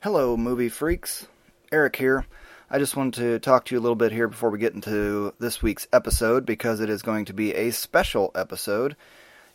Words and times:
Hello, 0.00 0.36
movie 0.36 0.68
freaks. 0.68 1.26
Eric 1.72 1.96
here. 1.96 2.24
I 2.70 2.78
just 2.78 2.94
wanted 2.94 3.14
to 3.14 3.40
talk 3.40 3.64
to 3.64 3.74
you 3.74 3.80
a 3.80 3.82
little 3.82 3.96
bit 3.96 4.12
here 4.12 4.28
before 4.28 4.48
we 4.48 4.60
get 4.60 4.72
into 4.72 5.34
this 5.40 5.60
week's 5.60 5.88
episode 5.92 6.46
because 6.46 6.78
it 6.78 6.88
is 6.88 7.02
going 7.02 7.24
to 7.24 7.32
be 7.32 7.52
a 7.52 7.72
special 7.72 8.30
episode. 8.36 8.94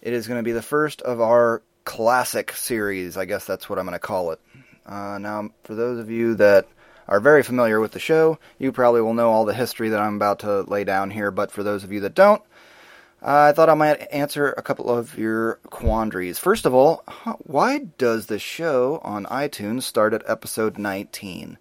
It 0.02 0.12
is 0.12 0.28
going 0.28 0.40
to 0.40 0.44
be 0.44 0.52
the 0.52 0.62
first 0.62 1.02
of 1.02 1.22
our 1.22 1.62
classic 1.86 2.52
series. 2.52 3.16
I 3.16 3.24
guess 3.24 3.46
that's 3.46 3.70
what 3.70 3.80
I'm 3.80 3.86
going 3.86 3.94
to 3.94 4.00
call 4.00 4.32
it. 4.32 4.42
Uh, 4.86 5.18
now, 5.18 5.50
for 5.64 5.76
those 5.76 5.98
of 5.98 6.12
you 6.12 6.36
that 6.36 6.68
are 7.08 7.22
very 7.22 7.42
familiar 7.42 7.80
with 7.80 7.94
the 7.94 8.00
show, 8.00 8.38
you 8.60 8.74
probably 8.74 9.00
will 9.00 9.14
know 9.14 9.32
all 9.32 9.46
the 9.46 9.54
history 9.54 9.88
that 9.88 10.02
I'm 10.02 10.18
about 10.18 10.40
to 10.40 10.64
lay 10.64 10.84
down 10.84 11.10
here, 11.10 11.32
but 11.32 11.54
for 11.54 11.64
those 11.64 11.86
of 11.86 11.94
you 11.94 12.02
that 12.02 12.16
don't, 12.16 12.42
uh, 13.24 13.48
I 13.50 13.54
thought 13.54 13.70
I 13.70 13.74
might 13.74 14.12
answer 14.12 14.52
a 14.52 14.62
couple 14.62 14.90
of 14.90 15.18
your 15.18 15.56
quandaries. 15.70 16.40
First 16.40 16.66
of 16.66 16.74
all, 16.74 17.04
why 17.40 17.88
does 17.98 18.26
the 18.26 18.38
show 18.38 19.00
on 19.02 19.26
iTunes 19.28 19.84
start 19.84 20.14
at 20.14 20.30
episode 20.30 20.78
19? 20.78 21.58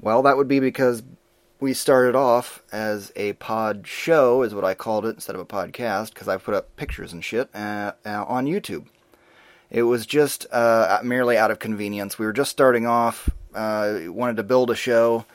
Well, 0.00 0.22
that 0.22 0.38
would 0.38 0.48
be 0.48 0.60
because 0.60 1.02
we 1.60 1.74
started 1.74 2.16
off 2.16 2.62
as 2.72 3.12
a 3.16 3.34
pod 3.34 3.86
show, 3.86 4.42
is 4.42 4.54
what 4.54 4.64
I 4.64 4.72
called 4.72 5.04
it, 5.04 5.14
instead 5.14 5.34
of 5.34 5.42
a 5.42 5.44
podcast, 5.44 6.14
because 6.14 6.26
I 6.26 6.38
put 6.38 6.54
up 6.54 6.74
pictures 6.76 7.12
and 7.12 7.22
shit 7.22 7.50
uh, 7.54 7.92
uh, 8.06 8.24
on 8.24 8.46
YouTube. 8.46 8.86
It 9.70 9.82
was 9.82 10.06
just 10.06 10.46
uh, 10.50 11.00
merely 11.04 11.36
out 11.36 11.50
of 11.50 11.58
convenience. 11.58 12.18
We 12.18 12.24
were 12.24 12.32
just 12.32 12.50
starting 12.50 12.86
off, 12.86 13.28
uh, 13.54 14.00
wanted 14.06 14.36
to 14.36 14.42
build 14.42 14.70
a 14.70 14.74
show, 14.74 15.26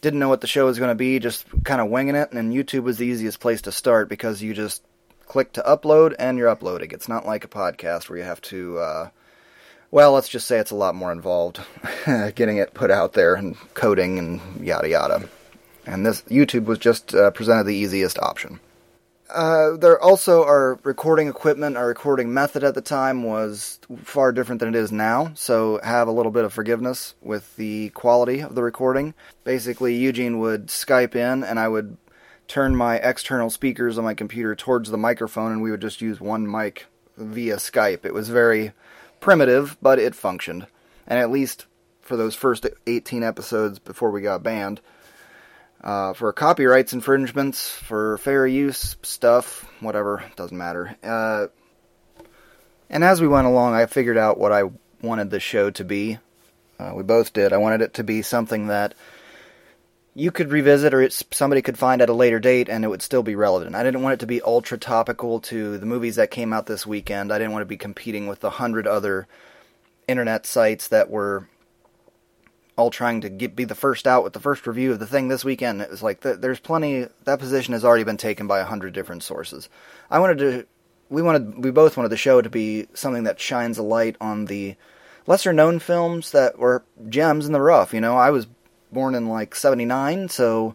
didn't 0.00 0.18
know 0.18 0.28
what 0.28 0.40
the 0.40 0.46
show 0.46 0.66
was 0.66 0.78
going 0.78 0.90
to 0.90 0.94
be, 0.94 1.18
just 1.18 1.46
kind 1.64 1.80
of 1.80 1.88
winging 1.88 2.14
it, 2.14 2.32
and 2.32 2.52
YouTube 2.52 2.82
was 2.82 2.98
the 2.98 3.06
easiest 3.06 3.40
place 3.40 3.62
to 3.62 3.72
start 3.72 4.08
because 4.08 4.42
you 4.42 4.54
just 4.54 4.82
click 5.26 5.52
to 5.52 5.62
upload 5.62 6.14
and 6.18 6.38
you're 6.38 6.48
uploading. 6.48 6.90
It's 6.90 7.08
not 7.08 7.26
like 7.26 7.44
a 7.44 7.48
podcast 7.48 8.08
where 8.08 8.18
you 8.18 8.24
have 8.24 8.40
to, 8.42 8.78
uh, 8.78 9.10
well, 9.90 10.12
let's 10.12 10.28
just 10.28 10.46
say 10.46 10.58
it's 10.58 10.70
a 10.70 10.76
lot 10.76 10.94
more 10.94 11.12
involved 11.12 11.60
getting 12.34 12.56
it 12.56 12.74
put 12.74 12.90
out 12.90 13.12
there 13.12 13.34
and 13.34 13.56
coding 13.74 14.18
and 14.18 14.66
yada 14.66 14.88
yada. 14.88 15.28
And 15.86 16.04
this 16.04 16.22
YouTube 16.22 16.64
was 16.64 16.78
just 16.78 17.14
uh, 17.14 17.30
presented 17.30 17.64
the 17.64 17.74
easiest 17.74 18.18
option. 18.18 18.60
Uh, 19.32 19.76
there 19.76 20.00
also 20.02 20.44
our 20.44 20.78
recording 20.82 21.28
equipment, 21.28 21.76
our 21.76 21.86
recording 21.86 22.34
method 22.34 22.64
at 22.64 22.74
the 22.74 22.80
time 22.80 23.22
was 23.22 23.78
far 24.02 24.32
different 24.32 24.58
than 24.58 24.74
it 24.74 24.74
is 24.74 24.90
now, 24.90 25.30
so 25.34 25.78
have 25.84 26.08
a 26.08 26.12
little 26.12 26.32
bit 26.32 26.44
of 26.44 26.52
forgiveness 26.52 27.14
with 27.20 27.54
the 27.56 27.90
quality 27.90 28.40
of 28.40 28.54
the 28.54 28.62
recording. 28.62 29.14
Basically, 29.44 29.94
Eugene 29.94 30.40
would 30.40 30.66
Skype 30.66 31.14
in, 31.14 31.44
and 31.44 31.60
I 31.60 31.68
would 31.68 31.96
turn 32.48 32.74
my 32.74 32.96
external 32.96 33.50
speakers 33.50 33.98
on 33.98 34.04
my 34.04 34.14
computer 34.14 34.56
towards 34.56 34.90
the 34.90 34.98
microphone, 34.98 35.52
and 35.52 35.62
we 35.62 35.70
would 35.70 35.80
just 35.80 36.00
use 36.00 36.20
one 36.20 36.50
mic 36.50 36.86
via 37.16 37.56
Skype. 37.56 38.04
It 38.04 38.14
was 38.14 38.28
very 38.28 38.72
primitive, 39.20 39.76
but 39.80 40.00
it 40.00 40.14
functioned. 40.14 40.66
And 41.06 41.18
at 41.18 41.30
least 41.30 41.66
for 42.00 42.16
those 42.16 42.34
first 42.34 42.66
18 42.88 43.22
episodes 43.22 43.78
before 43.78 44.10
we 44.10 44.22
got 44.22 44.42
banned, 44.42 44.80
uh, 45.82 46.12
for 46.12 46.32
copyrights 46.32 46.92
infringements, 46.92 47.68
for 47.70 48.18
fair 48.18 48.46
use 48.46 48.96
stuff, 49.02 49.70
whatever, 49.80 50.24
doesn't 50.36 50.56
matter. 50.56 50.96
Uh, 51.02 51.46
and 52.88 53.04
as 53.04 53.20
we 53.20 53.28
went 53.28 53.46
along, 53.46 53.74
I 53.74 53.86
figured 53.86 54.18
out 54.18 54.38
what 54.38 54.52
I 54.52 54.64
wanted 55.02 55.30
the 55.30 55.40
show 55.40 55.70
to 55.70 55.84
be. 55.84 56.18
Uh, 56.78 56.92
we 56.94 57.02
both 57.02 57.32
did. 57.32 57.52
I 57.52 57.58
wanted 57.58 57.82
it 57.82 57.94
to 57.94 58.04
be 58.04 58.22
something 58.22 58.66
that 58.66 58.94
you 60.14 60.30
could 60.30 60.50
revisit 60.50 60.92
or 60.92 61.08
somebody 61.10 61.62
could 61.62 61.78
find 61.78 62.02
at 62.02 62.08
a 62.08 62.14
later 62.14 62.40
date 62.40 62.68
and 62.68 62.84
it 62.84 62.88
would 62.88 63.02
still 63.02 63.22
be 63.22 63.36
relevant. 63.36 63.76
I 63.76 63.82
didn't 63.82 64.02
want 64.02 64.14
it 64.14 64.20
to 64.20 64.26
be 64.26 64.42
ultra 64.42 64.76
topical 64.76 65.40
to 65.40 65.78
the 65.78 65.86
movies 65.86 66.16
that 66.16 66.30
came 66.30 66.52
out 66.52 66.66
this 66.66 66.86
weekend. 66.86 67.32
I 67.32 67.38
didn't 67.38 67.52
want 67.52 67.62
to 67.62 67.66
be 67.66 67.76
competing 67.76 68.26
with 68.26 68.40
the 68.40 68.50
hundred 68.50 68.86
other 68.86 69.28
internet 70.08 70.46
sites 70.46 70.88
that 70.88 71.10
were 71.10 71.48
all 72.80 72.90
trying 72.90 73.20
to 73.20 73.28
get, 73.28 73.54
be 73.54 73.64
the 73.64 73.74
first 73.74 74.06
out 74.06 74.24
with 74.24 74.32
the 74.32 74.40
first 74.40 74.66
review 74.66 74.92
of 74.92 74.98
the 74.98 75.06
thing 75.06 75.28
this 75.28 75.44
weekend. 75.44 75.82
It 75.82 75.90
was 75.90 76.02
like 76.02 76.22
th- 76.22 76.38
there's 76.38 76.58
plenty. 76.58 77.06
That 77.24 77.38
position 77.38 77.74
has 77.74 77.84
already 77.84 78.04
been 78.04 78.16
taken 78.16 78.46
by 78.46 78.60
a 78.60 78.64
hundred 78.64 78.94
different 78.94 79.22
sources. 79.22 79.68
I 80.10 80.18
wanted 80.18 80.38
to. 80.38 80.66
We 81.10 81.20
wanted. 81.22 81.62
We 81.62 81.70
both 81.70 81.96
wanted 81.96 82.08
the 82.08 82.16
show 82.16 82.40
to 82.40 82.48
be 82.48 82.86
something 82.94 83.24
that 83.24 83.38
shines 83.38 83.76
a 83.76 83.82
light 83.82 84.16
on 84.20 84.46
the 84.46 84.76
lesser 85.26 85.52
known 85.52 85.78
films 85.78 86.30
that 86.32 86.58
were 86.58 86.82
gems 87.08 87.46
in 87.46 87.52
the 87.52 87.60
rough. 87.60 87.92
You 87.92 88.00
know, 88.00 88.16
I 88.16 88.30
was 88.30 88.46
born 88.90 89.14
in 89.14 89.28
like 89.28 89.54
'79, 89.54 90.30
so 90.30 90.74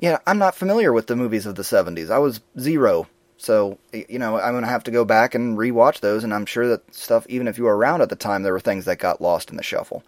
yeah, 0.00 0.18
I'm 0.26 0.38
not 0.38 0.54
familiar 0.54 0.92
with 0.92 1.06
the 1.06 1.16
movies 1.16 1.44
of 1.44 1.54
the 1.54 1.62
'70s. 1.62 2.10
I 2.10 2.18
was 2.18 2.40
zero. 2.58 3.06
So, 3.36 3.78
you 3.92 4.18
know, 4.18 4.38
I'm 4.38 4.52
going 4.52 4.64
to 4.64 4.68
have 4.70 4.84
to 4.84 4.90
go 4.90 5.06
back 5.06 5.34
and 5.34 5.56
rewatch 5.56 6.00
those, 6.00 6.24
and 6.24 6.34
I'm 6.34 6.44
sure 6.44 6.68
that 6.68 6.94
stuff, 6.94 7.24
even 7.26 7.48
if 7.48 7.56
you 7.56 7.64
were 7.64 7.76
around 7.76 8.02
at 8.02 8.10
the 8.10 8.16
time, 8.16 8.42
there 8.42 8.52
were 8.52 8.60
things 8.60 8.84
that 8.84 8.98
got 8.98 9.22
lost 9.22 9.48
in 9.48 9.56
the 9.56 9.62
shuffle. 9.62 10.04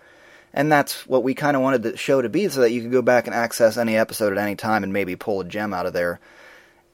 And 0.55 0.71
that's 0.71 1.07
what 1.07 1.23
we 1.23 1.35
kind 1.35 1.57
of 1.57 1.63
wanted 1.63 1.83
the 1.83 1.97
show 1.97 2.21
to 2.21 2.29
be, 2.29 2.49
so 2.49 2.61
that 2.61 2.73
you 2.73 2.83
could 2.83 2.93
go 2.93 3.03
back 3.03 3.27
and 3.27 3.35
access 3.35 3.77
any 3.77 3.97
episode 3.97 4.33
at 4.33 4.39
any 4.39 4.55
time 4.55 4.83
and 4.85 4.93
maybe 4.93 5.17
pull 5.17 5.41
a 5.41 5.45
gem 5.45 5.73
out 5.73 5.87
of 5.87 5.93
there 5.95 6.21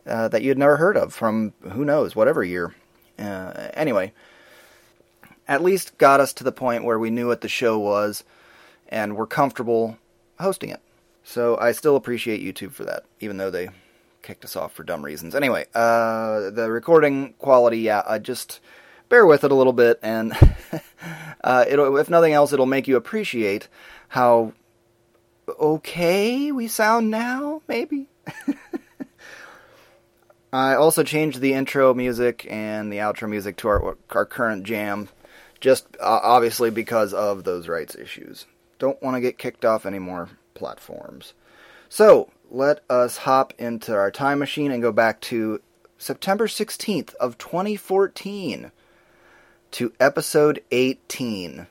uh, 0.06 0.28
that 0.28 0.42
you'd 0.42 0.58
never 0.58 0.76
heard 0.76 0.96
of 0.96 1.12
from 1.12 1.52
who 1.72 1.84
knows, 1.84 2.14
whatever 2.14 2.44
year. 2.44 2.74
Uh, 3.18 3.70
anyway, 3.74 4.12
at 5.48 5.62
least 5.62 5.98
got 5.98 6.20
us 6.20 6.32
to 6.34 6.44
the 6.44 6.52
point 6.52 6.84
where 6.84 6.98
we 6.98 7.10
knew 7.10 7.26
what 7.26 7.40
the 7.40 7.48
show 7.48 7.78
was 7.78 8.22
and 8.88 9.16
were 9.16 9.26
comfortable 9.26 9.98
hosting 10.38 10.70
it. 10.70 10.80
So 11.24 11.58
I 11.58 11.72
still 11.72 11.96
appreciate 11.96 12.42
YouTube 12.42 12.72
for 12.72 12.84
that, 12.84 13.04
even 13.20 13.38
though 13.38 13.50
they 13.50 13.70
kicked 14.22 14.44
us 14.44 14.56
off 14.56 14.72
for 14.72 14.84
dumb 14.84 15.04
reasons. 15.04 15.34
Anyway, 15.34 15.66
uh, 15.74 16.50
the 16.50 16.70
recording 16.70 17.34
quality, 17.38 17.80
yeah, 17.80 18.02
I 18.06 18.18
just 18.18 18.60
bear 19.08 19.26
with 19.26 19.44
it 19.44 19.52
a 19.52 19.54
little 19.54 19.72
bit, 19.72 19.98
and 20.02 20.32
uh, 21.44 21.64
if 21.68 22.10
nothing 22.10 22.32
else, 22.32 22.52
it'll 22.52 22.66
make 22.66 22.88
you 22.88 22.96
appreciate 22.96 23.68
how 24.08 24.52
okay 25.58 26.52
we 26.52 26.68
sound 26.68 27.10
now, 27.10 27.62
maybe. 27.68 28.08
I 30.52 30.74
also 30.74 31.02
changed 31.02 31.40
the 31.40 31.52
intro 31.52 31.92
music 31.92 32.46
and 32.50 32.92
the 32.92 32.98
outro 32.98 33.28
music 33.28 33.56
to 33.58 33.68
our 33.68 33.96
our 34.10 34.24
current 34.24 34.64
jam, 34.64 35.08
just 35.60 35.86
uh, 36.00 36.20
obviously 36.22 36.70
because 36.70 37.12
of 37.12 37.44
those 37.44 37.68
rights 37.68 37.94
issues. 37.94 38.46
Don't 38.78 39.02
want 39.02 39.16
to 39.16 39.20
get 39.20 39.38
kicked 39.38 39.64
off 39.64 39.84
any 39.84 39.98
more 39.98 40.30
platforms. 40.54 41.34
So 41.88 42.30
let 42.50 42.80
us 42.88 43.18
hop 43.18 43.52
into 43.58 43.94
our 43.94 44.10
time 44.10 44.38
machine 44.38 44.70
and 44.70 44.82
go 44.82 44.92
back 44.92 45.20
to 45.22 45.60
September 45.98 46.46
16th 46.46 47.14
of 47.16 47.36
2014 47.38 48.70
to 49.72 49.92
episode 50.00 50.62
18. 50.70 51.66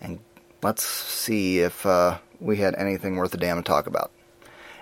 And 0.00 0.18
let's 0.62 0.84
see 0.84 1.60
if 1.60 1.86
uh, 1.86 2.18
we 2.40 2.56
had 2.58 2.74
anything 2.76 3.16
worth 3.16 3.34
a 3.34 3.36
damn 3.36 3.56
to 3.56 3.62
talk 3.62 3.86
about. 3.86 4.10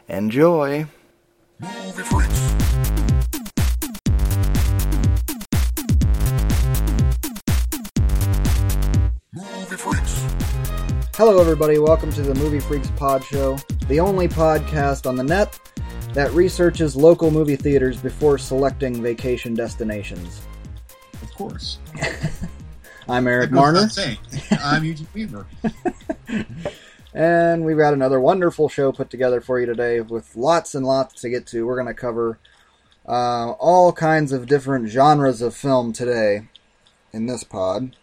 Enjoy! 0.08 0.86
Movie 1.60 2.02
Freaks. 2.02 2.54
Movie 9.32 9.76
Freaks. 9.76 10.26
Hello, 11.14 11.38
everybody. 11.38 11.78
Welcome 11.78 12.10
to 12.12 12.22
the 12.22 12.34
Movie 12.34 12.60
Freaks 12.60 12.90
Pod 12.96 13.22
Show, 13.24 13.58
the 13.88 14.00
only 14.00 14.26
podcast 14.26 15.06
on 15.06 15.16
the 15.16 15.22
net 15.22 15.58
that 16.14 16.32
researches 16.32 16.96
local 16.96 17.30
movie 17.30 17.56
theaters 17.56 17.98
before 17.98 18.38
selecting 18.38 19.02
vacation 19.02 19.54
destinations. 19.54 20.42
Course. 21.40 21.78
I'm 23.08 23.26
Eric 23.26 23.50
Marner. 23.50 23.88
I'm 24.62 24.84
Eugene 24.84 25.08
Weaver. 25.14 25.46
and 27.14 27.64
we've 27.64 27.78
got 27.78 27.94
another 27.94 28.20
wonderful 28.20 28.68
show 28.68 28.92
put 28.92 29.08
together 29.08 29.40
for 29.40 29.58
you 29.58 29.64
today 29.64 30.02
with 30.02 30.36
lots 30.36 30.74
and 30.74 30.84
lots 30.84 31.18
to 31.22 31.30
get 31.30 31.46
to. 31.46 31.66
We're 31.66 31.76
going 31.76 31.86
to 31.86 31.98
cover 31.98 32.38
uh, 33.08 33.52
all 33.52 33.90
kinds 33.90 34.32
of 34.32 34.48
different 34.48 34.90
genres 34.90 35.40
of 35.40 35.56
film 35.56 35.94
today 35.94 36.48
in 37.10 37.24
this 37.24 37.42
pod. 37.42 37.96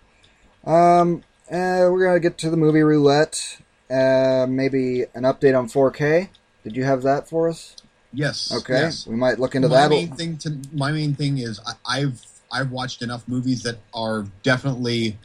Um, 0.66 1.24
and 1.48 1.94
we're 1.94 2.06
going 2.06 2.16
to 2.16 2.20
get 2.20 2.40
to 2.40 2.50
the 2.50 2.58
movie 2.58 2.82
roulette, 2.82 3.60
uh, 3.92 4.48
maybe 4.50 5.04
an 5.14 5.26
update 5.26 5.56
on 5.56 5.70
4K. 5.70 6.30
Did 6.64 6.76
you 6.76 6.86
have 6.86 7.04
that 7.04 7.30
for 7.30 7.50
us? 7.50 7.76
Yes. 8.12 8.52
Okay. 8.52 8.80
Yes. 8.80 9.06
We 9.06 9.16
might 9.16 9.38
look 9.38 9.54
into 9.54 9.70
my 9.70 9.76
that. 9.76 9.90
Main 9.92 10.16
thing 10.16 10.38
to, 10.38 10.58
my 10.74 10.92
main 10.92 11.14
thing 11.14 11.38
is 11.38 11.60
I, 11.68 12.00
I've 12.00 12.26
I've 12.52 12.72
watched 12.72 13.02
enough 13.02 13.28
movies 13.28 13.64
that 13.64 13.78
are 13.94 14.26
definitely 14.44 15.18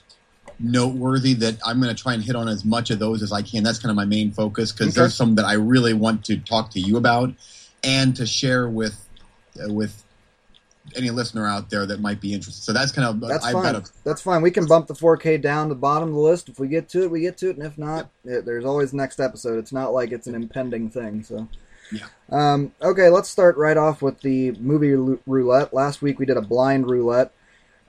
noteworthy 0.59 1.35
that 1.35 1.57
I'm 1.65 1.81
going 1.81 1.95
to 1.95 2.01
try 2.01 2.15
and 2.15 2.23
hit 2.23 2.37
on 2.37 2.49
as 2.49 2.65
much 2.65 2.91
of 2.91 2.99
those 2.99 3.23
as 3.23 3.33
I 3.33 3.43
can. 3.43 3.63
That's 3.65 3.79
kind 3.79 3.91
of 3.91 3.97
my 3.97 4.05
main 4.05 4.31
focus 4.33 4.73
because 4.73 4.89
Okay. 4.89 5.01
there's 5.03 5.15
some 5.15 5.35
that 5.37 5.45
I 5.45 5.55
really 5.55 5.93
want 5.95 6.25
to 6.27 6.37
talk 6.39 6.71
to 6.73 6.81
you 6.81 6.97
about 6.97 7.33
and 7.83 8.15
to 8.17 8.27
share 8.27 8.69
with 8.69 9.09
uh, 9.63 9.73
with 9.73 10.03
any 10.97 11.11
listener 11.11 11.47
out 11.47 11.71
there 11.71 11.87
that 11.87 12.01
might 12.01 12.21
be 12.21 12.35
interested. 12.35 12.63
So 12.63 12.73
that's 12.73 12.91
kind 12.93 13.07
of 13.07 13.21
That's 13.21 13.45
I've 13.45 13.53
fine. 13.55 13.63
got 13.63 13.75
a 13.77 13.91
That's 14.05 14.21
fine. 14.21 14.43
We 14.43 14.51
can 14.51 14.67
bump 14.67 14.89
the 14.89 14.95
4K 14.95 15.41
down 15.41 15.69
to 15.69 15.75
the 15.75 15.81
bottom 15.81 16.09
of 16.09 16.15
the 16.15 16.21
list. 16.21 16.49
If 16.49 16.59
we 16.59 16.69
get 16.69 16.89
to 16.91 17.03
it, 17.05 17.11
we 17.11 17.21
get 17.21 17.39
to 17.39 17.51
it, 17.51 17.57
and 17.57 17.65
if 17.65 17.79
not, 17.79 18.11
it, 18.25 18.45
there's 18.45 18.65
always 18.65 18.93
next 18.93 19.21
episode. 19.21 19.59
It's 19.59 19.73
not 19.73 19.93
like 19.93 20.11
it's 20.13 20.27
an 20.27 20.35
impending 20.35 20.91
thing. 20.91 21.23
So, 21.23 21.49
Yeah. 21.93 22.06
Um, 22.31 22.73
okay, 22.81 23.09
let's 23.11 23.29
start 23.29 23.56
right 23.56 23.77
off 23.77 24.00
with 24.03 24.21
the 24.23 24.53
movie 24.53 24.94
roulette. 25.27 25.75
Last 25.75 26.00
week 26.03 26.19
we 26.19 26.27
did 26.27 26.37
a 26.37 26.43
blind 26.43 26.91
roulette. 26.91 27.33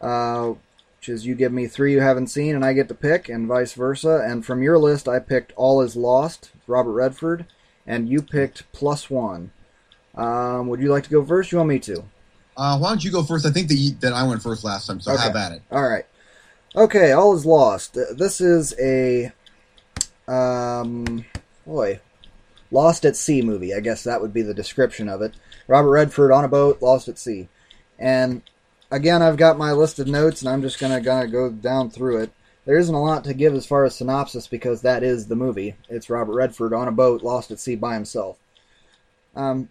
Uh, 0.02 0.54
which 0.98 1.10
is 1.10 1.26
you 1.26 1.36
give 1.36 1.52
me 1.52 1.68
three 1.68 1.92
you 1.92 2.00
haven't 2.00 2.28
seen 2.28 2.56
and 2.56 2.64
I 2.64 2.72
get 2.72 2.88
to 2.88 2.94
pick, 2.94 3.28
and 3.28 3.46
vice 3.46 3.74
versa. 3.74 4.24
And 4.26 4.46
from 4.46 4.64
your 4.64 4.78
list, 4.78 5.10
I 5.10 5.20
picked 5.20 5.52
All 5.58 5.82
Is 5.82 5.98
Lost, 5.98 6.52
Robert 6.66 6.94
Redford, 6.94 7.46
and 7.86 8.08
you 8.08 8.22
picked 8.22 8.72
Plus 8.72 9.10
One. 9.10 9.52
Um, 10.16 10.70
would 10.70 10.80
you 10.80 10.90
like 10.90 11.04
to 11.04 11.10
go 11.10 11.26
first? 11.26 11.52
You 11.52 11.58
want 11.58 11.70
me 11.70 11.80
to? 11.80 12.04
Uh, 12.56 12.78
why 12.78 12.88
don't 12.90 13.04
you 13.04 13.12
go 13.12 13.22
first? 13.24 13.46
I 13.46 13.50
think 13.52 13.68
that 13.68 13.98
that 14.00 14.14
I 14.14 14.26
went 14.26 14.42
first 14.42 14.64
last 14.64 14.88
time, 14.88 15.02
so 15.02 15.12
Okay. 15.12 15.24
have 15.24 15.36
at 15.36 15.52
it. 15.52 15.62
All 15.72 15.84
right. 15.84 16.06
Okay, 16.76 17.12
All 17.12 17.36
Is 17.36 17.46
Lost. 17.46 17.98
This 18.18 18.40
is 18.40 18.74
a 18.80 19.32
um 20.28 21.26
boy, 21.66 22.00
Lost 22.74 23.06
at 23.06 23.16
Sea 23.16 23.42
movie. 23.42 23.74
I 23.74 23.80
guess 23.80 24.04
that 24.04 24.22
would 24.22 24.34
be 24.34 24.42
the 24.42 24.54
description 24.54 25.08
of 25.08 25.22
it. 25.22 25.34
Robert 25.68 25.92
Redford 25.92 26.32
on 26.32 26.44
a 26.44 26.50
boat, 26.50 26.82
lost 26.82 27.08
at 27.08 27.18
sea. 27.18 27.48
And 27.98 28.42
again, 28.92 29.22
I've 29.22 29.38
got 29.38 29.58
my 29.58 29.72
list 29.72 30.00
of 30.00 30.08
notes 30.08 30.42
and 30.42 30.50
I'm 30.50 30.62
just 30.62 30.80
going 30.80 30.92
to 30.92 31.00
gonna 31.00 31.28
go 31.28 31.50
down 31.50 31.90
through 31.90 32.18
it. 32.18 32.32
There 32.66 32.78
isn't 32.78 32.94
a 32.94 33.02
lot 33.02 33.24
to 33.26 33.34
give 33.34 33.54
as 33.54 33.66
far 33.66 33.86
as 33.86 33.96
synopsis 33.96 34.48
because 34.48 34.82
that 34.82 35.04
is 35.04 35.28
the 35.28 35.36
movie. 35.36 35.76
It's 35.90 36.10
Robert 36.10 36.34
Redford 36.34 36.74
on 36.74 36.88
a 36.88 36.92
boat, 36.92 37.24
lost 37.24 37.52
at 37.52 37.60
sea 37.60 37.76
by 37.76 37.94
himself. 37.94 38.38
Um, 39.36 39.70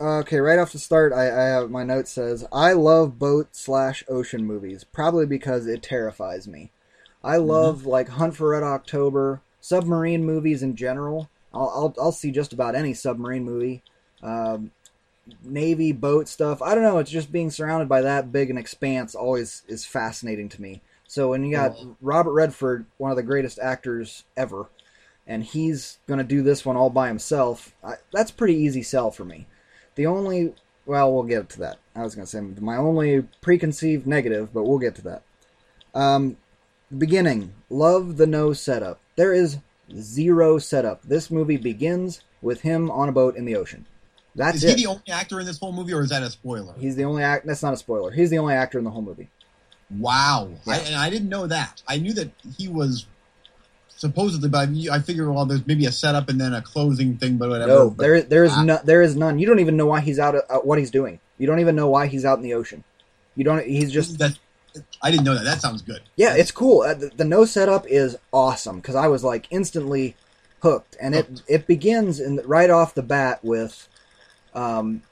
Okay, 0.00 0.38
right 0.38 0.60
off 0.60 0.70
the 0.70 0.78
start, 0.78 1.12
I, 1.12 1.26
I 1.28 1.44
have 1.48 1.70
my 1.70 1.82
note 1.82 2.06
says 2.06 2.46
I 2.52 2.72
love 2.72 3.18
boat 3.18 3.48
slash 3.50 4.04
ocean 4.08 4.44
movies, 4.44 4.84
probably 4.84 5.26
because 5.26 5.66
it 5.66 5.82
terrifies 5.82 6.46
me. 6.46 6.70
I 7.24 7.38
love 7.38 7.84
like 7.84 8.10
Hunt 8.10 8.36
for 8.36 8.50
Red 8.50 8.62
October, 8.62 9.40
submarine 9.60 10.24
movies 10.24 10.62
in 10.62 10.76
general. 10.76 11.28
I'll 11.52 11.68
I'll, 11.74 11.94
I'll 12.00 12.12
see 12.12 12.30
just 12.30 12.52
about 12.52 12.74
any 12.74 12.94
submarine 12.94 13.44
movie, 13.44 13.82
um, 14.22 14.70
navy 15.42 15.92
boat 15.92 16.28
stuff. 16.28 16.62
I 16.62 16.74
don't 16.74 16.84
know. 16.84 16.98
It's 16.98 17.10
just 17.10 17.32
being 17.32 17.50
surrounded 17.50 17.88
by 17.88 18.02
that 18.02 18.32
big 18.32 18.50
an 18.50 18.58
expanse 18.58 19.14
always 19.14 19.62
is 19.68 19.84
fascinating 19.84 20.48
to 20.50 20.62
me. 20.62 20.82
So 21.06 21.30
when 21.30 21.42
you 21.42 21.52
got 21.52 21.74
Robert 22.02 22.32
Redford, 22.32 22.84
one 22.98 23.10
of 23.10 23.16
the 23.16 23.22
greatest 23.22 23.58
actors 23.58 24.24
ever, 24.36 24.66
and 25.26 25.42
he's 25.42 25.98
going 26.06 26.18
to 26.18 26.24
do 26.24 26.42
this 26.42 26.66
one 26.66 26.76
all 26.76 26.90
by 26.90 27.08
himself, 27.08 27.74
I, 27.82 27.94
that's 28.12 28.30
pretty 28.30 28.54
easy 28.56 28.82
sell 28.82 29.10
for 29.10 29.24
me. 29.24 29.46
The 29.94 30.04
only, 30.04 30.54
well, 30.84 31.12
we'll 31.12 31.22
get 31.22 31.48
to 31.50 31.60
that. 31.60 31.78
I 31.96 32.02
was 32.02 32.14
going 32.14 32.26
to 32.26 32.30
say 32.30 32.40
my 32.60 32.76
only 32.76 33.22
preconceived 33.40 34.06
negative, 34.06 34.52
but 34.52 34.64
we'll 34.64 34.78
get 34.78 34.94
to 34.96 35.02
that. 35.02 35.22
Um, 35.94 36.36
beginning, 36.96 37.54
love 37.70 38.18
the 38.18 38.26
no 38.26 38.52
setup. 38.52 39.00
There 39.16 39.32
is 39.32 39.58
zero 39.96 40.58
setup. 40.58 41.02
This 41.02 41.30
movie 41.30 41.56
begins 41.56 42.20
with 42.42 42.60
him 42.62 42.90
on 42.90 43.08
a 43.08 43.12
boat 43.12 43.36
in 43.36 43.44
the 43.44 43.56
ocean. 43.56 43.86
That's 44.34 44.58
Is 44.58 44.64
it. 44.64 44.78
he 44.78 44.84
the 44.84 44.90
only 44.90 45.02
actor 45.10 45.40
in 45.40 45.46
this 45.46 45.58
whole 45.58 45.72
movie, 45.72 45.92
or 45.92 46.02
is 46.02 46.10
that 46.10 46.22
a 46.22 46.30
spoiler? 46.30 46.74
He's 46.78 46.94
the 46.96 47.04
only 47.04 47.22
act. 47.22 47.46
That's 47.46 47.62
not 47.62 47.74
a 47.74 47.76
spoiler. 47.76 48.10
He's 48.12 48.30
the 48.30 48.38
only 48.38 48.54
actor 48.54 48.78
in 48.78 48.84
the 48.84 48.90
whole 48.90 49.02
movie. 49.02 49.28
Wow, 49.90 50.50
I, 50.66 50.78
and 50.80 50.94
I 50.94 51.08
didn't 51.10 51.30
know 51.30 51.46
that. 51.46 51.82
I 51.88 51.96
knew 51.96 52.12
that 52.12 52.30
he 52.58 52.68
was 52.68 53.06
supposedly, 53.88 54.48
but 54.48 54.58
I, 54.58 54.66
figure 54.66 55.00
figured, 55.00 55.28
well, 55.30 55.46
there's 55.46 55.66
maybe 55.66 55.86
a 55.86 55.92
setup 55.92 56.28
and 56.28 56.40
then 56.40 56.52
a 56.54 56.62
closing 56.62 57.16
thing, 57.16 57.36
but 57.38 57.48
whatever. 57.48 57.72
No, 57.72 57.90
but, 57.90 58.02
there 58.02 58.22
there 58.22 58.44
is 58.44 58.52
Ah. 58.54 58.62
no, 58.62 58.80
there 58.84 59.02
is 59.02 59.16
none. 59.16 59.38
You 59.38 59.46
don't 59.46 59.58
even 59.60 59.76
know 59.76 59.86
why 59.86 60.00
he's 60.00 60.18
out. 60.18 60.34
Uh, 60.36 60.58
what 60.58 60.78
he's 60.78 60.90
doing. 60.90 61.20
You 61.38 61.46
don't 61.46 61.60
even 61.60 61.74
know 61.74 61.88
why 61.88 62.06
he's 62.06 62.24
out 62.24 62.38
in 62.38 62.44
the 62.44 62.54
ocean. 62.54 62.84
You 63.34 63.44
don't. 63.44 63.64
He's 63.66 63.90
just 63.90 64.18
that, 64.18 64.38
I 65.02 65.10
didn't 65.10 65.24
know 65.24 65.34
that. 65.34 65.44
That 65.44 65.60
sounds 65.60 65.82
good. 65.82 66.02
Yeah, 66.16 66.34
it's 66.34 66.50
cool. 66.50 66.82
Uh, 66.82 66.94
the, 66.94 67.10
the 67.16 67.24
no 67.24 67.44
setup 67.44 67.86
is 67.86 68.16
awesome 68.32 68.76
because 68.76 68.94
I 68.94 69.08
was 69.08 69.24
like 69.24 69.46
instantly 69.50 70.16
hooked, 70.60 70.96
and 71.00 71.14
it 71.14 71.42
it 71.46 71.66
begins 71.66 72.20
in 72.20 72.40
right 72.44 72.70
off 72.70 72.94
the 72.94 73.02
bat 73.02 73.44
with 73.44 73.88
um, 74.54 75.02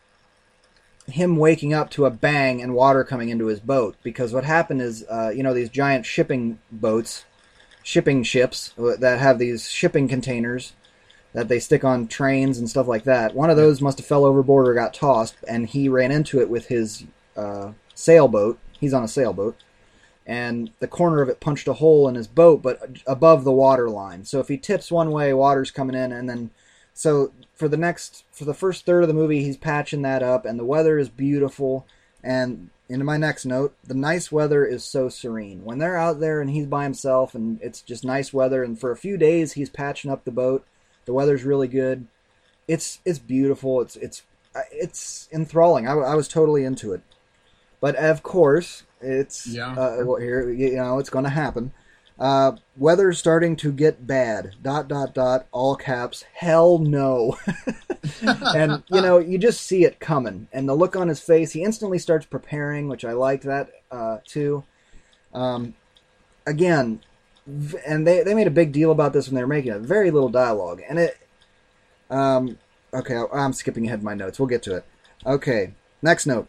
him 1.06 1.36
waking 1.36 1.72
up 1.72 1.90
to 1.90 2.06
a 2.06 2.10
bang 2.10 2.62
and 2.62 2.74
water 2.74 3.04
coming 3.04 3.28
into 3.28 3.46
his 3.46 3.60
boat. 3.60 3.96
Because 4.02 4.32
what 4.32 4.44
happened 4.44 4.82
is, 4.82 5.04
uh, 5.08 5.32
you 5.34 5.42
know, 5.42 5.54
these 5.54 5.70
giant 5.70 6.06
shipping 6.06 6.58
boats, 6.70 7.24
shipping 7.82 8.22
ships 8.22 8.74
that 8.76 9.18
have 9.18 9.38
these 9.38 9.68
shipping 9.68 10.08
containers 10.08 10.72
that 11.32 11.48
they 11.48 11.60
stick 11.60 11.84
on 11.84 12.08
trains 12.08 12.58
and 12.58 12.68
stuff 12.68 12.88
like 12.88 13.04
that. 13.04 13.34
One 13.34 13.50
of 13.50 13.58
those 13.58 13.82
must 13.82 13.98
have 13.98 14.06
fell 14.06 14.24
overboard 14.24 14.66
or 14.66 14.74
got 14.74 14.94
tossed, 14.94 15.36
and 15.46 15.68
he 15.68 15.86
ran 15.86 16.10
into 16.10 16.40
it 16.40 16.48
with 16.48 16.68
his 16.68 17.04
uh, 17.36 17.72
sailboat. 17.94 18.58
He's 18.78 18.94
on 18.94 19.04
a 19.04 19.08
sailboat 19.08 19.56
and 20.26 20.70
the 20.80 20.88
corner 20.88 21.22
of 21.22 21.28
it 21.28 21.40
punched 21.40 21.68
a 21.68 21.74
hole 21.74 22.08
in 22.08 22.16
his 22.16 22.26
boat, 22.26 22.60
but 22.60 22.80
above 23.06 23.44
the 23.44 23.52
water 23.52 23.88
line. 23.88 24.24
So 24.24 24.40
if 24.40 24.48
he 24.48 24.58
tips 24.58 24.90
one 24.90 25.12
way, 25.12 25.32
water's 25.32 25.70
coming 25.70 25.94
in, 25.94 26.10
and 26.10 26.28
then 26.28 26.50
so 26.92 27.32
for 27.54 27.68
the 27.68 27.76
next 27.76 28.24
for 28.32 28.44
the 28.44 28.54
first 28.54 28.84
third 28.84 29.02
of 29.02 29.08
the 29.08 29.14
movie, 29.14 29.44
he's 29.44 29.56
patching 29.56 30.02
that 30.02 30.22
up, 30.22 30.44
and 30.44 30.58
the 30.58 30.64
weather 30.64 30.98
is 30.98 31.08
beautiful. 31.08 31.86
And 32.24 32.70
into 32.88 33.04
my 33.04 33.16
next 33.16 33.46
note, 33.46 33.76
the 33.84 33.94
nice 33.94 34.32
weather 34.32 34.64
is 34.64 34.84
so 34.84 35.08
serene 35.08 35.64
when 35.64 35.78
they're 35.78 35.96
out 35.96 36.18
there 36.18 36.40
and 36.40 36.50
he's 36.50 36.66
by 36.66 36.82
himself, 36.82 37.34
and 37.36 37.60
it's 37.62 37.80
just 37.80 38.04
nice 38.04 38.32
weather. 38.32 38.64
And 38.64 38.78
for 38.78 38.90
a 38.90 38.96
few 38.96 39.16
days, 39.16 39.52
he's 39.52 39.70
patching 39.70 40.10
up 40.10 40.24
the 40.24 40.32
boat. 40.32 40.66
The 41.04 41.12
weather's 41.12 41.44
really 41.44 41.68
good. 41.68 42.08
It's 42.66 42.98
it's 43.04 43.20
beautiful. 43.20 43.80
It's 43.80 43.94
it's 43.94 44.22
it's 44.72 45.28
enthralling. 45.32 45.86
I, 45.86 45.92
I 45.92 46.14
was 46.16 46.26
totally 46.26 46.64
into 46.64 46.92
it. 46.92 47.02
But 47.80 47.96
of 47.96 48.22
course, 48.22 48.84
it's 49.00 49.46
Yeah. 49.46 49.72
uh, 49.72 50.04
well, 50.04 50.20
here 50.20 50.50
you 50.50 50.76
know 50.76 50.98
it's 50.98 51.10
going 51.10 51.24
to 51.24 51.30
happen. 51.30 51.72
Uh, 52.18 52.52
weather's 52.78 53.18
starting 53.18 53.56
to 53.56 53.70
get 53.70 54.06
bad. 54.06 54.54
Dot 54.62 54.88
dot 54.88 55.12
dot. 55.14 55.46
All 55.52 55.76
caps. 55.76 56.24
Hell 56.32 56.78
no. 56.78 57.36
and 58.22 58.82
you 58.88 59.02
know 59.02 59.18
you 59.18 59.36
just 59.38 59.62
see 59.62 59.84
it 59.84 60.00
coming, 60.00 60.48
and 60.52 60.68
the 60.68 60.74
look 60.74 60.96
on 60.96 61.08
his 61.08 61.20
face. 61.20 61.52
He 61.52 61.62
instantly 61.62 61.98
starts 61.98 62.24
preparing, 62.24 62.88
which 62.88 63.04
I 63.04 63.12
liked 63.12 63.44
that 63.44 63.70
uh, 63.90 64.18
too. 64.24 64.64
Um, 65.34 65.74
again, 66.46 67.00
and 67.86 68.06
they 68.06 68.22
they 68.22 68.34
made 68.34 68.46
a 68.46 68.50
big 68.50 68.72
deal 68.72 68.90
about 68.90 69.12
this 69.12 69.28
when 69.28 69.34
they 69.34 69.42
were 69.42 69.46
making 69.48 69.72
it. 69.72 69.80
Very 69.82 70.10
little 70.10 70.30
dialogue, 70.30 70.80
and 70.88 70.98
it. 70.98 71.18
Um, 72.08 72.58
okay, 72.94 73.20
I'm 73.32 73.52
skipping 73.52 73.86
ahead 73.86 73.98
in 73.98 74.04
my 74.04 74.14
notes. 74.14 74.38
We'll 74.38 74.46
get 74.48 74.62
to 74.62 74.76
it. 74.76 74.84
Okay, 75.26 75.74
next 76.00 76.26
note. 76.26 76.48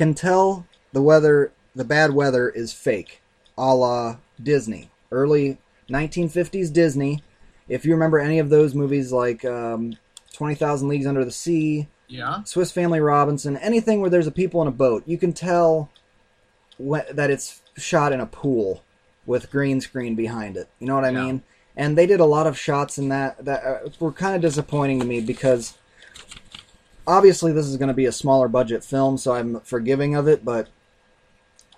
Can 0.00 0.14
tell 0.14 0.66
the 0.94 1.02
weather, 1.02 1.52
the 1.74 1.84
bad 1.84 2.14
weather 2.14 2.48
is 2.48 2.72
fake, 2.72 3.20
a 3.58 3.74
la 3.74 4.16
Disney. 4.42 4.88
Early 5.12 5.58
1950s 5.90 6.72
Disney. 6.72 7.22
If 7.68 7.84
you 7.84 7.92
remember 7.92 8.18
any 8.18 8.38
of 8.38 8.48
those 8.48 8.74
movies 8.74 9.12
like 9.12 9.44
um, 9.44 9.92
20,000 10.32 10.88
Leagues 10.88 11.04
Under 11.04 11.22
the 11.22 11.30
Sea, 11.30 11.86
Yeah. 12.08 12.42
Swiss 12.44 12.72
Family 12.72 12.98
Robinson, 13.00 13.58
anything 13.58 14.00
where 14.00 14.08
there's 14.08 14.26
a 14.26 14.30
people 14.32 14.62
in 14.62 14.68
a 14.68 14.70
boat, 14.70 15.02
you 15.04 15.18
can 15.18 15.34
tell 15.34 15.90
wh- 16.82 17.06
that 17.12 17.30
it's 17.30 17.60
shot 17.76 18.14
in 18.14 18.20
a 18.20 18.26
pool 18.26 18.82
with 19.26 19.50
green 19.50 19.82
screen 19.82 20.14
behind 20.14 20.56
it. 20.56 20.70
You 20.78 20.86
know 20.86 20.94
what 20.94 21.04
I 21.04 21.10
Yeah. 21.10 21.24
mean? 21.26 21.42
And 21.76 21.98
they 21.98 22.06
did 22.06 22.20
a 22.20 22.24
lot 22.24 22.46
of 22.46 22.58
shots 22.58 22.96
in 22.96 23.10
that 23.10 23.44
that 23.44 23.62
uh, 23.64 23.88
were 24.00 24.12
kind 24.12 24.34
of 24.34 24.40
disappointing 24.40 24.98
to 25.00 25.04
me 25.04 25.20
because 25.20 25.74
obviously 27.06 27.52
this 27.52 27.66
is 27.66 27.76
going 27.76 27.88
to 27.88 27.94
be 27.94 28.06
a 28.06 28.12
smaller 28.12 28.48
budget 28.48 28.84
film, 28.84 29.18
so 29.18 29.34
I'm 29.34 29.60
forgiving 29.60 30.14
of 30.14 30.28
it. 30.28 30.44
But 30.44 30.68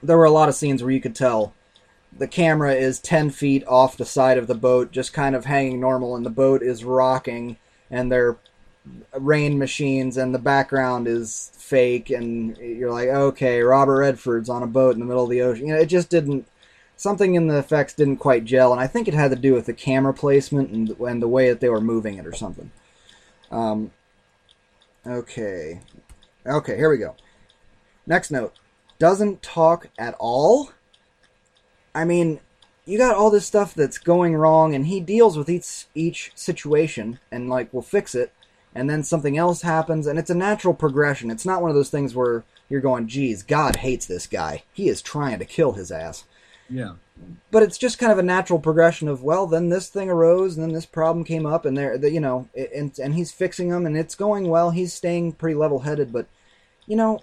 there 0.02 0.18
were 0.18 0.24
a 0.24 0.30
lot 0.30 0.48
of 0.48 0.54
scenes 0.54 0.82
where 0.82 0.92
you 0.92 1.00
could 1.00 1.14
tell 1.14 1.54
the 2.16 2.28
camera 2.28 2.74
is 2.74 3.00
10 3.00 3.30
feet 3.30 3.64
off 3.66 3.96
the 3.96 4.04
side 4.04 4.38
of 4.38 4.46
the 4.46 4.54
boat, 4.54 4.92
just 4.92 5.12
kind 5.12 5.34
of 5.34 5.46
hanging 5.46 5.80
normal, 5.80 6.14
and 6.14 6.26
the 6.26 6.30
boat 6.30 6.62
is 6.62 6.84
rocking, 6.84 7.56
and 7.90 8.10
they're 8.10 8.36
rain 9.18 9.58
machines 9.58 10.16
and 10.16 10.34
the 10.34 10.38
background 10.38 11.06
is 11.06 11.52
fake 11.54 12.10
and 12.10 12.56
you're 12.56 12.90
like 12.90 13.08
okay 13.08 13.62
robert 13.62 13.98
redford's 13.98 14.48
on 14.48 14.62
a 14.62 14.66
boat 14.66 14.94
in 14.94 15.00
the 15.00 15.06
middle 15.06 15.22
of 15.22 15.30
the 15.30 15.40
ocean 15.40 15.68
you 15.68 15.72
know 15.72 15.78
it 15.78 15.86
just 15.86 16.10
didn't 16.10 16.46
something 16.96 17.36
in 17.36 17.46
the 17.46 17.56
effects 17.56 17.94
didn't 17.94 18.16
quite 18.16 18.44
gel 18.44 18.72
and 18.72 18.80
i 18.80 18.86
think 18.86 19.06
it 19.06 19.14
had 19.14 19.30
to 19.30 19.36
do 19.36 19.54
with 19.54 19.66
the 19.66 19.72
camera 19.72 20.12
placement 20.12 20.70
and, 20.70 20.90
and 21.00 21.22
the 21.22 21.28
way 21.28 21.48
that 21.48 21.60
they 21.60 21.68
were 21.68 21.80
moving 21.80 22.16
it 22.16 22.26
or 22.26 22.32
something 22.32 22.70
um, 23.52 23.90
okay. 25.06 25.80
Okay 26.46 26.76
here 26.76 26.90
we 26.90 26.98
go. 26.98 27.14
Next 28.06 28.30
note. 28.30 28.54
Doesn't 28.98 29.42
talk 29.42 29.88
at 29.98 30.14
all? 30.18 30.72
I 31.94 32.04
mean 32.04 32.40
you 32.84 32.98
got 32.98 33.14
all 33.14 33.30
this 33.30 33.46
stuff 33.46 33.74
that's 33.74 33.98
going 33.98 34.34
wrong 34.34 34.74
and 34.74 34.86
he 34.86 35.00
deals 35.00 35.36
with 35.36 35.48
each 35.48 35.86
each 35.94 36.32
situation 36.34 37.20
and 37.30 37.48
like 37.48 37.72
will 37.72 37.82
fix 37.82 38.14
it 38.14 38.32
and 38.74 38.88
then 38.88 39.04
something 39.04 39.36
else 39.36 39.62
happens 39.62 40.06
and 40.06 40.18
it's 40.18 40.30
a 40.30 40.34
natural 40.34 40.74
progression. 40.74 41.30
It's 41.30 41.46
not 41.46 41.62
one 41.62 41.70
of 41.70 41.76
those 41.76 41.90
things 41.90 42.14
where 42.14 42.44
you're 42.68 42.80
going 42.80 43.06
geez 43.06 43.42
god 43.42 43.76
hates 43.76 44.06
this 44.06 44.26
guy. 44.26 44.64
He 44.72 44.88
is 44.88 45.02
trying 45.02 45.38
to 45.38 45.44
kill 45.44 45.72
his 45.72 45.92
ass. 45.92 46.24
Yeah. 46.68 46.94
But 47.50 47.62
it's 47.62 47.78
just 47.78 47.98
kind 47.98 48.12
of 48.12 48.18
a 48.18 48.22
natural 48.22 48.58
progression 48.58 49.08
of 49.08 49.22
well 49.22 49.46
then 49.46 49.68
this 49.68 49.88
thing 49.88 50.08
arose 50.08 50.56
and 50.56 50.64
then 50.64 50.72
this 50.72 50.86
problem 50.86 51.24
came 51.24 51.46
up 51.46 51.64
and 51.64 51.76
there 51.76 51.98
the, 51.98 52.10
you 52.10 52.20
know 52.20 52.48
and 52.74 52.98
and 52.98 53.14
he's 53.14 53.32
fixing 53.32 53.68
them 53.68 53.86
and 53.86 53.96
it's 53.96 54.14
going 54.14 54.48
well. 54.48 54.70
He's 54.70 54.92
staying 54.92 55.32
pretty 55.32 55.54
level 55.54 55.80
headed 55.80 56.12
but 56.12 56.26
you 56.86 56.96
know 56.96 57.20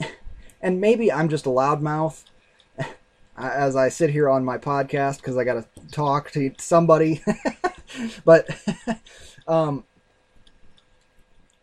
and 0.62 0.80
maybe 0.80 1.12
i'm 1.12 1.28
just 1.28 1.46
a 1.46 1.50
loudmouth 1.50 2.24
as 3.36 3.76
i 3.76 3.88
sit 3.88 4.10
here 4.10 4.28
on 4.28 4.44
my 4.44 4.58
podcast 4.58 5.18
because 5.18 5.36
i 5.36 5.44
gotta 5.44 5.66
talk 5.90 6.30
to 6.32 6.52
somebody. 6.58 7.22
But 8.24 8.48
um 9.46 9.84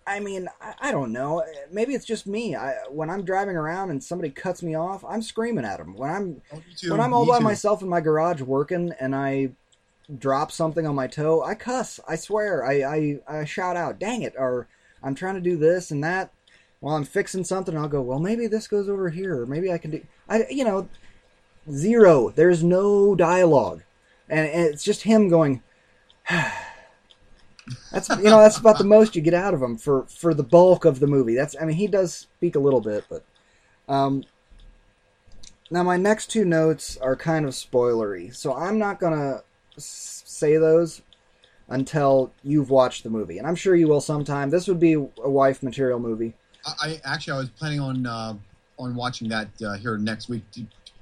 I 0.09 0.19
mean, 0.19 0.49
I, 0.61 0.73
I 0.79 0.91
don't 0.91 1.11
know. 1.11 1.41
Uh, 1.41 1.45
maybe 1.71 1.93
it's 1.93 2.05
just 2.05 2.25
me. 2.25 2.55
I, 2.55 2.73
when 2.89 3.09
I'm 3.09 3.23
driving 3.23 3.55
around 3.55 3.91
and 3.91 4.03
somebody 4.03 4.29
cuts 4.31 4.63
me 4.63 4.75
off, 4.75 5.05
I'm 5.07 5.21
screaming 5.21 5.65
at 5.65 5.77
them. 5.77 5.95
When 5.95 6.09
I'm 6.09 6.41
Oh, 6.51 6.61
too, 6.75 6.91
when 6.91 6.99
I'm 6.99 7.13
all 7.13 7.25
by 7.25 7.37
too. 7.37 7.43
myself 7.43 7.81
in 7.81 7.89
my 7.89 8.01
garage 8.01 8.41
working 8.41 8.93
and 8.99 9.15
I 9.15 9.51
drop 10.17 10.51
something 10.51 10.87
on 10.87 10.95
my 10.95 11.07
toe, 11.07 11.43
I 11.43 11.53
cuss. 11.53 11.99
I 12.07 12.15
swear. 12.15 12.65
I, 12.65 13.19
I, 13.27 13.39
I 13.41 13.45
shout 13.45 13.77
out, 13.77 13.99
dang 13.99 14.23
it, 14.23 14.33
or 14.37 14.67
I'm 15.03 15.13
trying 15.15 15.35
to 15.35 15.41
do 15.41 15.55
this 15.55 15.91
and 15.91 16.03
that 16.03 16.31
while 16.79 16.95
I'm 16.95 17.05
fixing 17.05 17.43
something. 17.43 17.77
I'll 17.77 17.87
go, 17.87 18.01
well, 18.01 18.19
maybe 18.19 18.47
this 18.47 18.67
goes 18.67 18.89
over 18.89 19.09
here, 19.09 19.41
or 19.41 19.45
maybe 19.45 19.71
I 19.71 19.77
can 19.77 19.91
do. 19.91 20.03
I, 20.27 20.45
you 20.49 20.63
know, 20.63 20.89
zero. 21.71 22.29
There's 22.31 22.63
no 22.63 23.13
dialogue, 23.15 23.83
and, 24.27 24.47
and 24.49 24.65
it's 24.67 24.83
just 24.83 25.03
him 25.03 25.29
going. 25.29 25.61
That's 27.91 28.09
you 28.09 28.23
know 28.23 28.39
that's 28.41 28.57
about 28.57 28.77
the 28.77 28.83
most 28.83 29.15
you 29.15 29.21
get 29.21 29.33
out 29.33 29.53
of 29.53 29.61
him 29.61 29.77
for 29.77 30.03
for 30.05 30.33
the 30.33 30.43
bulk 30.43 30.85
of 30.85 30.99
the 30.99 31.07
movie. 31.07 31.35
That's 31.35 31.55
I 31.59 31.65
mean 31.65 31.75
he 31.75 31.88
does 31.88 32.13
speak 32.13 32.55
a 32.55 32.59
little 32.59 32.81
bit, 32.81 33.05
but 33.09 33.23
um, 33.88 34.23
now 35.71 35.83
my 35.83 35.97
next 35.97 36.27
two 36.31 36.45
notes 36.45 36.97
are 36.97 37.15
kind 37.15 37.45
of 37.45 37.51
spoilery, 37.51 38.33
so 38.35 38.55
I'm 38.55 38.77
not 38.79 38.99
gonna 38.99 39.43
say 39.77 40.57
those 40.57 41.01
until 41.69 42.31
you've 42.43 42.69
watched 42.71 43.03
the 43.03 43.09
movie, 43.09 43.38
and 43.38 43.47
I'm 43.47 43.55
sure 43.55 43.75
you 43.75 43.88
will 43.88 44.01
sometime. 44.01 44.49
This 44.49 44.67
would 44.67 44.79
be 44.79 44.93
a 44.93 44.99
wife 45.29 45.61
material 45.61 45.99
movie. 45.99 46.33
I, 46.65 46.73
I 46.81 47.01
actually 47.05 47.33
I 47.33 47.38
was 47.38 47.49
planning 47.49 47.79
on 47.79 48.05
uh, 48.05 48.33
on 48.77 48.95
watching 48.95 49.29
that 49.29 49.49
uh, 49.63 49.73
here 49.73 49.97
next 49.97 50.29
week, 50.29 50.43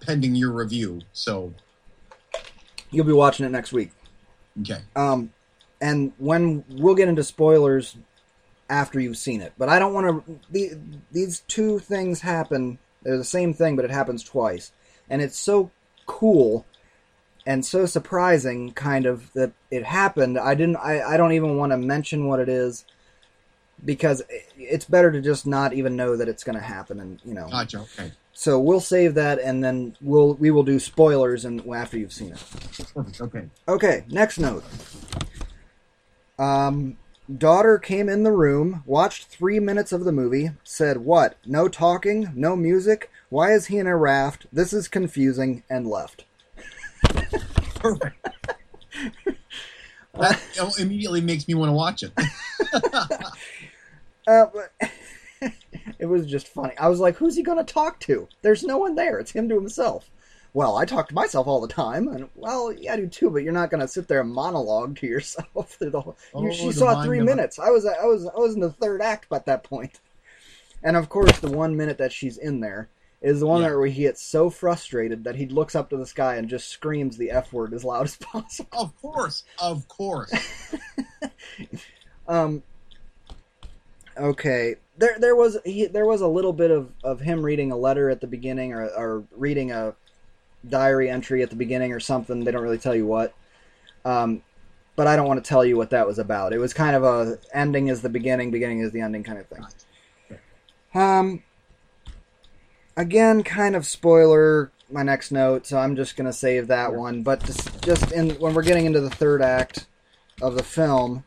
pending 0.01 0.35
your 0.35 0.51
review. 0.51 1.01
So 1.13 1.53
You'll 2.89 3.05
be 3.05 3.13
watching 3.13 3.45
it 3.45 3.49
next 3.49 3.73
week. 3.73 3.91
okay, 4.61 4.79
Um, 4.95 5.31
and 5.81 6.11
when 6.17 6.63
we'll 6.69 6.95
get 6.95 7.07
into 7.07 7.23
spoilers 7.23 7.95
after 8.69 8.99
you've 8.99 9.17
seen 9.17 9.41
it, 9.41 9.53
but 9.57 9.69
I 9.69 9.79
don't 9.79 9.93
want 9.93 10.25
to. 10.25 10.39
The, 10.51 10.77
these 11.11 11.41
two 11.47 11.79
things 11.79 12.21
happen. 12.21 12.79
They're 13.03 13.17
the 13.17 13.23
same 13.23 13.53
thing, 13.53 13.75
but 13.75 13.85
it 13.85 13.91
happens 13.91 14.23
twice, 14.23 14.71
and 15.09 15.21
it's 15.21 15.37
so 15.37 15.71
cool 16.05 16.65
and 17.45 17.65
so 17.65 17.85
surprising, 17.85 18.73
kind 18.73 19.05
of 19.05 19.31
that 19.33 19.53
it 19.71 19.85
happened. 19.85 20.37
I 20.37 20.53
didn't. 20.53 20.75
I, 20.77 21.01
I 21.01 21.17
don't 21.17 21.31
even 21.31 21.55
want 21.55 21.71
to 21.71 21.77
mention 21.77 22.27
what 22.27 22.39
it 22.41 22.49
is 22.49 22.83
because 23.85 24.21
it's 24.57 24.85
better 24.85 25.11
to 25.11 25.21
just 25.21 25.45
not 25.47 25.71
even 25.73 25.95
know 25.95 26.17
that 26.17 26.27
it's 26.27 26.43
going 26.43 26.57
to 26.57 26.63
happen, 26.63 26.99
and 26.99 27.19
you 27.23 27.33
know. 27.33 27.47
gotcha. 27.49 27.79
Okay, 27.79 28.11
So 28.33 28.59
we'll 28.59 28.81
save 28.81 29.13
that, 29.13 29.39
and 29.39 29.63
then 29.63 29.95
we'll 30.01 30.33
we 30.33 30.51
will 30.51 30.63
do 30.63 30.77
spoilers 30.79 31.45
and 31.45 31.61
after 31.73 31.97
you've 31.97 32.11
seen 32.11 32.33
it. 32.33 32.43
perfect. 32.93 33.21
Okay, 33.21 33.47
Okay, 33.69 34.03
next 34.09 34.39
note. 34.39 34.65
Um, 36.39 36.97
daughter 37.35 37.77
came 37.77 38.09
in 38.09 38.23
the 38.23 38.31
room, 38.31 38.83
watched 38.85 39.25
three 39.25 39.59
minutes 39.59 39.91
of 39.91 40.05
the 40.05 40.11
movie, 40.11 40.51
said, 40.63 40.97
What? 40.97 41.37
No 41.45 41.67
talking? 41.67 42.31
No 42.35 42.55
music? 42.55 43.11
Why 43.29 43.53
is 43.53 43.67
he 43.67 43.77
in 43.77 43.87
a 43.87 43.97
raft? 43.97 44.45
This 44.51 44.73
is 44.73 44.87
confusing, 44.87 45.63
and 45.69 45.87
left. 45.87 46.25
perfect. 47.75 48.27
that 50.13 50.41
immediately 50.79 51.21
makes 51.21 51.47
me 51.47 51.53
want 51.53 51.69
to 51.69 51.73
watch 51.73 52.03
it. 52.03 52.11
Uh, 54.27 54.45
it 55.99 56.05
was 56.05 56.25
just 56.25 56.49
funny. 56.49 56.73
I 56.77 56.89
was 56.89 56.99
like, 56.99 57.15
Who's 57.15 57.37
he 57.37 57.43
going 57.43 57.63
to 57.65 57.73
talk 57.73 57.97
to? 58.01 58.27
There's 58.41 58.61
no 58.61 58.77
one 58.77 58.95
there. 58.95 59.19
It's 59.19 59.31
him 59.31 59.47
to 59.47 59.55
himself. 59.55 60.09
Well, 60.57 60.75
I 60.75 60.85
talk 60.85 61.07
to 61.09 61.13
myself 61.13 61.45
all 61.45 61.61
the 61.61 61.67
time, 61.67 62.07
and 62.07 62.29
well, 62.33 62.73
yeah, 62.73 62.93
I 62.93 62.95
do 62.95 63.05
too. 63.05 63.29
But 63.29 63.43
you're 63.43 63.53
not 63.53 63.69
going 63.69 63.81
to 63.81 63.87
sit 63.87 64.07
there 64.07 64.21
and 64.21 64.33
monologue 64.33 64.97
to 64.97 65.05
yourself 65.05 65.69
through 65.77 65.91
the 65.91 66.01
whole. 66.01 66.17
you, 66.33 66.47
Oh, 66.47 66.51
she 66.51 66.71
saw 66.71 67.03
three 67.03 67.19
minutes. 67.19 67.59
I 67.59 67.69
was, 67.69 67.85
I 67.85 68.05
was, 68.05 68.25
I 68.25 68.39
was 68.39 68.55
in 68.55 68.61
the 68.61 68.71
third 68.71 68.99
act 68.99 69.29
by 69.29 69.37
that 69.37 69.63
point. 69.63 69.99
And 70.81 70.97
of 70.97 71.09
course, 71.09 71.37
the 71.37 71.51
one 71.51 71.77
minute 71.77 71.99
that 71.99 72.11
she's 72.11 72.39
in 72.39 72.59
there 72.61 72.89
is 73.21 73.41
the 73.41 73.45
one 73.45 73.61
Yeah. 73.61 73.75
where 73.75 73.85
he 73.85 74.01
gets 74.01 74.23
so 74.23 74.49
frustrated 74.49 75.25
that 75.25 75.35
he 75.35 75.45
looks 75.45 75.75
up 75.75 75.91
to 75.91 75.97
the 75.97 76.07
sky 76.07 76.37
and 76.37 76.49
just 76.49 76.69
screams 76.69 77.17
the 77.17 77.29
f 77.29 77.53
word 77.53 77.71
as 77.75 77.83
loud 77.83 78.05
as 78.05 78.15
possible. 78.19 78.67
Of 78.81 78.99
course, 78.99 79.43
of 79.59 79.87
course. 79.87 80.33
Um. 82.27 82.63
Okay, 84.17 84.75
there 84.97 85.17
there 85.19 85.35
was 85.35 85.59
he, 85.63 85.85
there 85.85 86.07
was 86.07 86.21
a 86.21 86.27
little 86.27 86.51
bit 86.51 86.71
of, 86.71 86.91
of 87.03 87.19
him 87.19 87.43
reading 87.45 87.71
a 87.71 87.77
letter 87.77 88.09
at 88.09 88.21
the 88.21 88.27
beginning, 88.27 88.73
or 88.73 88.87
or 88.87 89.23
reading 89.31 89.71
a 89.71 89.93
diary 90.69 91.09
entry 91.09 91.41
at 91.43 91.49
the 91.49 91.55
beginning, 91.55 91.93
or 91.93 91.99
something. 91.99 92.43
They 92.43 92.51
don't 92.51 92.63
really 92.63 92.77
tell 92.77 92.95
you 92.95 93.05
what. 93.05 93.33
Um, 94.05 94.43
but 94.95 95.07
I 95.07 95.15
don't 95.15 95.27
want 95.27 95.43
to 95.43 95.47
tell 95.47 95.63
you 95.63 95.77
what 95.77 95.91
that 95.91 96.07
was 96.07 96.19
about. 96.19 96.53
It 96.53 96.57
was 96.57 96.73
kind 96.73 96.95
of 96.95 97.03
a 97.03 97.37
ending 97.53 97.87
is 97.87 98.01
the 98.01 98.09
beginning, 98.09 98.51
beginning 98.51 98.79
is 98.79 98.91
the 98.91 99.01
ending 99.01 99.23
kind 99.23 99.39
of 99.39 99.47
thing. 99.47 99.65
Um. 100.93 101.43
Again, 102.95 103.43
kind 103.43 103.75
of 103.75 103.85
spoiler. 103.85 104.71
My 104.89 105.03
next 105.03 105.31
note, 105.31 105.67
so 105.67 105.77
I'm 105.77 105.95
just 105.95 106.15
gonna 106.15 106.33
save 106.33 106.67
that 106.67 106.93
one. 106.93 107.21
But 107.21 107.43
just 107.43 107.81
just 107.83 108.11
in 108.11 108.31
when 108.39 108.53
we're 108.53 108.63
getting 108.63 108.85
into 108.85 109.01
the 109.01 109.09
third 109.09 109.41
act 109.41 109.85
of 110.41 110.55
the 110.55 110.63
film, 110.63 111.25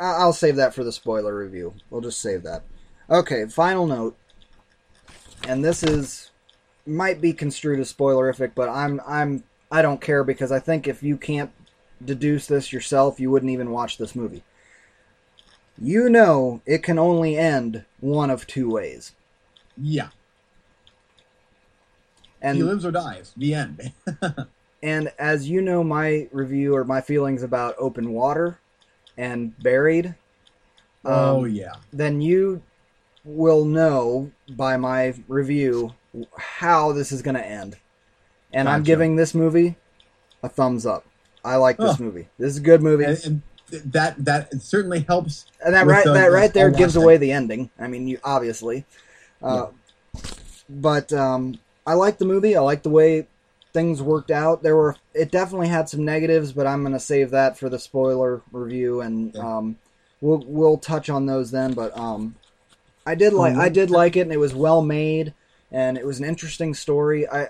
I'll 0.00 0.32
save 0.32 0.56
that 0.56 0.74
for 0.74 0.84
the 0.84 0.92
spoiler 0.92 1.36
review. 1.36 1.74
We'll 1.90 2.00
just 2.00 2.20
save 2.20 2.42
that. 2.44 2.64
Okay, 3.08 3.46
final 3.46 3.86
note. 3.86 4.16
And 5.46 5.64
this 5.64 5.82
is 5.82 6.30
might 6.86 7.20
be 7.20 7.32
construed 7.32 7.80
as 7.80 7.92
spoilerific, 7.92 8.52
but 8.54 8.68
I'm 8.68 9.00
I'm 9.06 9.44
I 9.70 9.82
don't 9.82 10.00
care 10.00 10.24
because 10.24 10.52
I 10.52 10.60
think 10.60 10.86
if 10.86 11.02
you 11.02 11.16
can't 11.16 11.50
deduce 12.04 12.46
this 12.46 12.72
yourself, 12.72 13.18
you 13.18 13.30
wouldn't 13.30 13.52
even 13.52 13.70
watch 13.70 13.98
this 13.98 14.14
movie. 14.14 14.42
You 15.78 16.08
know 16.08 16.62
it 16.64 16.82
can 16.82 16.98
only 16.98 17.36
end 17.36 17.84
one 18.00 18.30
of 18.30 18.46
two 18.46 18.70
ways. 18.70 19.12
Yeah, 19.76 20.08
And 22.40 22.56
he 22.56 22.62
lives 22.62 22.86
or 22.86 22.92
dies. 22.92 23.34
The 23.36 23.54
end. 23.54 23.92
And 24.82 25.12
as 25.18 25.48
you 25.48 25.62
know, 25.62 25.82
my 25.82 26.28
review 26.30 26.76
or 26.76 26.84
my 26.84 27.00
feelings 27.00 27.42
about 27.42 27.74
open 27.78 28.12
water 28.12 28.60
and 29.16 29.58
buried. 29.60 30.14
oh 31.04 31.44
um, 31.44 31.50
yeah. 31.50 31.74
Then 31.92 32.20
you 32.20 32.62
will 33.24 33.64
know 33.64 34.30
by 34.50 34.76
my 34.76 35.14
review 35.26 35.94
how 36.38 36.92
this 36.92 37.12
is 37.12 37.22
going 37.22 37.34
to 37.36 37.46
end. 37.46 37.76
And 38.52 38.68
I'm 38.68 38.82
giving 38.84 39.16
this 39.16 39.34
movie 39.34 39.76
a 40.42 40.48
thumbs 40.48 40.86
up. 40.86 41.04
I 41.44 41.56
like 41.56 41.76
this 41.76 41.96
Oh. 42.00 42.02
movie. 42.04 42.28
This 42.38 42.52
is 42.52 42.58
a 42.58 42.62
good 42.62 42.82
movie. 42.82 43.04
And, 43.04 43.24
and 43.24 43.42
that 43.92 44.24
that 44.24 44.60
certainly 44.62 45.00
helps. 45.00 45.46
and 45.64 45.74
that 45.74 45.86
right 45.86 46.04
the- 46.04 46.12
that 46.12 46.26
right 46.32 46.52
there 46.52 46.70
gives 46.70 46.96
away 46.96 47.16
the 47.16 47.32
ending. 47.32 47.70
I 47.78 47.86
mean, 47.88 48.06
you 48.08 48.18
obviously, 48.24 48.84
uh, 49.42 49.66
but 50.68 51.12
um, 51.12 51.58
I 51.86 51.94
like 51.94 52.18
the 52.18 52.24
movie. 52.24 52.56
I 52.56 52.60
like 52.60 52.82
the 52.82 52.90
way 52.90 53.26
things 53.72 54.02
worked 54.02 54.30
out. 54.30 54.62
There 54.62 54.76
were 54.76 54.96
it 55.14 55.30
definitely 55.30 55.68
had 55.68 55.88
some 55.88 56.04
negatives, 56.04 56.52
but 56.52 56.66
I'm 56.66 56.82
gonna 56.82 57.00
save 57.00 57.30
that 57.30 57.58
for 57.58 57.68
the 57.68 57.78
spoiler 57.78 58.42
review, 58.52 59.00
and 59.00 59.36
Okay. 59.36 59.46
um, 59.46 59.76
we'll 60.20 60.44
we'll 60.46 60.78
touch 60.78 61.10
on 61.10 61.26
those 61.26 61.50
then. 61.50 61.74
But 61.74 61.96
um, 61.98 62.36
I 63.04 63.14
did 63.14 63.32
like 63.32 63.54
Um, 63.54 63.60
I 63.60 63.68
did 63.68 63.90
like 63.90 64.16
it, 64.16 64.22
and 64.22 64.32
it 64.32 64.38
was 64.38 64.54
well 64.54 64.82
made, 64.82 65.34
and 65.76 65.98
it 65.98 66.06
was 66.06 66.18
an 66.18 66.24
interesting 66.24 66.72
story. 66.74 67.28
I. 67.28 67.48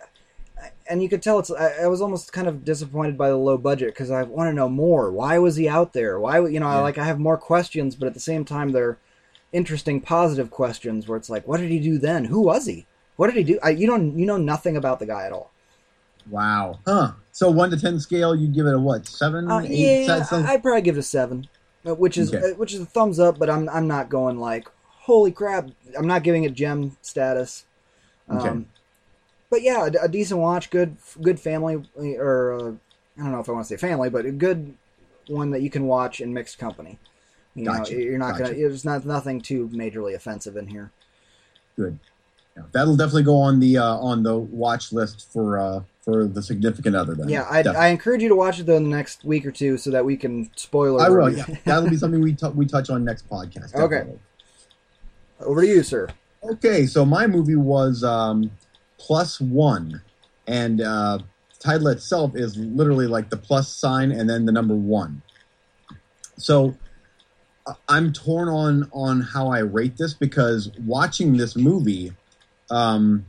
And 0.89 1.03
you 1.03 1.09
could 1.09 1.23
tell 1.23 1.39
it's. 1.39 1.51
I, 1.51 1.85
I 1.85 1.87
was 1.87 2.01
almost 2.01 2.33
kind 2.33 2.49
of 2.49 2.65
disappointed 2.65 3.17
by 3.19 3.29
the 3.29 3.37
low 3.37 3.59
budget 3.59 3.89
because 3.89 4.11
I 4.11 4.23
want 4.23 4.49
to 4.49 4.55
know 4.55 4.69
more. 4.71 5.13
Why 5.13 5.39
was 5.39 5.57
he 5.57 5.69
out 5.69 5.93
there? 5.93 6.19
Why, 6.19 6.35
you 6.55 6.59
know, 6.61 6.67
I 6.67 6.81
like 6.81 6.97
I 6.99 7.05
have 7.05 7.19
more 7.19 7.37
questions, 7.37 7.95
but 7.95 8.07
at 8.07 8.15
the 8.15 8.21
same 8.31 8.45
time, 8.45 8.73
they're 8.73 8.97
interesting, 9.53 10.01
positive 10.01 10.51
questions 10.51 11.07
where 11.07 11.19
it's 11.19 11.29
like, 11.31 11.47
what 11.47 11.61
did 11.61 11.71
he 11.71 11.79
do 11.79 11.99
then? 11.99 12.25
Who 12.27 12.41
was 12.41 12.67
he? 12.67 12.87
What 13.17 13.27
did 13.29 13.37
he 13.37 13.45
do? 13.53 13.59
I, 13.63 13.71
you 13.71 13.87
don't, 13.87 14.19
you 14.19 14.27
know 14.27 14.37
nothing 14.39 14.77
about 14.77 14.99
the 14.99 15.07
guy 15.07 15.27
at 15.27 15.33
all. 15.33 15.53
Wow. 16.31 16.81
Huh. 16.87 17.13
So 17.33 17.51
one 17.51 17.71
to 17.71 17.79
ten 17.79 18.01
scale, 18.01 18.35
you 18.35 18.49
give 18.49 18.67
it 18.67 18.75
a 18.75 18.79
what? 18.79 19.07
Seven, 19.07 19.51
Uh, 19.51 19.61
eight? 19.61 19.71
yeah, 19.71 20.07
That 20.19 20.27
sounds- 20.27 20.47
I- 20.47 20.55
I'd 20.55 20.63
probably 20.63 20.83
give 20.83 20.97
it 20.97 21.01
a 21.01 21.03
seven, 21.03 21.49
uh, 21.87 21.95
which 21.95 22.17
is 22.19 22.35
Okay. 22.35 22.53
uh, 22.53 22.55
which 22.55 22.73
is 22.75 22.81
a 22.81 22.87
thumbs 22.87 23.21
up. 23.21 23.39
But 23.39 23.51
I'm 23.51 23.69
I'm 23.69 23.87
not 23.87 24.09
going 24.09 24.39
like 24.41 24.69
holy 25.03 25.33
crap. 25.33 25.69
I'm 25.99 26.07
not 26.09 26.23
giving 26.25 26.45
it 26.45 26.55
gem 26.55 26.97
status. 27.03 27.65
Um, 28.29 28.67
But 29.51 29.63
yeah, 29.63 29.87
a, 29.87 30.05
a 30.05 30.09
decent 30.09 30.41
watch, 30.41 30.71
good 30.71 30.97
good 31.23 31.39
family 31.41 31.83
or 31.97 32.53
uh, 32.55 32.73
I 33.19 33.23
don't 33.23 33.33
know 33.33 33.41
if 33.41 33.49
I 33.49 33.53
want 33.53 33.67
to 33.67 33.69
say 33.69 33.77
family, 33.77 34.11
but 34.11 34.27
a 34.27 34.33
good 34.33 34.75
one 35.29 35.51
that 35.51 35.63
you 35.63 35.71
can 35.71 35.87
watch 35.87 36.21
in 36.21 36.33
mixed 36.35 36.59
company. 36.59 36.99
You 37.55 37.65
Gotcha, 37.65 37.95
know, 37.95 37.99
you're 38.01 38.19
not 38.19 38.33
gotcha. 38.33 38.53
gonna. 38.53 38.55
There's 38.55 38.85
not 38.85 39.07
nothing 39.07 39.41
too 39.41 39.69
majorly 39.73 40.15
offensive 40.15 40.57
in 40.57 40.67
here. 40.69 40.91
Good. 41.77 41.99
Yeah, 42.57 42.65
that'll 42.73 42.97
definitely 42.97 43.23
go 43.23 43.37
on 43.37 43.61
the 43.61 43.79
uh, 43.79 43.97
on 43.97 44.23
the 44.23 44.37
watch 44.37 44.93
list 44.93 45.31
for 45.33 45.59
uh, 45.59 45.81
for 46.03 46.27
the 46.27 46.43
significant 46.43 46.97
other. 46.97 47.15
Then. 47.15 47.29
Yeah, 47.29 47.43
I, 47.51 47.61
I 47.63 47.89
encourage 47.89 48.23
you 48.23 48.29
to 48.29 48.35
watch 48.37 48.61
it 48.61 48.67
though 48.67 48.77
in 48.77 48.85
the 48.85 48.97
next 48.97 49.25
week 49.25 49.47
or 49.47 49.53
two 49.53 49.79
so 49.79 49.91
that 49.91 50.05
we 50.05 50.17
can 50.17 50.51
spoiler. 50.57 51.01
I 51.03 51.09
will. 51.09 51.35
Yeah, 51.35 51.47
that'll 51.65 51.89
be 51.89 51.97
something 51.97 52.21
we 52.21 52.35
t- 52.35 52.49
we 52.49 52.67
touch 52.67 52.91
on 52.91 53.05
next 53.05 53.29
podcast. 53.29 53.75
Okay. 53.81 54.07
Over 55.41 55.63
to 55.63 55.67
you, 55.67 55.83
sir. 55.83 56.09
Okay, 56.51 56.87
so 56.87 57.05
my 57.05 57.27
movie 57.27 57.57
was 57.57 58.05
um, 58.05 58.51
Plus 58.99 59.41
One, 59.41 60.03
and 60.47 60.81
uh, 60.81 61.19
title 61.59 61.89
itself 61.89 62.37
is 62.37 62.57
literally 62.57 63.07
like 63.07 63.31
the 63.31 63.37
plus 63.37 63.69
sign 63.75 64.13
and 64.13 64.31
then 64.31 64.47
the 64.47 64.53
number 64.53 64.75
one. 64.75 65.23
So 66.37 66.77
I'm 67.89 68.13
torn 68.13 68.49
on 68.49 68.89
on 68.93 69.23
how 69.23 69.49
I 69.49 69.61
rate 69.61 69.97
this 69.97 70.15
because 70.15 70.71
watching 70.79 71.37
this 71.37 71.57
movie, 71.57 72.13
um, 72.71 73.27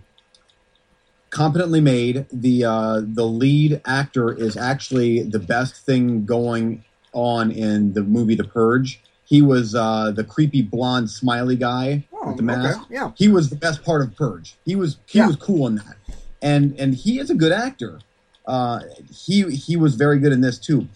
competently 1.29 1.81
made. 1.81 2.25
The 2.31 2.65
uh, 2.65 3.01
the 3.03 3.25
lead 3.25 3.81
actor 3.85 4.33
is 4.33 4.57
actually 4.57 5.23
the 5.23 5.39
best 5.39 5.85
thing 5.85 6.25
going 6.25 6.83
on 7.13 7.51
in 7.51 7.93
the 7.93 8.03
movie 8.03 8.35
The 8.35 8.43
Purge. 8.43 9.01
He 9.25 9.41
was 9.41 9.75
uh, 9.75 10.11
the 10.11 10.23
creepy 10.23 10.61
blonde 10.61 11.09
smiley 11.09 11.55
guy 11.55 12.06
Oh, 12.27 12.31
with 12.31 12.37
the 12.37 12.43
mask. 12.43 12.79
okay. 12.83 12.95
Yeah. 12.95 13.11
He 13.15 13.27
was 13.29 13.49
the 13.49 13.55
best 13.55 13.83
part 13.83 14.01
of 14.01 14.15
Purge. 14.15 14.57
He 14.65 14.75
was 14.75 14.97
he 15.07 15.19
Yeah. 15.19 15.27
was 15.27 15.35
cool 15.37 15.67
in 15.67 15.75
that, 15.75 15.97
and 16.41 16.75
and 16.79 16.93
he 16.93 17.19
is 17.19 17.29
a 17.29 17.35
good 17.35 17.51
actor. 17.51 17.99
Uh, 18.45 18.81
he 19.09 19.43
he 19.51 19.75
was 19.75 19.95
very 19.95 20.19
good 20.19 20.31
in 20.31 20.41
this 20.41 20.57
too. 20.59 20.87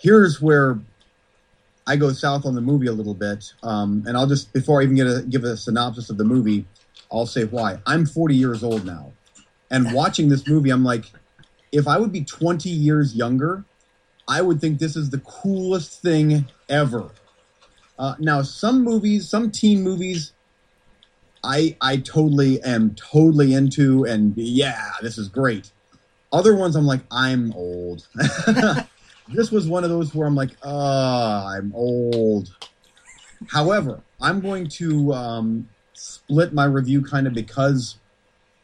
Here's 0.00 0.40
where 0.40 0.78
I 1.86 1.96
go 1.96 2.12
south 2.12 2.44
on 2.46 2.54
the 2.54 2.60
movie 2.60 2.86
a 2.86 2.92
little 2.92 3.14
bit, 3.14 3.44
um, 3.62 4.04
and 4.06 4.16
I'll 4.16 4.26
just 4.26 4.52
before 4.52 4.80
I 4.80 4.84
even 4.84 4.96
get 4.96 5.06
a, 5.06 5.22
give 5.28 5.44
a 5.44 5.56
synopsis 5.56 6.08
of 6.10 6.18
the 6.18 6.24
movie, 6.24 6.66
I'll 7.12 7.26
say 7.26 7.44
why. 7.44 7.78
I'm 7.86 8.06
40 8.06 8.34
years 8.34 8.62
old 8.62 8.84
now, 8.86 9.12
and 9.70 9.92
watching 10.00 10.28
this 10.28 10.46
movie, 10.46 10.70
I'm 10.70 10.84
like, 10.84 11.04
if 11.72 11.88
I 11.88 11.98
would 11.98 12.12
be 12.12 12.24
20 12.24 12.68
years 12.68 13.14
younger, 13.14 13.64
I 14.28 14.40
would 14.42 14.60
think 14.60 14.78
this 14.78 14.96
is 14.96 15.10
the 15.10 15.18
coolest 15.18 16.00
thing 16.00 16.46
ever. 16.68 17.10
Uh, 17.98 18.14
now, 18.18 18.42
some 18.42 18.82
movies, 18.82 19.28
some 19.28 19.50
teen 19.50 19.82
movies, 19.82 20.32
I 21.44 21.76
I 21.80 21.98
totally 21.98 22.62
am 22.62 22.94
totally 22.94 23.52
into, 23.52 24.04
and 24.04 24.34
yeah, 24.36 24.92
this 25.02 25.18
is 25.18 25.28
great. 25.28 25.70
Other 26.32 26.56
ones, 26.56 26.74
I'm 26.74 26.86
like, 26.86 27.02
I'm 27.12 27.52
old. 27.52 28.08
this 29.28 29.52
was 29.52 29.68
one 29.68 29.84
of 29.84 29.90
those 29.90 30.14
where 30.14 30.26
I'm 30.26 30.34
like, 30.34 30.50
ah, 30.64 31.46
I'm 31.46 31.72
old. 31.76 32.56
However, 33.48 34.02
I'm 34.20 34.40
going 34.40 34.68
to 34.78 35.12
um, 35.12 35.68
split 35.92 36.52
my 36.52 36.64
review 36.64 37.02
kind 37.02 37.26
of 37.26 37.34
because 37.34 37.98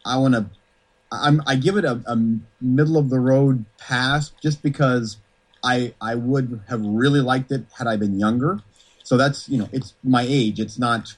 I 0.05 0.17
want 0.17 0.35
to. 0.35 0.47
I'm 1.13 1.43
I 1.47 1.57
give 1.57 1.77
it 1.77 1.85
a, 1.85 2.01
a 2.07 2.17
middle 2.61 2.97
of 2.97 3.11
the 3.11 3.21
road 3.21 3.67
pass 3.79 4.31
just 4.43 4.63
because 4.63 5.19
I 5.63 5.93
I 6.01 6.15
would 6.15 6.63
have 6.69 6.85
really 6.85 7.21
liked 7.21 7.53
it 7.53 7.67
had 7.77 7.87
I 7.87 7.97
been 7.97 8.19
younger. 8.19 8.61
So 9.03 9.17
that's 9.17 9.49
you 9.49 9.59
know 9.59 9.69
it's 9.71 9.95
my 10.03 10.25
age. 10.27 10.59
It's 10.59 10.79
not 10.79 11.17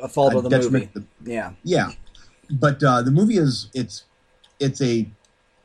A 0.00 0.08
fault 0.08 0.34
a 0.34 0.38
of 0.38 0.44
the 0.44 0.70
movie. 0.70 0.88
Yeah. 1.24 1.52
yeah, 1.64 1.90
but 2.50 2.82
uh, 2.82 3.02
the 3.02 3.10
movie 3.10 3.36
is 3.36 3.68
it's 3.74 4.04
it's 4.60 4.80
a 4.80 5.08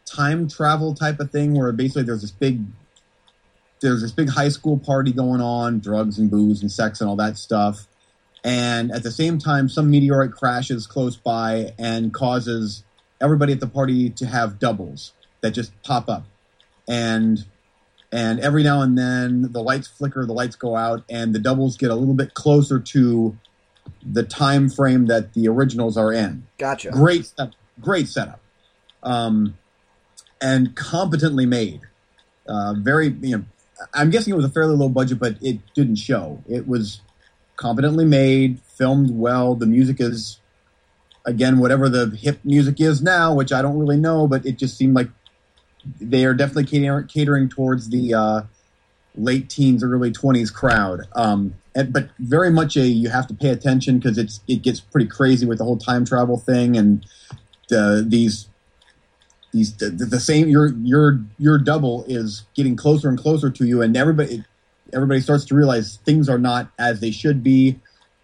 time 0.06 0.48
travel 0.48 0.94
type 0.94 1.20
of 1.20 1.32
thing 1.32 1.54
where 1.54 1.72
basically 1.72 2.04
there's 2.04 2.22
this 2.22 2.32
big 2.32 2.62
there's 3.82 4.02
this 4.02 4.12
big 4.12 4.30
high 4.30 4.50
school 4.50 4.78
party 4.78 5.12
going 5.12 5.42
on, 5.42 5.80
drugs 5.80 6.18
and 6.18 6.32
booze 6.32 6.62
and 6.62 6.72
sex 6.72 7.02
and 7.02 7.10
all 7.10 7.16
that 7.18 7.38
stuff, 7.38 7.88
and 8.44 8.92
at 8.92 9.04
the 9.04 9.12
same 9.12 9.38
time 9.38 9.70
some 9.70 9.90
meteorite 9.90 10.32
crashes 10.32 10.88
close 10.88 11.16
by 11.16 11.74
and 11.78 12.13
causes 12.13 12.84
everybody 13.22 13.54
at 13.54 13.60
the 13.60 13.68
party 13.68 14.10
to 14.10 14.25
have 14.25 14.60
doubles 14.60 15.13
that 15.42 15.52
just 15.52 15.72
pop 15.84 16.10
up, 16.10 16.25
and 16.88 17.46
and 18.12 18.40
every 18.40 18.63
now 18.63 18.82
and 18.82 18.98
then 18.98 19.52
the 19.52 19.62
lights 19.62 19.88
flicker, 19.88 20.25
the 20.25 20.34
lights 20.34 20.56
go 20.56 20.75
out, 20.75 21.04
and 21.10 21.34
the 21.34 21.40
doubles 21.40 21.78
get 21.78 21.90
a 21.90 21.96
little 21.96 22.13
bit 22.13 22.34
closer 22.34 22.80
to 22.80 23.38
the 24.06 24.24
time 24.24 24.70
frame 24.70 25.06
that 25.08 25.34
the 25.34 25.48
originals 25.48 25.98
are 25.98 26.12
in. 26.12 26.46
Gotcha. 26.58 26.92
Great, 26.92 27.32
great 27.80 28.08
setup, 28.08 28.42
um, 29.02 29.58
and 30.42 30.75
competently 30.75 31.46
made. 31.46 31.82
Uh, 32.48 32.74
very, 32.74 33.10
you 33.22 33.38
know, 33.38 33.46
I'm 33.94 34.10
guessing 34.10 34.34
it 34.34 34.36
was 34.36 34.46
a 34.46 34.50
fairly 34.50 34.75
low 34.75 34.90
budget, 34.90 35.20
but 35.20 35.38
it 35.42 35.60
didn't 35.74 35.96
show. 35.96 36.44
It 36.48 36.68
was 36.68 37.02
competently 37.56 38.06
made, 38.06 38.60
filmed 38.60 39.12
well. 39.12 39.56
The 39.56 39.66
music 39.66 40.00
is, 40.00 40.40
again, 41.25 41.60
whatever 41.60 41.90
the 41.90 42.16
hip 42.16 42.40
music 42.44 42.82
is 42.82 43.02
now, 43.02 43.34
which 43.34 43.54
I 43.54 43.62
don't 43.62 43.78
really 43.78 43.98
know, 43.98 44.28
but 44.28 44.46
it 44.46 44.58
just 44.58 44.78
seemed 44.78 44.96
like 44.96 45.10
they 46.00 46.25
are 46.25 46.34
definitely 46.34 46.66
catering, 46.66 47.08
catering 47.08 47.50
towards 47.50 47.90
the 47.90 48.13
uh, 48.13 48.42
late 49.15 49.50
teens, 49.50 49.83
early 49.83 50.11
twenties 50.11 50.51
crowd. 50.51 51.01
Um, 51.14 51.55
and, 51.75 51.92
but 51.92 52.09
very 52.20 52.51
much 52.51 52.77
a 52.77 52.85
you 52.85 53.09
have 53.09 53.27
to 53.27 53.33
pay 53.33 53.50
attention 53.50 54.00
because 54.00 54.18
it's 54.18 54.42
it 54.48 54.61
gets 54.61 54.79
pretty 54.79 55.07
crazy 55.07 55.46
with 55.46 55.57
the 55.57 55.64
whole 55.64 55.77
time 55.77 56.05
travel 56.05 56.38
thing 56.38 56.77
and 56.77 57.05
the, 57.70 58.05
these 58.07 58.48
these 59.51 59.75
the, 59.77 59.90
the 59.90 60.20
same 60.20 60.50
your 60.50 60.74
your 60.77 61.20
your 61.38 61.57
double 61.57 62.03
is 62.07 62.46
getting 62.55 62.75
closer 62.75 63.07
and 63.07 63.18
closer 63.18 63.50
to 63.50 63.66
you, 63.66 63.81
and 63.81 63.96
everybody 63.96 64.44
everybody 64.92 65.22
starts 65.22 65.46
to 65.46 65.55
realize 65.55 66.00
things 66.05 66.27
are 66.27 66.40
not 66.40 66.72
as 66.77 67.00
they 67.00 67.11
should 67.11 67.44
be. 67.44 67.79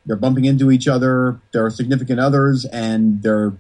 They're 0.06 0.16
bumping 0.16 0.46
into 0.46 0.72
each 0.72 0.88
other. 0.88 1.40
There 1.52 1.64
are 1.64 1.70
significant 1.70 2.20
others, 2.20 2.66
and 2.66 3.22
they're 3.22 3.54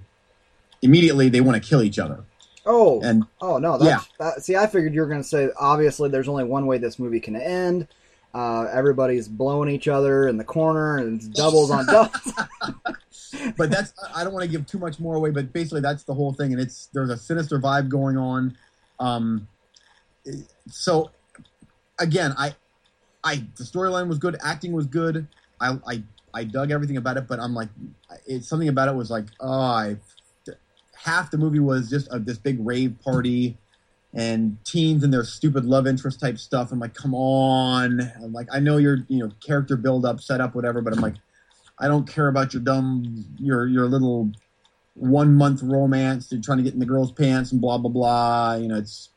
immediately 0.82 1.30
they 1.30 1.42
want 1.42 1.62
to 1.62 1.68
kill 1.68 1.84
each 1.84 2.00
other. 2.00 2.24
Oh. 2.66 3.02
And 3.02 3.26
Oh 3.42 3.58
no! 3.58 3.78
That's, 3.78 4.08
that, 4.20 4.44
see, 4.44 4.56
I 4.56 4.68
figured 4.68 4.94
you 4.94 5.02
were 5.02 5.08
going 5.08 5.22
to 5.22 5.28
say 5.28 5.50
obviously 5.60 6.10
there's 6.10 6.28
only 6.28 6.44
one 6.44 6.66
way 6.66 6.78
this 6.78 7.00
movie 7.00 7.20
can 7.20 7.36
end. 7.36 7.88
Uh, 8.34 8.68
everybody's 8.72 9.28
blowing 9.28 9.70
each 9.70 9.88
other 9.88 10.28
in 10.28 10.38
the 10.38 10.44
corner, 10.44 10.98
and 10.98 11.18
it's 11.18 11.28
doubles 11.28 11.72
on 11.72 11.86
doubles. 11.86 12.34
but 13.58 13.70
that's 13.70 13.94
I 14.16 14.24
don't 14.24 14.34
want 14.34 14.44
to 14.44 14.50
give 14.50 14.66
too 14.66 14.80
much 14.80 15.00
more 15.00 15.16
away, 15.16 15.32
but 15.32 15.52
basically 15.54 15.82
that's 15.82 16.04
the 16.04 16.14
whole 16.14 16.34
thing, 16.34 16.52
and 16.52 16.62
it's 16.62 16.88
there's 16.94 17.10
a 17.10 17.18
sinister 17.18 17.60
vibe 17.60 17.90
going 17.90 18.18
on. 18.18 18.58
Um, 19.00 19.48
so 20.70 21.12
again, 22.00 22.34
I, 22.38 22.56
I 23.24 23.36
the 23.58 23.64
storyline 23.64 24.08
was 24.08 24.18
good, 24.18 24.38
acting 24.44 24.72
was 24.72 24.86
good. 24.86 25.28
I 25.60 25.78
I 25.88 26.04
I 26.34 26.44
dug 26.44 26.72
everything 26.72 26.98
about 26.98 27.18
it, 27.18 27.28
but 27.28 27.40
I'm 27.40 27.54
like, 27.54 27.70
it's 28.26 28.48
something 28.48 28.70
about 28.70 28.88
it 28.88 28.96
was 28.96 29.10
like, 29.10 29.26
oh, 29.40 29.62
I 29.62 29.98
half 31.04 31.32
the 31.32 31.38
movie 31.38 31.60
was 31.60 31.90
just 31.90 32.08
a, 32.12 32.20
this 32.20 32.38
big 32.38 32.58
rave 32.60 32.96
party 33.04 33.58
and 34.14 34.58
teens 34.66 35.04
and 35.04 35.14
their 35.14 35.24
stupid 35.24 35.66
love 35.66 35.88
interest 35.88 36.20
type 36.20 36.38
stuff. 36.38 36.72
I'm 36.72 36.80
like, 36.80 36.94
come 36.94 37.14
on. 37.14 38.02
I'm 38.22 38.34
like, 38.34 38.48
I 38.52 38.60
know 38.60 38.78
your 38.78 39.06
you 39.08 39.20
know 39.20 39.32
character 39.46 39.78
build 39.78 40.06
up, 40.06 40.20
set 40.20 40.42
up, 40.42 40.56
whatever, 40.56 40.82
but 40.82 40.94
I'm 40.94 41.02
like, 41.02 41.16
I 41.78 41.88
don't 41.88 42.08
care 42.08 42.28
about 42.28 42.54
your 42.54 42.62
dumb 42.62 43.26
your 43.38 43.68
your 43.68 43.88
little 43.88 44.32
one 44.96 45.36
month 45.36 45.62
romance. 45.64 46.32
You're 46.32 46.42
trying 46.42 46.58
to 46.58 46.64
get 46.64 46.74
in 46.74 46.80
the 46.80 46.86
girl's 46.86 47.12
pants 47.12 47.52
and 47.52 47.62
blah 47.62 47.78
blah 47.78 47.92
blah. 47.92 48.56
You 48.56 48.68
know, 48.68 48.78
it's 48.78 49.10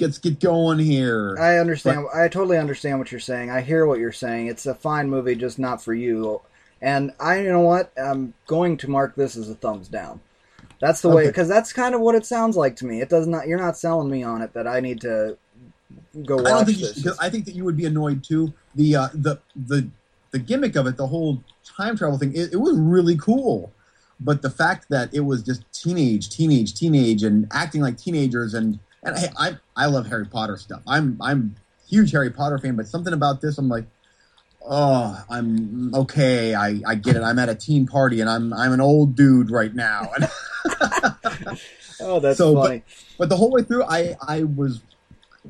let's 0.00 0.18
get 0.18 0.40
going 0.40 0.78
here. 0.78 1.36
I 1.40 1.58
understand. 1.58 2.06
I 2.14 2.28
totally 2.28 2.58
understand 2.58 2.98
what 2.98 3.10
you're 3.10 3.20
saying. 3.20 3.50
I 3.50 3.60
hear 3.60 3.86
what 3.86 3.98
you're 3.98 4.12
saying. 4.12 4.48
It's 4.48 4.66
a 4.66 4.74
fine 4.74 5.08
movie, 5.08 5.34
just 5.34 5.58
not 5.58 5.82
for 5.82 5.94
you. 5.94 6.40
And 6.80 7.12
I, 7.18 7.40
you 7.40 7.50
know 7.50 7.60
what? 7.60 7.92
I'm 7.96 8.34
going 8.46 8.76
to 8.78 8.90
mark 8.90 9.16
this 9.16 9.36
as 9.36 9.50
a 9.50 9.54
thumbs 9.54 9.88
down. 9.88 10.20
That's 10.80 11.00
the 11.00 11.08
way, 11.08 11.26
because 11.26 11.48
that's 11.48 11.72
kind 11.72 11.94
of 11.94 12.00
what 12.00 12.14
it 12.14 12.24
sounds 12.24 12.56
like 12.56 12.76
to 12.76 12.86
me. 12.86 13.00
It 13.00 13.08
does 13.08 13.26
not. 13.26 13.48
You're 13.48 13.58
not 13.58 13.76
selling 13.76 14.10
me 14.10 14.22
on 14.22 14.42
it 14.42 14.52
that 14.54 14.66
I 14.66 14.80
need 14.80 15.00
to 15.00 15.36
go 16.24 16.36
watch 16.36 16.46
I 16.46 16.50
don't 16.50 16.66
think 16.66 16.78
you 16.78 16.86
this. 16.86 17.02
'cause 17.02 17.16
I 17.18 17.30
think 17.30 17.44
that 17.46 17.54
you 17.54 17.64
would 17.64 17.76
be 17.76 17.86
annoyed 17.86 18.22
too. 18.22 18.52
The 18.74 18.96
uh, 18.96 19.08
the 19.14 19.38
the 19.56 19.88
the 20.30 20.38
gimmick 20.38 20.76
of 20.76 20.86
it, 20.86 20.96
the 20.96 21.06
whole 21.06 21.42
time 21.64 21.96
travel 21.96 22.18
thing, 22.18 22.32
it, 22.34 22.52
it 22.52 22.60
was 22.60 22.76
really 22.76 23.16
cool. 23.16 23.72
But 24.20 24.42
the 24.42 24.50
fact 24.50 24.86
that 24.90 25.12
it 25.14 25.20
was 25.20 25.42
just 25.42 25.62
teenage, 25.72 26.28
teenage, 26.30 26.74
teenage, 26.74 27.22
and 27.22 27.46
acting 27.52 27.82
like 27.82 27.96
teenagers, 27.96 28.54
and 28.54 28.78
and 29.02 29.16
hey, 29.18 29.30
I 29.38 29.56
I 29.76 29.86
love 29.86 30.06
Harry 30.08 30.26
Potter 30.26 30.56
stuff. 30.56 30.82
I'm 30.86 31.16
I'm 31.20 31.56
huge 31.88 32.12
Harry 32.12 32.30
Potter 32.30 32.58
fan, 32.58 32.76
but 32.76 32.86
something 32.86 33.12
about 33.14 33.40
this, 33.40 33.56
I'm 33.58 33.68
like, 33.68 33.86
oh, 34.62 35.24
I'm 35.28 35.94
okay. 35.94 36.54
I 36.54 36.80
I 36.86 36.94
get 36.94 37.16
it. 37.16 37.22
I'm 37.22 37.38
at 37.38 37.48
a 37.48 37.54
teen 37.54 37.86
party, 37.86 38.20
and 38.20 38.28
I'm 38.28 38.52
I'm 38.52 38.72
an 38.72 38.80
old 38.80 39.14
dude 39.16 39.50
right 39.50 39.74
now. 39.74 40.10
oh, 42.00 42.20
that's 42.20 42.38
so, 42.38 42.54
but- 42.54 42.66
funny. 42.66 42.82
But 43.18 43.28
the 43.28 43.36
whole 43.36 43.50
way 43.50 43.62
through, 43.62 43.82
I 43.84 44.16
I 44.26 44.44
was, 44.44 44.80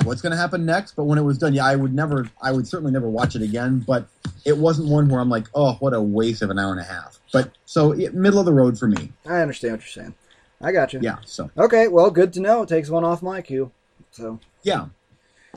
what's 0.05 0.23
going 0.23 0.31
to 0.31 0.39
happen 0.39 0.65
next? 0.65 0.97
But 0.97 1.05
when 1.05 1.19
it 1.19 1.23
was 1.23 1.37
done, 1.37 1.53
yeah, 1.53 1.67
I 1.67 1.77
would 1.77 1.95
never, 1.95 2.31
I 2.41 2.51
would 2.51 2.67
certainly 2.67 2.93
never 2.93 3.09
watch 3.11 3.37
it 3.37 3.43
again. 3.43 3.81
But 3.81 4.09
it 4.47 4.57
wasn't 4.57 4.89
one 4.89 5.09
where 5.09 5.21
I'm 5.21 5.29
like, 5.29 5.49
oh, 5.55 5.75
what 5.81 5.93
a 5.93 6.01
waste 6.01 6.41
of 6.41 6.49
an 6.49 6.59
hour 6.59 6.71
and 6.73 6.81
a 6.81 6.85
half. 6.85 7.19
But 7.31 7.53
so 7.67 7.93
it, 7.93 8.15
middle 8.15 8.39
of 8.39 8.47
the 8.47 8.55
road 8.55 8.79
for 8.79 8.89
me. 8.89 9.13
I 9.27 9.41
understand 9.43 9.75
what 9.75 9.81
you're 9.81 10.05
saying. 10.05 10.15
I 10.63 10.73
got 10.73 10.93
you. 10.95 11.01
Yeah. 11.03 11.19
So 11.27 11.51
Okay. 11.59 11.89
Well, 11.89 12.11
good 12.11 12.33
to 12.33 12.41
know. 12.41 12.63
It 12.63 12.71
takes 12.71 12.89
one 12.89 13.05
off 13.05 13.23
my 13.23 13.43
queue. 13.43 13.71
So. 14.11 14.41
yeah. 14.63 14.87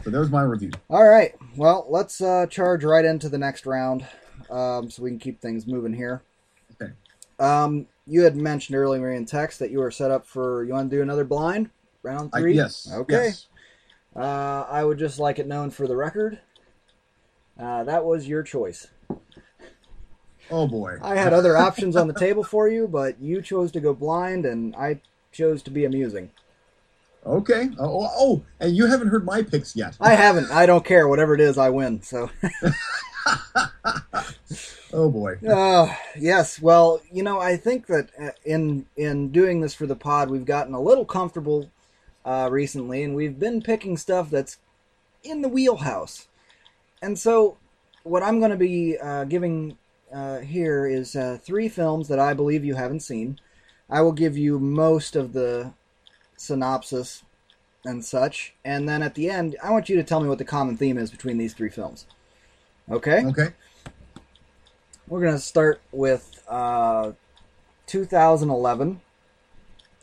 So 0.04 0.10
there's 0.10 0.30
my 0.30 0.42
review. 0.42 0.72
All 0.90 1.08
right. 1.08 1.34
Well, 1.56 1.86
let's 1.90 2.22
uh, 2.22 2.48
charge 2.48 2.84
right 2.84 3.06
into 3.06 3.30
the 3.30 3.38
next 3.38 3.66
round, 3.66 4.06
um, 4.50 4.90
so 4.90 5.04
we 5.04 5.12
can 5.12 5.20
keep 5.20 5.42
things 5.42 5.68
moving 5.68 5.94
here. 5.94 6.24
Okay. 6.82 6.94
Um, 7.40 7.88
you 8.08 8.24
had 8.24 8.36
mentioned 8.36 8.76
earlier 8.76 9.12
in 9.12 9.26
text 9.26 9.60
that 9.60 9.72
you 9.72 9.80
were 9.80 9.92
set 9.92 10.12
up 10.12 10.26
for. 10.26 10.64
You 10.64 10.74
want 10.74 10.90
to 10.90 10.98
do 10.98 11.02
another 11.02 11.24
blind 11.24 11.70
round 12.04 12.32
I, 12.34 12.40
three? 12.40 12.56
yes. 12.56 12.90
Okay. 12.92 13.26
yes. 13.26 13.48
Uh, 14.16 14.66
I 14.70 14.84
would 14.84 14.98
just 14.98 15.20
like 15.20 15.40
it 15.40 15.48
known 15.48 15.70
for 15.70 15.88
the 15.88 15.96
record. 15.96 16.40
Uh, 17.60 17.84
that 17.84 18.04
was 18.04 18.28
your 18.28 18.44
choice. 18.44 18.88
Oh 20.50 20.68
boy. 20.68 20.98
I 21.02 21.16
had 21.16 21.32
other 21.34 21.56
options 21.56 21.96
on 21.96 22.08
the 22.08 22.14
table 22.14 22.44
for 22.44 22.68
you, 22.68 22.88
but 22.88 23.22
you 23.22 23.42
chose 23.42 23.72
to 23.74 23.80
go 23.80 23.94
blind, 23.94 24.46
and 24.46 24.76
I 24.76 25.02
chose 25.32 25.62
to 25.64 25.72
be 25.72 25.86
amusing. 25.86 26.32
Okay. 27.26 27.70
Oh, 27.78 28.04
oh, 28.04 28.10
oh, 28.16 28.44
and 28.60 28.76
you 28.76 28.88
haven't 28.88 29.10
heard 29.10 29.26
my 29.26 29.44
picks 29.44 29.76
yet. 29.76 29.96
I 30.00 30.16
haven't. 30.16 30.50
I 30.52 30.66
don't 30.66 30.84
care. 30.84 31.08
Whatever 31.08 31.36
it 31.36 31.42
is, 31.42 31.58
I 31.58 31.70
win. 31.70 32.02
So 32.02 32.30
oh 34.94 35.10
boy. 35.10 35.38
Uh, 35.48 35.94
yes. 36.18 36.62
Well, 36.62 37.02
you 37.12 37.24
know, 37.24 37.40
I 37.40 37.58
think 37.58 37.88
that 37.88 38.10
uh, 38.20 38.32
in 38.44 38.86
in 38.96 39.30
doing 39.32 39.62
this 39.62 39.74
for 39.74 39.86
the 39.86 39.96
pod, 39.96 40.30
we've 40.30 40.46
gotten 40.46 40.74
a 40.74 40.82
little 40.82 41.06
comfortable 41.06 41.70
uh, 42.26 42.50
recently, 42.52 43.04
and 43.04 43.16
we've 43.16 43.40
been 43.40 43.62
picking 43.62 43.98
stuff 43.98 44.30
that's 44.30 44.58
in 45.24 45.42
the 45.42 45.50
wheelhouse. 45.50 46.28
And 47.02 47.18
so, 47.18 47.58
what 48.04 48.24
I'm 48.24 48.40
going 48.40 48.52
to 48.52 48.58
be 48.58 48.98
uh, 48.98 49.26
giving 49.26 49.78
uh, 50.14 50.40
here 50.40 50.88
is 50.88 51.16
uh, 51.16 51.38
three 51.42 51.70
films 51.70 52.08
that 52.08 52.20
I 52.20 52.34
believe 52.34 52.66
you 52.66 52.76
haven't 52.76 53.02
seen. 53.02 53.40
I 53.90 54.02
will 54.02 54.12
give 54.12 54.38
you 54.38 54.60
most 54.60 55.16
of 55.16 55.34
the 55.34 55.74
synopsis 56.42 57.24
and 57.86 58.04
such, 58.04 58.54
and 58.64 58.88
then 58.88 59.02
at 59.02 59.16
the 59.16 59.30
end, 59.30 59.56
I 59.64 59.72
want 59.72 59.90
you 59.90 59.96
to 59.96 60.04
tell 60.04 60.20
me 60.20 60.30
what 60.30 60.38
the 60.38 60.46
common 60.46 60.78
theme 60.78 60.98
is 60.98 61.12
between 61.12 61.38
these 61.38 61.54
three 61.54 61.70
films. 61.70 62.06
Okay? 62.90 63.24
Okay. 63.26 63.50
We're 65.08 65.22
going 65.22 65.34
to 65.34 65.40
start 65.40 65.82
with 65.92 66.44
uh, 66.48 67.12
2011 67.88 69.02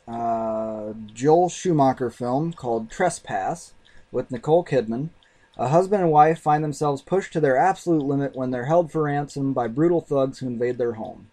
uh, 0.08 0.94
Joel 1.12 1.48
Schumacher 1.50 2.10
film 2.10 2.52
called 2.52 2.90
Trespass 2.90 3.74
with 4.10 4.30
Nicole 4.30 4.64
Kidman. 4.64 5.10
A 5.58 5.68
husband 5.68 6.02
and 6.02 6.10
wife 6.10 6.38
find 6.38 6.64
themselves 6.64 7.02
pushed 7.02 7.32
to 7.32 7.40
their 7.40 7.56
absolute 7.56 8.04
limit 8.04 8.34
when 8.34 8.50
they're 8.50 8.66
held 8.66 8.90
for 8.90 9.02
ransom 9.02 9.52
by 9.52 9.66
brutal 9.66 10.00
thugs 10.00 10.38
who 10.38 10.46
invade 10.46 10.78
their 10.78 10.92
home. 10.92 11.30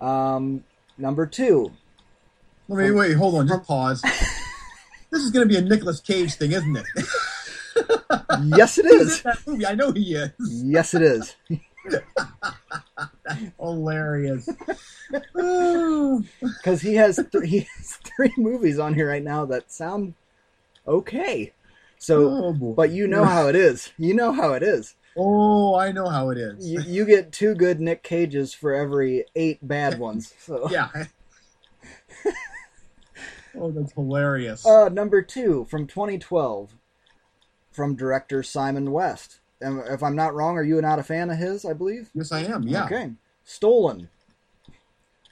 Um, 0.00 0.64
number 0.98 1.24
two. 1.24 1.72
Wait, 2.72 2.90
wait, 2.92 3.14
hold 3.14 3.34
on, 3.36 3.48
just 3.48 3.64
pause. 3.66 4.00
this 4.02 5.22
is 5.22 5.30
going 5.30 5.46
to 5.46 5.52
be 5.52 5.58
a 5.58 5.62
Nicolas 5.62 6.00
Cage 6.00 6.34
thing, 6.34 6.52
isn't 6.52 6.76
it? 6.76 6.86
Yes, 8.44 8.78
it 8.78 8.86
is. 8.86 9.16
He's 9.16 9.24
in 9.24 9.30
that 9.30 9.46
movie. 9.46 9.66
I 9.66 9.74
know 9.74 9.92
he 9.92 10.14
is. 10.14 10.30
Yes, 10.64 10.94
it 10.94 11.02
is. 11.02 11.36
Hilarious. 13.58 14.48
Because 16.40 16.80
he 16.80 16.94
has 16.94 17.16
th- 17.30 17.44
he 17.44 17.60
has 17.76 17.98
three 18.16 18.32
movies 18.38 18.78
on 18.78 18.94
here 18.94 19.08
right 19.08 19.22
now 19.22 19.44
that 19.46 19.70
sound 19.70 20.14
okay. 20.86 21.52
So, 21.98 22.28
oh, 22.30 22.52
but 22.74 22.90
you 22.90 23.06
know 23.06 23.24
how 23.24 23.48
it 23.48 23.56
is. 23.56 23.90
You 23.98 24.14
know 24.14 24.32
how 24.32 24.54
it 24.54 24.62
is. 24.62 24.94
Oh, 25.16 25.74
I 25.74 25.92
know 25.92 26.08
how 26.08 26.30
it 26.30 26.38
is. 26.38 26.66
You, 26.66 26.80
you 26.80 27.04
get 27.04 27.32
two 27.32 27.54
good 27.54 27.80
Nick 27.80 28.02
Cages 28.02 28.54
for 28.54 28.72
every 28.74 29.24
eight 29.36 29.58
bad 29.66 29.98
ones. 29.98 30.32
So, 30.38 30.70
Yeah. 30.70 30.88
Oh, 33.56 33.70
that's 33.70 33.92
hilarious. 33.92 34.64
uh, 34.66 34.88
number 34.88 35.22
two 35.22 35.66
from 35.70 35.86
2012, 35.86 36.74
from 37.70 37.96
director 37.96 38.42
Simon 38.42 38.90
West. 38.92 39.40
And 39.60 39.80
if 39.88 40.02
I'm 40.02 40.16
not 40.16 40.34
wrong, 40.34 40.56
are 40.58 40.62
you 40.64 40.80
not 40.82 40.98
a 40.98 41.02
fan 41.04 41.30
of 41.30 41.38
his? 41.38 41.64
I 41.64 41.72
believe. 41.72 42.10
yes, 42.14 42.32
I 42.32 42.40
am. 42.40 42.64
Yeah. 42.64 42.84
Okay. 42.86 43.12
Stolen. 43.44 44.08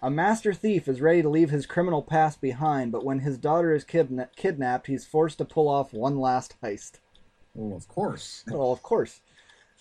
A 0.03 0.11
master 0.11 0.55
thief 0.55 0.89
is 0.89 1.01
ready 1.03 1.21
to 1.21 1.29
leave 1.29 1.51
his 1.51 1.67
criminal 1.67 2.01
past 2.03 2.41
behind, 2.41 2.91
but 2.93 3.05
when 3.05 3.19
his 3.19 3.37
daughter 3.37 3.75
is 3.75 3.85
kidna- 3.85 4.29
kidnapped, 4.35 4.87
he's 4.87 5.05
forced 5.05 5.39
to 5.39 5.45
pull 5.45 5.69
off 5.69 5.93
one 5.93 6.19
last 6.19 6.55
heist. 6.63 6.93
Oh, 7.59 7.75
of 7.75 7.87
course. 7.89 8.45
Well, 8.49 8.73
of 8.73 8.83
course. 8.83 9.21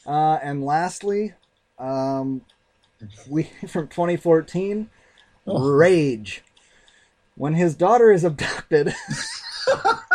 Uh, 0.06 0.40
and 0.44 0.66
lastly, 0.66 1.36
um, 1.78 2.42
we 3.30 3.44
from 3.68 3.88
2014, 3.88 4.90
Oh. 5.48 5.70
Rage. 5.72 6.44
When 7.40 7.54
his 7.54 7.74
daughter 7.74 8.12
is 8.12 8.26
abducted, 8.26 8.94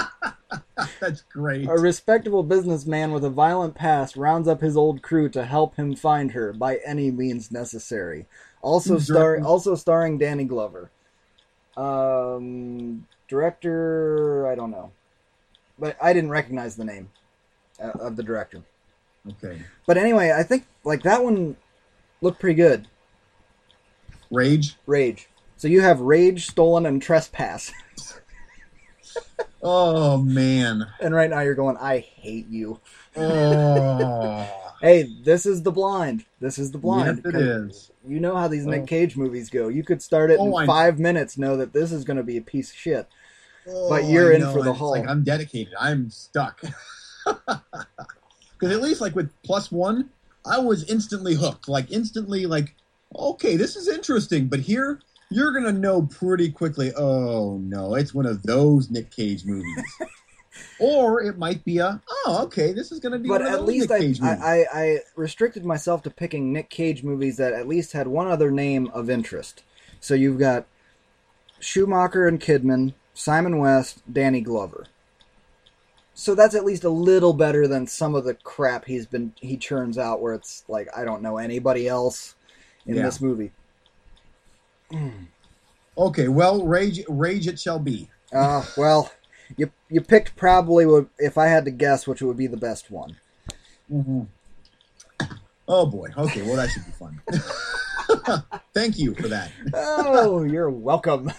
That's 1.00 1.22
great. 1.22 1.66
a 1.66 1.72
respectable 1.72 2.42
businessman 2.42 3.12
with 3.12 3.24
a 3.24 3.30
violent 3.30 3.74
past 3.74 4.14
rounds 4.14 4.46
up 4.46 4.60
his 4.60 4.76
old 4.76 5.00
crew 5.00 5.30
to 5.30 5.46
help 5.46 5.76
him 5.76 5.96
find 5.96 6.32
her 6.32 6.52
by 6.52 6.80
any 6.84 7.10
means 7.10 7.50
necessary. 7.50 8.26
Also 8.60 8.98
star 8.98 9.40
also 9.40 9.74
starring 9.74 10.18
Danny 10.18 10.44
Glover. 10.44 10.90
Um, 11.78 13.06
director, 13.26 14.46
I 14.46 14.54
don't 14.54 14.70
know, 14.70 14.92
but 15.78 15.96
I 16.02 16.12
didn't 16.12 16.30
recognize 16.30 16.76
the 16.76 16.84
name 16.84 17.08
uh, 17.82 17.92
of 18.00 18.16
the 18.16 18.22
director. 18.22 18.60
Okay. 19.30 19.62
But 19.87 19.96
anyway, 19.96 20.30
I 20.30 20.42
think 20.42 20.66
like 20.84 21.04
that 21.04 21.24
one 21.24 21.56
looked 22.20 22.38
pretty 22.38 22.56
good. 22.56 22.87
Rage. 24.30 24.76
Rage. 24.84 25.28
So 25.64 25.68
you 25.68 25.81
have 25.81 26.03
Rage, 26.03 26.46
Stolen, 26.46 26.85
and 26.85 27.00
Trespass, 27.00 27.72
Oh 29.62 30.18
man. 30.18 30.87
and 31.00 31.14
right 31.14 31.31
now 31.31 31.40
you're 31.40 31.55
going, 31.55 31.79
I 31.79 32.00
hate 32.00 32.46
you. 32.50 32.81
Oh. 33.16 34.46
Hey, 34.83 35.09
this 35.24 35.46
is 35.46 35.62
the 35.62 35.72
blind. 35.72 36.27
This 36.38 36.59
is 36.59 36.70
the 36.70 36.77
blind. 36.77 37.22
yes, 37.24 37.35
it 37.35 37.40
is. 37.40 37.90
You 38.07 38.20
know 38.20 38.37
how 38.37 38.46
these 38.46 38.66
Oh. 38.66 38.70
Nick 38.72 38.87
Cage 38.87 39.16
movies 39.16 39.48
go. 39.48 39.68
You 39.68 39.83
could 39.83 40.03
start 40.03 40.31
it 40.31 40.37
Oh, 40.38 40.55
I 40.55 40.64
in 40.64 40.66
know. 40.66 40.72
five 40.74 40.98
minutes, 40.98 41.38
know 41.38 41.57
that 41.57 41.72
this 41.72 41.92
is 41.92 42.05
going 42.05 42.18
to 42.18 42.22
be 42.22 42.37
a 42.37 42.42
piece 42.42 42.70
of 42.70 42.77
shit. 42.77 43.09
Oh, 43.66 43.88
But 43.88 44.05
you're 44.05 44.35
I 44.35 44.37
in 44.37 44.42
for 44.53 44.62
the 44.62 44.74
haul. 44.74 44.90
Like 44.90 45.09
I'm 45.09 45.24
dedicated. 45.24 45.72
I'm 45.81 46.11
stuck. 46.11 46.61
Because 48.61 48.77
at 48.77 48.83
least 48.83 49.00
like 49.00 49.16
with 49.16 49.31
plus 49.42 49.72
one, 49.72 50.11
I 50.44 50.59
was 50.59 50.85
instantly 50.90 51.35
hooked. 51.37 51.68
Like 51.70 51.90
instantly, 51.90 52.44
like 52.44 52.74
okay, 53.16 53.57
this 53.57 53.77
is 53.77 53.88
interesting. 53.88 54.48
But 54.48 54.61
here, 54.61 55.00
you're 55.30 55.52
gonna 55.52 55.72
know 55.72 56.02
pretty 56.02 56.50
quickly. 56.50 56.92
Oh 56.94 57.58
no, 57.58 57.94
it's 57.94 58.14
one 58.14 58.26
of 58.26 58.42
those 58.42 58.90
Nick 58.90 59.10
Cage 59.10 59.44
movies. 59.44 59.84
or 60.78 61.22
it 61.22 61.38
might 61.38 61.64
be 61.64 61.78
a 61.78 62.00
oh 62.08 62.40
okay, 62.44 62.72
this 62.72 62.92
is 62.92 63.00
gonna 63.00 63.18
be. 63.18 63.28
But 63.28 63.42
one 63.42 63.52
at 63.52 63.64
least 63.64 63.90
Nick 63.90 63.96
I, 63.96 64.00
Cage 64.00 64.20
movies. 64.20 64.40
I, 64.42 64.58
I, 64.60 64.66
I 64.74 64.98
restricted 65.16 65.64
myself 65.64 66.02
to 66.04 66.10
picking 66.10 66.52
Nick 66.52 66.70
Cage 66.70 67.02
movies 67.02 67.37
that 67.38 67.52
at 67.52 67.68
least 67.68 67.92
had 67.92 68.06
one 68.06 68.28
other 68.28 68.50
name 68.50 68.90
of 68.94 69.10
interest. 69.10 69.62
So 70.00 70.14
you've 70.14 70.38
got 70.38 70.66
Schumacher 71.60 72.26
and 72.26 72.40
Kidman, 72.40 72.94
Simon 73.14 73.58
West, 73.58 74.02
Danny 74.12 74.40
Glover. 74.40 74.87
So 76.14 76.34
that's 76.34 76.54
at 76.54 76.64
least 76.64 76.84
a 76.84 76.90
little 76.90 77.32
better 77.32 77.66
than 77.66 77.87
some 77.88 78.14
of 78.14 78.24
the 78.24 78.34
crap 78.34 78.84
he's 78.84 79.06
been 79.06 79.32
he 79.40 79.56
churns 79.56 79.98
out 79.98 80.20
where 80.20 80.34
it's 80.34 80.64
like 80.68 80.88
I 80.96 81.04
don't 81.04 81.22
know 81.22 81.38
anybody 81.38 81.88
else 81.88 82.37
in 82.87 82.94
Yeah. 82.96 83.02
this 83.02 83.20
movie. 83.20 83.50
Okay, 85.99 86.29
well, 86.29 86.64
rage, 86.64 87.03
rage 87.09 87.47
it 87.47 87.59
shall 87.59 87.79
be. 87.79 88.11
Uh, 88.33 88.64
well, 88.77 89.12
you 89.57 89.70
you 89.88 90.01
picked 90.01 90.35
probably 90.37 90.87
what 90.87 91.07
if 91.18 91.38
I 91.38 91.47
had 91.47 91.64
to 91.66 91.70
guess 91.70 92.07
which 92.07 92.23
would 92.23 92.37
be 92.37 92.47
the 92.47 92.57
best 92.57 92.90
one. 92.90 93.16
Mm-hmm. 93.92 94.23
Oh 95.68 95.87
boy. 95.87 96.09
Okay, 96.16 96.42
well 96.42 96.57
that 96.57 96.70
should 96.70 96.85
be 96.85 96.92
fun. 96.92 97.20
Thank 98.75 98.99
you 98.99 99.14
for 99.14 99.29
that. 99.29 99.51
Oh, 99.73 100.42
you're 100.42 100.70
welcome. 100.70 101.31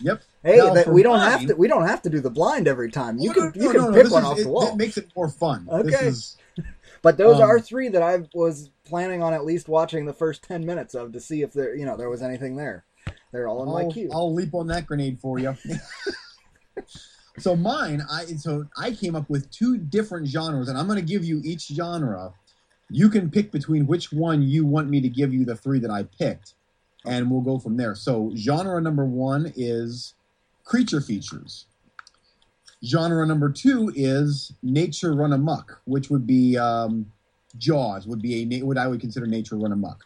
Yep. 0.00 0.22
Hey, 0.42 0.56
Now, 0.58 0.74
that, 0.74 0.88
we 0.88 1.02
don't 1.02 1.20
have 1.20 1.46
to. 1.46 1.54
We 1.54 1.68
don't 1.68 1.86
have 1.86 2.02
to 2.02 2.10
do 2.10 2.20
the 2.20 2.30
blind 2.30 2.68
every 2.68 2.90
time. 2.90 3.18
You 3.18 3.30
Oh, 3.30 3.34
can 3.34 3.42
no, 3.42 3.52
you 3.54 3.62
no, 3.62 3.72
can 3.72 3.80
no, 3.80 3.90
no, 3.90 4.02
pick 4.02 4.12
one 4.12 4.22
is- 4.22 4.28
off 4.28 4.38
it, 4.38 4.42
the 4.42 4.48
wall. 4.50 4.68
It 4.72 4.76
makes 4.76 4.96
it 4.98 5.08
more 5.16 5.28
fun. 5.28 5.66
This 5.84 5.94
Okay. 5.94 6.06
is 6.06 6.36
but 7.02 7.16
those 7.16 7.36
um, 7.36 7.42
are 7.42 7.58
three 7.60 7.88
that 7.88 8.02
I 8.02 8.22
was 8.34 8.70
planning 8.84 9.22
on 9.22 9.32
at 9.32 9.44
least 9.44 9.68
watching 9.68 10.06
the 10.06 10.12
first 10.12 10.42
ten 10.42 10.64
minutes 10.64 10.94
of 10.94 11.12
to 11.12 11.20
see 11.20 11.42
if 11.42 11.52
there 11.52 11.74
you 11.74 11.86
know 11.86 11.96
there 11.96 12.10
was 12.10 12.22
anything 12.22 12.56
there. 12.56 12.84
They're 13.32 13.48
all 13.48 13.62
in 13.62 13.68
my 13.68 13.82
I'll, 13.82 13.92
queue. 13.92 14.10
I'll 14.12 14.32
leap 14.32 14.54
on 14.54 14.68
that 14.68 14.86
grenade 14.86 15.18
for 15.20 15.38
you. 15.38 15.56
so 17.38 17.56
mine, 17.56 18.02
I 18.10 18.26
so 18.26 18.66
I 18.76 18.92
came 18.92 19.16
up 19.16 19.28
with 19.28 19.50
two 19.50 19.76
different 19.76 20.28
genres, 20.28 20.68
and 20.68 20.78
I'm 20.78 20.86
going 20.86 20.98
to 21.00 21.04
give 21.04 21.24
you 21.24 21.40
each 21.44 21.66
genre. 21.68 22.32
You 22.90 23.08
can 23.08 23.30
pick 23.30 23.50
between 23.50 23.86
which 23.86 24.12
one 24.12 24.42
you 24.42 24.64
want 24.66 24.88
me 24.88 25.00
to 25.00 25.08
give 25.08 25.32
you 25.32 25.44
the 25.44 25.56
three 25.56 25.80
that 25.80 25.90
I 25.90 26.04
picked, 26.04 26.54
and 27.04 27.30
we'll 27.30 27.40
go 27.40 27.58
from 27.58 27.76
there. 27.76 27.94
So 27.94 28.32
genre 28.36 28.80
number 28.80 29.04
one 29.04 29.52
is 29.56 30.14
creature 30.64 31.00
features. 31.00 31.66
Genre 32.84 33.26
number 33.26 33.50
two 33.50 33.90
is 33.94 34.52
nature 34.62 35.14
run 35.14 35.32
amok, 35.32 35.80
which 35.86 36.10
would 36.10 36.26
be 36.26 36.58
um, 36.58 37.10
Jaws. 37.58 38.06
Would 38.06 38.22
be 38.22 38.42
a 38.54 38.62
what 38.62 38.78
I 38.78 38.86
would 38.86 39.00
consider 39.00 39.26
nature 39.26 39.56
run 39.56 39.72
amok. 39.72 40.04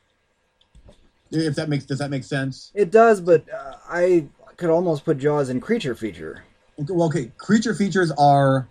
If 1.30 1.56
that 1.56 1.68
makes 1.68 1.84
does 1.84 1.98
that 1.98 2.10
make 2.10 2.24
sense? 2.24 2.70
It 2.74 2.90
does, 2.90 3.20
but 3.20 3.44
uh, 3.52 3.74
I 3.88 4.26
could 4.56 4.70
almost 4.70 5.04
put 5.04 5.18
Jaws 5.18 5.48
in 5.50 5.60
creature 5.60 5.94
feature, 5.94 6.44
Okay, 6.80 6.92
well, 6.92 7.08
okay. 7.08 7.30
Creature 7.38 7.74
features 7.74 8.12
are 8.18 8.68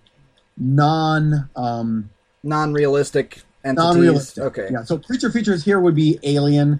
non 0.57 1.49
um, 1.55 2.09
non-realistic 2.43 3.41
entities. 3.63 3.77
non-realistic. 3.77 4.43
Okay. 4.43 4.69
Yeah. 4.71 4.83
So 4.83 4.97
creature 4.97 5.31
features 5.31 5.63
here 5.63 5.79
would 5.79 5.95
be 5.95 6.19
Alien. 6.23 6.79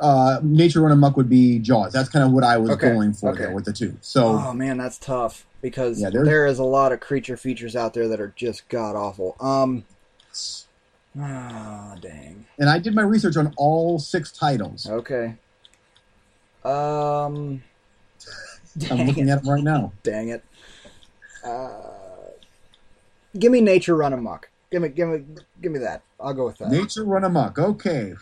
Uh, 0.00 0.38
Nature 0.42 0.82
Run 0.82 0.92
Amok 0.92 1.16
would 1.16 1.28
be 1.30 1.58
Jaws. 1.58 1.92
That's 1.92 2.08
kind 2.08 2.24
of 2.24 2.32
what 2.32 2.44
I 2.44 2.58
was 2.58 2.70
Okay, 2.70 2.90
going 2.90 3.12
for 3.14 3.30
okay. 3.30 3.44
there 3.44 3.52
with 3.52 3.64
the 3.64 3.72
two. 3.72 3.96
So 4.02 4.24
Oh 4.24 4.52
man, 4.52 4.76
that's 4.78 4.98
tough 4.98 5.46
because 5.62 6.00
Yeah, 6.00 6.10
there 6.10 6.46
is 6.46 6.58
a 6.58 6.64
lot 6.64 6.92
of 6.92 7.00
creature 7.00 7.36
features 7.36 7.74
out 7.74 7.94
there 7.94 8.08
that 8.08 8.20
are 8.20 8.32
just 8.36 8.68
god 8.68 8.96
awful. 8.96 9.36
Um. 9.40 9.84
Ah, 11.20 11.96
dang. 12.00 12.46
and 12.58 12.70
I 12.70 12.78
did 12.78 12.94
my 12.94 13.02
research 13.02 13.36
on 13.36 13.52
all 13.56 13.98
six 13.98 14.32
titles. 14.32 14.88
Okay. 14.88 15.34
Um. 16.64 17.62
I'm 18.90 19.06
looking 19.06 19.28
it. 19.28 19.32
at 19.32 19.42
them 19.42 19.52
right 19.52 19.62
now. 19.62 19.92
Dang 20.02 20.28
it. 20.28 20.42
Uh, 21.44 21.82
give 23.38 23.52
me 23.52 23.60
Nature 23.60 23.94
Run 23.96 24.14
Amok. 24.14 24.48
Give 24.70 24.80
me, 24.80 24.88
give 24.88 25.08
me, 25.08 25.24
give 25.60 25.72
me 25.72 25.78
that. 25.80 26.02
I'll 26.18 26.32
go 26.32 26.46
with 26.46 26.56
that. 26.58 26.70
Nature 26.70 27.04
Run 27.04 27.24
Amok. 27.24 27.58
Okay. 27.58 28.14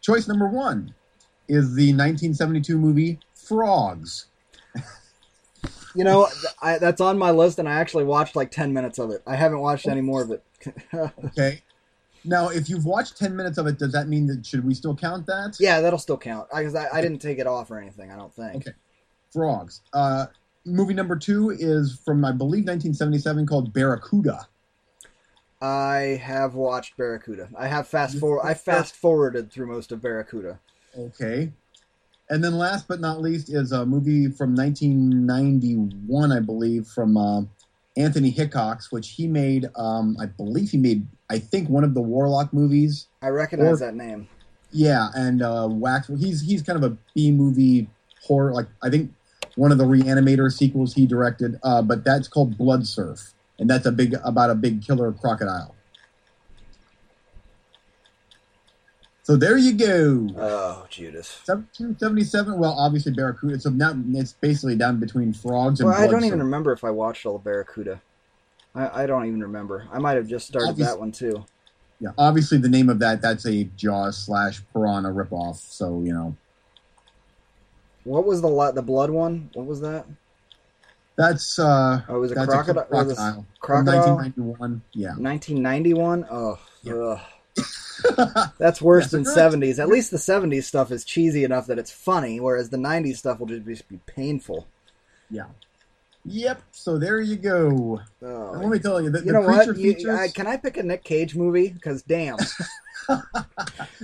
Choice 0.00 0.26
number 0.28 0.48
one 0.48 0.94
is 1.48 1.74
the 1.74 1.92
1972 1.92 2.78
movie 2.78 3.18
Frogs. 3.34 4.26
You 5.94 6.04
know, 6.04 6.26
I, 6.62 6.78
that's 6.78 7.02
on 7.02 7.18
my 7.18 7.32
list, 7.32 7.58
and 7.58 7.68
I 7.68 7.72
actually 7.74 8.04
watched 8.04 8.34
like 8.34 8.50
ten 8.50 8.72
minutes 8.72 8.98
of 8.98 9.10
it. 9.10 9.22
I 9.26 9.36
haven't 9.36 9.60
watched 9.60 9.86
any 9.86 10.00
more 10.00 10.22
of 10.22 10.30
it. 10.30 10.42
Okay. 11.22 11.60
Now, 12.24 12.48
if 12.48 12.68
you've 12.68 12.84
watched 12.84 13.18
10 13.18 13.34
minutes 13.34 13.58
of 13.58 13.66
it, 13.66 13.78
does 13.78 13.92
that 13.92 14.08
mean 14.08 14.26
that 14.28 14.46
should 14.46 14.64
we 14.64 14.74
still 14.74 14.94
count 14.94 15.26
that? 15.26 15.56
yeah, 15.58 15.80
that'll 15.80 15.98
still 15.98 16.18
count 16.18 16.48
because 16.54 16.74
I, 16.74 16.88
I, 16.92 17.00
didn't 17.00 17.18
take 17.18 17.38
it 17.38 17.46
off 17.46 17.70
or 17.70 17.78
anything. 17.78 18.10
I 18.10 18.16
don't 18.16 18.32
think. 18.32 18.56
Okay. 18.68 18.76
Frogs. 19.32 19.80
Uh, 19.92 20.26
movie 20.64 20.94
number 20.94 21.16
two 21.16 21.50
is 21.50 22.00
from, 22.04 22.24
I 22.24 22.32
believe, 22.32 22.66
1977 22.66 23.46
called 23.46 23.72
Barracuda. 23.72 24.46
I 25.60 26.20
have 26.22 26.54
watched 26.54 26.96
Barracuda. 26.96 27.48
I 27.56 27.68
have 27.68 27.86
fast 27.86 28.18
forward. 28.18 28.42
I 28.44 28.54
fast 28.54 28.96
forwarded 28.96 29.52
through 29.52 29.66
most 29.66 29.92
of 29.92 30.02
Barracuda. 30.02 30.58
Okay. 30.96 31.52
And 32.30 32.42
then 32.42 32.56
last 32.56 32.88
but 32.88 33.00
not 33.00 33.20
least 33.20 33.50
is 33.50 33.72
a 33.72 33.84
movie 33.84 34.28
from 34.30 34.54
1991, 34.54 36.32
I 36.32 36.40
believe, 36.40 36.86
from 36.86 37.16
uh, 37.16 37.42
Anthony 37.96 38.30
Hickox, 38.30 38.90
which 38.90 39.10
he 39.10 39.26
made, 39.26 39.68
um, 39.76 40.16
I 40.20 40.26
believe 40.26 40.70
he 40.70 40.78
made, 40.78 41.06
I 41.28 41.38
think, 41.38 41.68
one 41.68 41.84
of 41.84 41.94
the 41.94 42.00
Warlock 42.00 42.52
movies. 42.52 43.06
I 43.20 43.28
recognize 43.28 43.82
Or- 43.82 43.86
that 43.86 43.94
name. 43.94 44.28
Yeah, 44.70 45.08
and 45.14 45.42
uh, 45.42 45.68
Wax. 45.70 46.08
He's 46.18 46.40
he's 46.40 46.62
kind 46.62 46.82
of 46.82 46.90
a 46.92 46.96
B 47.14 47.30
movie 47.30 47.90
horror. 48.22 48.54
Like 48.54 48.68
I 48.82 48.88
think 48.88 49.12
one 49.54 49.70
of 49.70 49.76
the 49.76 49.84
Reanimator 49.84 50.50
sequels 50.50 50.94
he 50.94 51.04
directed, 51.06 51.60
uh, 51.62 51.82
but 51.82 52.04
that's 52.04 52.26
called 52.26 52.56
Blood 52.56 52.86
Surf, 52.86 53.34
and 53.58 53.68
that's 53.68 53.84
a 53.84 53.92
big 53.92 54.14
about 54.24 54.48
a 54.48 54.54
big 54.54 54.82
killer 54.82 55.12
crocodile. 55.12 55.74
So 59.32 59.38
there 59.38 59.56
you 59.56 59.72
go. 59.72 60.28
Oh, 60.36 60.86
Judas. 60.90 61.40
1777. 61.46 62.58
Well, 62.58 62.74
obviously 62.78 63.12
Barracuda. 63.12 63.54
It's 63.54 63.64
a, 63.64 63.70
now 63.70 63.94
it's 64.12 64.34
basically 64.34 64.76
down 64.76 65.00
between 65.00 65.32
frogs 65.32 65.80
and. 65.80 65.88
Well, 65.88 65.98
I 65.98 66.06
don't 66.06 66.26
even 66.26 66.40
remember 66.40 66.70
if 66.70 66.84
I 66.84 66.90
watched 66.90 67.24
all 67.24 67.36
of 67.36 67.44
Barracuda. 67.44 68.02
I, 68.74 69.04
I 69.04 69.06
don't 69.06 69.24
even 69.24 69.40
remember. 69.40 69.88
I 69.90 70.00
might 70.00 70.16
have 70.18 70.26
just 70.26 70.48
started 70.48 70.68
Obvious- 70.68 70.88
that 70.90 71.00
one 71.00 71.12
too. 71.12 71.46
Yeah, 71.98 72.10
obviously 72.18 72.58
the 72.58 72.68
name 72.68 72.90
of 72.90 72.98
that 72.98 73.22
that's 73.22 73.46
a 73.46 73.64
Jaws 73.64 74.18
slash 74.18 74.60
Piranha 74.74 75.08
ripoff. 75.08 75.56
So 75.56 76.02
you 76.02 76.12
know 76.12 76.36
What 78.04 78.26
was 78.26 78.42
the 78.42 78.72
the 78.74 78.82
blood 78.82 79.08
one? 79.08 79.48
What 79.54 79.64
was 79.64 79.80
that? 79.80 80.04
that's 81.16 81.58
uh 81.58 82.02
Oh, 82.06 82.16
it 82.16 82.18
was 82.18 82.32
a 82.32 82.34
crocodile. 82.34 82.82
a 82.82 82.84
crocodile. 82.84 83.46
Crocodile. 83.60 84.16
1991. 84.16 84.82
Yeah. 84.92 85.08
1991. 85.16 86.26
Oh, 86.30 86.58
Yeah. 86.82 86.92
ugh. 86.94 87.20
that's 88.58 88.80
worse 88.80 89.10
That's 89.10 89.34
than 89.34 89.60
70s. 89.60 89.78
At 89.78 89.88
least 89.88 90.10
the 90.10 90.16
70s 90.16 90.64
stuff 90.64 90.90
is 90.90 91.04
cheesy 91.04 91.44
enough 91.44 91.66
that 91.66 91.78
it's 91.78 91.90
funny, 91.90 92.40
whereas 92.40 92.70
the 92.70 92.76
90s 92.76 93.16
stuff 93.16 93.38
will 93.40 93.46
just 93.46 93.88
be, 93.88 94.00
painful. 94.06 94.66
Yeah. 95.30 95.46
Yep. 96.24 96.62
So 96.70 96.98
there 96.98 97.20
you 97.20 97.36
go. 97.36 98.00
Oh, 98.22 98.52
let 98.54 98.68
me 98.68 98.78
tell 98.78 99.00
you, 99.00 99.10
the, 99.10 99.18
you 99.18 99.24
the 99.26 99.32
know 99.32 99.44
creature 99.44 99.72
what? 99.72 99.78
You, 99.78 99.94
features. 99.94 100.18
I, 100.18 100.28
can 100.28 100.46
I 100.46 100.56
pick 100.56 100.76
a 100.76 100.82
Nick 100.82 101.04
Cage 101.04 101.34
movie? 101.34 101.68
Because 101.68 102.02
damn. 102.02 102.36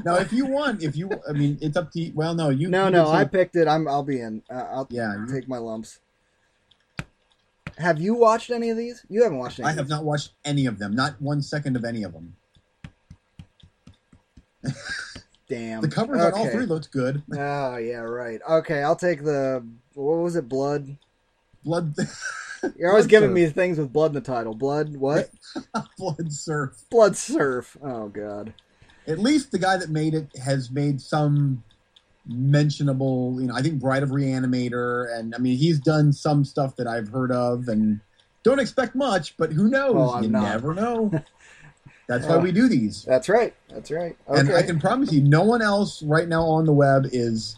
now, 0.04 0.16
if 0.16 0.32
you 0.32 0.46
want, 0.46 0.82
if 0.82 0.96
you, 0.96 1.10
I 1.28 1.32
mean, 1.32 1.58
it's 1.60 1.76
up 1.76 1.92
to 1.92 2.00
you. 2.00 2.12
Well, 2.14 2.34
no, 2.34 2.48
you. 2.50 2.68
no, 2.68 2.86
you 2.86 2.90
no, 2.90 3.08
I 3.08 3.24
picked 3.24 3.54
it. 3.54 3.68
I'm. 3.68 3.86
I'll 3.86 4.02
be 4.02 4.20
in. 4.20 4.42
Uh, 4.50 4.54
I'll 4.54 4.88
Yeah, 4.90 5.14
you- 5.14 5.32
take 5.32 5.48
my 5.48 5.58
lumps. 5.58 6.00
Have 7.78 8.00
you 8.00 8.14
watched 8.14 8.50
any 8.50 8.70
of 8.70 8.76
these? 8.76 9.04
You 9.08 9.22
haven't 9.22 9.38
watched 9.38 9.60
any. 9.60 9.68
I 9.68 9.72
have 9.72 9.88
not 9.88 10.04
watched 10.04 10.32
any 10.44 10.66
of 10.66 10.80
them. 10.80 10.96
Not 10.96 11.22
one 11.22 11.40
second 11.42 11.76
of 11.76 11.84
any 11.84 12.02
of 12.02 12.12
them. 12.12 12.34
Damn. 15.48 15.80
The 15.80 15.88
covers 15.88 16.20
on 16.20 16.32
all 16.34 16.48
three 16.50 16.66
looked 16.66 16.90
good. 16.90 17.22
Oh 17.32 17.76
yeah, 17.76 17.98
right. 18.00 18.40
Okay, 18.48 18.82
I'll 18.82 18.96
take 18.96 19.24
the. 19.24 19.64
What 19.94 20.18
was 20.18 20.36
it? 20.36 20.48
Blood. 20.48 20.96
Blood, 21.64 21.94
You're 22.76 22.90
always 22.90 23.04
Blood 23.04 23.10
giving 23.10 23.28
Surf. 23.30 23.34
me 23.34 23.46
things 23.46 23.78
with 23.78 23.92
blood 23.92 24.10
in 24.10 24.14
the 24.14 24.20
title. 24.20 24.54
Blood. 24.54 24.96
What? 24.96 25.30
blood 25.98 26.32
surf. 26.32 26.72
blood 26.90 27.16
surf. 27.16 27.76
Oh 27.82 28.08
god. 28.08 28.52
At 29.06 29.18
least 29.18 29.50
the 29.50 29.58
guy 29.58 29.76
that 29.78 29.88
made 29.88 30.14
it 30.14 30.28
has 30.44 30.70
made 30.70 31.00
some 31.00 31.62
mentionable. 32.26 33.40
You 33.40 33.46
know, 33.48 33.54
I 33.54 33.62
think 33.62 33.80
Bride 33.80 34.02
of 34.02 34.10
Reanimator, 34.10 35.16
and 35.18 35.34
I 35.34 35.38
mean, 35.38 35.56
he's 35.56 35.78
done 35.78 36.12
some 36.12 36.44
stuff 36.44 36.76
that 36.76 36.86
I've 36.86 37.08
heard 37.08 37.32
of, 37.32 37.68
and 37.68 38.00
don't 38.42 38.58
expect 38.58 38.94
much, 38.94 39.36
but 39.36 39.52
who 39.52 39.68
knows? 39.68 39.94
Oh, 39.96 40.20
you 40.20 40.28
not. 40.28 40.42
never 40.42 40.74
know. 40.74 41.10
That's 42.08 42.26
why 42.26 42.36
Oh. 42.36 42.40
we 42.40 42.52
do 42.52 42.68
these. 42.68 43.04
That's 43.04 43.28
right. 43.28 43.54
That's 43.68 43.90
right. 43.90 44.16
Okay. 44.28 44.40
And 44.40 44.50
I 44.52 44.62
can 44.62 44.80
promise 44.80 45.12
you, 45.12 45.22
no 45.22 45.44
one 45.44 45.62
else 45.62 46.02
right 46.02 46.26
now 46.26 46.42
on 46.42 46.64
the 46.64 46.72
web 46.72 47.06
is 47.12 47.56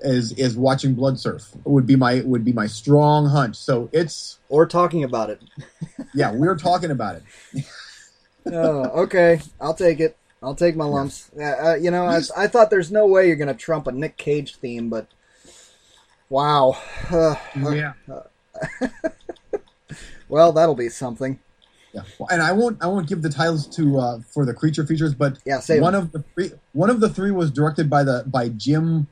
is 0.00 0.32
is 0.32 0.56
watching 0.56 0.94
Blood 0.94 1.20
Surf. 1.20 1.48
Would 1.64 1.86
be 1.86 1.94
my 1.94 2.20
would 2.22 2.44
be 2.44 2.52
my 2.52 2.66
strong 2.66 3.28
hunch. 3.28 3.56
So 3.56 3.88
it's 3.92 4.38
or 4.48 4.66
talking 4.66 5.04
about 5.04 5.30
it. 5.30 5.40
yeah, 6.14 6.32
we're 6.32 6.56
talking 6.56 6.90
about 6.90 7.20
it. 7.54 7.64
oh, 8.46 9.02
okay. 9.02 9.40
I'll 9.60 9.74
take 9.74 10.00
it. 10.00 10.16
I'll 10.42 10.56
take 10.56 10.74
my 10.74 10.84
lumps. 10.84 11.30
Yeah, 11.36 11.54
uh, 11.62 11.74
you 11.76 11.92
know, 11.92 12.04
I, 12.04 12.20
I 12.36 12.48
thought 12.48 12.70
there's 12.70 12.90
no 12.90 13.06
way 13.06 13.28
you're 13.28 13.36
gonna 13.36 13.54
trump 13.54 13.86
a 13.86 13.92
Nick 13.92 14.16
Cage 14.16 14.56
theme, 14.56 14.88
but 14.88 15.06
wow. 16.28 16.76
Uh, 17.08 17.36
Yeah, 17.72 17.92
well, 20.28 20.50
that'll 20.50 20.74
be 20.74 20.88
something. 20.88 21.38
Yeah. 21.92 22.02
And 22.30 22.40
I 22.42 22.52
won't 22.52 22.82
I 22.82 22.86
won't 22.86 23.06
give 23.08 23.22
the 23.22 23.28
titles 23.28 23.66
to 23.76 23.98
uh, 23.98 24.20
for 24.32 24.46
the 24.46 24.54
creature 24.54 24.86
features, 24.86 25.14
but 25.14 25.38
Yeah, 25.44 25.60
one 25.78 25.94
of 25.94 26.12
the 26.12 26.24
three 26.34 26.50
one 26.72 26.88
of 26.90 27.00
the 27.00 27.08
three 27.08 27.30
was 27.30 27.50
directed 27.50 27.90
by 27.90 28.02
the 28.02 28.24
by 28.26 28.48
Jim 28.48 29.08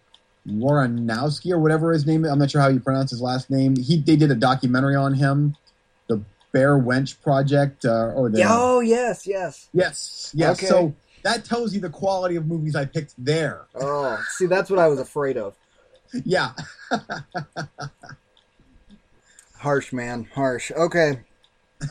Waranowski 0.48 1.50
or 1.50 1.58
whatever 1.58 1.92
his 1.92 2.06
name. 2.06 2.24
is. 2.24 2.30
I'm 2.30 2.38
not 2.38 2.50
sure 2.50 2.60
how 2.62 2.68
you 2.68 2.80
pronounce 2.80 3.10
his 3.10 3.20
last 3.20 3.50
name. 3.50 3.76
He 3.76 4.00
they 4.00 4.16
did 4.16 4.30
a 4.30 4.34
documentary 4.34 4.96
on 4.96 5.14
him, 5.14 5.56
the 6.08 6.22
Bare 6.52 6.78
Wench 6.78 7.20
Project, 7.22 7.84
uh, 7.84 8.12
or 8.14 8.30
the 8.30 8.42
Oh 8.46 8.80
yes, 8.80 9.26
yes. 9.26 9.68
yes, 9.74 10.32
yes. 10.34 10.58
Okay. 10.58 10.66
So 10.66 10.94
that 11.22 11.44
tells 11.44 11.74
you 11.74 11.80
the 11.80 11.90
quality 11.90 12.36
of 12.36 12.46
movies 12.46 12.74
I 12.74 12.86
picked 12.86 13.12
there. 13.18 13.66
Oh, 13.74 14.18
see, 14.36 14.46
that's 14.46 14.70
what 14.70 14.78
I 14.78 14.88
was 14.88 14.98
afraid 14.98 15.36
of. 15.36 15.54
Yeah. 16.24 16.52
Harsh, 19.58 19.92
man, 19.92 20.26
harsh. 20.34 20.72
Okay. 20.72 21.20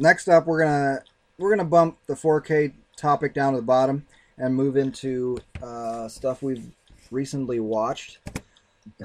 Next 0.00 0.28
up, 0.28 0.46
we're 0.46 0.60
gonna 0.60 1.02
we're 1.36 1.50
gonna 1.50 1.68
bump 1.68 1.98
the 2.06 2.14
4K 2.14 2.72
topic 2.96 3.34
down 3.34 3.52
to 3.52 3.60
the 3.60 3.66
bottom 3.66 4.06
and 4.38 4.54
move 4.54 4.78
into 4.78 5.36
uh, 5.62 6.08
stuff 6.08 6.42
we've 6.42 6.70
recently 7.10 7.60
watched. 7.60 8.18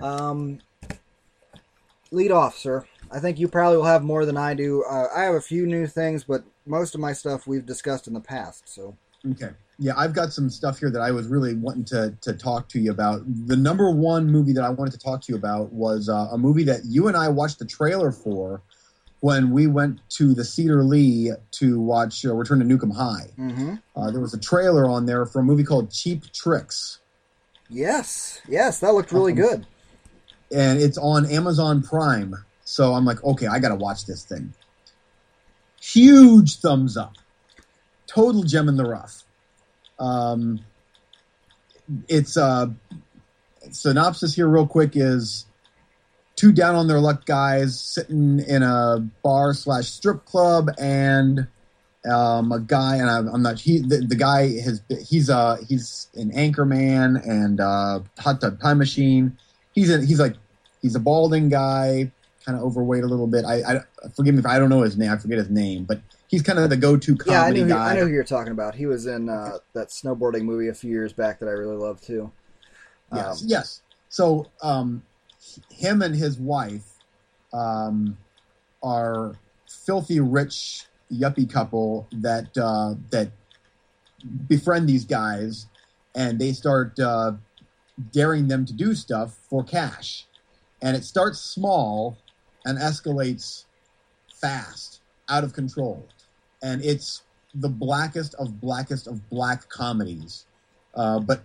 Um, 0.02 0.62
lead 2.12 2.32
off, 2.32 2.58
sir. 2.58 2.86
I 3.12 3.20
think 3.20 3.40
you 3.40 3.50
probably 3.50 3.76
will 3.76 3.84
have 3.84 4.04
more 4.04 4.26
than 4.26 4.38
I 4.38 4.54
do. 4.54 4.86
Uh, 4.90 5.08
I 5.14 5.24
have 5.24 5.36
a 5.36 5.42
few 5.42 5.66
new 5.66 5.86
things, 5.86 6.24
but 6.24 6.46
most 6.66 6.96
of 6.96 7.02
my 7.02 7.12
stuff 7.12 7.46
we've 7.46 7.66
discussed 7.66 8.08
in 8.08 8.14
the 8.14 8.22
past. 8.22 8.74
So 8.74 8.96
Okay. 9.32 9.50
Yeah, 9.78 9.94
I've 9.98 10.14
got 10.14 10.32
some 10.32 10.50
stuff 10.50 10.80
here 10.80 10.92
that 10.92 11.02
I 11.02 11.12
was 11.12 11.28
really 11.28 11.56
wanting 11.56 11.84
to, 11.86 12.16
to 12.22 12.32
talk 12.32 12.70
to 12.70 12.80
you 12.80 12.92
about. 12.92 13.22
The 13.48 13.58
number 13.58 13.92
one 13.92 14.32
movie 14.32 14.54
that 14.54 14.64
I 14.64 14.70
wanted 14.70 14.92
to 14.92 15.00
talk 15.00 15.22
to 15.24 15.34
you 15.34 15.38
about 15.38 15.74
was 15.74 16.08
uh, 16.08 16.30
a 16.32 16.38
movie 16.38 16.64
that 16.64 16.86
you 16.86 17.10
and 17.10 17.18
I 17.18 17.28
watched 17.28 17.60
the 17.60 17.66
trailer 17.66 18.14
for 18.14 18.62
when 19.22 19.52
we 19.52 19.66
went 19.68 20.00
to 20.10 20.34
the 20.34 20.44
Cedar 20.46 20.84
Lee 20.84 21.32
to 21.52 21.80
watch 21.80 22.26
uh, 22.26 22.34
Return 22.36 22.60
to 22.60 22.66
Nuke 22.66 22.84
'Em 22.84 22.92
High. 22.92 23.30
mm-hmm. 23.38 23.76
Uh, 23.96 24.12
there 24.12 24.22
was 24.22 24.34
a 24.34 24.40
trailer 24.40 24.88
on 24.88 25.06
there 25.06 25.26
for 25.26 25.40
a 25.40 25.44
movie 25.44 25.64
called 25.64 25.90
Cheap 25.92 26.32
Tricks, 26.32 27.00
yes, 27.70 28.42
yes, 28.48 28.80
that 28.80 28.94
looked 28.94 29.12
really 29.12 29.32
Um, 29.32 29.38
good. 29.38 29.68
and 30.52 30.80
it's 30.80 30.98
on 30.98 31.26
Amazon 31.26 31.82
Prime. 31.82 32.36
So 32.66 32.94
I'm 32.94 33.06
like, 33.06 33.24
okay, 33.24 33.48
I 33.48 33.60
got 33.60 33.70
to 33.70 33.76
watch 33.76 34.06
this 34.06 34.24
thing. 34.24 34.54
Huge 35.82 36.58
thumbs 36.60 36.98
up. 36.98 37.14
Total 38.08 38.44
gem 38.44 38.68
in 38.70 38.76
the 38.78 38.86
rough. 38.86 39.24
Um, 40.00 40.60
it's 42.08 42.38
uh, 42.38 42.68
synopsis 43.72 44.34
here, 44.36 44.48
real 44.48 44.66
quick, 44.68 44.92
is 44.96 45.46
two 46.36 46.52
down 46.52 46.76
on 46.76 46.88
their 46.88 47.00
luck 47.00 47.26
guys 47.26 47.80
sitting 47.80 48.40
in 48.40 48.64
a 48.64 49.00
bar 49.24 49.54
slash 49.54 49.88
strip 49.88 50.26
club, 50.26 50.70
and 50.80 51.48
um, 52.10 52.52
a 52.52 52.60
guy, 52.60 52.98
and 52.98 53.10
I'm, 53.10 53.28
I'm 53.28 53.42
not 53.42 53.60
he 53.60 53.80
the, 53.80 54.06
the 54.08 54.16
guy 54.16 54.60
has 54.60 54.82
he's 55.02 55.30
uh 55.30 55.58
he's 55.68 56.08
an 56.16 56.32
anchor 56.32 56.66
man 56.66 57.18
and 57.18 57.60
uh, 57.60 58.02
hot 58.20 58.42
tub 58.42 58.60
time 58.62 58.78
machine. 58.78 59.38
He's 59.74 59.90
a, 59.90 60.06
he's 60.06 60.20
like 60.20 60.36
he's 60.82 60.96
a 60.96 61.00
balding 61.00 61.50
guy, 61.50 62.12
kind 62.46 62.58
of 62.58 62.64
overweight 62.64 63.04
a 63.04 63.08
little 63.08 63.28
bit. 63.28 63.44
I, 63.46 63.78
I 63.78 63.80
forgive 64.16 64.36
me 64.36 64.40
if 64.40 64.46
I 64.46 64.60
don't 64.60 64.70
know 64.70 64.82
his 64.82 64.98
name. 64.98 65.12
I 65.12 65.18
forget 65.18 65.38
his 65.38 65.50
name, 65.50 65.86
but 65.86 66.00
he's 66.28 66.42
kind 66.44 66.60
of 66.60 66.70
the 66.70 66.78
go-to 66.78 67.16
comedy 67.16 67.60
Yeah, 67.60 67.66
I 67.66 67.68
who, 67.68 67.74
guy. 67.74 67.92
I 67.92 67.96
know 67.96 68.06
who 68.06 68.14
you're 68.14 68.24
talking 68.24 68.52
about. 68.52 68.76
He 68.76 68.86
was 68.86 69.06
in 69.06 69.30
uh, 69.30 69.58
that 69.74 69.90
snowboarding 69.90 70.44
movie 70.44 70.68
a 70.68 70.74
few 70.74 70.92
years 70.92 71.12
back 71.14 71.40
that 71.40 71.48
I 71.48 71.52
really 71.52 71.78
loved 71.78 72.04
too. 72.04 72.32
Yes, 73.14 73.42
Um, 73.42 73.48
yes. 73.48 73.82
So, 74.10 74.48
um, 74.62 75.04
him 75.70 76.02
and 76.02 76.16
his 76.16 76.38
wife 76.38 76.96
um, 77.54 78.18
are 78.84 79.36
filthy 79.68 80.20
rich 80.20 80.86
yuppie 81.12 81.50
couple 81.50 82.08
that 82.12 82.58
uh, 82.58 82.96
that 83.12 83.32
befriend 84.48 84.90
these 84.90 85.06
guys, 85.06 85.68
and 86.16 86.40
they 86.40 86.52
start 86.52 87.00
uh, 87.00 87.34
daring 88.12 88.48
them 88.48 88.66
to 88.66 88.74
do 88.74 88.96
stuff 88.96 89.38
for 89.50 89.64
cash, 89.64 90.26
and 90.82 90.96
it 90.96 91.04
starts 91.04 91.40
small 91.40 92.18
and 92.66 92.78
escalates 92.78 93.66
fast, 94.34 95.02
out 95.30 95.44
of 95.44 95.54
control, 95.54 96.08
and 96.62 96.84
it's 96.84 97.24
the 97.54 97.70
blackest 97.70 98.34
of 98.36 98.60
blackest 98.60 99.08
of 99.08 99.30
black 99.30 99.70
comedies. 99.70 100.46
Uh, 100.94 101.20
but 101.20 101.44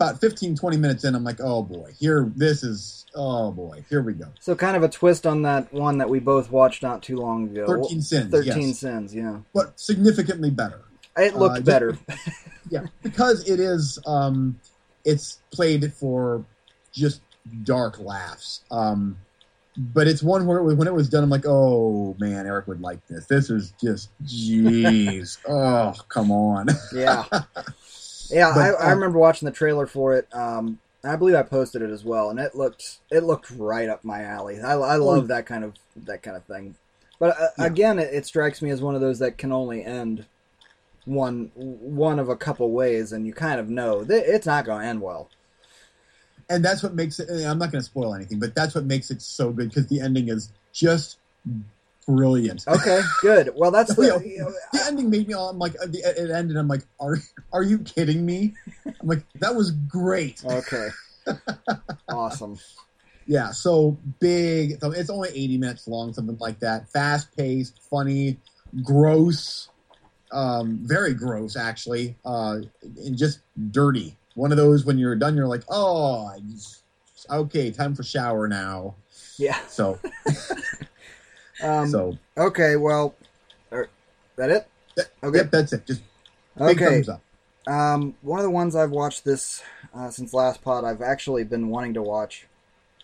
about 0.00 0.18
15, 0.18 0.56
20 0.56 0.76
minutes 0.78 1.04
in, 1.04 1.14
I'm 1.14 1.24
like, 1.24 1.40
oh 1.40 1.62
boy, 1.62 1.92
here, 1.98 2.32
this 2.34 2.62
is, 2.64 3.04
oh 3.14 3.50
boy, 3.52 3.84
here 3.90 4.00
we 4.00 4.14
go. 4.14 4.28
So 4.40 4.54
kind 4.56 4.74
of 4.74 4.82
a 4.82 4.88
twist 4.88 5.26
on 5.26 5.42
that 5.42 5.70
one 5.74 5.98
that 5.98 6.08
we 6.08 6.20
both 6.20 6.50
watched 6.50 6.82
not 6.82 7.02
too 7.02 7.16
long 7.18 7.50
ago. 7.50 7.66
13 7.66 8.00
Sins. 8.00 8.30
13 8.30 8.68
yes. 8.68 8.78
Sins, 8.78 9.14
yeah. 9.14 9.40
But 9.52 9.78
significantly 9.78 10.48
better. 10.48 10.80
It 11.18 11.36
looked 11.36 11.58
Uh, 11.58 11.60
better. 11.60 11.98
yeah, 12.70 12.86
because 13.02 13.46
it 13.46 13.60
is, 13.60 13.98
um, 14.06 14.58
it's 15.04 15.40
played 15.52 15.92
for 15.92 16.46
just 16.92 17.20
dark 17.64 17.98
laughs. 18.00 18.62
Um, 18.70 19.18
but 19.76 20.08
it's 20.08 20.22
one 20.22 20.46
where 20.46 20.58
it 20.58 20.64
was, 20.64 20.76
when 20.76 20.88
it 20.88 20.94
was 20.94 21.10
done, 21.10 21.24
I'm 21.24 21.30
like, 21.30 21.44
oh 21.46 22.16
man, 22.18 22.46
Eric 22.46 22.68
would 22.68 22.80
like 22.80 23.06
this. 23.06 23.26
This 23.26 23.50
is 23.50 23.74
just, 23.82 24.08
jeez, 24.24 25.36
oh 25.46 25.92
come 26.08 26.30
on. 26.30 26.68
yeah. 26.94 27.24
Yeah, 28.30 28.52
But, 28.54 28.60
I, 28.60 28.68
I 28.88 28.92
uh, 28.92 28.94
remember 28.94 29.18
watching 29.18 29.46
the 29.46 29.52
trailer 29.52 29.86
for 29.86 30.14
it. 30.14 30.28
Um, 30.32 30.78
I 31.04 31.16
believe 31.16 31.34
I 31.34 31.42
posted 31.42 31.82
it 31.82 31.90
as 31.90 32.04
well, 32.04 32.30
and 32.30 32.38
it 32.38 32.54
looked 32.54 32.98
it 33.10 33.24
looked 33.24 33.50
right 33.50 33.88
up 33.88 34.04
my 34.04 34.22
alley. 34.22 34.60
I, 34.60 34.72
I 34.74 34.96
love 34.96 35.28
that 35.28 35.46
kind 35.46 35.64
of 35.64 35.74
that 35.96 36.22
kind 36.22 36.36
of 36.36 36.44
thing. 36.44 36.76
But 37.18 37.36
uh, 37.40 37.48
Yeah. 37.58 37.66
again, 37.66 37.98
it, 37.98 38.12
it 38.12 38.26
strikes 38.26 38.62
me 38.62 38.70
as 38.70 38.82
one 38.82 38.94
of 38.94 39.00
those 39.00 39.18
that 39.20 39.38
can 39.38 39.52
only 39.52 39.84
end 39.84 40.26
one 41.04 41.50
one 41.54 42.18
of 42.18 42.28
a 42.28 42.36
couple 42.36 42.70
ways, 42.70 43.12
and 43.12 43.26
you 43.26 43.32
kind 43.32 43.60
of 43.60 43.68
know 43.70 44.04
that 44.04 44.32
it's 44.32 44.46
not 44.46 44.64
going 44.66 44.82
to 44.82 44.86
end 44.88 45.00
well. 45.02 45.30
and 46.48 46.64
that's 46.64 46.82
what 46.82 46.94
makes 46.94 47.18
it. 47.20 47.28
I'm 47.46 47.58
not 47.58 47.70
going 47.72 47.82
to 47.82 47.86
spoil 47.90 48.14
anything, 48.14 48.38
but 48.38 48.54
that's 48.54 48.74
what 48.74 48.84
makes 48.84 49.10
it 49.10 49.22
so 49.22 49.52
good 49.52 49.68
because 49.68 49.86
the 49.86 50.00
ending 50.00 50.28
is 50.28 50.50
just 50.72 51.18
brilliant. 52.06 52.66
Okay, 52.66 53.00
good. 53.22 53.50
Well, 53.54 53.70
that's 53.70 53.94
the. 53.96 54.20
You 54.24 54.38
know, 54.38 54.52
the 54.72 54.84
ending 54.86 55.10
made 55.10 55.28
me 55.28 55.34
all. 55.34 55.48
I'm 55.50 55.58
like, 55.58 55.72
the- 55.72 56.02
it 56.16 56.30
ended. 56.30 56.56
I'm 56.56 56.68
like, 56.68 56.82
are 56.98 57.18
are 57.52 57.62
you 57.62 57.78
kidding 57.78 58.24
me? 58.24 58.54
I'm 58.86 59.08
like, 59.08 59.22
that 59.40 59.54
was 59.54 59.70
great. 59.70 60.42
okay. 60.44 60.88
awesome. 62.08 62.58
Yeah, 63.26 63.52
so 63.52 63.96
big. 64.18 64.78
It's 64.82 65.10
only 65.10 65.28
80 65.28 65.58
minutes 65.58 65.86
long, 65.86 66.12
something 66.12 66.36
like 66.38 66.58
that. 66.60 66.88
Fast 66.88 67.36
paced, 67.36 67.80
funny, 67.88 68.38
gross, 68.82 69.68
um, 70.32 70.80
very 70.82 71.14
gross 71.14 71.56
actually, 71.56 72.16
uh, 72.24 72.58
and 72.82 73.16
just 73.16 73.40
dirty. 73.70 74.16
One 74.34 74.50
of 74.50 74.56
those 74.56 74.84
when 74.84 74.98
you're 74.98 75.14
done, 75.16 75.36
you're 75.36 75.46
like, 75.46 75.62
oh, 75.68 76.32
okay, 77.30 77.70
time 77.70 77.94
for 77.94 78.02
shower 78.02 78.48
now. 78.48 78.96
Yeah. 79.38 79.58
So, 79.68 79.98
Um, 81.62 81.88
so 81.88 82.18
Okay. 82.36 82.76
Well, 82.76 83.14
er, 83.72 83.88
that 84.36 84.50
it? 84.50 84.68
Okay. 85.22 85.38
yep, 85.38 85.50
that's 85.50 85.72
it. 85.72 85.86
Just 85.86 86.02
big 86.56 86.80
Okay. 86.82 86.84
thumbs 87.02 87.08
up. 87.08 87.22
Um, 87.66 88.14
one 88.22 88.38
of 88.38 88.44
the 88.44 88.50
ones 88.50 88.74
I've 88.74 88.90
watched 88.90 89.24
this 89.24 89.62
uh, 89.94 90.10
since 90.10 90.32
last 90.34 90.62
pod, 90.62 90.84
I've 90.84 91.02
actually 91.02 91.44
been 91.44 91.68
wanting 91.68 91.94
to 91.94 92.02
watch 92.02 92.46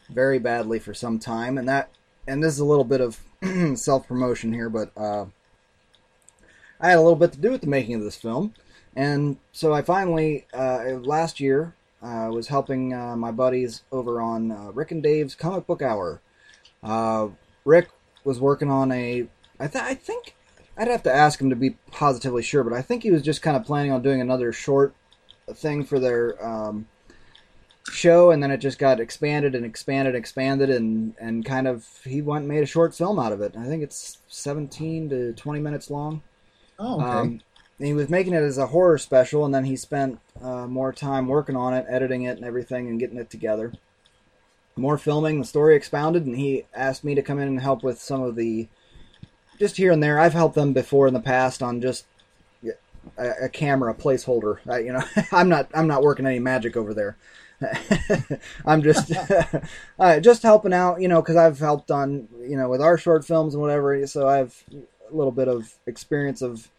very 0.09 0.39
badly 0.39 0.79
for 0.79 0.95
some 0.95 1.19
time, 1.19 1.59
and 1.59 1.69
that, 1.69 1.91
and 2.27 2.43
this 2.43 2.55
is 2.55 2.59
a 2.61 2.65
little 2.65 2.85
bit 2.85 3.01
of 3.01 3.21
self 3.79 4.09
promotion 4.09 4.53
here, 4.53 4.69
but 4.69 4.91
uh, 4.97 5.27
I 6.81 6.89
had 6.91 6.99
a 6.99 7.03
little 7.03 7.17
bit 7.17 7.33
to 7.33 7.39
do 7.39 7.51
with 7.51 7.61
the 7.61 7.67
making 7.67 7.95
of 7.97 8.03
this 8.03 8.17
film, 8.17 8.55
and 8.95 9.37
so 9.53 9.73
I 9.73 9.83
finally 9.83 10.47
uh, 10.55 10.85
last 11.03 11.39
year 11.39 11.75
uh, 12.03 12.29
was 12.33 12.49
helping 12.49 12.93
uh, 12.95 13.17
my 13.17 13.31
buddies 13.31 13.83
over 13.93 14.21
on 14.21 14.51
uh, 14.51 14.71
Rick 14.73 14.91
and 14.91 15.03
Dave's 15.03 15.35
Comic 15.35 15.67
Book 15.67 15.83
Hour. 15.83 16.21
Uh, 16.83 17.29
Rick 17.65 17.89
was 18.27 18.41
working 18.41 18.71
on 18.71 18.91
a, 18.93 19.27
I, 19.61 19.69
th- 19.69 19.85
I 19.85 19.95
think 19.95 20.35
I'd 20.77 20.89
have 20.89 21.05
to 21.05 21.15
ask 21.15 21.41
him 21.41 21.49
to 21.51 21.57
be 21.57 21.77
positively 21.91 22.43
sure, 22.43 22.65
but 22.65 22.73
I 22.73 22.83
think 22.83 23.05
he 23.05 23.11
was 23.11 23.23
just 23.23 23.41
kind 23.41 23.57
of 23.57 23.65
planning 23.65 23.93
on 23.93 24.03
doing 24.03 24.21
another 24.21 24.53
short 24.53 24.95
thing 25.55 25.85
for 25.85 25.99
their 25.99 26.45
um, 26.45 26.89
show, 27.91 28.31
and 28.33 28.43
then 28.43 28.51
it 28.51 28.59
just 28.59 28.79
got 28.79 29.01
expanded 29.01 29.55
and 29.55 29.65
expanded 29.65 30.15
and 30.15 30.23
expanded, 30.23 30.69
and, 30.69 31.15
and 31.21 31.45
kind 31.45 31.69
of 31.69 31.87
he 32.05 32.21
went 32.21 32.43
and 32.43 32.49
made 32.49 32.63
a 32.63 32.67
short 32.67 32.95
film 32.95 33.19
out 33.19 33.33
of 33.33 33.41
it. 33.41 33.55
I 33.57 33.65
think 33.65 33.83
it's 33.83 34.19
17 34.29 35.09
to 35.11 35.33
20 35.33 35.61
minutes 35.61 35.91
long. 35.91 36.23
Oh, 36.79 37.01
okay. 37.01 37.11
Um, 37.11 37.41
he 37.79 37.93
was 37.93 38.09
making 38.09 38.33
it 38.33 38.43
as 38.43 38.59
a 38.59 38.67
horror 38.67 38.99
special, 38.99 39.45
and 39.45 39.55
then 39.55 39.65
he 39.65 39.77
spent 39.77 40.19
uh, 40.43 40.67
more 40.67 40.93
time 40.93 41.27
working 41.29 41.57
on 41.57 41.75
it, 41.75 41.87
editing 41.89 42.23
it, 42.23 42.37
and 42.37 42.45
everything, 42.45 42.89
and 42.89 42.99
getting 42.99 43.19
it 43.19 43.31
together. 43.31 43.73
More 44.77 44.99
filming, 44.99 45.41
the 45.41 45.47
story 45.47 45.75
expounded, 45.75 46.27
and 46.27 46.37
he 46.37 46.67
asked 46.75 47.03
me 47.03 47.15
to 47.15 47.23
come 47.23 47.39
in 47.39 47.49
and 47.49 47.61
help 47.61 47.83
with 47.83 48.01
some 48.01 48.23
of 48.23 48.37
the 48.37 48.69
just 49.59 49.77
here 49.77 49.91
and 49.91 50.03
there. 50.03 50.19
I've 50.19 50.35
helped 50.35 50.55
them 50.55 50.73
before 50.73 51.09
in 51.09 51.15
the 51.15 51.21
past 51.21 51.63
on 51.63 51.81
just 51.81 52.05
a, 53.17 53.23
camera, 53.23 53.45
a 53.45 53.49
camera 53.49 53.95
placeholder. 53.95 54.59
I, 54.69 54.79
you 54.81 54.93
know, 54.93 55.03
I'm 55.33 55.49
not 55.49 55.69
I'm 55.75 55.87
not 55.87 56.03
working 56.03 56.27
any 56.27 56.39
magic 56.39 56.77
over 56.77 56.95
there. 56.95 57.17
I'm 58.67 58.83
just 58.83 59.13
uh, 59.99 60.21
just 60.21 60.43
helping 60.43 60.73
out, 60.73 61.01
you 61.01 61.09
know, 61.09 61.23
because 61.23 61.37
I've 61.37 61.59
helped 61.59 61.91
on 61.91 62.29
you 62.41 62.57
know 62.57 62.69
with 62.69 62.83
our 62.83 62.99
short 62.99 63.25
films 63.25 63.55
and 63.55 63.63
whatever. 63.63 64.07
So 64.07 64.29
I've 64.29 64.63
a 64.73 65.15
little 65.15 65.33
bit 65.33 65.49
of 65.49 65.73
experience 65.87 66.43
of 66.43 66.71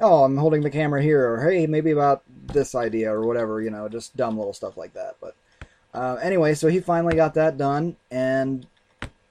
oh, 0.00 0.24
I'm 0.24 0.36
holding 0.36 0.62
the 0.62 0.70
camera 0.70 1.02
here, 1.02 1.28
or 1.30 1.50
hey, 1.50 1.66
maybe 1.66 1.90
about 1.90 2.22
this 2.46 2.74
idea 2.74 3.12
or 3.12 3.26
whatever, 3.26 3.60
you 3.60 3.70
know, 3.70 3.88
just 3.88 4.16
dumb 4.16 4.38
little 4.38 4.54
stuff 4.54 4.76
like 4.76 4.94
that. 4.94 5.16
But 5.20 5.34
uh, 5.92 6.16
anyway, 6.22 6.54
so 6.54 6.68
he 6.68 6.80
finally 6.80 7.16
got 7.16 7.34
that 7.34 7.56
done, 7.56 7.96
and 8.10 8.66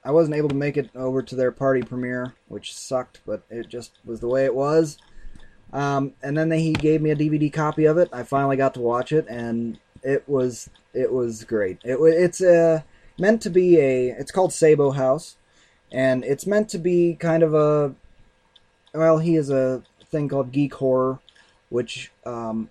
I 0.04 0.12
wasn't 0.12 0.36
able 0.36 0.48
to 0.50 0.54
make 0.54 0.76
it 0.76 0.90
over 0.94 1.22
to 1.22 1.34
their 1.34 1.52
party 1.52 1.82
premiere, 1.82 2.34
which 2.48 2.74
sucked, 2.74 3.20
but 3.26 3.42
it 3.50 3.68
just 3.68 3.92
was 4.04 4.20
the 4.20 4.28
way 4.28 4.44
it 4.44 4.54
was. 4.54 4.98
Um, 5.72 6.14
and 6.22 6.36
then 6.36 6.48
they, 6.48 6.60
he 6.60 6.72
gave 6.72 7.00
me 7.00 7.10
a 7.10 7.16
DVD 7.16 7.52
copy 7.52 7.84
of 7.84 7.96
it. 7.98 8.08
I 8.12 8.22
finally 8.22 8.56
got 8.56 8.74
to 8.74 8.80
watch 8.80 9.12
it, 9.12 9.26
and 9.28 9.78
it 10.02 10.28
was 10.28 10.68
it 10.92 11.12
was 11.12 11.44
great. 11.44 11.78
It 11.84 11.98
it's 12.00 12.40
uh, 12.40 12.82
meant 13.18 13.42
to 13.42 13.50
be 13.50 13.78
a. 13.78 14.08
It's 14.08 14.32
called 14.32 14.52
Sabo 14.52 14.90
House, 14.90 15.36
and 15.92 16.24
it's 16.24 16.46
meant 16.46 16.68
to 16.70 16.78
be 16.78 17.14
kind 17.14 17.42
of 17.42 17.54
a. 17.54 17.94
Well, 18.92 19.18
he 19.18 19.36
is 19.36 19.50
a 19.50 19.82
thing 20.10 20.28
called 20.28 20.50
geek 20.50 20.74
horror, 20.74 21.20
which 21.68 22.10
um, 22.26 22.68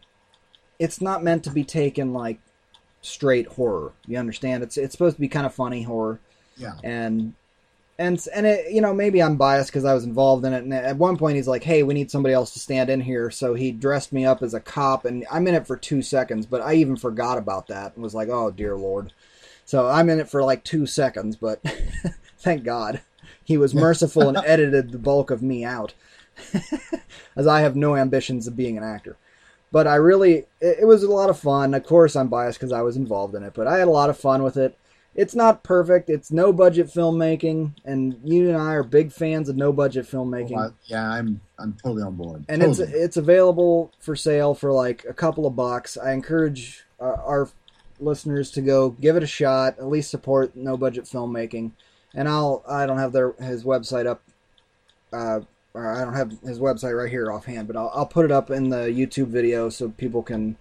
it's 0.77 0.99
not 0.99 1.23
meant 1.23 1.43
to 1.45 1.51
be 1.51 1.63
taken 1.63 2.11
like 2.11 2.39
straight 3.01 3.47
horror. 3.47 3.93
You 4.07 4.17
understand? 4.17 4.63
It's 4.63 4.77
it's 4.77 4.91
supposed 4.91 5.15
to 5.15 5.21
be 5.21 5.27
kind 5.27 5.45
of 5.45 5.53
funny 5.53 5.83
horror 5.83 6.19
yeah. 6.59 6.73
and 6.83 7.33
and 7.97 8.25
and 8.33 8.45
it, 8.45 8.71
you 8.71 8.81
know 8.81 8.93
maybe 8.93 9.23
I'm 9.23 9.37
biased 9.37 9.69
because 9.69 9.85
I 9.85 9.93
was 9.93 10.03
involved 10.03 10.45
in 10.45 10.53
it. 10.53 10.63
And 10.63 10.73
at 10.73 10.97
one 10.97 11.17
point 11.17 11.37
he's 11.37 11.47
like, 11.47 11.63
"Hey, 11.63 11.83
we 11.83 11.93
need 11.93 12.11
somebody 12.11 12.33
else 12.33 12.51
to 12.53 12.59
stand 12.59 12.89
in 12.89 13.01
here," 13.01 13.31
so 13.31 13.55
he 13.55 13.71
dressed 13.71 14.13
me 14.13 14.25
up 14.25 14.43
as 14.43 14.53
a 14.53 14.59
cop, 14.59 15.05
and 15.05 15.25
I'm 15.31 15.47
in 15.47 15.55
it 15.55 15.65
for 15.65 15.75
two 15.75 16.01
seconds, 16.01 16.45
but 16.45 16.61
I 16.61 16.75
even 16.75 16.95
forgot 16.95 17.37
about 17.37 17.67
that 17.67 17.95
and 17.95 18.03
was 18.03 18.15
like, 18.15 18.29
"Oh 18.29 18.51
dear 18.51 18.75
lord." 18.75 19.13
So 19.65 19.87
I'm 19.87 20.09
in 20.09 20.19
it 20.19 20.29
for 20.29 20.43
like 20.43 20.63
two 20.63 20.85
seconds, 20.85 21.35
but 21.35 21.61
thank 22.37 22.63
God 22.63 23.01
he 23.43 23.57
was 23.57 23.75
merciful 23.75 24.27
and 24.27 24.37
edited 24.45 24.91
the 24.91 24.97
bulk 24.97 25.31
of 25.31 25.41
me 25.41 25.63
out, 25.63 25.93
as 27.35 27.47
I 27.47 27.61
have 27.61 27.75
no 27.75 27.95
ambitions 27.95 28.47
of 28.47 28.55
being 28.55 28.77
an 28.77 28.83
actor. 28.83 29.17
But 29.71 29.87
I 29.87 29.95
really, 29.95 30.45
it, 30.61 30.79
it 30.81 30.85
was 30.85 31.03
a 31.03 31.11
lot 31.11 31.29
of 31.29 31.39
fun. 31.39 31.73
Of 31.73 31.85
course, 31.85 32.15
I'm 32.15 32.27
biased 32.27 32.59
because 32.59 32.71
I 32.71 32.81
was 32.81 32.97
involved 32.97 33.35
in 33.35 33.43
it, 33.43 33.53
but 33.53 33.67
I 33.67 33.77
had 33.77 33.87
a 33.87 33.91
lot 33.91 34.09
of 34.09 34.17
fun 34.17 34.43
with 34.43 34.57
it 34.57 34.77
it's 35.15 35.35
not 35.35 35.63
perfect. 35.63 36.09
It's 36.09 36.31
no 36.31 36.53
budget 36.53 36.87
filmmaking, 36.87 37.73
and 37.83 38.19
you 38.23 38.47
and 38.49 38.57
I 38.57 38.73
are 38.73 38.83
big 38.83 39.11
fans 39.11 39.49
of 39.49 39.57
no 39.57 39.73
budget 39.73 40.05
filmmaking. 40.05 40.57
Uh, 40.57 40.71
yeah, 40.85 41.09
I'm 41.09 41.41
I'm 41.57 41.73
totally 41.73 42.03
on 42.03 42.15
board. 42.15 42.45
and 42.47 42.61
totally. 42.61 42.87
it's 42.87 42.93
it's 42.93 43.17
available 43.17 43.91
for 43.99 44.15
sale 44.15 44.53
for 44.53 44.71
like 44.71 45.05
a 45.09 45.13
couple 45.13 45.45
of 45.45 45.55
bucks. 45.55 45.97
I 45.97 46.13
encourage 46.13 46.85
uh, 47.01 47.17
our 47.25 47.49
listeners 47.99 48.51
to 48.51 48.61
go 48.61 48.91
give 48.91 49.15
it 49.15 49.23
a 49.23 49.27
shot. 49.27 49.77
At 49.79 49.87
least 49.87 50.11
support 50.11 50.55
no 50.55 50.77
budget 50.77 51.05
filmmaking. 51.05 51.71
And 52.13 52.29
I'll 52.29 52.63
I 52.67 52.85
don't 52.85 52.99
have 52.99 53.11
their 53.11 53.33
his 53.33 53.63
website 53.63 54.05
up. 54.05 54.21
Uh, 55.11 55.41
or 55.73 55.95
I 55.95 56.03
don't 56.03 56.13
have 56.13 56.31
his 56.41 56.59
website 56.59 56.97
right 56.97 57.09
here 57.09 57.31
offhand, 57.31 57.67
but 57.67 57.77
I'll, 57.77 57.91
I'll 57.93 58.05
put 58.05 58.25
it 58.25 58.31
up 58.31 58.49
in 58.49 58.69
the 58.69 58.87
YouTube 58.87 59.27
video 59.27 59.69
so 59.69 59.89
people 59.89 60.23
can 60.23 60.57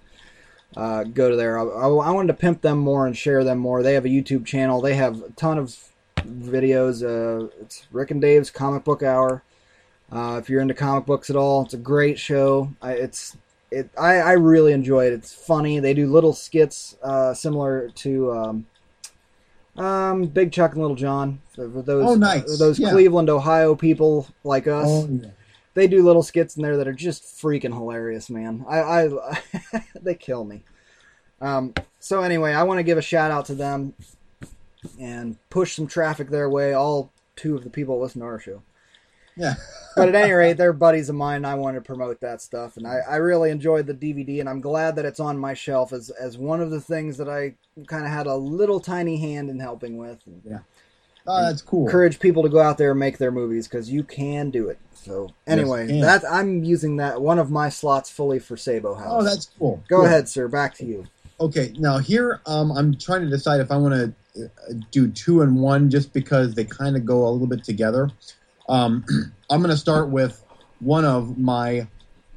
uh, 0.76 1.04
go 1.04 1.30
to 1.30 1.36
there. 1.36 1.58
I, 1.58 1.62
I, 1.62 1.88
I 1.88 2.10
wanted 2.10 2.28
to 2.28 2.34
pimp 2.34 2.60
them 2.60 2.78
more 2.78 3.06
and 3.06 3.16
share 3.16 3.44
them 3.44 3.58
more. 3.58 3.82
They 3.82 3.94
have 3.94 4.04
a 4.04 4.08
YouTube 4.08 4.44
channel. 4.44 4.80
They 4.80 4.94
have 4.94 5.22
a 5.22 5.30
ton 5.30 5.58
of 5.58 5.76
videos. 6.16 7.02
Uh, 7.02 7.48
it's 7.60 7.86
Rick 7.90 8.10
and 8.10 8.20
Dave's 8.20 8.50
Comic 8.50 8.84
Book 8.84 9.02
Hour. 9.02 9.42
Uh, 10.10 10.38
if 10.40 10.48
you're 10.48 10.62
into 10.62 10.74
comic 10.74 11.04
books 11.06 11.30
at 11.30 11.36
all, 11.36 11.62
it's 11.62 11.74
a 11.74 11.78
great 11.78 12.18
show. 12.18 12.72
I, 12.80 12.92
it's 12.92 13.36
it. 13.70 13.90
I, 13.98 14.16
I 14.16 14.32
really 14.32 14.72
enjoy 14.72 15.06
it. 15.06 15.12
It's 15.12 15.32
funny. 15.32 15.80
They 15.80 15.92
do 15.92 16.10
little 16.10 16.32
skits 16.32 16.96
uh, 17.02 17.34
similar 17.34 17.90
to 17.96 18.32
um, 18.32 18.66
um, 19.78 20.26
Big 20.26 20.52
Chuck 20.52 20.72
and 20.72 20.80
Little 20.82 20.96
John. 20.96 21.40
For 21.54 21.70
for 21.70 21.82
those 21.82 22.04
Oh, 22.06 22.14
nice. 22.14 22.58
those 22.58 22.78
Yeah. 22.78 22.90
Cleveland, 22.90 23.30
Ohio 23.30 23.74
people 23.74 24.26
like 24.44 24.66
us. 24.66 24.86
Oh, 24.88 25.08
yeah. 25.10 25.30
they 25.74 25.86
do 25.86 26.02
little 26.02 26.22
skits 26.22 26.56
in 26.56 26.62
there 26.62 26.76
that 26.76 26.88
are 26.88 26.92
just 26.92 27.22
freaking 27.24 27.72
hilarious, 27.72 28.28
man. 28.30 28.64
I, 28.68 28.80
I 28.80 29.40
they 30.02 30.14
kill 30.14 30.44
me. 30.44 30.62
Um, 31.40 31.74
so 32.00 32.22
anyway, 32.22 32.52
I 32.52 32.62
want 32.64 32.78
to 32.78 32.82
give 32.84 32.98
a 32.98 33.02
shout 33.02 33.30
out 33.30 33.46
to 33.46 33.54
them 33.54 33.94
and 35.00 35.36
push 35.50 35.74
some 35.76 35.86
traffic 35.86 36.30
their 36.30 36.48
way. 36.48 36.72
All 36.74 37.12
two 37.36 37.54
of 37.56 37.64
the 37.64 37.70
people 37.70 37.96
that 37.96 38.02
listen 38.02 38.20
to 38.20 38.26
our 38.26 38.40
show. 38.40 38.62
Yeah. 39.38 39.54
but 39.96 40.08
at 40.08 40.14
any 40.14 40.32
rate, 40.42 40.56
they're 40.56 40.72
buddies 40.72 41.08
of 41.08 41.14
mine. 41.16 41.36
And 41.36 41.46
I 41.46 41.54
want 41.54 41.76
to 41.76 41.80
promote 41.80 42.20
that 42.20 42.42
stuff, 42.42 42.76
and 42.76 42.86
I, 42.86 42.98
I 43.08 43.16
really 43.16 43.50
enjoyed 43.50 43.86
the 43.86 43.94
DVD, 43.94 44.40
and 44.40 44.48
I'm 44.48 44.60
glad 44.60 44.96
that 44.96 45.04
it's 45.04 45.20
on 45.20 45.38
my 45.38 45.54
shelf 45.54 45.92
as 45.92 46.10
as 46.10 46.36
one 46.36 46.60
of 46.60 46.70
the 46.70 46.80
things 46.80 47.16
that 47.18 47.28
I 47.28 47.54
kind 47.86 48.04
of 48.04 48.10
had 48.10 48.26
a 48.26 48.34
little 48.34 48.80
tiny 48.80 49.16
hand 49.18 49.48
in 49.50 49.58
helping 49.60 49.96
with. 49.96 50.18
And 50.26 50.42
Yeah. 50.44 50.58
Oh, 51.30 51.42
that's 51.42 51.60
cool. 51.60 51.84
Encourage 51.86 52.20
people 52.20 52.42
to 52.42 52.48
go 52.48 52.58
out 52.60 52.78
there 52.78 52.92
and 52.92 53.00
make 53.00 53.18
their 53.18 53.30
movies 53.30 53.68
because 53.68 53.90
you 53.90 54.02
can 54.02 54.48
do 54.50 54.68
it. 54.70 54.78
So 54.94 55.28
anyway, 55.46 55.86
can. 55.86 56.00
that 56.00 56.24
I'm 56.28 56.64
using 56.64 56.96
that 56.96 57.20
one 57.20 57.38
of 57.38 57.50
my 57.50 57.68
slots 57.68 58.08
fully 58.10 58.38
for 58.38 58.56
Sabo 58.56 58.94
House. 58.94 59.06
Oh, 59.10 59.22
that's 59.22 59.50
cool. 59.58 59.82
Go 59.88 59.96
Cool. 59.98 60.06
ahead, 60.06 60.28
sir. 60.28 60.48
Back 60.48 60.74
to 60.76 60.86
you. 60.86 61.06
Okay, 61.40 61.72
now 61.78 61.98
here 61.98 62.40
um, 62.46 62.72
I'm 62.72 62.96
trying 62.96 63.20
to 63.22 63.28
decide 63.28 63.60
if 63.60 63.70
I 63.70 63.76
want 63.76 63.94
to 63.94 64.44
uh, 64.44 64.72
do 64.90 65.06
two 65.08 65.42
and 65.42 65.54
one 65.60 65.90
just 65.90 66.12
because 66.14 66.54
they 66.54 66.64
kind 66.64 66.96
of 66.96 67.04
go 67.04 67.28
a 67.28 67.30
little 67.30 67.46
bit 67.46 67.62
together. 67.62 68.10
Um, 68.68 69.04
I'm 69.50 69.60
going 69.60 69.70
to 69.70 69.76
start 69.76 70.10
with 70.10 70.44
one 70.80 71.04
of 71.04 71.38
my 71.38 71.88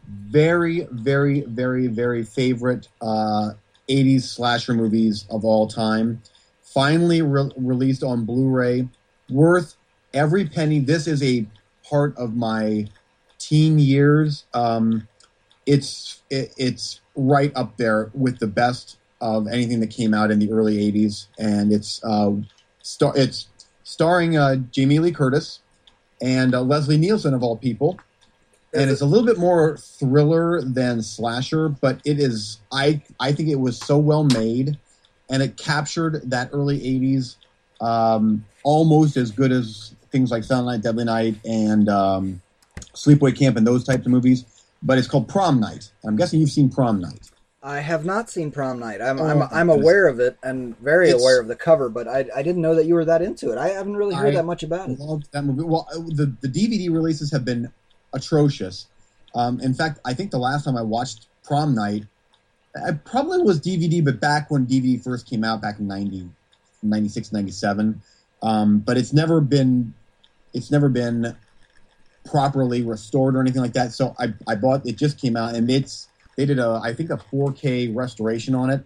very, 0.08 0.88
very, 0.92 1.42
very, 1.42 1.88
very 1.88 2.24
favorite 2.24 2.88
uh, 3.02 3.52
80s 3.90 4.24
slasher 4.24 4.74
movies 4.74 5.26
of 5.30 5.46
all 5.46 5.68
time. 5.68 6.22
Finally 6.62 7.22
re- 7.22 7.52
released 7.58 8.04
on 8.04 8.26
Blu-ray, 8.26 8.88
worth 9.30 9.76
every 10.14 10.46
penny. 10.46 10.80
This 10.80 11.08
is 11.08 11.22
a 11.22 11.46
part 11.84 12.18
of 12.18 12.36
my 12.36 12.88
teen 13.40 13.78
years. 13.78 14.46
Um, 14.54 15.08
it's 15.66 16.22
it, 16.30 16.54
it's 16.58 17.02
right 17.16 17.52
up 17.56 17.78
there 17.78 18.10
with 18.14 18.40
the 18.40 18.48
best 18.48 18.98
of 19.20 19.48
anything 19.48 19.80
that 19.82 19.90
came 19.90 20.14
out 20.14 20.32
in 20.32 20.40
the 20.40 20.52
early 20.52 20.78
'80s, 20.92 21.28
and 21.38 21.72
it's 21.72 22.04
uh, 22.04 22.32
star 22.82 23.14
it's 23.16 23.48
starring 23.84 24.38
uh, 24.38 24.56
Jamie 24.72 25.00
Lee 25.00 25.12
Curtis 25.12 25.60
and 26.22 26.54
uh, 26.54 26.62
Leslie 26.62 26.98
Nielsen 26.98 27.34
of 27.34 27.44
all 27.44 27.58
people, 27.58 28.00
and 28.74 28.90
it's 28.90 29.02
a 29.02 29.06
little 29.06 29.26
bit 29.26 29.38
more 29.38 29.78
thriller 29.78 30.62
than 30.62 31.02
slasher, 31.02 31.70
but 31.70 32.00
it 32.06 32.20
is 32.20 32.60
I 32.72 33.02
I 33.20 33.32
think 33.32 33.50
it 33.50 33.60
was 33.60 33.78
so 33.78 33.98
well 33.98 34.24
made, 34.24 34.78
and 35.30 35.42
it 35.42 35.58
captured 35.58 36.22
that 36.30 36.50
early 36.54 36.80
'80s 36.80 37.36
um, 37.82 38.46
almost 38.64 39.18
as 39.18 39.32
good 39.32 39.52
as 39.52 39.96
things 40.12 40.32
like 40.32 40.44
Silent 40.44 40.68
Night, 40.68 40.82
Deadly 40.84 41.06
Night, 41.06 41.36
and 41.46 41.90
um, 41.90 42.42
Sleepaway 42.94 43.38
Camp, 43.38 43.58
and 43.58 43.66
those 43.66 43.84
types 43.84 44.06
of 44.06 44.12
movies 44.12 44.46
but 44.84 44.98
it's 44.98 45.08
called 45.08 45.28
Prom 45.28 45.60
Night. 45.60 45.92
I'm 46.04 46.16
guessing 46.16 46.40
you've 46.40 46.52
seen 46.52 46.70
Prom 46.70 47.00
Night. 47.00 47.30
I 47.64 47.80
have 47.80 48.06
not 48.06 48.30
seen 48.30 48.52
Prom 48.52 48.80
Night. 48.80 49.02
I'm 49.02 49.20
Oh, 49.20 49.26
I'm, 49.26 49.44
I'm 49.44 49.70
aware 49.70 50.08
of 50.08 50.20
it 50.20 50.36
and 50.42 50.78
very 50.80 51.12
aware 51.12 51.40
of 51.40 51.48
the 51.48 51.56
cover, 51.56 51.90
but 51.90 52.08
I 52.08 52.26
I 52.36 52.42
didn't 52.42 52.62
know 52.62 52.74
that 52.76 52.86
you 52.86 52.96
were 52.96 53.06
that 53.06 53.22
into 53.22 53.52
it. 53.52 53.58
I 53.58 53.70
haven't 53.70 53.96
really 53.96 54.16
heard 54.16 54.30
I 54.30 54.38
that 54.38 54.46
much 54.46 54.64
about 54.64 54.90
it. 54.90 55.00
Loved 55.00 55.32
that 55.32 55.44
movie. 55.44 55.64
Well, 55.64 55.88
the 56.08 56.34
the 56.42 56.48
DVD 56.48 56.92
releases 56.92 57.32
have 57.32 57.46
been 57.46 57.72
atrocious. 58.14 58.88
Um, 59.36 59.60
in 59.62 59.74
fact, 59.74 60.00
I 60.06 60.14
think 60.14 60.32
the 60.32 60.40
last 60.40 60.66
time 60.66 60.76
I 60.76 60.82
watched 60.82 61.28
Prom 61.44 61.76
Night, 61.76 62.06
I 62.76 62.94
probably 62.94 63.42
was 63.42 63.60
DVD, 63.60 64.04
but 64.04 64.20
back 64.20 64.50
when 64.52 64.66
DVD 64.66 65.02
first 65.02 65.30
came 65.30 65.44
out, 65.44 65.62
back 65.62 65.80
in 65.80 65.88
90, 65.88 66.30
96, 66.84 67.32
97. 67.32 68.02
Um, 68.42 68.80
but 68.80 68.98
it's 68.98 69.14
never 69.14 69.40
been, 69.40 69.94
it's 70.54 70.72
never 70.72 70.90
been 70.90 71.36
properly 72.26 72.84
restored 72.84 73.36
or 73.36 73.42
anything 73.42 73.62
like 73.62 73.74
that. 73.74 73.94
So 73.94 74.16
I, 74.20 74.34
I 74.48 74.56
bought 74.56 74.86
it. 74.86 74.98
Just 74.98 75.20
came 75.20 75.38
out, 75.38 75.56
and 75.56 75.70
it's 75.70 76.08
they 76.36 76.46
did 76.46 76.60
a 76.60 76.80
I 76.84 76.94
think 76.94 77.10
a 77.10 77.18
4K 77.18 77.96
restoration 77.96 78.56
on 78.56 78.70
it. 78.70 78.84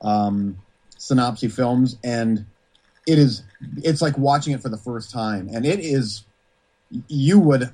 Um, 0.00 0.58
Synapse 0.96 1.44
Films, 1.54 1.96
and 2.04 2.44
it 3.06 3.18
is 3.18 3.42
it's 3.78 4.02
like 4.02 4.16
watching 4.18 4.52
it 4.52 4.60
for 4.60 4.68
the 4.68 4.76
first 4.76 5.10
time, 5.10 5.48
and 5.52 5.64
it 5.64 5.80
is 5.80 6.24
you 7.08 7.38
would 7.38 7.70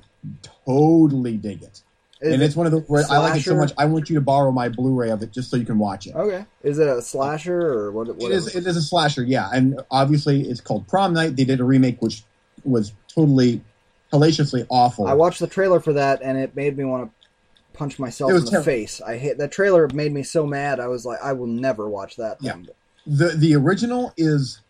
totally 0.65 1.37
dig 1.37 1.63
it. 1.63 1.81
Is 2.19 2.33
and 2.33 2.41
it 2.41 2.45
it's 2.45 2.55
one 2.55 2.65
of 2.65 2.71
the 2.71 2.79
where 2.79 3.05
I 3.09 3.17
like 3.19 3.39
it 3.39 3.43
so 3.43 3.55
much. 3.55 3.73
I 3.77 3.85
want 3.85 4.09
you 4.09 4.15
to 4.15 4.21
borrow 4.21 4.51
my 4.51 4.69
Blu-ray 4.69 5.11
of 5.11 5.21
it 5.21 5.31
just 5.31 5.51
so 5.51 5.57
you 5.57 5.65
can 5.65 5.77
watch 5.77 6.07
it. 6.07 6.15
okay? 6.15 6.45
Is 6.63 6.79
it 6.79 6.87
a 6.87 7.01
slasher 7.01 7.59
or 7.59 7.91
what? 7.91 8.07
what 8.07 8.31
It 8.31 8.35
is. 8.35 8.55
It 8.55 8.65
is 8.65 8.75
a 8.75 8.81
slasher, 8.81 9.23
yeah, 9.23 9.49
and 9.53 9.81
obviously 9.91 10.41
it's 10.41 10.61
called 10.61 10.87
Prom 10.87 11.13
Night. 11.13 11.35
They 11.35 11.45
did 11.45 11.59
a 11.59 11.63
remake 11.63 12.01
which 12.01 12.23
was 12.63 12.93
totally 13.07 13.61
hellaciously 14.11 14.65
awful. 14.69 15.07
I 15.07 15.13
watched 15.13 15.39
the 15.39 15.47
trailer 15.47 15.79
for 15.79 15.93
that 15.93 16.21
and 16.21 16.37
it 16.37 16.55
made 16.55 16.77
me 16.77 16.85
want 16.85 17.09
to 17.09 17.16
punch 17.77 17.99
myself 17.99 18.31
in 18.31 18.43
the 18.43 18.49
terrible. 18.49 18.65
face. 18.65 19.01
I 19.01 19.17
hate 19.17 19.37
that 19.37 19.51
trailer. 19.51 19.87
Made 19.93 20.11
me 20.11 20.23
so 20.23 20.45
mad. 20.45 20.79
I 20.79 20.87
was 20.87 21.05
like, 21.05 21.19
I 21.23 21.33
will 21.33 21.47
never 21.47 21.87
watch 21.89 22.15
that. 22.17 22.37
Yeah. 22.41 22.53
Thing. 22.53 22.67
the 23.05 23.27
the 23.29 23.55
original 23.55 24.13
is 24.17 24.61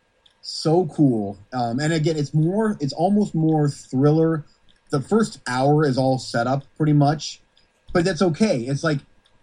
so 0.50 0.86
cool 0.86 1.38
um, 1.52 1.78
and 1.82 1.92
again 1.92 2.16
it's 2.16 2.34
more 2.34 2.78
it's 2.80 2.94
almost 2.94 3.36
more 3.36 3.68
thriller 3.68 4.46
the 4.92 5.02
first 5.02 5.42
hour 5.46 5.86
is 5.86 5.98
all 5.98 6.18
set 6.18 6.48
up 6.48 6.64
pretty 6.78 6.94
much 6.94 7.42
but 7.92 8.06
that's 8.06 8.22
okay 8.22 8.62
it's 8.62 8.82
like 8.82 9.00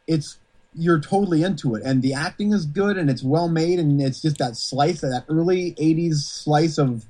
it's 0.06 0.38
you're 0.72 0.98
totally 0.98 1.42
into 1.42 1.74
it 1.74 1.82
and 1.84 2.00
the 2.00 2.14
acting 2.14 2.54
is 2.54 2.64
good 2.64 2.96
and 2.96 3.10
it's 3.10 3.22
well 3.22 3.48
made 3.50 3.78
and 3.78 4.00
it's 4.00 4.22
just 4.22 4.38
that 4.38 4.56
slice 4.56 5.02
of 5.02 5.10
that 5.10 5.26
early 5.28 5.72
80s 5.72 6.14
slice 6.22 6.78
of 6.78 7.04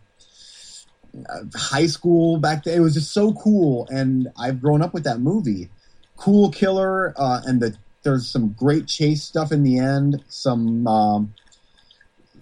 uh, 1.14 1.44
high 1.54 1.86
school 1.86 2.38
back 2.38 2.64
then 2.64 2.76
it 2.76 2.80
was 2.80 2.94
just 2.94 3.12
so 3.12 3.32
cool 3.34 3.86
and 3.90 4.26
i've 4.36 4.60
grown 4.60 4.82
up 4.82 4.92
with 4.92 5.04
that 5.04 5.20
movie 5.20 5.68
cool 6.16 6.50
killer 6.50 7.12
uh, 7.16 7.40
and 7.46 7.60
the 7.60 7.76
there's 8.02 8.28
some 8.28 8.50
great 8.52 8.86
chase 8.86 9.22
stuff 9.22 9.50
in 9.50 9.62
the 9.62 9.78
end 9.78 10.22
some 10.28 10.86
um, 10.86 11.34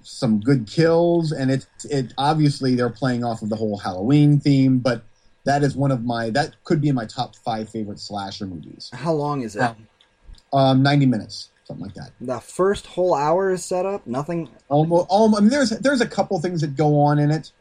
some 0.02 0.40
good 0.40 0.66
kills, 0.66 1.30
and 1.32 1.50
it 1.50 1.66
it 1.84 2.12
obviously 2.18 2.74
they're 2.74 2.90
playing 2.90 3.24
off 3.24 3.42
of 3.42 3.48
the 3.48 3.56
whole 3.56 3.78
Halloween 3.78 4.40
theme, 4.40 4.78
but 4.78 5.02
that 5.44 5.62
is 5.62 5.76
one 5.76 5.90
of 5.92 6.04
my 6.04 6.30
that 6.30 6.54
could 6.64 6.80
be 6.80 6.88
in 6.88 6.94
my 6.94 7.06
top 7.06 7.36
five 7.36 7.68
favorite 7.68 8.00
slasher 8.00 8.46
movies. 8.46 8.90
How 8.92 9.12
long 9.12 9.42
is 9.42 9.56
it? 9.56 9.62
Um, 9.62 9.86
Um, 10.52 10.82
ninety 10.82 11.06
minutes, 11.06 11.50
something 11.64 11.86
like 11.86 11.94
that. 11.94 12.10
the 12.20 12.40
first 12.40 12.86
whole 12.86 13.14
hour 13.14 13.50
is 13.52 13.64
set 13.64 13.86
up. 13.86 14.06
Nothing. 14.06 14.48
Almost, 14.68 15.06
almost. 15.08 15.40
I 15.40 15.44
mean, 15.44 15.50
there's 15.50 15.70
there's 15.70 16.00
a 16.00 16.08
couple 16.08 16.38
things 16.40 16.60
that 16.62 16.76
go 16.76 16.98
on 17.00 17.18
in 17.20 17.30
it, 17.30 17.52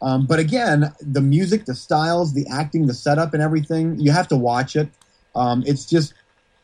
um, 0.00 0.26
but 0.26 0.38
again, 0.38 0.92
the 1.00 1.20
music, 1.20 1.66
the 1.66 1.74
styles, 1.74 2.32
the 2.32 2.46
acting, 2.50 2.86
the 2.86 2.94
setup, 2.94 3.34
and 3.34 3.42
everything. 3.42 4.00
You 4.00 4.10
have 4.12 4.26
to 4.28 4.36
watch 4.36 4.74
it. 4.74 4.88
Um, 5.34 5.62
it's 5.66 5.86
just 5.86 6.14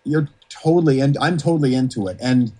you're 0.05 0.29
totally 0.49 1.01
and 1.01 1.17
I'm 1.21 1.37
totally 1.37 1.75
into 1.75 2.07
it, 2.07 2.17
and 2.21 2.53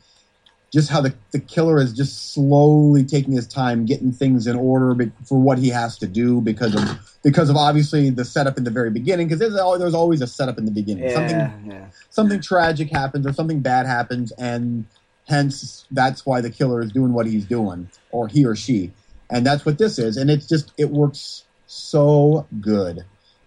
just 0.73 0.91
how 0.91 1.01
the 1.01 1.15
the 1.33 1.41
killer 1.41 1.81
is 1.81 1.93
just 1.93 2.33
slowly 2.35 3.05
taking 3.05 3.33
his 3.33 3.47
time, 3.47 3.87
getting 3.87 4.13
things 4.13 4.47
in 4.47 4.57
order 4.57 5.13
for 5.27 5.39
what 5.39 5.59
he 5.59 5.69
has 5.69 5.99
to 5.99 6.07
do 6.07 6.41
because 6.41 6.75
of 6.75 6.83
because 7.23 7.49
of 7.49 7.57
obviously 7.57 8.11
the 8.11 8.25
setup 8.25 8.59
in 8.59 8.65
the 8.65 8.71
very 8.71 8.91
beginning. 8.91 9.29
Because 9.29 9.41
there's 9.41 9.79
there's 9.79 9.95
always 9.95 10.21
a 10.21 10.27
setup 10.27 10.59
in 10.59 10.65
the 10.65 10.71
beginning. 10.71 11.09
Something 11.11 11.39
Yeah, 11.39 11.53
yeah. 11.65 11.87
something 12.11 12.41
tragic 12.41 12.91
happens 12.91 13.27
or 13.27 13.33
something 13.33 13.61
bad 13.61 13.87
happens 13.87 14.33
and 14.33 14.87
hence 15.29 15.87
that's 15.91 16.25
why 16.25 16.41
the 16.41 16.51
killer 16.51 16.81
is 16.81 16.93
doing 16.93 17.13
what 17.13 17.27
he's 17.27 17.45
doing 17.45 17.89
or 18.11 18.29
he 18.29 18.45
or 18.45 18.55
she 18.55 18.93
and 19.31 19.45
that's 19.45 19.65
what 19.67 19.79
this 19.79 19.99
is 19.99 20.17
and 20.17 20.31
it's 20.31 20.47
just 20.47 20.73
it 20.79 20.91
works 20.91 21.45
so 21.67 22.47
good 22.61 23.05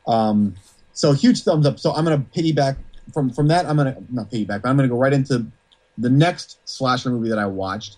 um, 0.08 0.56
so 1.00 1.14
huge 1.14 1.44
thumbs 1.44 1.66
up. 1.66 1.80
So 1.80 1.94
i'm 1.94 2.04
gonna 2.04 2.26
piggyback 2.36 2.78
from 3.14 3.30
from 3.30 3.48
that 3.48 3.66
i'm 3.66 3.78
gonna 3.78 3.98
not 4.10 4.30
piggyback 4.30 4.62
but 4.62 4.70
i'm 4.70 4.76
gonna 4.76 4.88
go 4.88 4.98
right 4.98 5.14
into 5.14 5.46
the 5.98 6.10
next 6.10 6.60
slasher 6.66 7.10
movie 7.10 7.30
that 7.30 7.40
i 7.40 7.46
watched 7.46 7.98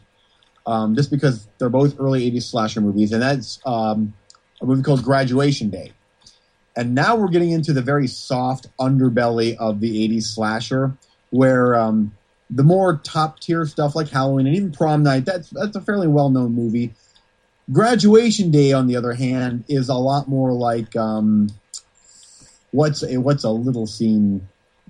um, 0.65 0.95
just 0.95 1.09
because 1.11 1.47
they're 1.57 1.69
both 1.69 1.99
early 1.99 2.29
80s 2.31 2.43
slasher 2.43 2.81
movies 2.81 3.11
and 3.11 3.21
that's 3.21 3.59
um, 3.65 4.13
a 4.61 4.65
movie 4.65 4.83
called 4.83 5.03
graduation 5.03 5.69
day. 5.69 5.91
And 6.75 6.95
now 6.95 7.15
we're 7.15 7.29
getting 7.29 7.51
into 7.51 7.73
the 7.73 7.81
very 7.81 8.07
soft 8.07 8.67
underbelly 8.79 9.57
of 9.57 9.81
the 9.81 10.07
80s 10.07 10.23
slasher 10.23 10.95
where 11.31 11.75
um, 11.75 12.15
the 12.49 12.63
more 12.63 12.97
top 13.03 13.39
tier 13.39 13.65
stuff 13.65 13.95
like 13.95 14.09
halloween 14.09 14.47
and 14.47 14.55
even 14.55 14.71
prom 14.71 15.03
night 15.03 15.25
that's 15.25 15.49
that's 15.49 15.75
a 15.75 15.81
fairly 15.81 16.07
well 16.07 16.29
known 16.29 16.53
movie. 16.53 16.93
Graduation 17.71 18.51
day 18.51 18.73
on 18.73 18.87
the 18.87 18.95
other 18.95 19.13
hand 19.13 19.63
is 19.67 19.89
a 19.89 19.95
lot 19.95 20.27
more 20.27 20.51
like 20.51 20.95
um, 20.95 21.49
what's 22.71 23.03
a 23.03 23.17
what's 23.17 23.43
a 23.43 23.49
little 23.49 23.85
seen 23.87 24.47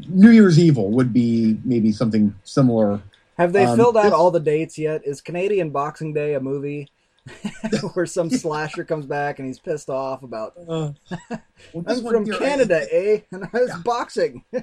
new 0.08 0.30
year's 0.32 0.58
evil 0.60 0.90
would 0.92 1.12
be 1.14 1.60
maybe 1.64 1.92
something 1.92 2.34
similar 2.44 3.02
Have 3.38 3.54
they 3.54 3.66
Um, 3.66 3.78
filled 3.78 3.98
out 3.98 4.04
this- 4.04 4.14
all 4.14 4.32
the 4.32 4.40
dates 4.40 4.78
yet? 4.78 5.02
Is 5.06 5.22
Canadian 5.22 5.70
Boxing 5.72 6.14
Day 6.14 6.36
a 6.36 6.40
movie 6.40 6.88
where 7.94 8.06
some 8.06 8.30
slasher 8.30 8.84
comes 8.84 9.06
back 9.06 9.40
and 9.40 9.48
he's 9.48 9.60
pissed 9.60 9.90
off 9.90 10.24
about 10.24 10.54
Well, 10.58 10.96
I'm 11.88 12.02
from 12.04 12.26
Canada, 12.26 12.86
eh? 12.92 13.22
And 13.32 13.46
I 13.54 13.58
was 13.60 13.70
Yeah. 13.70 13.82
boxing. 13.84 14.44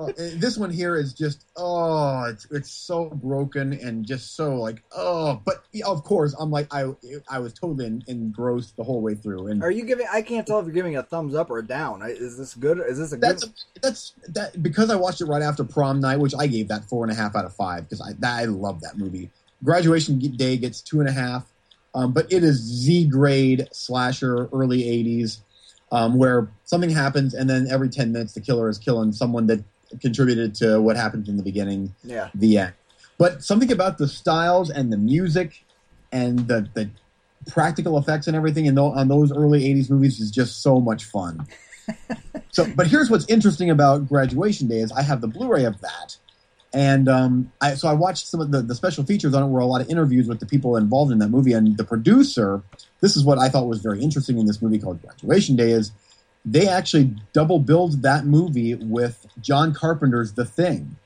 Oh, 0.00 0.12
this 0.12 0.56
one 0.56 0.70
here 0.70 0.96
is 0.96 1.12
just 1.12 1.44
oh, 1.58 2.24
it's 2.24 2.46
it's 2.50 2.70
so 2.70 3.10
broken 3.10 3.74
and 3.74 4.06
just 4.06 4.34
so 4.34 4.56
like 4.56 4.82
oh, 4.96 5.42
but 5.44 5.62
of 5.84 6.04
course 6.04 6.34
I'm 6.38 6.50
like 6.50 6.68
I 6.70 6.86
I 7.28 7.38
was 7.38 7.52
totally 7.52 8.00
engrossed 8.06 8.78
the 8.78 8.82
whole 8.82 9.02
way 9.02 9.14
through. 9.14 9.48
And 9.48 9.62
are 9.62 9.70
you 9.70 9.84
giving? 9.84 10.06
I 10.10 10.22
can't 10.22 10.46
tell 10.46 10.58
if 10.58 10.64
you're 10.64 10.72
giving 10.72 10.96
a 10.96 11.02
thumbs 11.02 11.34
up 11.34 11.50
or 11.50 11.58
a 11.58 11.66
down. 11.66 12.00
Is 12.02 12.38
this 12.38 12.54
good? 12.54 12.78
Is 12.88 12.96
this 12.96 13.12
a 13.12 13.18
that's 13.18 13.44
good? 13.44 13.54
that's 13.82 14.14
that 14.28 14.62
because 14.62 14.88
I 14.90 14.96
watched 14.96 15.20
it 15.20 15.26
right 15.26 15.42
after 15.42 15.64
prom 15.64 16.00
night, 16.00 16.18
which 16.18 16.34
I 16.38 16.46
gave 16.46 16.68
that 16.68 16.86
four 16.86 17.04
and 17.04 17.12
a 17.12 17.14
half 17.14 17.36
out 17.36 17.44
of 17.44 17.54
five 17.54 17.84
because 17.84 18.00
I 18.00 18.14
that, 18.20 18.38
I 18.38 18.44
love 18.46 18.80
that 18.80 18.96
movie. 18.96 19.28
Graduation 19.62 20.18
Day 20.18 20.56
gets 20.56 20.80
two 20.80 21.00
and 21.00 21.10
a 21.10 21.12
half, 21.12 21.44
um, 21.94 22.12
but 22.12 22.32
it 22.32 22.42
is 22.42 22.56
Z 22.56 23.08
grade 23.08 23.68
slasher 23.70 24.48
early 24.50 24.84
'80s. 24.84 25.40
Um, 25.92 26.18
where 26.18 26.48
something 26.62 26.90
happens 26.90 27.34
and 27.34 27.50
then 27.50 27.66
every 27.68 27.88
10 27.88 28.12
minutes 28.12 28.32
the 28.34 28.40
killer 28.40 28.68
is 28.68 28.78
killing 28.78 29.10
someone 29.10 29.48
that 29.48 29.58
contributed 30.00 30.54
to 30.56 30.80
what 30.80 30.96
happened 30.96 31.28
in 31.28 31.36
the 31.36 31.42
beginning, 31.42 31.94
yeah, 32.04 32.30
the 32.34 32.58
end. 32.58 32.74
But 33.18 33.42
something 33.42 33.70
about 33.70 33.98
the 33.98 34.08
styles 34.08 34.70
and 34.70 34.92
the 34.92 34.96
music 34.96 35.64
and 36.12 36.40
the 36.48 36.68
the 36.74 36.90
practical 37.48 37.98
effects 37.98 38.26
and 38.26 38.36
everything 38.36 38.66
in 38.66 38.78
on 38.78 39.08
those 39.08 39.32
early 39.32 39.62
'80s 39.62 39.90
movies 39.90 40.20
is 40.20 40.30
just 40.30 40.62
so 40.62 40.80
much 40.80 41.04
fun. 41.04 41.46
so, 42.50 42.66
but 42.76 42.86
here's 42.86 43.10
what's 43.10 43.26
interesting 43.28 43.70
about 43.70 44.08
Graduation 44.08 44.68
Day 44.68 44.78
is 44.78 44.92
I 44.92 45.02
have 45.02 45.20
the 45.20 45.28
Blu-ray 45.28 45.64
of 45.64 45.80
that, 45.80 46.16
and 46.72 47.08
um, 47.08 47.52
I 47.60 47.74
so 47.74 47.88
I 47.88 47.94
watched 47.94 48.26
some 48.26 48.40
of 48.40 48.50
the, 48.50 48.62
the 48.62 48.74
special 48.74 49.04
features 49.04 49.34
on 49.34 49.42
it 49.42 49.46
were 49.48 49.60
a 49.60 49.66
lot 49.66 49.80
of 49.80 49.90
interviews 49.90 50.28
with 50.28 50.40
the 50.40 50.46
people 50.46 50.76
involved 50.76 51.12
in 51.12 51.18
that 51.18 51.28
movie 51.28 51.52
and 51.52 51.76
the 51.76 51.84
producer. 51.84 52.62
This 53.00 53.16
is 53.16 53.24
what 53.24 53.38
I 53.38 53.48
thought 53.48 53.66
was 53.66 53.80
very 53.80 54.00
interesting 54.00 54.38
in 54.38 54.46
this 54.46 54.62
movie 54.62 54.78
called 54.78 55.02
Graduation 55.02 55.56
Day 55.56 55.70
is 55.70 55.90
they 56.44 56.68
actually 56.68 57.14
double 57.32 57.58
billed 57.58 58.02
that 58.02 58.24
movie 58.24 58.74
with 58.74 59.26
John 59.40 59.74
Carpenter's 59.74 60.32
The 60.32 60.44
Thing. 60.44 60.96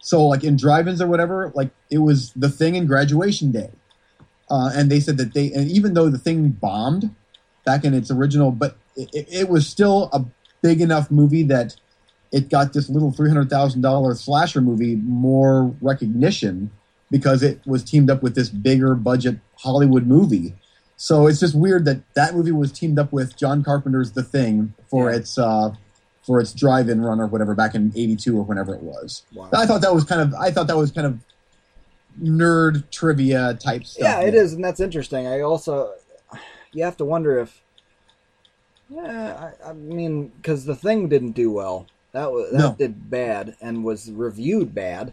So, 0.00 0.26
like 0.26 0.44
in 0.44 0.56
drive-ins 0.56 1.00
or 1.00 1.06
whatever, 1.06 1.52
like 1.54 1.70
it 1.90 1.98
was 1.98 2.32
The 2.34 2.48
Thing 2.48 2.76
and 2.76 2.86
Graduation 2.86 3.50
Day, 3.50 3.70
uh, 4.50 4.70
and 4.74 4.90
they 4.90 5.00
said 5.00 5.16
that 5.18 5.34
they, 5.34 5.52
and 5.52 5.70
even 5.70 5.94
though 5.94 6.08
The 6.08 6.18
Thing 6.18 6.50
bombed 6.50 7.14
back 7.64 7.84
in 7.84 7.94
its 7.94 8.10
original, 8.10 8.50
but 8.50 8.76
it, 8.96 9.26
it 9.28 9.48
was 9.48 9.66
still 9.66 10.08
a 10.12 10.24
big 10.62 10.80
enough 10.80 11.10
movie 11.10 11.42
that 11.44 11.76
it 12.32 12.48
got 12.48 12.72
this 12.72 12.88
little 12.88 13.10
three 13.10 13.28
hundred 13.28 13.50
thousand 13.50 13.80
dollar 13.80 14.14
slasher 14.14 14.60
movie 14.60 14.96
more 14.96 15.74
recognition 15.80 16.70
because 17.10 17.42
it 17.42 17.60
was 17.66 17.82
teamed 17.82 18.10
up 18.10 18.22
with 18.22 18.34
this 18.34 18.50
bigger 18.50 18.94
budget 18.94 19.38
Hollywood 19.56 20.06
movie 20.06 20.54
so 20.98 21.28
it's 21.28 21.38
just 21.38 21.54
weird 21.54 21.84
that 21.84 22.00
that 22.14 22.34
movie 22.34 22.50
was 22.50 22.72
teamed 22.72 22.98
up 22.98 23.12
with 23.12 23.36
John 23.36 23.62
Carpenter's 23.62 24.10
The 24.12 24.24
Thing 24.24 24.74
for 24.88 25.10
yeah. 25.10 25.18
its 25.18 25.38
uh, 25.38 25.70
for 26.22 26.40
its 26.40 26.52
drive-in 26.52 27.00
run 27.00 27.20
or 27.20 27.28
whatever 27.28 27.54
back 27.54 27.76
in 27.76 27.92
'82 27.94 28.36
or 28.36 28.42
whenever 28.42 28.74
it 28.74 28.82
was. 28.82 29.22
Wow. 29.32 29.48
I 29.54 29.64
thought 29.64 29.80
that 29.82 29.94
was 29.94 30.02
kind 30.02 30.20
of 30.20 30.34
I 30.34 30.50
thought 30.50 30.66
that 30.66 30.76
was 30.76 30.90
kind 30.90 31.06
of 31.06 31.20
nerd 32.20 32.90
trivia 32.90 33.54
type 33.54 33.84
stuff. 33.84 34.02
Yeah, 34.02 34.20
it 34.22 34.34
is, 34.34 34.54
and 34.54 34.64
that's 34.64 34.80
interesting. 34.80 35.28
I 35.28 35.40
also 35.42 35.94
you 36.72 36.82
have 36.82 36.96
to 36.96 37.04
wonder 37.04 37.38
if 37.38 37.62
yeah, 38.90 39.52
I, 39.64 39.70
I 39.70 39.72
mean, 39.74 40.28
because 40.28 40.64
the 40.64 40.74
thing 40.74 41.08
didn't 41.08 41.32
do 41.32 41.52
well. 41.52 41.86
That 42.10 42.32
was 42.32 42.50
that 42.50 42.58
no. 42.58 42.74
did 42.76 43.08
bad 43.08 43.54
and 43.60 43.84
was 43.84 44.10
reviewed 44.10 44.74
bad. 44.74 45.12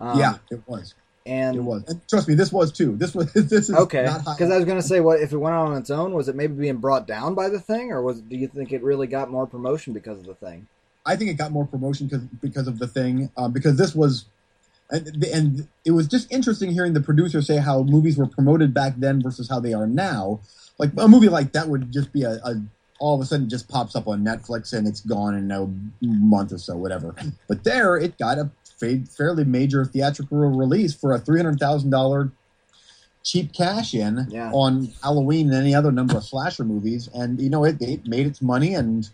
Um, 0.00 0.18
yeah, 0.18 0.38
it 0.50 0.62
was. 0.66 0.94
And 1.24 1.56
it 1.56 1.60
was. 1.60 1.84
And 1.86 2.00
trust 2.08 2.28
me, 2.28 2.34
this 2.34 2.52
was 2.52 2.72
too. 2.72 2.96
This 2.96 3.14
was 3.14 3.32
this 3.34 3.68
is 3.68 3.70
okay. 3.70 4.02
Because 4.18 4.50
I 4.50 4.56
was 4.56 4.64
going 4.64 4.80
to 4.80 4.86
say, 4.86 5.00
what 5.00 5.20
if 5.20 5.32
it 5.32 5.38
went 5.38 5.54
on 5.54 5.76
its 5.76 5.90
own? 5.90 6.12
Was 6.12 6.28
it 6.28 6.34
maybe 6.34 6.54
being 6.54 6.78
brought 6.78 7.06
down 7.06 7.34
by 7.34 7.48
the 7.48 7.60
thing, 7.60 7.92
or 7.92 8.02
was 8.02 8.20
do 8.20 8.36
you 8.36 8.48
think 8.48 8.72
it 8.72 8.82
really 8.82 9.06
got 9.06 9.30
more 9.30 9.46
promotion 9.46 9.92
because 9.92 10.18
of 10.18 10.26
the 10.26 10.34
thing? 10.34 10.66
I 11.04 11.16
think 11.16 11.30
it 11.30 11.34
got 11.34 11.52
more 11.52 11.66
promotion 11.66 12.06
because 12.06 12.22
because 12.40 12.66
of 12.68 12.78
the 12.78 12.88
thing. 12.88 13.30
Um, 13.36 13.52
because 13.52 13.76
this 13.76 13.94
was, 13.94 14.26
and, 14.90 15.24
and 15.24 15.68
it 15.84 15.92
was 15.92 16.06
just 16.06 16.32
interesting 16.32 16.70
hearing 16.70 16.92
the 16.92 17.00
producer 17.00 17.42
say 17.42 17.58
how 17.58 17.82
movies 17.82 18.16
were 18.16 18.26
promoted 18.26 18.74
back 18.74 18.94
then 18.96 19.22
versus 19.22 19.48
how 19.48 19.60
they 19.60 19.72
are 19.72 19.86
now. 19.86 20.40
Like 20.78 20.90
a 20.96 21.06
movie 21.06 21.28
like 21.28 21.52
that 21.52 21.68
would 21.68 21.92
just 21.92 22.12
be 22.12 22.22
a, 22.22 22.40
a 22.44 22.62
all 23.02 23.16
of 23.16 23.20
a 23.20 23.24
sudden 23.24 23.48
just 23.48 23.68
pops 23.68 23.96
up 23.96 24.06
on 24.06 24.24
Netflix 24.24 24.72
and 24.72 24.86
it's 24.86 25.00
gone 25.00 25.34
in 25.34 25.50
a 25.50 25.68
month 26.00 26.52
or 26.52 26.58
so, 26.58 26.76
whatever. 26.76 27.14
But 27.48 27.64
there, 27.64 27.96
it 27.96 28.16
got 28.16 28.38
a 28.38 28.48
fairly 29.16 29.44
major 29.44 29.84
theatrical 29.84 30.38
release 30.38 30.94
for 30.94 31.12
a 31.12 31.18
three 31.18 31.38
hundred 31.38 31.58
thousand 31.58 31.90
dollar 31.90 32.32
cheap 33.22 33.52
cash 33.52 33.94
in 33.94 34.26
yeah. 34.30 34.50
on 34.52 34.92
Halloween 35.02 35.48
and 35.48 35.56
any 35.56 35.74
other 35.74 35.92
number 35.92 36.16
of 36.16 36.24
slasher 36.24 36.64
movies, 36.64 37.08
and 37.14 37.40
you 37.40 37.50
know 37.50 37.64
it, 37.64 37.80
it 37.80 38.06
made 38.06 38.26
its 38.26 38.42
money, 38.42 38.74
and 38.74 39.08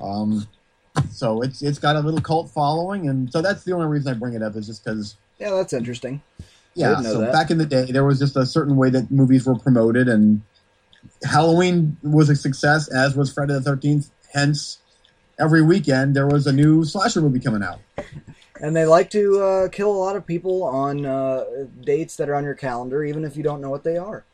um, 0.00 0.46
so 1.10 1.42
it's 1.42 1.62
it's 1.62 1.78
got 1.78 1.96
a 1.96 2.00
little 2.00 2.20
cult 2.20 2.50
following, 2.50 3.08
and 3.08 3.30
so 3.30 3.42
that's 3.42 3.64
the 3.64 3.72
only 3.72 3.86
reason 3.86 4.14
I 4.14 4.18
bring 4.18 4.34
it 4.34 4.42
up 4.42 4.56
is 4.56 4.66
just 4.66 4.84
because. 4.84 5.16
Yeah, 5.38 5.50
that's 5.50 5.72
interesting. 5.72 6.22
Yeah, 6.74 7.00
so 7.02 7.20
that. 7.20 7.32
back 7.32 7.50
in 7.50 7.58
the 7.58 7.66
day, 7.66 7.90
there 7.90 8.04
was 8.04 8.18
just 8.18 8.36
a 8.36 8.46
certain 8.46 8.76
way 8.76 8.90
that 8.90 9.10
movies 9.10 9.46
were 9.46 9.58
promoted, 9.58 10.08
and 10.08 10.42
Halloween 11.22 11.96
was 12.02 12.30
a 12.30 12.36
success, 12.36 12.88
as 12.88 13.16
was 13.16 13.32
Friday 13.32 13.54
the 13.54 13.60
Thirteenth. 13.60 14.10
Hence, 14.32 14.78
every 15.38 15.62
weekend 15.62 16.16
there 16.16 16.26
was 16.26 16.46
a 16.46 16.52
new 16.52 16.84
slasher 16.84 17.20
movie 17.20 17.40
coming 17.40 17.62
out 17.62 17.80
and 18.64 18.74
they 18.74 18.86
like 18.86 19.10
to 19.10 19.42
uh, 19.42 19.68
kill 19.68 19.90
a 19.90 19.92
lot 19.92 20.16
of 20.16 20.26
people 20.26 20.62
on 20.64 21.04
uh, 21.04 21.44
dates 21.82 22.16
that 22.16 22.30
are 22.30 22.34
on 22.34 22.44
your 22.44 22.54
calendar, 22.54 23.04
even 23.04 23.22
if 23.22 23.36
you 23.36 23.42
don't 23.42 23.60
know 23.60 23.68
what 23.68 23.84
they 23.84 23.98
are. 23.98 24.24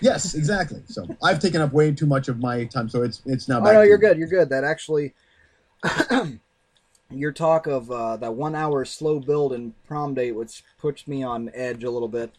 Yes, 0.00 0.34
exactly. 0.34 0.82
So 0.86 1.06
I've 1.22 1.40
taken 1.40 1.60
up 1.60 1.74
way 1.74 1.92
too 1.92 2.06
much 2.06 2.28
of 2.28 2.38
my 2.38 2.64
time, 2.64 2.88
so 2.88 3.02
it's 3.02 3.20
it's 3.26 3.48
now. 3.48 3.58
oh 3.58 3.72
no, 3.72 3.82
you're 3.82 3.98
good. 3.98 4.16
You're 4.16 4.28
good. 4.28 4.48
That 4.48 4.64
actually, 4.64 5.12
your 7.10 7.32
talk 7.32 7.66
of 7.66 7.90
uh, 7.90 8.16
that 8.16 8.32
one 8.32 8.54
hour 8.54 8.86
slow 8.86 9.20
build 9.20 9.52
and 9.52 9.74
prom 9.84 10.14
date, 10.14 10.32
which 10.32 10.64
puts 10.78 11.06
me 11.06 11.22
on 11.22 11.50
edge 11.52 11.84
a 11.84 11.90
little 11.90 12.08
bit, 12.08 12.32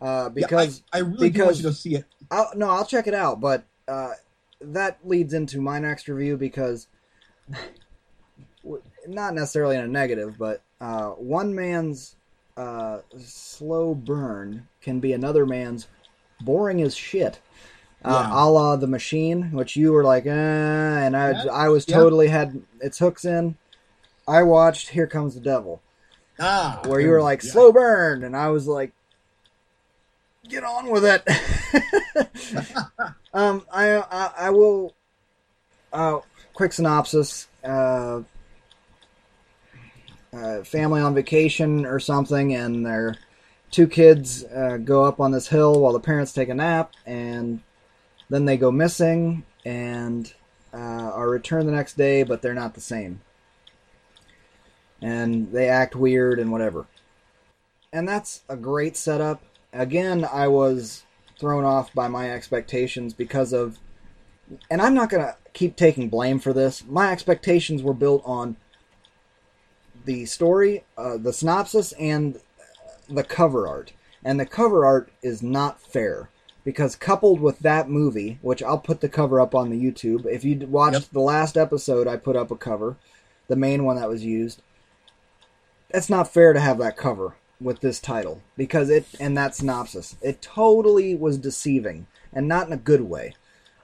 uh, 0.00 0.28
because 0.28 0.78
yeah, 0.78 0.84
I, 0.92 0.98
I, 0.98 1.00
really 1.00 1.30
because, 1.30 1.46
want 1.46 1.56
you 1.56 1.62
to 1.64 1.72
see 1.72 1.94
it. 1.96 2.04
I'll, 2.30 2.52
no, 2.54 2.70
I'll 2.70 2.86
check 2.86 3.08
it 3.08 3.14
out, 3.14 3.40
but 3.40 3.64
uh, 3.88 4.12
that 4.60 5.00
leads 5.02 5.34
into 5.34 5.60
my 5.60 5.80
next 5.80 6.06
review 6.06 6.36
because 6.36 6.86
not 9.08 9.34
necessarily 9.34 9.76
in 9.76 9.82
a 9.82 9.88
negative, 9.88 10.36
but 10.38 10.62
uh, 10.80 11.10
one 11.10 11.54
man's 11.54 12.16
uh, 12.56 13.00
slow 13.18 13.94
burn 13.94 14.68
can 14.80 15.00
be 15.00 15.12
another 15.12 15.46
man's 15.46 15.88
boring 16.40 16.82
as 16.82 16.94
shit. 16.94 17.40
Uh, 18.04 18.28
yeah. 18.28 18.44
a 18.44 18.46
la 18.46 18.76
the 18.76 18.86
machine, 18.86 19.50
which 19.52 19.74
you 19.74 19.92
were 19.92 20.04
like, 20.04 20.26
eh, 20.26 20.30
and 20.30 21.16
I, 21.16 21.30
yeah. 21.30 21.50
I 21.50 21.68
was 21.68 21.84
totally 21.84 22.26
yeah. 22.26 22.38
had 22.38 22.62
its 22.80 22.98
hooks 22.98 23.24
in. 23.24 23.56
I 24.28 24.42
watched 24.42 24.90
Here 24.90 25.06
Comes 25.06 25.34
the 25.34 25.40
Devil, 25.40 25.80
ah, 26.38 26.80
where 26.84 27.00
you 27.00 27.10
were 27.10 27.22
like 27.22 27.42
slow 27.42 27.72
burn, 27.72 28.22
and 28.22 28.36
I 28.36 28.48
was 28.48 28.68
like, 28.68 28.92
get 30.48 30.62
on 30.62 30.90
with 30.90 31.04
it. 31.04 31.26
um, 33.34 33.64
I, 33.72 33.96
I, 33.96 34.30
I 34.38 34.50
will. 34.50 34.94
Uh, 35.92 36.20
quick 36.52 36.72
synopsis. 36.72 37.48
Uh, 37.64 38.20
uh, 40.36 40.62
family 40.64 41.00
on 41.00 41.14
vacation 41.14 41.86
or 41.86 41.98
something, 41.98 42.54
and 42.54 42.84
their 42.84 43.16
two 43.70 43.86
kids 43.86 44.44
uh, 44.44 44.76
go 44.76 45.04
up 45.04 45.20
on 45.20 45.32
this 45.32 45.48
hill 45.48 45.80
while 45.80 45.92
the 45.92 46.00
parents 46.00 46.32
take 46.32 46.48
a 46.48 46.54
nap, 46.54 46.92
and 47.06 47.60
then 48.28 48.44
they 48.44 48.56
go 48.56 48.70
missing 48.70 49.44
and 49.64 50.34
uh, 50.72 50.76
are 50.76 51.28
returned 51.30 51.68
the 51.68 51.72
next 51.72 51.96
day, 51.96 52.22
but 52.22 52.42
they're 52.42 52.54
not 52.54 52.74
the 52.74 52.80
same. 52.80 53.20
And 55.00 55.52
they 55.52 55.68
act 55.68 55.96
weird 55.96 56.38
and 56.38 56.52
whatever. 56.52 56.86
And 57.92 58.08
that's 58.08 58.42
a 58.48 58.56
great 58.56 58.96
setup. 58.96 59.42
Again, 59.72 60.26
I 60.30 60.48
was 60.48 61.04
thrown 61.38 61.64
off 61.64 61.92
by 61.94 62.08
my 62.08 62.30
expectations 62.30 63.14
because 63.14 63.52
of. 63.52 63.78
And 64.70 64.80
I'm 64.80 64.94
not 64.94 65.10
going 65.10 65.24
to 65.24 65.36
keep 65.54 65.74
taking 65.76 66.08
blame 66.08 66.38
for 66.38 66.52
this. 66.52 66.84
My 66.86 67.10
expectations 67.10 67.82
were 67.82 67.94
built 67.94 68.22
on 68.24 68.56
the 70.06 70.24
story, 70.24 70.84
uh, 70.96 71.18
the 71.18 71.32
synopsis, 71.32 71.92
and 71.92 72.40
the 73.08 73.24
cover 73.24 73.68
art. 73.68 73.92
And 74.24 74.40
the 74.40 74.46
cover 74.46 74.86
art 74.86 75.10
is 75.22 75.42
not 75.42 75.80
fair 75.80 76.30
because 76.64 76.96
coupled 76.96 77.40
with 77.40 77.60
that 77.60 77.88
movie, 77.88 78.38
which 78.42 78.62
I'll 78.62 78.78
put 78.78 79.00
the 79.00 79.08
cover 79.08 79.40
up 79.40 79.54
on 79.54 79.70
the 79.70 79.80
YouTube. 79.80 80.26
If 80.26 80.44
you 80.44 80.66
watched 80.66 80.94
yep. 80.94 81.10
the 81.12 81.20
last 81.20 81.56
episode, 81.56 82.08
I 82.08 82.16
put 82.16 82.34
up 82.34 82.50
a 82.50 82.56
cover, 82.56 82.96
the 83.46 83.54
main 83.54 83.84
one 83.84 83.96
that 83.96 84.08
was 84.08 84.24
used. 84.24 84.62
It's 85.90 86.10
not 86.10 86.32
fair 86.32 86.52
to 86.52 86.60
have 86.60 86.78
that 86.78 86.96
cover 86.96 87.36
with 87.60 87.80
this 87.80 88.00
title 88.00 88.42
because 88.56 88.90
it 88.90 89.06
and 89.20 89.36
that 89.36 89.54
synopsis. 89.54 90.16
It 90.20 90.42
totally 90.42 91.14
was 91.14 91.38
deceiving 91.38 92.06
and 92.32 92.48
not 92.48 92.66
in 92.66 92.72
a 92.72 92.78
good 92.78 93.02
way. 93.02 93.34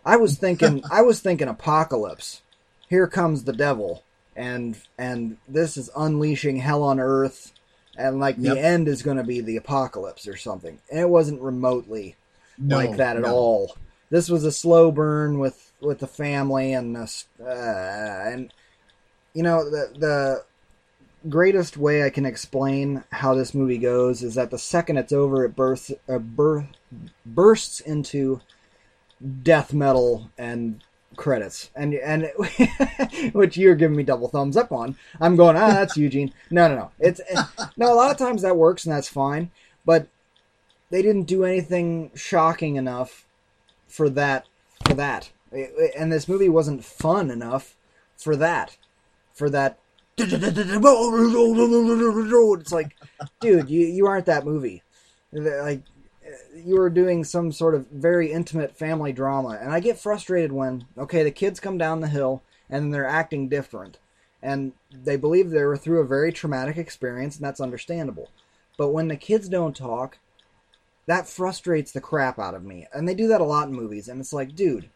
I 0.04 0.16
was 0.16 0.36
thinking 0.36 0.82
I 0.90 1.02
was 1.02 1.20
thinking 1.20 1.48
apocalypse. 1.48 2.42
Here 2.88 3.06
comes 3.06 3.44
the 3.44 3.52
devil 3.52 4.02
and 4.36 4.78
and 4.98 5.36
this 5.48 5.76
is 5.76 5.90
unleashing 5.96 6.56
hell 6.56 6.82
on 6.82 6.98
earth 6.98 7.52
and 7.96 8.18
like 8.18 8.36
yep. 8.38 8.54
the 8.54 8.60
end 8.60 8.88
is 8.88 9.02
going 9.02 9.16
to 9.16 9.24
be 9.24 9.40
the 9.40 9.56
apocalypse 9.56 10.26
or 10.26 10.36
something 10.36 10.78
and 10.90 11.00
it 11.00 11.08
wasn't 11.08 11.40
remotely 11.40 12.16
no, 12.58 12.76
like 12.76 12.96
that 12.96 13.16
at 13.16 13.22
no. 13.22 13.34
all 13.34 13.76
this 14.10 14.28
was 14.28 14.44
a 14.44 14.52
slow 14.52 14.90
burn 14.90 15.38
with 15.38 15.72
with 15.80 15.98
the 15.98 16.06
family 16.06 16.72
and 16.72 16.94
the, 16.94 17.24
uh, 17.40 18.30
and 18.30 18.52
you 19.34 19.42
know 19.42 19.64
the 19.68 19.92
the 19.98 20.44
greatest 21.28 21.76
way 21.76 22.04
I 22.04 22.10
can 22.10 22.26
explain 22.26 23.04
how 23.10 23.34
this 23.34 23.54
movie 23.54 23.78
goes 23.78 24.22
is 24.22 24.34
that 24.34 24.50
the 24.50 24.58
second 24.58 24.98
it's 24.98 25.12
over, 25.12 25.44
it 25.44 25.56
bursts 25.56 25.92
uh, 26.08 26.18
bur- 26.18 26.68
bursts 27.24 27.80
into 27.80 28.40
death 29.42 29.72
metal 29.72 30.30
and 30.36 30.82
credits, 31.16 31.70
and 31.74 31.94
and 31.94 32.30
which 33.32 33.56
you're 33.56 33.74
giving 33.74 33.96
me 33.96 34.02
double 34.02 34.28
thumbs 34.28 34.56
up 34.56 34.72
on. 34.72 34.96
I'm 35.20 35.36
going, 35.36 35.56
ah, 35.56 35.68
that's 35.68 35.96
Eugene. 35.96 36.32
No, 36.50 36.68
no, 36.68 36.76
no. 36.76 36.90
It's 36.98 37.20
it, 37.20 37.38
no. 37.76 37.92
A 37.92 37.94
lot 37.94 38.10
of 38.10 38.18
times 38.18 38.42
that 38.42 38.56
works 38.56 38.84
and 38.84 38.94
that's 38.94 39.08
fine, 39.08 39.50
but 39.84 40.06
they 40.90 41.02
didn't 41.02 41.24
do 41.24 41.44
anything 41.44 42.10
shocking 42.14 42.76
enough 42.76 43.24
for 43.88 44.08
that. 44.10 44.46
For 44.86 44.94
that, 44.94 45.30
and 45.96 46.12
this 46.12 46.28
movie 46.28 46.48
wasn't 46.48 46.84
fun 46.84 47.30
enough 47.30 47.76
for 48.16 48.36
that. 48.36 48.76
For 49.34 49.50
that. 49.50 49.78
It's 50.18 50.32
like, 52.72 52.94
dude, 53.40 53.70
you 53.70 53.86
you 53.86 54.06
aren't 54.06 54.26
that 54.26 54.44
movie. 54.44 54.82
Like 55.32 55.80
you 56.54 56.76
were 56.78 56.90
doing 56.90 57.24
some 57.24 57.52
sort 57.52 57.74
of 57.74 57.88
very 57.88 58.32
intimate 58.32 58.76
family 58.76 59.12
drama, 59.12 59.58
and 59.60 59.70
I 59.72 59.80
get 59.80 59.98
frustrated 59.98 60.52
when 60.52 60.86
okay, 60.96 61.22
the 61.22 61.30
kids 61.30 61.60
come 61.60 61.78
down 61.78 62.00
the 62.00 62.08
hill 62.08 62.42
and 62.70 62.92
they're 62.92 63.06
acting 63.06 63.48
different, 63.48 63.98
and 64.42 64.72
they 64.90 65.16
believe 65.16 65.50
they 65.50 65.64
were 65.64 65.76
through 65.76 66.00
a 66.00 66.06
very 66.06 66.32
traumatic 66.32 66.76
experience, 66.76 67.36
and 67.36 67.44
that's 67.44 67.60
understandable. 67.60 68.30
But 68.78 68.88
when 68.88 69.08
the 69.08 69.16
kids 69.16 69.48
don't 69.48 69.76
talk, 69.76 70.18
that 71.06 71.28
frustrates 71.28 71.92
the 71.92 72.00
crap 72.00 72.38
out 72.38 72.54
of 72.54 72.64
me, 72.64 72.86
and 72.92 73.08
they 73.08 73.14
do 73.14 73.28
that 73.28 73.40
a 73.40 73.44
lot 73.44 73.68
in 73.68 73.74
movies, 73.74 74.08
and 74.08 74.20
it's 74.20 74.32
like, 74.32 74.56
dude, 74.56 74.88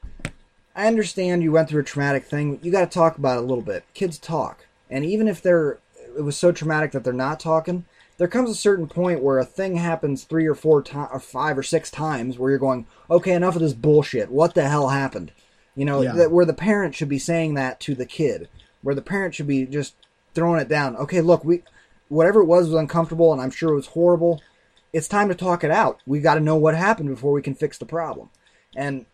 I 0.75 0.87
understand 0.87 1.43
you 1.43 1.53
went 1.53 1.69
through 1.69 1.81
a 1.81 1.85
traumatic 1.85 2.25
thing, 2.25 2.59
you 2.63 2.73
got 2.73 2.91
to 2.91 2.95
talk 2.95 3.19
about 3.19 3.39
it 3.39 3.45
a 3.45 3.47
little 3.47 3.65
bit. 3.65 3.85
Kids 3.95 4.19
talk, 4.19 4.67
and 4.89 5.05
even 5.05 5.29
if 5.29 5.43
they're 5.43 5.79
it 6.17 6.23
was 6.23 6.37
so 6.37 6.51
traumatic 6.51 6.93
that 6.93 7.05
they're 7.05 7.13
not 7.13 7.39
talking, 7.39 7.85
there 8.19 8.29
comes 8.29 8.51
a 8.51 8.55
certain 8.55 8.87
point 8.87 9.23
where 9.23 9.39
a 9.39 9.45
thing 9.45 9.77
happens 9.77 10.25
three 10.25 10.47
or 10.47 10.55
four 10.55 10.83
times, 10.83 11.11
or 11.13 11.21
five 11.21 11.59
or 11.59 11.63
six 11.63 11.91
times, 11.91 12.39
where 12.39 12.51
you're 12.51 12.59
going, 12.59 12.87
okay, 13.11 13.33
enough 13.33 13.57
of 13.57 13.63
this 13.63 13.75
bullshit. 13.75 14.31
What 14.31 14.55
the 14.55 14.69
hell 14.69 14.89
happened? 14.89 15.33
You 15.75 15.85
know, 15.85 16.01
yeah. 16.01 16.13
that 16.13 16.31
where 16.31 16.47
the 16.47 16.55
parent 16.55 16.95
should 16.95 17.11
be 17.11 17.19
saying 17.19 17.55
that 17.55 17.81
to 17.81 17.95
the 17.95 18.07
kid, 18.07 18.49
where 18.83 18.95
the 18.95 19.03
parent 19.03 19.35
should 19.35 19.47
be 19.47 19.67
just 19.67 19.95
throwing 20.35 20.61
it 20.61 20.69
down. 20.69 20.97
Okay, 20.97 21.21
look, 21.21 21.45
we, 21.45 21.63
whatever 22.09 22.41
it 22.41 22.47
was 22.47 22.67
was 22.67 22.75
uncomfortable, 22.75 23.33
and 23.33 23.43
I'm 23.43 23.51
sure 23.51 23.73
it 23.73 23.77
was 23.77 23.89
horrible. 23.89 24.41
It's 24.93 25.09
time 25.09 25.29
to 25.29 25.35
talk 25.35 25.63
it 25.63 25.71
out. 25.71 26.01
We 26.07 26.21
got 26.21 26.35
to 26.35 26.41
know 26.41 26.57
what 26.57 26.75
happened 26.75 27.11
before 27.11 27.33
we 27.33 27.43
can 27.43 27.55
fix 27.55 27.77
the 27.77 27.85
problem. 27.85 28.31
And 28.75 29.05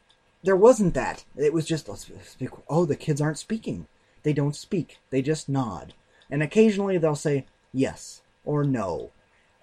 there 0.45 0.55
wasn't 0.55 0.95
that. 0.95 1.25
It 1.37 1.53
was 1.53 1.67
just, 1.67 1.89
let's 1.89 2.09
speak. 2.25 2.51
Oh, 2.69 2.85
the 2.85 2.95
kids 2.95 3.21
aren't 3.21 3.39
speaking. 3.39 3.89
They 4.23 4.33
don't 4.33 4.55
speak. 4.55 4.99
They 5.11 5.23
just 5.23 5.49
nod. 5.49 5.95
And 6.31 6.43
occasionally 6.43 6.99
they'll 6.99 7.17
say 7.17 7.47
yes 7.73 8.23
or 8.45 8.64
no. 8.64 9.11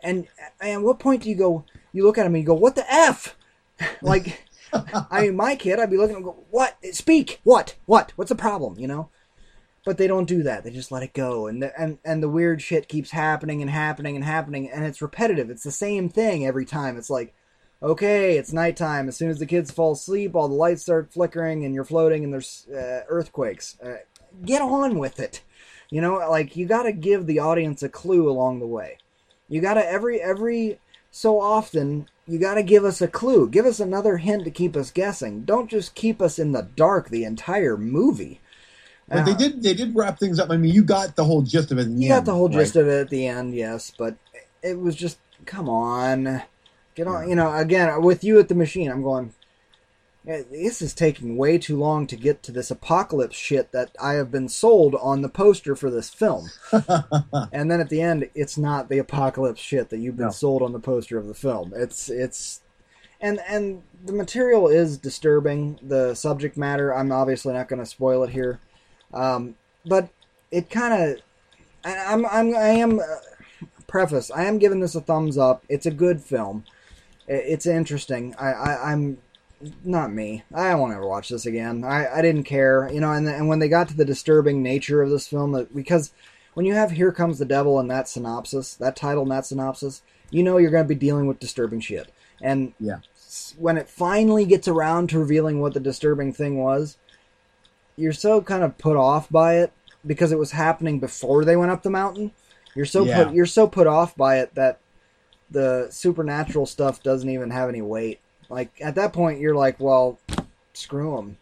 And 0.02 0.28
at 0.62 0.82
what 0.82 1.00
point 1.00 1.24
do 1.24 1.30
you 1.30 1.36
go? 1.36 1.66
You 1.92 2.06
look 2.06 2.18
at 2.18 2.26
him 2.26 2.36
and 2.36 2.42
you 2.42 2.48
go, 2.48 2.54
"What 2.54 2.76
the 2.76 2.92
f?" 2.92 3.36
like, 4.02 4.48
I 4.74 5.22
mean, 5.22 5.36
my 5.36 5.56
kid, 5.56 5.80
I'd 5.80 5.90
be 5.90 5.98
looking 5.98 6.18
and 6.18 6.26
go, 6.26 6.44
"What? 6.50 6.78
Speak? 6.94 7.40
What? 7.44 7.76
What? 7.86 8.14
What's 8.16 8.30
the 8.30 8.36
problem?" 8.36 8.80
You 8.80 8.88
know. 8.88 9.10
But 9.86 9.98
they 9.98 10.08
don't 10.08 10.28
do 10.28 10.44
that. 10.44 10.64
They 10.64 10.72
just 10.72 10.92
let 10.92 11.04
it 11.04 11.14
go, 11.14 11.48
and 11.48 11.64
the, 11.64 11.82
and 11.82 12.00
and 12.04 12.22
the 12.22 12.30
weird 12.30 12.62
shit 12.62 12.90
keeps 12.90 13.12
happening 13.12 13.62
and 13.62 13.72
happening 13.72 14.16
and 14.16 14.26
happening, 14.26 14.70
and 14.70 14.84
it's 14.84 15.02
repetitive. 15.02 15.50
It's 15.50 15.64
the 15.64 15.72
same 15.72 16.10
thing 16.10 16.46
every 16.46 16.66
time. 16.66 16.98
It's 16.98 17.10
like, 17.10 17.34
okay, 17.82 18.38
it's 18.38 18.52
nighttime. 18.52 19.08
As 19.08 19.16
soon 19.16 19.30
as 19.30 19.40
the 19.40 19.46
kids 19.46 19.72
fall 19.72 19.94
asleep, 19.94 20.36
all 20.36 20.50
the 20.50 20.54
lights 20.54 20.84
start 20.84 21.14
flickering, 21.14 21.64
and 21.64 21.74
you're 21.74 21.86
floating, 21.86 22.24
and 22.24 22.34
there's 22.34 22.68
uh, 22.70 23.04
earthquakes. 23.08 23.78
Uh, 23.82 23.98
get 24.46 24.62
on 24.62 25.00
with 25.00 25.20
it. 25.20 25.42
You 25.90 26.02
know, 26.02 26.18
like 26.30 26.56
you 26.56 26.66
got 26.66 26.84
to 26.84 26.92
give 26.92 27.26
the 27.26 27.40
audience 27.40 27.82
a 27.82 27.90
clue 27.90 28.30
along 28.30 28.60
the 28.60 28.68
way. 28.68 28.98
You 29.48 29.62
got 29.62 29.74
to 29.76 29.86
every 29.86 30.22
every 30.22 30.80
so 31.12 31.42
often 31.42 32.08
you 32.28 32.38
got 32.38 32.56
to 32.56 32.64
give 32.64 32.86
us 32.86 33.02
a 33.02 33.08
clue. 33.08 33.50
Give 33.50 33.66
us 33.66 33.80
another 33.80 34.18
hint 34.18 34.46
to 34.46 34.52
keep 34.52 34.76
us 34.76 34.92
guessing. 34.92 35.42
Don't 35.42 35.70
just 35.70 35.96
keep 35.96 36.22
us 36.22 36.38
in 36.38 36.52
the 36.52 36.62
dark 36.62 37.10
the 37.10 37.24
entire 37.24 37.76
movie. 37.76 38.40
But 39.08 39.20
uh, 39.20 39.26
they 39.26 39.34
did 39.34 39.64
they 39.64 39.74
did 39.74 39.96
wrap 39.96 40.20
things 40.20 40.40
up. 40.40 40.52
I 40.52 40.58
mean, 40.58 40.74
you 40.74 40.84
got 40.84 41.16
the 41.16 41.26
whole 41.26 41.42
gist 41.42 41.72
of 41.72 41.80
it. 41.80 41.88
you 41.88 42.08
got 42.08 42.26
the 42.26 42.34
whole 42.34 42.48
right? 42.48 42.60
gist 42.60 42.76
of 42.76 42.88
it 42.88 43.02
at 43.02 43.10
the 43.10 43.26
end, 43.26 43.56
yes. 43.56 43.92
But 43.98 44.16
it 44.62 44.80
was 44.80 44.96
just 44.96 45.18
come 45.46 45.68
on, 45.68 46.44
get 46.94 47.08
on. 47.08 47.24
Yeah. 47.24 47.30
You 47.30 47.36
know, 47.36 47.52
again 47.56 48.02
with 48.04 48.24
you 48.24 48.38
at 48.38 48.48
the 48.48 48.56
machine, 48.56 48.92
I'm 48.92 49.02
going 49.02 49.34
this 50.26 50.82
is 50.82 50.94
taking 50.94 51.38
way 51.38 51.58
too 51.58 51.78
long 51.78 52.06
to 52.08 52.16
get 52.16 52.44
to 52.44 52.52
this 52.52 52.70
apocalypse 52.70 53.38
shit 53.38 53.72
that 53.72 53.92
I 54.02 54.14
have 54.14 54.32
been 54.32 54.50
sold 54.50 54.96
on 54.96 55.22
the 55.22 55.30
poster 55.30 55.76
for 55.76 55.90
this 55.90 56.10
film. 56.10 56.50
and 57.52 57.72
then 57.72 57.80
at 57.80 57.90
the 57.90 58.02
end, 58.02 58.30
it's 58.36 58.58
not 58.58 58.90
the 58.90 58.98
apocalypse 58.98 59.62
shit 59.62 59.90
that 59.90 60.00
you've 60.00 60.18
been 60.18 60.28
no. 60.28 60.32
sold 60.32 60.62
on 60.62 60.74
the 60.74 60.80
poster 60.80 61.18
of 61.18 61.28
the 61.28 61.34
film. 61.34 61.74
It's 61.76 62.10
it's 62.10 62.62
and 63.22 63.40
and 63.48 63.82
the 64.06 64.14
material 64.14 64.68
is 64.68 64.98
disturbing. 64.98 65.80
The 65.82 66.16
subject 66.16 66.58
matter, 66.58 66.94
I'm 66.94 67.12
obviously 67.12 67.54
not 67.54 67.70
going 67.70 67.80
to 67.80 67.86
spoil 67.86 68.24
it 68.24 68.32
here, 68.32 68.60
um, 69.14 69.56
but 69.86 70.10
it 70.52 70.70
kind 70.70 71.02
of 71.02 71.22
I'm 71.84 72.26
I'm 72.26 72.56
I 72.56 72.70
am 72.70 73.00
uh, 73.00 73.04
preface. 73.88 74.32
I 74.32 74.46
am 74.46 74.58
giving 74.58 74.82
this 74.82 74.96
a 74.96 75.02
thumbs 75.02 75.38
up. 75.38 75.64
It's 75.70 75.86
a 75.86 75.92
good 75.92 76.22
film. 76.22 76.66
It's 77.28 77.66
interesting. 77.66 78.36
I, 78.40 78.52
I 78.52 78.92
I'm 78.92 79.20
not 79.84 80.12
me. 80.14 80.44
I 80.54 80.74
won't 80.76 80.94
ever 80.94 81.08
watch 81.08 81.30
this 81.30 81.46
again. 81.46 81.84
I, 81.84 82.08
I 82.08 82.22
didn't 82.22 82.44
care, 82.44 82.90
you 82.92 83.02
know. 83.02 83.12
And 83.12 83.28
and 83.28 83.48
when 83.48 83.60
they 83.60 83.68
got 83.68 83.90
to 83.90 83.98
the 83.98 84.06
disturbing 84.06 84.64
nature 84.64 85.02
of 85.02 85.10
this 85.10 85.28
film, 85.28 85.68
because 85.76 86.12
when 86.54 86.66
you 86.66 86.74
have 86.74 86.92
"Here 86.92 87.12
Comes 87.12 87.40
the 87.40 87.46
Devil" 87.46 87.80
in 87.80 87.88
that 87.88 88.08
synopsis, 88.08 88.76
that 88.76 88.96
title 88.96 89.24
in 89.24 89.30
that 89.30 89.46
synopsis, 89.46 90.02
you 90.30 90.44
know 90.44 90.58
you're 90.58 90.72
going 90.72 90.86
to 90.86 90.88
be 90.88 90.96
dealing 90.96 91.28
with 91.28 91.40
disturbing 91.40 91.82
shit. 91.82 92.12
And 92.42 92.74
yeah, 92.80 93.00
when 93.58 93.78
it 93.78 93.90
finally 93.90 94.46
gets 94.46 94.68
around 94.68 95.10
to 95.10 95.20
revealing 95.20 95.60
what 95.60 95.74
the 95.74 95.80
disturbing 95.80 96.34
thing 96.34 96.58
was, 96.58 96.98
you're 97.96 98.14
so 98.14 98.42
kind 98.42 98.64
of 98.64 98.78
put 98.78 98.96
off 98.96 99.30
by 99.30 99.58
it 99.58 99.74
because 100.06 100.32
it 100.32 100.40
was 100.40 100.52
happening 100.52 101.00
before 101.00 101.44
they 101.44 101.58
went 101.58 101.72
up 101.72 101.84
the 101.84 101.90
mountain. 101.90 102.32
You're 102.76 102.86
so 102.86 103.04
yeah. 103.04 103.26
put 103.26 103.34
you're 103.34 103.46
so 103.46 103.68
put 103.68 103.88
off 103.88 104.16
by 104.16 104.40
it 104.40 104.56
that 104.56 104.80
the 105.52 105.88
supernatural 105.90 106.66
stuff 106.66 107.04
doesn't 107.04 107.30
even 107.30 107.52
have 107.52 107.70
any 107.70 107.82
weight. 107.82 108.20
Like 108.50 108.72
at 108.82 108.96
that 108.96 109.14
point, 109.14 109.40
you're 109.40 109.56
like, 109.56 109.80
well, 109.80 110.20
screw 110.74 111.16
them. 111.16 111.38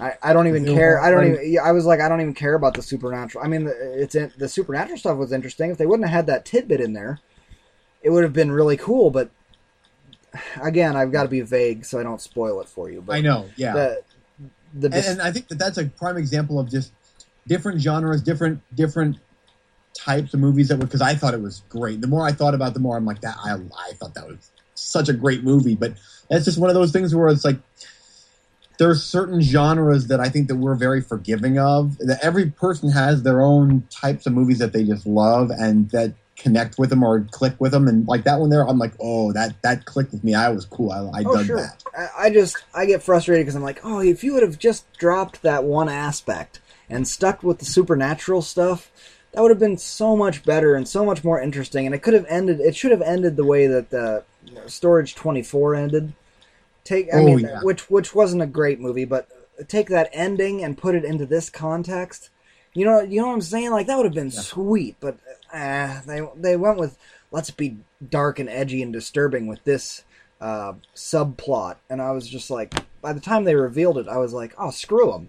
I, 0.00 0.12
I 0.22 0.32
don't 0.32 0.46
even 0.46 0.64
care. 0.64 1.00
I 1.00 1.10
don't 1.10 1.26
even. 1.26 1.58
I 1.62 1.72
was 1.72 1.84
like, 1.84 2.00
I 2.00 2.08
don't 2.08 2.20
even 2.20 2.34
care 2.34 2.54
about 2.54 2.74
the 2.74 2.82
supernatural. 2.82 3.44
I 3.44 3.48
mean, 3.48 3.68
it's 3.68 4.14
in, 4.14 4.32
the 4.38 4.48
supernatural 4.48 4.98
stuff 4.98 5.16
was 5.16 5.32
interesting. 5.32 5.70
If 5.70 5.78
they 5.78 5.86
wouldn't 5.86 6.08
have 6.08 6.14
had 6.14 6.26
that 6.26 6.44
tidbit 6.44 6.80
in 6.80 6.92
there, 6.92 7.18
it 8.02 8.10
would 8.10 8.22
have 8.22 8.32
been 8.32 8.52
really 8.52 8.76
cool. 8.76 9.10
But 9.10 9.30
again, 10.62 10.96
I've 10.96 11.10
got 11.10 11.24
to 11.24 11.28
be 11.28 11.40
vague 11.40 11.84
so 11.84 11.98
I 11.98 12.04
don't 12.04 12.20
spoil 12.20 12.60
it 12.60 12.68
for 12.68 12.90
you. 12.90 13.00
But 13.00 13.16
I 13.16 13.20
know, 13.20 13.48
yeah. 13.56 13.72
The, 13.72 14.02
the 14.74 14.88
dis- 14.88 15.08
and, 15.08 15.18
and 15.18 15.28
I 15.28 15.32
think 15.32 15.48
that 15.48 15.58
that's 15.58 15.78
a 15.78 15.86
prime 15.86 16.16
example 16.16 16.60
of 16.60 16.70
just 16.70 16.92
different 17.48 17.80
genres, 17.80 18.22
different 18.22 18.60
different 18.76 19.16
types 19.94 20.32
of 20.32 20.38
movies 20.38 20.68
that 20.68 20.78
were 20.78 20.84
because 20.84 21.02
I 21.02 21.14
thought 21.14 21.34
it 21.34 21.40
was 21.40 21.62
great. 21.68 22.00
The 22.00 22.06
more 22.06 22.24
I 22.24 22.30
thought 22.30 22.54
about, 22.54 22.68
it, 22.68 22.74
the 22.74 22.80
more 22.80 22.96
I'm 22.96 23.04
like 23.04 23.20
that. 23.22 23.36
I 23.42 23.54
I 23.54 23.94
thought 23.94 24.14
that 24.14 24.28
was 24.28 24.52
such 24.74 25.08
a 25.08 25.12
great 25.12 25.42
movie, 25.42 25.74
but 25.74 25.94
it's 26.30 26.44
just 26.44 26.58
one 26.58 26.70
of 26.70 26.74
those 26.74 26.92
things 26.92 27.14
where 27.14 27.28
it's 27.28 27.44
like 27.44 27.58
there 28.78 28.88
are 28.88 28.94
certain 28.94 29.40
genres 29.40 30.06
that 30.06 30.20
I 30.20 30.28
think 30.28 30.48
that 30.48 30.56
we're 30.56 30.76
very 30.76 31.00
forgiving 31.00 31.58
of. 31.58 31.98
That 31.98 32.20
every 32.22 32.50
person 32.50 32.90
has 32.90 33.22
their 33.22 33.42
own 33.42 33.86
types 33.90 34.26
of 34.26 34.32
movies 34.32 34.58
that 34.58 34.72
they 34.72 34.84
just 34.84 35.06
love 35.06 35.50
and 35.50 35.90
that 35.90 36.14
connect 36.36 36.78
with 36.78 36.90
them 36.90 37.02
or 37.02 37.26
click 37.32 37.54
with 37.58 37.72
them. 37.72 37.88
And 37.88 38.06
like 38.06 38.24
that 38.24 38.38
one 38.38 38.50
there, 38.50 38.66
I'm 38.66 38.78
like, 38.78 38.92
oh, 39.00 39.32
that 39.32 39.60
that 39.62 39.84
clicked 39.84 40.12
with 40.12 40.24
me. 40.24 40.34
I 40.34 40.48
was 40.48 40.64
cool. 40.64 40.92
I, 40.92 41.20
I 41.20 41.24
oh, 41.26 41.34
dug 41.34 41.46
sure. 41.46 41.56
that. 41.56 42.10
I 42.16 42.30
just 42.30 42.56
I 42.74 42.86
get 42.86 43.02
frustrated 43.02 43.44
because 43.44 43.56
I'm 43.56 43.62
like, 43.62 43.80
oh, 43.82 44.00
if 44.00 44.22
you 44.22 44.34
would 44.34 44.42
have 44.42 44.58
just 44.58 44.90
dropped 44.94 45.42
that 45.42 45.64
one 45.64 45.88
aspect 45.88 46.60
and 46.88 47.06
stuck 47.06 47.42
with 47.42 47.58
the 47.58 47.64
supernatural 47.64 48.42
stuff, 48.42 48.90
that 49.32 49.42
would 49.42 49.50
have 49.50 49.58
been 49.58 49.76
so 49.76 50.16
much 50.16 50.44
better 50.44 50.74
and 50.74 50.88
so 50.88 51.04
much 51.04 51.24
more 51.24 51.40
interesting. 51.40 51.84
And 51.84 51.94
it 51.94 52.02
could 52.02 52.14
have 52.14 52.26
ended. 52.28 52.60
It 52.60 52.76
should 52.76 52.92
have 52.92 53.02
ended 53.02 53.36
the 53.36 53.44
way 53.44 53.66
that 53.66 53.90
the 53.90 54.24
Storage 54.66 55.16
24 55.16 55.74
ended. 55.74 56.12
Take 56.88 57.12
I 57.12 57.18
oh, 57.18 57.24
mean 57.24 57.40
yeah. 57.40 57.60
which 57.60 57.90
which 57.90 58.14
wasn't 58.14 58.40
a 58.40 58.46
great 58.46 58.80
movie, 58.80 59.04
but 59.04 59.28
take 59.68 59.90
that 59.90 60.08
ending 60.10 60.64
and 60.64 60.78
put 60.78 60.94
it 60.94 61.04
into 61.04 61.26
this 61.26 61.50
context. 61.50 62.30
You 62.72 62.86
know 62.86 63.02
you 63.02 63.20
know 63.20 63.26
what 63.26 63.34
I'm 63.34 63.42
saying? 63.42 63.72
Like 63.72 63.86
that 63.88 63.96
would 63.96 64.06
have 64.06 64.14
been 64.14 64.30
yeah. 64.30 64.40
sweet, 64.40 64.96
but 64.98 65.18
uh, 65.52 66.00
they 66.06 66.22
they 66.34 66.56
went 66.56 66.78
with 66.78 66.96
let's 67.30 67.50
be 67.50 67.76
dark 68.08 68.38
and 68.38 68.48
edgy 68.48 68.82
and 68.82 68.90
disturbing 68.90 69.46
with 69.46 69.62
this 69.64 70.02
uh, 70.40 70.72
subplot, 70.96 71.76
and 71.90 72.00
I 72.00 72.12
was 72.12 72.26
just 72.26 72.48
like, 72.48 72.72
by 73.02 73.12
the 73.12 73.20
time 73.20 73.44
they 73.44 73.54
revealed 73.54 73.98
it, 73.98 74.08
I 74.08 74.16
was 74.16 74.32
like, 74.32 74.54
oh 74.56 74.70
screw 74.70 75.12
them, 75.12 75.28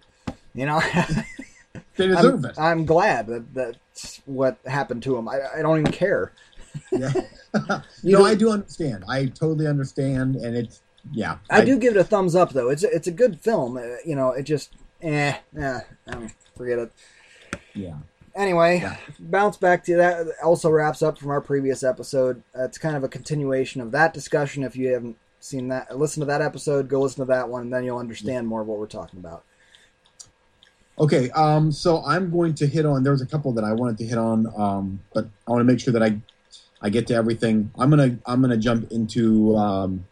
you 0.54 0.66
know. 0.66 0.82
they 1.98 2.08
deserve 2.08 2.46
I'm, 2.46 2.52
it. 2.52 2.58
I'm 2.58 2.86
glad 2.86 3.28
that 3.28 3.54
that's 3.54 4.22
what 4.26 4.60
happened 4.66 5.04
to 5.04 5.16
them. 5.18 5.28
I, 5.28 5.42
I 5.58 5.62
don't 5.62 5.78
even 5.78 5.92
care. 5.92 6.32
yeah. 6.94 7.12
no, 8.02 8.24
I 8.24 8.36
do 8.36 8.50
understand. 8.50 9.04
I 9.10 9.26
totally 9.26 9.68
understand, 9.68 10.38
and 10.38 10.56
it's 10.56 10.82
yeah. 11.12 11.38
I, 11.50 11.62
I, 11.62 11.66
do 11.66 11.78
give 11.78 11.96
it 11.96 12.00
a 12.00 12.04
thumbs 12.04 12.36
up 12.36 12.52
though. 12.52 12.70
It's 12.70 12.84
it's 12.84 13.08
a 13.08 13.12
good 13.12 13.40
film. 13.40 13.78
Uh, 13.78 13.96
you 14.06 14.16
know, 14.16 14.32
it 14.32 14.44
just 14.44 14.72
eh, 15.02 15.36
eh, 15.58 15.80
um, 16.08 16.32
forget 16.56 16.80
it. 16.80 16.92
Yeah. 17.74 17.98
anyway, 18.36 18.80
Yeah. 18.82 18.98
bounce 19.20 19.58
back 19.58 19.84
to 19.86 19.96
that. 19.98 20.28
Also 20.44 20.70
wraps 20.70 21.02
up 21.02 21.18
from 21.18 21.30
our 21.30 21.42
previous 21.42 21.84
episode. 21.84 22.44
Uh, 22.58 22.64
it's 22.66 22.78
kind 22.78 22.96
of 22.96 23.04
a 23.04 23.08
continuation 23.08 23.82
of 23.82 23.92
that 23.92 24.14
discussion. 24.14 24.64
If 24.64 24.76
you 24.76 24.90
haven't 24.90 25.18
seen 25.40 25.70
that, 25.70 25.98
listen 25.98 26.22
to 26.22 26.26
that 26.28 26.42
episode. 26.42 26.90
Go 26.90 27.02
listen 27.02 27.26
to 27.26 27.30
that 27.32 27.50
one, 27.50 27.64
and 27.64 27.74
then 27.74 27.84
you'll 27.84 27.98
understand 27.98 28.48
more 28.48 28.62
of 28.62 28.68
what 28.68 28.80
we're 28.80 28.88
talking 28.88 29.20
about. 29.20 29.44
Okay, 31.00 31.30
um, 31.32 31.72
so 31.72 32.04
I'm 32.06 32.30
going 32.30 32.54
to 32.56 32.68
hit 32.68 32.86
on. 32.86 33.04
There 33.04 33.14
was 33.14 33.22
a 33.22 33.26
couple 33.26 33.54
that 33.54 33.64
I 33.64 33.72
wanted 33.72 33.98
to 34.00 34.06
hit 34.06 34.18
on, 34.18 34.52
um, 34.58 35.00
but 35.14 35.30
I 35.48 35.52
want 35.52 35.62
to 35.62 35.64
make 35.64 35.80
sure 35.80 35.94
that 35.94 36.04
I, 36.04 36.20
I 36.82 36.90
get 36.90 37.08
to 37.08 37.14
everything. 37.14 37.72
I'm 37.80 37.90
gonna 37.90 38.18
I'm 38.26 38.42
gonna 38.42 38.58
jump 38.58 38.92
into 38.92 39.56
um, 39.56 40.06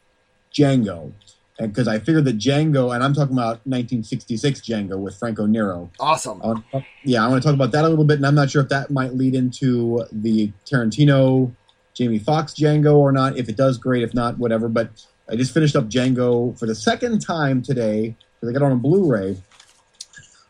Django, 0.57 1.11
because 1.59 1.87
I 1.87 1.99
figured 1.99 2.25
that 2.25 2.37
Django, 2.37 2.93
and 2.93 3.03
I'm 3.03 3.13
talking 3.13 3.33
about 3.33 3.65
1966 3.65 4.61
Django 4.61 4.97
with 4.97 5.17
Franco 5.17 5.45
Nero. 5.45 5.89
Awesome. 5.99 6.41
I 6.41 6.47
want 6.47 6.65
yeah, 7.03 7.25
I 7.25 7.27
want 7.27 7.41
to 7.41 7.47
talk 7.47 7.55
about 7.55 7.71
that 7.71 7.85
a 7.85 7.89
little 7.89 8.05
bit, 8.05 8.17
and 8.17 8.25
I'm 8.25 8.35
not 8.35 8.49
sure 8.49 8.61
if 8.61 8.69
that 8.69 8.91
might 8.91 9.13
lead 9.13 9.35
into 9.35 10.05
the 10.11 10.51
Tarantino, 10.65 11.53
Jamie 11.93 12.19
Foxx 12.19 12.53
Django 12.53 12.95
or 12.95 13.11
not. 13.11 13.37
If 13.37 13.49
it 13.49 13.57
does, 13.57 13.77
great. 13.77 14.03
If 14.03 14.13
not, 14.13 14.37
whatever. 14.37 14.69
But 14.69 14.89
I 15.29 15.35
just 15.35 15.53
finished 15.53 15.75
up 15.75 15.85
Django 15.85 16.57
for 16.57 16.65
the 16.65 16.75
second 16.75 17.19
time 17.19 17.61
today 17.61 18.15
because 18.39 18.55
I 18.55 18.57
got 18.57 18.65
on 18.65 18.79
Blu-ray. 18.79 19.37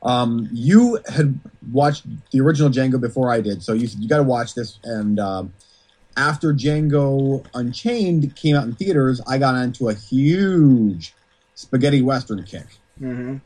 Um, 0.03 0.47
you 0.51 0.99
had 1.08 1.39
watched 1.72 2.05
the 2.32 2.41
original 2.41 2.70
Django 2.70 2.99
before 2.99 3.32
I 3.32 3.41
did, 3.41 3.64
so 3.64 3.74
you 3.74 3.88
said 3.88 4.01
you 4.01 4.08
got 4.08 4.18
to 4.18 4.24
watch 4.24 4.53
this. 4.53 4.80
And 4.84 5.20
um, 5.20 5.53
after 6.18 6.53
Django 6.53 7.45
Unchained 7.53 8.36
came 8.36 8.55
out 8.55 8.65
in 8.65 8.74
theaters, 8.76 9.22
I 9.28 9.38
got 9.38 9.55
into 9.55 9.88
a 9.89 9.93
huge 9.93 11.13
spaghetti 11.55 12.01
western 12.01 12.43
kick 12.43 12.65
hmm 12.99 13.38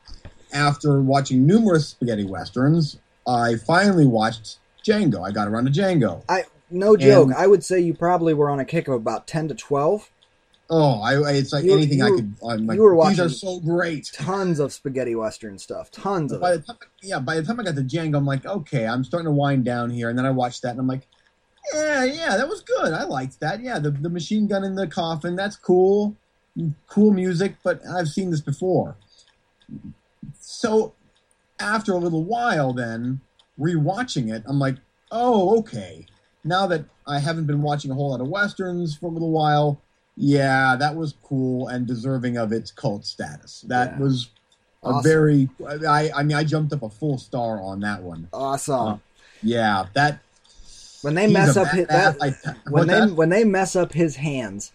after 0.53 1.01
watching 1.01 1.45
numerous 1.47 1.87
spaghetti 1.87 2.25
westerns, 2.25 2.97
I 3.25 3.55
finally 3.55 4.05
watched 4.05 4.57
Django. 4.85 5.25
I 5.25 5.31
got 5.31 5.47
around 5.47 5.63
to 5.65 5.71
Django. 5.71 6.23
I 6.27 6.43
no 6.69 6.97
joke. 6.97 7.27
And- 7.29 7.35
I 7.35 7.47
would 7.47 7.63
say 7.63 7.79
you 7.79 7.93
probably 7.93 8.33
were 8.33 8.49
on 8.49 8.59
a 8.59 8.65
kick 8.65 8.89
of 8.89 8.95
about 8.95 9.27
ten 9.27 9.47
to 9.47 9.55
twelve. 9.55 10.09
Oh, 10.69 10.99
I, 11.01 11.31
it's 11.33 11.53
like 11.53 11.63
You- 11.63 11.71
anything 11.73 11.99
you 11.99 12.05
I 12.05 12.09
could. 12.09 12.33
I'm 12.45 12.67
like, 12.67 12.75
you 12.75 12.81
were 12.83 12.95
watching. 12.95 13.11
these 13.11 13.19
are 13.19 13.29
so 13.29 13.59
great. 13.61 14.09
Tons 14.13 14.59
of 14.59 14.73
spaghetti 14.73 15.15
western 15.15 15.57
stuff. 15.57 15.89
Tons 15.89 16.33
of 16.33 16.41
By 16.41 16.53
it. 16.53 16.57
the 16.65 16.73
time, 16.73 16.77
yeah, 17.01 17.19
by 17.19 17.35
the 17.37 17.43
time 17.43 17.57
I 17.59 17.63
got 17.63 17.75
to 17.75 17.81
Django, 17.81 18.17
I'm 18.17 18.25
like, 18.25 18.45
okay, 18.45 18.85
I'm 18.87 19.05
starting 19.05 19.27
to 19.27 19.31
wind 19.31 19.63
down 19.63 19.89
here. 19.89 20.09
And 20.09 20.17
then 20.17 20.25
I 20.25 20.31
watched 20.31 20.63
that, 20.63 20.71
and 20.71 20.79
I'm 20.81 20.87
like, 20.87 21.07
yeah, 21.73 22.03
yeah, 22.03 22.37
that 22.37 22.47
was 22.47 22.61
good. 22.61 22.93
I 22.93 23.03
liked 23.03 23.39
that. 23.39 23.61
Yeah, 23.61 23.79
the 23.79 23.91
the 23.91 24.09
machine 24.09 24.47
gun 24.47 24.63
in 24.63 24.75
the 24.75 24.87
coffin, 24.87 25.35
that's 25.35 25.55
cool. 25.55 26.15
Cool 26.87 27.11
music, 27.11 27.55
but 27.63 27.81
I've 27.87 28.09
seen 28.09 28.29
this 28.31 28.41
before. 28.41 28.95
So 30.39 30.93
after 31.59 31.93
a 31.93 31.97
little 31.97 32.23
while, 32.23 32.73
then 32.73 33.21
rewatching 33.59 34.33
it, 34.33 34.43
I'm 34.45 34.59
like, 34.59 34.75
oh, 35.11 35.57
okay. 35.59 36.05
Now 36.43 36.67
that 36.67 36.85
I 37.07 37.19
haven't 37.19 37.45
been 37.45 37.61
watching 37.61 37.91
a 37.91 37.93
whole 37.93 38.11
lot 38.11 38.21
of 38.21 38.27
westerns 38.27 38.97
for 38.97 39.05
a 39.07 39.09
little 39.09 39.31
while, 39.31 39.79
yeah, 40.17 40.75
that 40.75 40.95
was 40.95 41.13
cool 41.23 41.67
and 41.67 41.87
deserving 41.87 42.37
of 42.37 42.51
its 42.51 42.71
cult 42.71 43.05
status. 43.05 43.61
That 43.67 43.93
Yeah. 43.93 43.99
was 43.99 44.29
a 44.83 44.87
Awesome. 44.87 45.03
very. 45.03 45.49
I 45.87 46.11
I 46.15 46.23
mean, 46.23 46.35
I 46.35 46.43
jumped 46.43 46.73
up 46.73 46.81
a 46.83 46.89
full 46.89 47.17
star 47.17 47.61
on 47.61 47.79
that 47.81 48.01
one. 48.03 48.27
Awesome. 48.33 48.87
Uh, 48.87 48.97
Yeah, 49.43 49.85
that 49.93 50.19
when 51.01 51.15
they 51.15 51.25
he's 51.25 51.33
mess 51.33 51.57
up 51.57 51.67
his, 51.69 51.87
that, 51.87 52.17
I- 52.21 52.35
when 52.69 52.87
they 52.87 52.99
that? 52.99 53.11
when 53.15 53.29
they 53.29 53.43
mess 53.43 53.75
up 53.75 53.93
his 53.93 54.15
hands, 54.17 54.71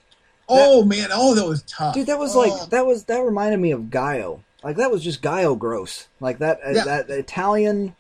oh 0.49 0.85
man, 0.85 1.09
oh 1.12 1.35
that 1.35 1.47
was 1.47 1.62
tough, 1.62 1.95
dude, 1.95 2.07
that 2.07 2.18
was 2.18 2.35
Oh. 2.37 2.41
like 2.41 2.70
that 2.70 2.87
was 2.87 3.05
that 3.05 3.18
reminded 3.24 3.61
me 3.61 3.70
of 3.72 3.91
giallo. 3.91 4.43
Like 4.64 4.77
that 4.77 4.91
was 4.91 5.03
just 5.05 5.22
giallo 5.22 5.55
gross. 5.55 6.09
Like 6.20 6.39
that 6.39 6.59
uh, 6.66 6.70
Yeah. 6.70 6.85
that 6.85 7.11
Italian. 7.11 7.95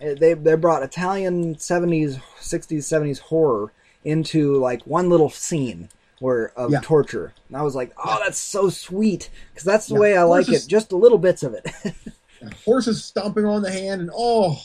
uh, 0.00 0.14
They 0.18 0.34
they 0.34 0.54
brought 0.54 0.82
Italian 0.82 1.58
seventies, 1.58 2.18
sixties, 2.40 2.86
seventies 2.86 3.18
horror 3.18 3.72
into 4.04 4.56
like 4.58 4.82
one 4.84 5.08
little 5.08 5.30
scene 5.30 5.88
where 6.20 6.52
of 6.56 6.70
Yeah. 6.70 6.80
torture, 6.82 7.32
and 7.48 7.56
I 7.56 7.62
was 7.62 7.74
like, 7.74 7.92
oh, 8.02 8.20
that's 8.24 8.38
so 8.38 8.68
sweet 8.70 9.30
because 9.52 9.64
that's 9.64 9.86
the 9.88 9.94
Yeah. 9.94 10.00
way 10.00 10.16
I 10.16 10.22
like 10.22 10.48
it. 10.48 10.64
Just 10.68 10.92
a 10.92 10.96
little 10.96 11.18
bits 11.18 11.42
of 11.42 11.54
it. 11.54 11.66
horses 12.64 13.02
stomping 13.04 13.46
on 13.46 13.62
the 13.62 13.70
hand 13.70 14.02
and 14.02 14.10
oh 14.14 14.60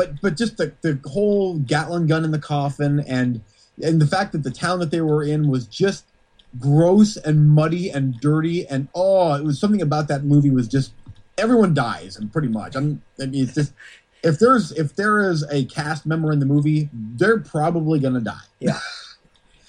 but 0.00 0.18
but 0.22 0.34
just 0.34 0.56
the, 0.56 0.72
the 0.80 0.98
whole 1.10 1.58
gatling 1.58 2.06
gun 2.06 2.24
in 2.24 2.30
the 2.30 2.38
coffin 2.38 3.00
and 3.00 3.42
and 3.82 4.00
the 4.00 4.06
fact 4.06 4.32
that 4.32 4.42
the 4.42 4.50
town 4.50 4.78
that 4.78 4.90
they 4.90 5.02
were 5.02 5.22
in 5.22 5.48
was 5.48 5.66
just 5.66 6.06
gross 6.58 7.18
and 7.18 7.50
muddy 7.50 7.90
and 7.90 8.18
dirty 8.18 8.66
and 8.66 8.88
oh 8.94 9.34
it 9.34 9.44
was 9.44 9.60
something 9.60 9.82
about 9.82 10.08
that 10.08 10.24
movie 10.24 10.48
was 10.48 10.66
just 10.66 10.94
everyone 11.36 11.74
dies 11.74 12.16
and 12.16 12.32
pretty 12.32 12.48
much. 12.48 12.74
I'm 12.74 13.02
i 13.20 13.26
mean 13.26 13.44
it's 13.44 13.54
just 13.54 13.74
if 14.22 14.38
there's 14.38 14.72
if 14.72 14.96
there 14.96 15.30
is 15.30 15.44
a 15.50 15.66
cast 15.66 16.06
member 16.06 16.32
in 16.32 16.38
the 16.38 16.46
movie 16.46 16.88
they're 16.92 17.40
probably 17.40 18.00
gonna 18.00 18.20
die. 18.20 18.46
Yeah. 18.58 18.78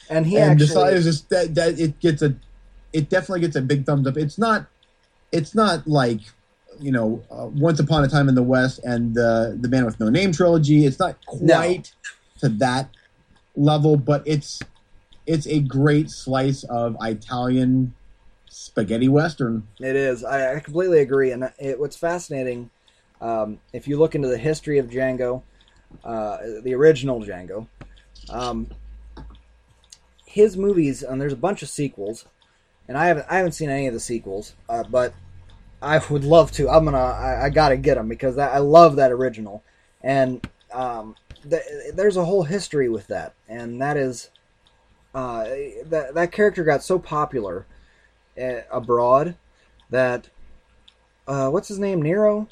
And 0.10 0.26
he 0.26 0.36
and 0.36 0.52
actually, 0.52 0.68
besides 0.68 1.06
just 1.06 1.30
that 1.30 1.56
that 1.56 1.80
it 1.80 1.98
gets 2.02 2.22
a 2.22 2.36
it 2.92 3.10
definitely 3.10 3.40
gets 3.40 3.56
a 3.56 3.62
big 3.62 3.86
thumbs 3.86 4.06
up. 4.06 4.18
It's 4.18 4.38
not 4.38 4.66
it's 5.32 5.56
not 5.56 5.88
like 5.88 6.20
you 6.82 6.92
know 6.92 7.24
uh, 7.32 7.48
once 7.48 7.80
upon 7.80 8.04
a 8.04 8.08
time 8.08 8.28
in 8.28 8.36
the 8.36 8.44
west 8.44 8.80
and 8.84 9.18
uh, 9.18 9.52
the 9.56 9.70
man 9.70 9.86
with 9.86 10.00
no 10.00 10.10
name 10.10 10.32
trilogy 10.32 10.86
it's 10.86 11.00
not 11.00 11.24
quite 11.26 11.94
to 12.40 12.50
that 12.50 12.90
level 13.56 13.96
but 13.96 14.24
it's 14.26 14.60
it's 15.28 15.46
a 15.48 15.60
great 15.60 16.10
slice 16.10 16.64
of 16.64 16.98
italian 17.02 17.94
spaghetti 18.52 19.08
western 19.08 19.66
It 19.80 19.96
is. 19.96 20.24
I, 20.24 20.56
I 20.56 20.60
completely 20.60 21.00
agree. 21.00 21.32
And 21.32 21.52
it, 21.58 21.80
what's 21.80 21.96
fascinating, 21.96 22.70
um, 23.22 23.60
if 23.72 23.88
you 23.88 23.98
look 23.98 24.14
into 24.14 24.28
the 24.28 24.38
history 24.38 24.78
of 24.78 24.88
Django, 24.88 25.42
uh, 26.04 26.38
the 26.62 26.74
original 26.76 27.22
Django, 27.22 27.68
um, 28.30 28.68
his 30.26 30.58
movies, 30.58 31.02
and 31.02 31.20
there's 31.20 31.34
a 31.34 31.38
bunch 31.38 31.62
of 31.64 31.70
sequels, 31.70 32.26
and 32.88 32.98
I 32.98 33.08
haven't 33.08 33.26
I 33.30 33.38
haven't 33.38 33.54
seen 33.54 33.70
any 33.70 33.88
of 33.88 33.94
the 33.94 34.00
sequels, 34.00 34.54
uh, 34.70 34.84
but 34.84 35.14
I 35.82 36.00
would 36.10 36.24
love 36.24 36.52
to. 36.54 36.70
I'm 36.70 36.86
gonna 36.86 36.98
I, 36.98 37.46
I 37.46 37.50
gotta 37.50 37.78
get 37.78 37.96
them 37.96 38.08
because 38.08 38.38
I, 38.38 38.56
I 38.56 38.58
love 38.60 38.96
that 38.98 39.12
original, 39.12 39.64
and 40.02 40.46
um, 40.72 41.16
th- 41.50 41.64
there's 41.94 42.18
a 42.18 42.26
whole 42.26 42.44
history 42.44 42.88
with 42.90 43.08
that, 43.08 43.34
and 43.50 43.82
that 43.82 43.98
is 43.98 44.30
uh, 45.16 45.46
that 45.86 46.14
that 46.14 46.32
character 46.32 46.64
got 46.64 46.84
so 46.84 47.00
popular 47.00 47.66
uh, 48.42 48.62
abroad 48.72 49.36
that 49.90 50.30
uh, 51.28 51.50
what's 51.50 51.68
his 51.68 51.80
name? 51.80 52.02
Nero? 52.02 52.48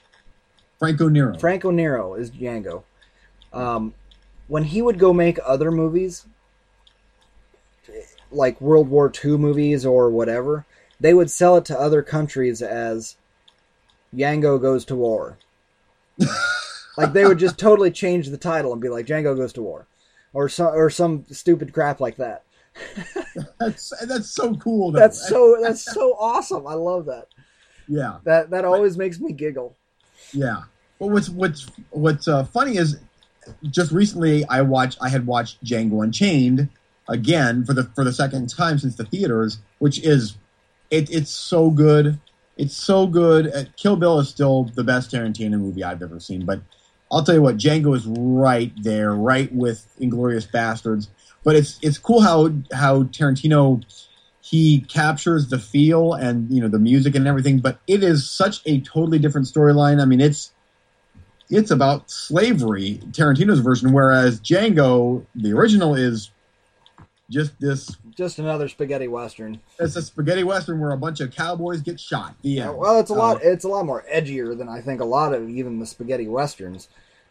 Franco 0.80 1.10
nero. 1.10 1.38
Franco 1.38 1.72
Nero 1.72 2.14
is 2.14 2.32
Django. 2.32 2.84
Um, 3.52 3.94
when 4.48 4.64
he 4.64 4.82
would 4.82 4.98
go 4.98 5.12
make 5.14 5.38
other 5.46 5.72
movies, 5.72 6.26
like 8.32 8.60
World 8.62 8.90
War 8.90 9.12
II 9.24 9.38
movies 9.38 9.86
or 9.86 10.10
whatever, 10.10 10.66
they 11.00 11.14
would 11.14 11.30
sell 11.30 11.58
it 11.58 11.66
to 11.66 11.80
other 11.80 12.02
countries 12.02 12.62
as 12.62 13.18
Django 14.16 14.62
Goes 14.62 14.86
to 14.86 14.96
War. 14.96 15.38
like 16.98 17.14
they 17.14 17.26
would 17.26 17.40
just 17.40 17.58
totally 17.58 17.92
change 17.92 18.28
the 18.30 18.38
title 18.38 18.72
and 18.74 18.82
be 18.82 18.90
like 18.90 19.06
Django 19.06 19.36
Goes 19.36 19.54
to 19.54 19.62
War, 19.62 19.88
or 20.34 20.50
some 20.50 20.68
or 20.74 20.90
some 20.90 21.26
stupid 21.32 21.74
crap 21.74 22.00
like 22.00 22.18
that. 22.18 22.44
that's 23.60 23.92
that's 24.06 24.30
so 24.30 24.56
cool 24.56 24.92
though. 24.92 25.00
That's 25.00 25.28
so 25.28 25.58
that's 25.62 25.84
so 25.84 26.16
awesome. 26.20 26.68
I 26.68 26.74
love 26.74 27.06
that. 27.06 27.28
yeah 27.88 28.18
That 28.24 28.50
that 28.52 28.66
always 28.66 28.98
makes 28.98 29.20
me 29.20 29.32
giggle. 29.34 29.76
Yeah. 30.34 30.64
Well, 31.00 31.10
what's 31.10 31.30
what's 31.30 31.68
what's 31.92 32.28
uh, 32.28 32.44
funny 32.44 32.78
is 32.78 32.98
just 33.64 33.92
recently 33.92 34.46
I 34.46 34.62
watched 34.62 34.98
I 35.02 35.10
had 35.10 35.26
watched 35.26 35.64
Django 35.64 36.04
Unchained 36.04 36.70
again 37.08 37.66
for 37.66 37.74
the 37.74 37.86
for 37.96 38.04
the 38.04 38.14
second 38.14 38.50
time 38.50 38.78
since 38.80 38.96
the 38.96 39.06
theaters, 39.06 39.60
which 39.80 40.04
is 40.04 40.38
it, 40.92 41.10
it's 41.10 41.32
so 41.32 41.70
good. 41.70 42.20
It's 42.60 42.76
so 42.76 43.08
good. 43.08 43.48
Uh, 43.56 43.64
Kill 43.78 43.96
Bill 43.96 44.20
is 44.20 44.28
still 44.28 44.66
the 44.76 44.84
best 44.84 45.12
Tarantino 45.12 45.58
movie 45.58 45.82
I've 45.82 46.04
ever 46.04 46.20
seen, 46.20 46.46
but 46.46 46.62
I'll 47.10 47.24
tell 47.24 47.36
you 47.36 47.42
what, 47.42 47.56
Django 47.56 47.96
is 47.96 48.06
right 48.06 48.74
there, 48.84 49.14
right 49.14 49.50
with 49.56 49.88
Inglorious 49.98 50.46
Bastards. 50.46 51.10
But 51.46 51.56
it's 51.56 51.80
it's 51.82 51.98
cool 51.98 52.20
how 52.20 52.52
how 52.74 53.04
Tarantino 53.04 53.82
he 54.42 54.82
captures 54.82 55.48
the 55.48 55.58
feel 55.58 56.14
and 56.14 56.52
you 56.52 56.62
know 56.62 56.68
the 56.68 56.80
music 56.80 57.16
and 57.16 57.26
everything, 57.26 57.60
but 57.60 57.80
it 57.88 58.04
is 58.04 58.30
such 58.30 58.62
a 58.66 58.82
totally 58.82 59.20
different 59.20 59.48
storyline. 59.48 60.02
I 60.02 60.06
mean, 60.06 60.20
it's 60.20 60.52
it's 61.50 61.72
about 61.72 62.12
slavery, 62.12 63.00
Tarantino's 63.12 63.60
version, 63.60 63.94
whereas 63.94 64.42
Django, 64.42 65.26
the 65.34 65.54
original, 65.54 65.96
is 65.96 66.30
just 67.30 67.60
this. 67.60 67.96
Just 68.16 68.40
another 68.40 68.68
spaghetti 68.68 69.08
western. 69.08 69.60
It's 69.80 69.96
a 69.96 70.02
spaghetti 70.02 70.44
western 70.44 70.80
where 70.80 70.92
a 70.92 70.98
bunch 70.98 71.20
of 71.22 71.32
cowboys 71.34 71.82
get 71.82 72.00
shot. 72.00 72.36
The 72.42 72.50
Yeah, 72.50 72.70
end. 72.70 72.78
well, 72.78 73.00
it's 73.00 73.10
a 73.10 73.14
lot. 73.14 73.38
Uh, 73.38 73.40
it's 73.52 73.64
a 73.64 73.68
lot 73.70 73.86
more 73.86 74.04
edgier 74.14 74.58
than 74.58 74.68
I 74.70 74.82
think 74.82 75.00
a 75.02 75.06
lot 75.06 75.34
of 75.34 75.50
even 75.50 75.80
the 75.80 75.86
spaghetti 75.86 76.28
westerns. 76.28 76.90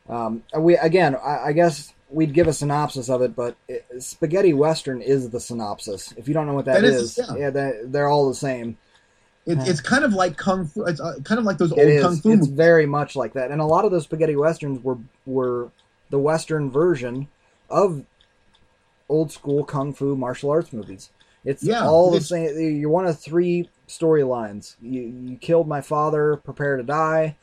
Um, 0.08 0.42
we 0.56 0.76
again, 0.76 1.16
I, 1.16 1.46
I 1.48 1.52
guess 1.52 1.92
we'd 2.10 2.32
give 2.32 2.46
a 2.46 2.52
synopsis 2.52 3.10
of 3.10 3.20
it, 3.22 3.36
but 3.36 3.56
it, 3.68 3.84
spaghetti 3.98 4.54
western 4.54 5.02
is 5.02 5.28
the 5.30 5.40
synopsis. 5.40 6.14
If 6.16 6.26
you 6.28 6.34
don't 6.34 6.46
know 6.46 6.54
what 6.54 6.64
that 6.64 6.80
That 6.80 6.84
is, 6.84 7.18
is, 7.18 7.28
yeah. 7.30 7.36
yeah, 7.36 7.50
they, 7.50 7.72
they're 7.84 8.08
all 8.08 8.28
the 8.28 8.34
same. 8.34 8.78
it, 9.44 9.58
it's 9.68 9.80
kind 9.82 10.04
of 10.04 10.14
like 10.14 10.36
kung 10.38 10.66
fu. 10.66 10.84
It's 10.84 11.00
uh, 11.00 11.16
kind 11.24 11.38
of 11.38 11.44
like 11.44 11.58
those 11.58 11.72
old 11.72 11.80
kung 12.00 12.16
fu 12.16 12.16
It's 12.16 12.24
movies. 12.24 12.46
very 12.48 12.86
much 12.86 13.16
like 13.16 13.34
that, 13.34 13.50
and 13.50 13.60
a 13.60 13.66
lot 13.66 13.84
of 13.84 13.90
those 13.90 14.04
spaghetti 14.04 14.36
westerns 14.36 14.82
were 14.82 14.96
were 15.26 15.70
the 16.10 16.18
Western 16.18 16.70
version 16.70 17.28
of 17.68 18.02
old 19.08 19.32
school 19.32 19.64
kung 19.64 19.92
fu 19.94 20.16
martial 20.16 20.50
arts 20.50 20.72
movies. 20.72 21.10
It's 21.44 21.64
Yeah, 21.64 21.82
all 21.82 22.10
the 22.10 22.20
same. 22.20 22.58
You're 22.80 22.90
one 22.90 23.06
of 23.06 23.20
three 23.20 23.70
storylines. 23.88 24.76
You 24.80 25.02
you 25.02 25.36
killed 25.38 25.68
my 25.68 25.80
father, 25.80 26.36
prepare 26.36 26.76
to 26.76 26.82
die. 26.82 27.36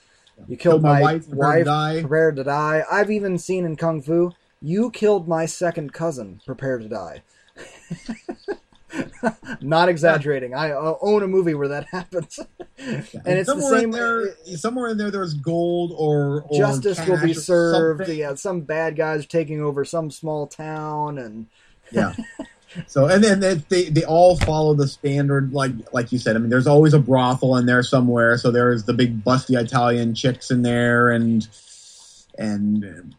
You 0.48 0.58
killed, 0.58 0.82
Killed 0.82 0.84
my 0.84 0.94
my, 0.94 1.02
wife, 1.02 1.30
prepare 1.30 1.54
to 1.54 1.64
die. 1.64 2.02
prepare 2.02 2.32
to 2.32 2.44
die. 2.44 2.84
I've 2.92 3.12
even 3.12 3.38
seen 3.38 3.66
in 3.66 3.76
kung 3.76 4.02
fu. 4.02 4.34
You 4.62 4.92
killed 4.92 5.28
my 5.28 5.46
second 5.46 5.94
cousin, 5.94 6.42
prepare 6.46 6.78
to 6.80 6.88
die. 6.90 7.24
Not 9.62 9.90
exaggerating. 9.90 10.54
I 10.54 10.72
uh, 10.72 10.96
own 11.02 11.24
a 11.24 11.28
movie 11.28 11.54
where 11.54 11.68
that 11.68 11.86
happens, 11.92 12.40
and 12.78 13.06
it's 13.14 13.16
the 13.24 13.46
somewhere 13.46 13.80
same. 13.80 13.84
in 13.86 13.92
there. 13.92 14.36
Somewhere 14.58 14.90
in 14.90 14.98
there, 14.98 15.12
there's 15.12 15.34
gold 15.34 15.94
or, 15.98 16.44
or 16.44 16.58
justice 16.58 17.06
will 17.08 17.22
be 17.22 17.34
served. 17.34 18.08
Yeah, 18.10 18.36
some 18.36 18.62
bad 18.62 18.96
guys 18.96 19.26
taking 19.26 19.62
over 19.62 19.86
some 19.86 20.12
small 20.12 20.48
town, 20.48 21.18
and 21.18 21.48
Yeah. 21.92 22.14
So 22.88 23.08
and 23.08 23.24
then 23.24 23.40
they, 23.40 23.56
they 23.56 23.90
they 23.90 24.04
all 24.04 24.38
follow 24.38 24.74
the 24.74 24.88
standard 24.88 25.54
like 25.54 25.72
like 25.94 26.12
you 26.12 26.20
said. 26.20 26.36
I 26.36 26.40
mean, 26.40 26.50
there's 26.50 26.68
always 26.68 26.94
a 26.94 27.00
brothel 27.00 27.56
in 27.58 27.66
there 27.66 27.84
somewhere. 27.84 28.38
So 28.38 28.52
there's 28.52 28.84
the 28.84 28.94
big 28.94 29.24
busty 29.24 29.60
Italian 29.60 30.14
chicks 30.14 30.52
in 30.52 30.62
there, 30.62 31.10
and 31.10 31.48
and 32.38 33.16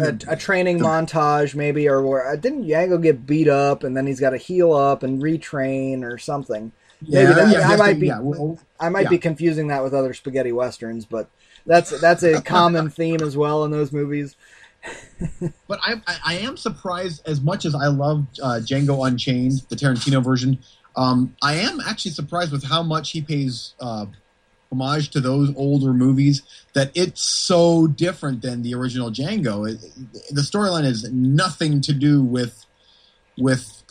a, 0.00 0.18
a 0.28 0.36
training 0.36 0.78
montage 0.78 1.54
maybe, 1.54 1.88
or 1.88 2.02
where 2.02 2.26
uh, 2.26 2.36
didn't 2.36 2.64
Django 2.64 3.02
get 3.02 3.26
beat 3.26 3.48
up 3.48 3.84
and 3.84 3.96
then 3.96 4.06
he's 4.06 4.20
got 4.20 4.30
to 4.30 4.36
heal 4.36 4.72
up 4.72 5.02
and 5.02 5.22
retrain 5.22 6.02
or 6.02 6.18
something. 6.18 6.72
yeah, 7.02 7.22
maybe 7.24 7.34
that- 7.34 7.52
yeah, 7.52 7.68
I 7.68 7.76
might 7.76 8.00
be- 8.00 8.06
yeah, 8.08 8.20
well, 8.20 8.58
I 8.80 8.88
might 8.88 9.08
be 9.10 9.18
confusing 9.18 9.68
that 9.68 9.82
with 9.82 9.94
other 9.94 10.14
spaghetti 10.14 10.52
westerns, 10.52 11.04
but 11.04 11.28
that's 11.66 11.98
that's 12.00 12.22
a 12.22 12.40
common 12.42 12.90
theme 12.98 13.20
as 13.22 13.36
well 13.36 13.64
in 13.64 13.70
those 13.70 13.92
movies. 13.92 14.36
But 15.66 15.80
I, 15.82 16.00
I, 16.06 16.16
I 16.24 16.34
am 16.38 16.56
surprised 16.56 17.22
as 17.26 17.40
much 17.40 17.64
as 17.64 17.74
I 17.74 17.88
love 17.88 18.26
uh, 18.42 18.60
Django 18.62 19.06
Unchained, 19.06 19.62
the 19.68 19.76
Tarantino 19.76 20.22
version. 20.22 20.58
Um, 20.96 21.36
I 21.42 21.54
am 21.54 21.80
actually 21.80 22.12
surprised 22.12 22.52
with 22.52 22.64
how 22.64 22.82
much 22.82 23.10
he 23.10 23.20
pays 23.20 23.74
uh, 23.80 24.06
homage 24.70 25.10
to 25.10 25.20
those 25.20 25.52
older 25.56 25.92
movies. 25.92 26.42
That 26.74 26.90
it's 26.94 27.22
so 27.22 27.86
different 27.86 28.42
than 28.42 28.62
the 28.62 28.74
original 28.74 29.10
Django. 29.10 29.70
It, 29.70 29.80
the 30.34 30.42
storyline 30.42 30.84
has 30.84 31.10
nothing 31.12 31.80
to 31.82 31.92
do 31.92 32.22
with 32.22 32.64
with 33.36 33.82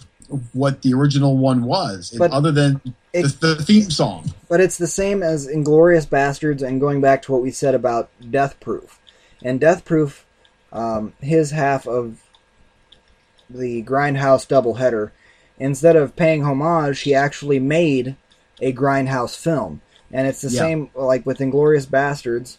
what 0.51 0.81
the 0.81 0.93
original 0.93 1.37
one 1.37 1.63
was, 1.63 2.13
But 2.17 2.31
other 2.31 2.51
than 2.51 2.81
it- 3.13 3.23
the, 3.39 3.55
the 3.55 3.63
theme 3.63 3.89
song. 3.89 4.33
But 4.49 4.59
it's 4.59 4.77
the 4.77 4.87
same 4.87 5.23
as 5.23 5.47
Inglorious 5.47 6.05
Bastards, 6.05 6.61
and 6.61 6.79
going 6.81 7.01
back 7.01 7.21
to 7.23 7.31
what 7.31 7.41
we 7.41 7.51
said 7.51 7.73
about 7.75 8.09
Death 8.29 8.59
Proof. 8.59 8.99
And 9.43 9.59
Death 9.59 9.85
Proof, 9.85 10.25
um, 10.73 11.13
his 11.21 11.51
half 11.51 11.87
of 11.87 12.21
the 13.49 13.83
Grindhouse 13.83 14.45
doubleheader, 14.47 15.11
instead 15.59 15.95
of 15.95 16.15
paying 16.15 16.43
homage, 16.43 17.01
he 17.01 17.13
actually 17.13 17.59
made 17.59 18.15
a 18.61 18.73
Grindhouse 18.73 19.37
film. 19.37 19.81
And 20.11 20.27
it's 20.27 20.41
the 20.41 20.49
Yeah. 20.49 20.59
same, 20.59 20.89
like 20.95 21.25
with 21.25 21.41
Inglorious 21.41 21.85
Bastards. 21.85 22.57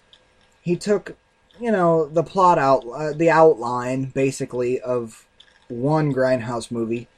He 0.60 0.76
took, 0.76 1.16
you 1.58 1.72
know, 1.72 2.06
the 2.06 2.22
plot 2.22 2.58
out, 2.58 2.84
uh, 2.92 3.12
the 3.12 3.30
outline, 3.30 4.12
basically, 4.14 4.80
of 4.80 5.24
one 5.68 6.12
Grindhouse 6.14 6.70
movie 6.70 7.08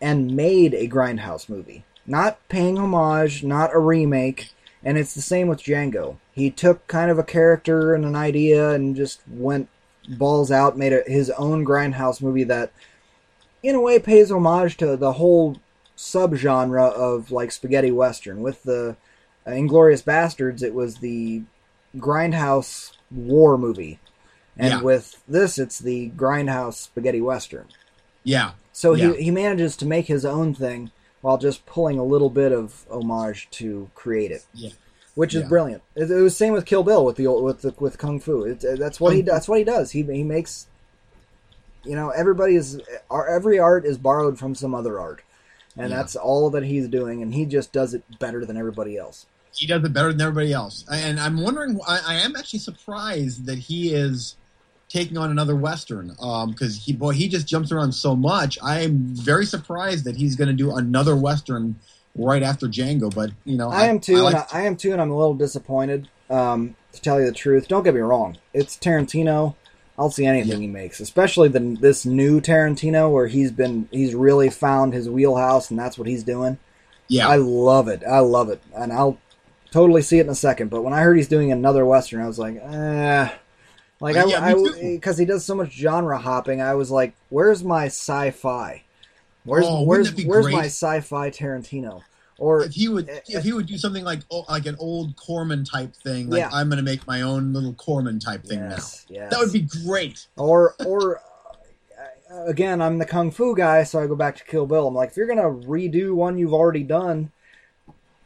and 0.00 0.36
made 0.36 0.74
a 0.74 0.88
Grindhouse 0.88 1.48
movie. 1.48 1.84
Not 2.06 2.38
paying 2.48 2.78
homage, 2.78 3.42
not 3.42 3.74
a 3.74 3.78
remake, 3.78 4.50
and 4.84 4.96
it's 4.96 5.14
the 5.14 5.22
same 5.22 5.48
with 5.48 5.62
Django. 5.62 6.16
He 6.32 6.50
took 6.50 6.86
kind 6.86 7.10
of 7.10 7.18
a 7.18 7.24
character 7.24 7.94
and 7.94 8.04
an 8.04 8.14
idea 8.14 8.70
and 8.70 8.94
just 8.94 9.20
went 9.28 9.68
balls 10.08 10.50
out, 10.50 10.78
made 10.78 10.92
a, 10.92 11.02
his 11.06 11.30
own 11.30 11.64
Grindhouse 11.64 12.22
movie 12.22 12.44
that, 12.44 12.70
in 13.62 13.74
a 13.74 13.80
way, 13.80 13.98
pays 13.98 14.30
homage 14.30 14.76
to 14.76 14.96
the 14.96 15.14
whole 15.14 15.58
subgenre 15.96 16.92
of 16.92 17.32
like 17.32 17.50
spaghetti 17.50 17.90
western. 17.90 18.40
With 18.42 18.62
the 18.62 18.96
uh, 19.46 19.52
Inglorious 19.52 20.02
Bastards, 20.02 20.62
it 20.62 20.74
was 20.74 20.96
the 20.96 21.42
Grindhouse 21.96 22.92
war 23.10 23.56
movie, 23.56 23.98
and 24.56 24.74
Yeah. 24.74 24.82
with 24.82 25.22
this, 25.28 25.58
it's 25.58 25.78
the 25.78 26.10
Grindhouse 26.16 26.74
spaghetti 26.74 27.20
western. 27.20 27.66
Yeah, 28.24 28.52
So 28.72 28.92
Yeah. 28.94 29.12
he, 29.14 29.24
he 29.24 29.30
manages 29.30 29.76
to 29.76 29.86
make 29.86 30.06
his 30.06 30.24
own 30.26 30.52
thing 30.54 30.90
while 31.22 31.38
just 31.38 31.64
pulling 31.64 31.98
a 31.98 32.04
little 32.04 32.28
bit 32.28 32.52
of 32.52 32.84
homage 32.90 33.48
to 33.52 33.88
create 33.94 34.30
it. 34.30 34.44
Yeah. 34.52 34.70
Which 35.14 35.34
is 35.34 35.48
brilliant. 35.48 35.82
It, 35.94 36.10
it 36.10 36.20
was 36.20 36.36
same 36.36 36.52
with 36.52 36.66
Kill 36.66 36.82
Bill 36.82 37.02
with 37.04 37.16
the 37.16 37.26
old, 37.26 37.42
with 37.42 37.62
the, 37.62 37.74
with 37.80 37.96
kung 37.96 38.20
fu. 38.20 38.42
It, 38.42 38.62
uh, 38.62 38.76
that's 38.76 39.00
what 39.00 39.14
he 39.14 39.22
that's 39.22 39.48
what 39.48 39.56
he 39.58 39.64
does. 39.64 39.92
He 39.92 40.02
he 40.02 40.22
makes 40.22 40.66
you 41.84 41.94
know 41.96 42.10
everybody 42.10 42.54
is 42.56 42.80
our- 43.10 43.26
every 43.26 43.58
art 43.58 43.86
is 43.86 43.96
borrowed 43.96 44.38
from 44.38 44.54
some 44.54 44.74
other 44.74 45.00
art. 45.00 45.22
And 45.74 45.88
Yeah. 45.90 45.96
that's 45.96 46.16
all 46.16 46.50
that 46.50 46.64
he's 46.64 46.86
doing 46.88 47.22
and 47.22 47.32
he 47.32 47.46
just 47.46 47.72
does 47.72 47.94
it 47.94 48.02
better 48.18 48.44
than 48.44 48.56
everybody 48.58 48.98
else. 48.98 49.24
He 49.56 49.66
does 49.66 49.82
it 49.84 49.92
better 49.92 50.12
than 50.12 50.20
everybody 50.20 50.52
else. 50.52 50.84
And 50.90 51.18
I'm 51.18 51.40
wondering, 51.40 51.78
I, 51.86 52.00
I 52.06 52.14
am 52.16 52.36
actually 52.36 52.58
surprised 52.60 53.46
that 53.46 53.58
he 53.58 53.92
is 53.92 54.36
taking 54.88 55.18
on 55.18 55.30
another 55.30 55.56
western 55.56 56.08
because 56.48 56.84
he 56.84 56.92
boy 56.92 57.10
he 57.12 57.28
just 57.28 57.46
jumps 57.46 57.72
around 57.72 57.92
so 57.92 58.14
much. 58.14 58.58
I'm 58.62 58.98
very 59.14 59.44
surprised 59.46 60.04
that 60.04 60.16
he's 60.16 60.36
going 60.36 60.48
to 60.48 60.54
do 60.54 60.76
another 60.76 61.16
western 61.16 61.76
right 62.14 62.42
after 62.42 62.66
Django. 62.66 63.12
But 63.14 63.30
you 63.44 63.56
know, 63.56 63.68
I 63.70 63.86
am 63.86 63.98
too, 64.00 64.16
like- 64.16 64.34
and 64.34 64.44
I, 64.52 64.60
I 64.60 64.62
am 64.66 64.76
too, 64.76 64.92
and 64.92 65.00
I'm 65.00 65.10
a 65.10 65.16
little 65.16 65.34
disappointed. 65.34 66.08
Um, 66.28 66.74
to 66.92 67.00
tell 67.00 67.20
you 67.20 67.26
the 67.26 67.32
truth, 67.32 67.68
don't 67.68 67.84
get 67.84 67.94
me 67.94 68.00
wrong. 68.00 68.38
It's 68.54 68.76
Tarantino. 68.76 69.54
I'll 69.98 70.10
see 70.10 70.26
anything 70.26 70.60
he 70.60 70.66
makes, 70.66 71.00
especially 71.00 71.48
the 71.48 71.60
this 71.80 72.04
new 72.04 72.40
Tarantino 72.40 73.10
where 73.10 73.28
he's 73.28 73.50
been 73.50 73.88
he's 73.90 74.14
really 74.14 74.50
found 74.50 74.92
his 74.92 75.08
wheelhouse, 75.08 75.70
and 75.70 75.78
that's 75.78 75.96
what 75.98 76.06
he's 76.08 76.22
doing. 76.24 76.58
yeah, 77.08 77.28
I 77.28 77.36
love 77.36 77.88
it. 77.88 78.02
I 78.08 78.18
love 78.20 78.50
it, 78.50 78.60
and 78.74 78.92
I'll 78.92 79.18
totally 79.76 80.00
see 80.02 80.18
it 80.18 80.22
in 80.26 80.30
a 80.30 80.34
second. 80.34 80.70
But 80.70 80.82
when 80.82 80.94
I 80.94 81.00
heard 81.02 81.16
he's 81.18 81.28
doing 81.28 81.52
another 81.52 81.84
western, 81.84 82.22
I 82.22 82.26
was 82.26 82.38
like, 82.38 82.56
eh. 82.56 83.28
Like 84.00 84.16
Uh, 84.16 84.28
I, 84.28 84.54
because 84.82 85.18
he 85.18 85.24
does 85.24 85.44
so 85.44 85.54
much 85.54 85.72
genre 85.72 86.18
hopping, 86.18 86.60
I 86.60 86.74
was 86.74 86.90
like, 86.90 87.14
"Where's 87.30 87.62
my 87.64 87.86
sci-fi? 87.86 88.82
Where's 89.44 89.64
Oh, 89.66 89.82
where's 89.84 90.12
where's 90.24 90.44
great? 90.46 90.54
my 90.54 90.66
sci-fi 90.66 91.30
Tarantino?" 91.30 92.02
Or 92.38 92.64
if 92.64 92.72
he 92.74 92.88
would 92.88 93.08
uh, 93.08 93.20
if 93.28 93.44
he 93.44 93.52
would 93.54 93.66
do 93.66 93.78
something 93.78 94.04
like 94.04 94.20
like 94.50 94.66
an 94.66 94.76
old 94.78 95.16
Corman 95.16 95.64
type 95.64 95.94
thing, 95.96 96.28
like 96.28 96.40
Yeah. 96.40 96.50
I'm 96.52 96.68
going 96.68 96.76
to 96.76 96.82
make 96.84 97.06
my 97.06 97.22
own 97.22 97.52
little 97.54 97.72
Corman 97.74 98.18
type 98.18 98.44
thing 98.44 98.58
yes, 98.60 99.06
now. 99.08 99.16
yes. 99.16 99.30
That 99.30 99.40
would 99.40 99.52
be 99.52 99.66
great. 99.84 100.26
or 100.36 100.74
or 100.84 101.20
uh, 102.30 102.44
again 102.46 102.82
i'm 102.82 102.98
the 102.98 103.06
kung 103.06 103.30
fu 103.30 103.54
guy 103.56 103.82
so 103.84 103.98
i 104.02 104.06
go 104.06 104.16
back 104.16 104.36
to 104.36 104.44
kill 104.44 104.66
bill 104.66 104.88
i'm 104.88 104.94
like 104.94 105.10
if 105.10 105.16
you're 105.16 105.28
gonna 105.28 105.48
redo 105.66 106.12
one 106.12 106.36
you've 106.36 106.52
already 106.52 106.82
done 106.82 107.30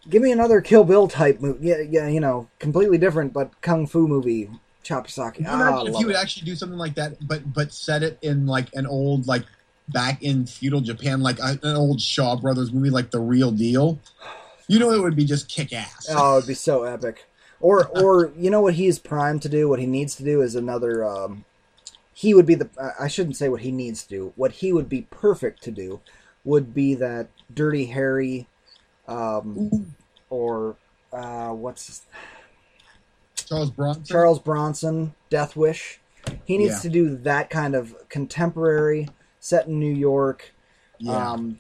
give 0.08 0.22
me 0.22 0.32
another 0.32 0.60
kill 0.60 0.84
bill 0.84 1.08
type 1.08 1.40
movie 1.40 1.68
yeah, 1.68 1.80
yeah 1.88 2.08
you 2.08 2.20
know 2.20 2.48
completely 2.58 2.98
different 2.98 3.32
but 3.32 3.50
kung 3.60 3.86
fu 3.86 4.08
movie 4.08 4.48
chop 4.82 5.06
socky 5.06 5.40
you 5.40 5.46
ah, 5.48 5.84
if 5.84 5.94
he 5.96 6.04
would 6.04 6.14
it. 6.14 6.18
actually 6.18 6.46
do 6.46 6.56
something 6.56 6.78
like 6.78 6.94
that, 6.94 7.16
but 7.26 7.52
but 7.52 7.72
set 7.72 8.02
it 8.02 8.18
in 8.22 8.46
like 8.46 8.68
an 8.74 8.86
old 8.86 9.26
like 9.26 9.44
back 9.88 10.22
in 10.22 10.46
feudal 10.46 10.80
Japan, 10.80 11.20
like 11.20 11.38
a- 11.38 11.58
an 11.62 11.76
old 11.76 12.00
Shaw 12.00 12.36
Brothers 12.36 12.72
movie, 12.72 12.90
like 12.90 13.10
The 13.10 13.20
Real 13.20 13.50
Deal. 13.50 13.98
You 14.68 14.78
know, 14.78 14.92
it 14.92 15.00
would 15.00 15.16
be 15.16 15.24
just 15.24 15.48
kick 15.48 15.72
ass. 15.72 16.06
oh 16.10 16.38
it'd 16.38 16.48
be 16.48 16.54
so 16.54 16.84
epic 16.84 17.26
or 17.60 17.86
or 17.88 18.32
you 18.36 18.50
know 18.50 18.60
what 18.60 18.74
he's 18.74 18.98
primed 18.98 19.42
to 19.42 19.48
do 19.48 19.68
what 19.68 19.78
he 19.78 19.86
needs 19.86 20.14
to 20.16 20.24
do 20.24 20.40
is 20.40 20.54
another 20.54 21.04
um 21.04 21.44
he 22.14 22.32
would 22.34 22.46
be 22.46 22.54
the 22.54 22.68
i 22.98 23.06
shouldn't 23.06 23.36
say 23.36 23.48
what 23.48 23.60
he 23.60 23.70
needs 23.70 24.02
to 24.04 24.08
do 24.08 24.32
what 24.36 24.52
he 24.52 24.72
would 24.72 24.88
be 24.88 25.02
perfect 25.10 25.62
to 25.62 25.70
do 25.70 26.00
would 26.44 26.72
be 26.72 26.94
that 26.94 27.28
dirty 27.52 27.86
harry 27.86 28.46
um 29.10 29.92
or 30.30 30.76
uh, 31.12 31.48
what's 31.50 32.02
Charles 33.34 33.70
Bronson. 33.70 34.04
Charles 34.04 34.38
Bronson, 34.38 35.14
Death 35.28 35.56
Wish. 35.56 35.98
He 36.44 36.56
needs 36.58 36.74
Yeah. 36.74 36.80
to 36.82 36.88
do 36.88 37.16
that 37.16 37.50
kind 37.50 37.74
of 37.74 37.94
contemporary, 38.08 39.08
set 39.40 39.66
in 39.66 39.80
New 39.80 39.92
York, 39.92 40.52
Yeah, 40.98 41.32
um, 41.32 41.58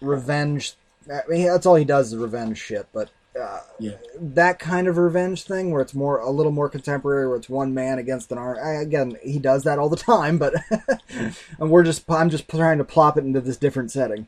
revenge. 0.00 0.74
I 1.12 1.20
mean, 1.28 1.46
that's 1.46 1.66
all 1.66 1.74
he 1.74 1.84
does 1.84 2.12
is 2.12 2.18
revenge 2.18 2.58
shit. 2.58 2.86
But 2.94 3.10
uh, 3.38 3.60
yeah. 3.78 3.96
that 4.18 4.58
kind 4.58 4.86
of 4.86 4.96
revenge 4.96 5.42
thing, 5.44 5.70
where 5.70 5.82
it's 5.82 5.94
more 5.94 6.18
a 6.18 6.30
little 6.30 6.52
more 6.52 6.68
contemporary, 6.68 7.26
where 7.26 7.36
it's 7.36 7.48
one 7.48 7.74
man 7.74 7.98
against 7.98 8.30
an 8.32 8.38
army. 8.38 8.60
Again, 8.82 9.16
he 9.22 9.38
does 9.38 9.64
that 9.64 9.78
all 9.78 9.88
the 9.90 9.96
time, 9.96 10.38
but 10.38 10.54
and 11.10 11.70
we're 11.70 11.82
just 11.82 12.10
I'm 12.10 12.30
just 12.30 12.48
trying 12.48 12.78
to 12.78 12.84
plop 12.84 13.18
it 13.18 13.24
into 13.24 13.40
this 13.40 13.56
different 13.58 13.90
setting. 13.90 14.26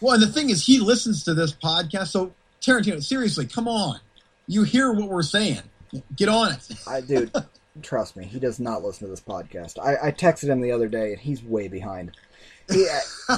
Well, 0.00 0.14
and 0.14 0.22
the 0.22 0.28
thing 0.28 0.50
is, 0.50 0.64
he 0.64 0.78
listens 0.78 1.24
to 1.24 1.34
this 1.34 1.52
podcast. 1.52 2.08
So 2.08 2.32
Tarantino, 2.60 3.02
seriously, 3.02 3.46
come 3.46 3.68
on. 3.68 4.00
You 4.46 4.62
hear 4.62 4.92
what 4.92 5.08
we're 5.08 5.22
saying. 5.22 5.62
Get 6.16 6.28
on 6.28 6.52
it. 6.52 6.68
I 6.86 7.00
dude, 7.00 7.32
trust 7.82 8.16
me, 8.16 8.24
he 8.24 8.38
does 8.38 8.60
not 8.60 8.82
listen 8.82 9.06
to 9.06 9.10
this 9.10 9.20
podcast. 9.20 9.78
I, 9.78 10.08
I 10.08 10.12
texted 10.12 10.48
him 10.48 10.60
the 10.60 10.72
other 10.72 10.88
day, 10.88 11.12
and 11.12 11.20
he's 11.20 11.42
way 11.42 11.68
behind. 11.68 12.12
He, 12.70 12.86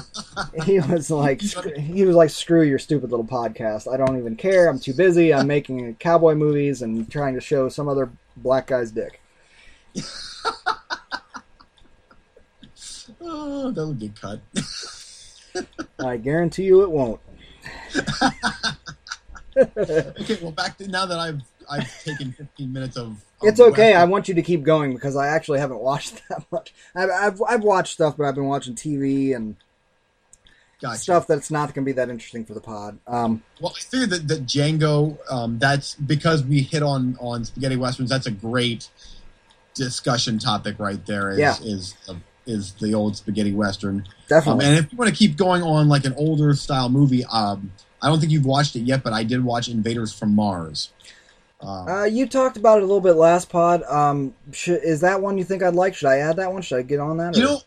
he 0.65 0.81
was 0.81 1.11
like, 1.11 1.41
he 1.41 2.05
was 2.05 2.17
like, 2.17 2.31
screw 2.31 2.63
your 2.63 2.79
stupid 2.79 3.11
little 3.11 3.27
podcast. 3.27 3.93
I 3.93 3.97
don't 3.97 4.19
even 4.19 4.37
care. 4.37 4.69
I'm 4.69 4.81
too 4.81 4.95
busy. 4.95 5.33
I'm 5.33 5.47
making 5.49 5.95
cowboy 5.97 6.35
movies 6.35 6.83
and 6.83 7.11
trying 7.11 7.35
to 7.35 7.41
show 7.41 7.69
some 7.69 7.89
other 7.89 8.11
black 8.37 8.67
guy's 8.69 8.91
dick. 8.91 9.21
oh, 13.21 13.71
that 13.71 13.87
would 13.87 13.99
get 14.01 14.21
cut. 14.21 14.41
I 15.99 16.17
guarantee 16.17 16.65
you 16.65 16.83
it 16.83 16.91
won't. 16.91 17.21
okay, 19.57 20.39
well, 20.41 20.53
back 20.53 20.79
to 20.79 20.89
now 20.89 21.07
that 21.07 21.19
I've 21.19 21.41
I've 21.71 22.05
taken 22.05 22.33
15 22.33 22.73
minutes 22.73 22.97
of. 22.97 23.07
of 23.09 23.23
It's 23.43 23.61
okay. 23.61 23.95
I 23.95 24.05
want 24.05 24.29
you 24.29 24.35
to 24.35 24.43
keep 24.43 24.63
going 24.63 24.95
because 24.95 25.17
I 25.17 25.29
actually 25.29 25.61
haven't 25.61 25.81
watched 25.81 26.23
that 26.29 26.45
much. 26.51 26.75
I've, 26.95 27.11
I've, 27.11 27.43
I've 27.49 27.63
watched 27.63 27.93
stuff, 27.95 28.17
but 28.17 28.25
I've 28.25 28.35
been 28.35 28.47
watching 28.47 28.75
TV 28.75 29.35
and 29.35 29.57
Gotcha. 30.81 30.99
stuff 30.99 31.27
that's 31.27 31.51
not 31.51 31.75
going 31.75 31.85
to 31.85 31.89
be 31.89 31.93
that 31.93 32.09
interesting 32.09 32.45
for 32.45 32.55
the 32.55 32.61
pod. 32.61 32.99
Um, 33.07 33.43
Well, 33.61 33.75
I 33.77 33.81
figured 33.81 34.11
that, 34.11 34.29
that 34.29 34.47
Django. 34.47 35.19
Um, 35.31 35.59
that's 35.59 35.95
because 35.95 36.43
we 36.43 36.63
hit 36.63 36.83
on 36.83 37.17
on 37.21 37.45
spaghetti 37.45 37.77
westerns. 37.77 38.09
That's 38.11 38.27
a 38.27 38.31
great 38.31 38.89
discussion 39.75 40.39
topic 40.39 40.79
right 40.79 41.05
there. 41.07 41.31
Is 41.33 41.39
Yeah. 41.39 41.57
is 41.63 41.95
is 42.47 42.73
the 42.75 42.95
old 42.95 43.17
spaghetti 43.17 43.53
western. 43.53 43.97
Um, 43.97 44.05
definitely. 44.29 44.67
and 44.67 44.79
if 44.79 44.93
you 44.93 44.99
want 44.99 45.11
to 45.11 45.17
keep 45.17 45.37
going 45.37 45.63
on 45.63 45.89
like 45.89 46.05
an 46.05 46.15
older 46.17 46.55
style 46.55 46.89
movie, 46.89 47.25
um, 47.27 47.73
I 48.03 48.09
don't 48.09 48.19
think 48.21 48.33
you've 48.33 48.47
watched 48.47 48.77
it 48.77 48.81
yet, 48.81 49.03
but 49.03 49.13
I 49.13 49.25
did 49.25 49.45
watch 49.45 49.69
Invaders 49.69 50.13
from 50.13 50.35
Mars. 50.35 50.91
Um, 51.61 51.89
uh, 51.89 52.05
you 52.05 52.27
talked 52.27 52.57
about 52.57 52.79
it 52.79 52.85
a 52.85 52.87
little 52.87 53.03
bit 53.03 53.17
last 53.17 53.51
pod. 53.51 53.83
Um, 53.83 54.35
should, 54.53 54.83
is 54.83 55.03
that 55.03 55.21
one 55.21 55.37
you 55.37 55.45
think 55.45 55.63
I'd 55.63 55.75
like? 55.75 55.95
Should 55.95 56.09
I 56.09 56.19
add 56.19 56.37
that 56.37 56.53
one? 56.53 56.63
Should 56.63 56.79
I 56.79 56.83
get 56.83 57.01
on 57.01 57.19
that? 57.19 57.37
you 57.37 57.45
or- 57.45 57.49
know, 57.49 57.61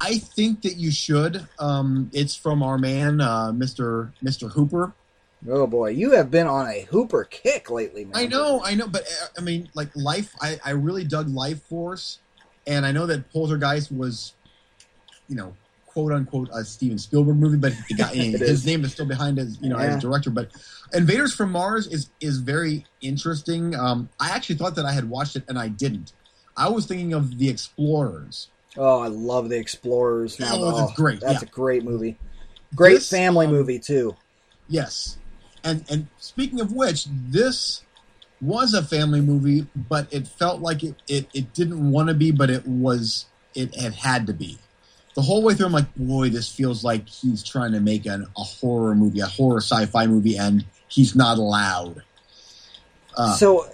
I 0.00 0.18
think 0.18 0.62
that 0.62 0.76
you 0.76 0.90
should. 0.90 1.46
Um, 1.58 2.10
it's 2.12 2.34
from 2.34 2.62
our 2.62 2.76
man, 2.76 3.20
uh, 3.20 3.52
Mister 3.52 4.12
Mister 4.20 4.48
Hooper. 4.48 4.92
oh 5.48 5.66
boy, 5.66 5.90
you 5.90 6.10
have 6.12 6.30
been 6.30 6.46
on 6.46 6.66
a 6.66 6.82
Hooper 6.90 7.24
kick 7.24 7.70
lately, 7.70 8.04
man. 8.04 8.16
I 8.16 8.26
know, 8.26 8.60
I 8.64 8.74
know, 8.74 8.88
but 8.88 9.02
uh, 9.02 9.26
I 9.38 9.40
mean, 9.40 9.68
like 9.74 9.94
Life. 9.94 10.34
I, 10.40 10.58
I 10.64 10.70
really 10.70 11.04
dug 11.04 11.28
Lifeforce, 11.28 12.18
and 12.66 12.84
I 12.86 12.92
know 12.92 13.06
that 13.06 13.30
Poltergeist 13.32 13.90
was, 13.92 14.34
you 15.28 15.36
know, 15.36 15.54
quote 15.86 16.12
unquote 16.12 16.48
a 16.54 16.64
Steven 16.64 16.98
Spielberg 16.98 17.36
movie, 17.36 17.56
but 17.58 17.74
the 17.88 17.94
guy, 17.94 18.10
It 18.14 18.40
his 18.40 18.60
is. 18.60 18.66
name 18.66 18.84
is 18.84 18.92
still 18.92 19.06
behind 19.06 19.38
as 19.38 19.58
you 19.60 19.68
know 19.68 19.78
Yeah. 19.78 19.96
as 19.96 20.02
director. 20.02 20.30
But 20.30 20.50
Invaders 20.94 21.34
from 21.34 21.52
Mars 21.52 21.86
is 21.86 22.10
is 22.20 22.38
very 22.38 22.84
interesting. 23.00 23.74
Um, 23.74 24.08
I 24.20 24.30
actually 24.30 24.56
thought 24.56 24.74
that 24.76 24.84
I 24.86 24.92
had 24.92 25.08
watched 25.08 25.36
it, 25.36 25.44
and 25.48 25.58
I 25.58 25.68
didn't. 25.68 26.12
I 26.56 26.68
was 26.68 26.86
thinking 26.86 27.12
of 27.14 27.38
the 27.38 27.48
Explorers. 27.48 28.48
Oh, 28.76 29.00
I 29.00 29.08
love 29.08 29.48
the 29.50 29.58
Explorers. 29.58 30.38
Now, 30.40 30.50
Oh, 30.54 30.76
that's 30.86 30.94
great, 30.94 31.20
That's 31.20 31.42
yeah. 31.42 31.48
a 31.48 31.50
great 31.50 31.84
movie. 31.84 32.18
Great 32.74 32.94
This, 32.94 33.10
family 33.10 33.44
um, 33.46 33.52
movie 33.52 33.78
too. 33.78 34.16
Yes, 34.68 35.18
and 35.64 35.84
and 35.90 36.06
speaking 36.18 36.60
of 36.60 36.72
which, 36.72 37.06
this 37.10 37.82
was 38.42 38.74
a 38.74 38.82
family 38.82 39.20
movie, 39.20 39.66
but 39.88 40.12
it 40.12 40.26
felt 40.26 40.60
like 40.60 40.82
it 40.82 40.96
it, 41.08 41.28
it 41.32 41.54
didn't 41.54 41.90
want 41.90 42.08
to 42.08 42.14
be, 42.14 42.32
but 42.32 42.50
it 42.50 42.66
was 42.66 43.26
it, 43.54 43.74
it 43.76 43.94
had 43.94 44.26
to 44.26 44.34
be. 44.34 44.58
The 45.14 45.22
whole 45.22 45.42
way 45.42 45.54
through, 45.54 45.66
I'm 45.66 45.72
like, 45.72 45.94
boy, 45.94 46.30
this 46.30 46.50
feels 46.50 46.82
like 46.82 47.06
he's 47.06 47.42
trying 47.42 47.72
to 47.72 47.80
make 47.80 48.06
an, 48.06 48.26
a 48.36 48.42
horror 48.42 48.94
movie, 48.94 49.20
a 49.20 49.26
horror 49.26 49.58
sci-fi 49.58 50.06
movie, 50.06 50.38
and 50.38 50.64
he's 50.88 51.14
not 51.14 51.36
allowed. 51.36 52.02
Uh, 53.16 53.34
so, 53.36 53.66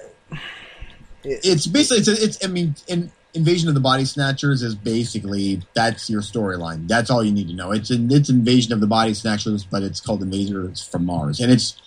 it's 1.22 1.66
basically 1.66 1.98
it's, 1.98 2.08
it's 2.08 2.44
I 2.44 2.48
mean, 2.48 2.74
in, 2.88 3.12
Invasion 3.34 3.68
of 3.68 3.74
the 3.74 3.80
Body 3.80 4.04
Snatchers 4.04 4.62
is 4.62 4.74
basically 4.74 5.62
that's 5.74 6.10
your 6.10 6.22
storyline. 6.22 6.88
That's 6.88 7.08
all 7.08 7.22
you 7.22 7.30
need 7.30 7.48
to 7.48 7.54
know. 7.54 7.70
It's 7.70 7.90
in, 7.90 8.10
it's 8.10 8.28
Invasion 8.28 8.72
of 8.72 8.80
the 8.80 8.86
Body 8.86 9.14
Snatchers, 9.14 9.64
but 9.64 9.82
it's 9.82 10.00
called 10.00 10.22
Invaders 10.22 10.82
from 10.82 11.06
Mars, 11.06 11.38
and 11.38 11.52
it's 11.52 11.80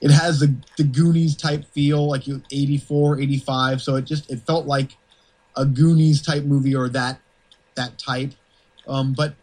it 0.00 0.10
has 0.10 0.40
the 0.40 0.54
the 0.76 0.84
Goonies 0.84 1.36
type 1.36 1.64
feel, 1.72 2.08
like 2.08 2.26
you 2.26 2.42
84, 2.52 3.20
85. 3.20 3.82
So 3.82 3.96
it 3.96 4.04
just 4.04 4.30
it 4.30 4.40
felt 4.46 4.66
like 4.66 4.96
a 5.56 5.64
Goonies 5.66 6.22
type 6.22 6.44
movie 6.44 6.74
or 6.74 6.88
that 6.90 7.20
that 7.74 7.98
type. 7.98 8.32
Um, 8.86 9.12
but 9.12 9.34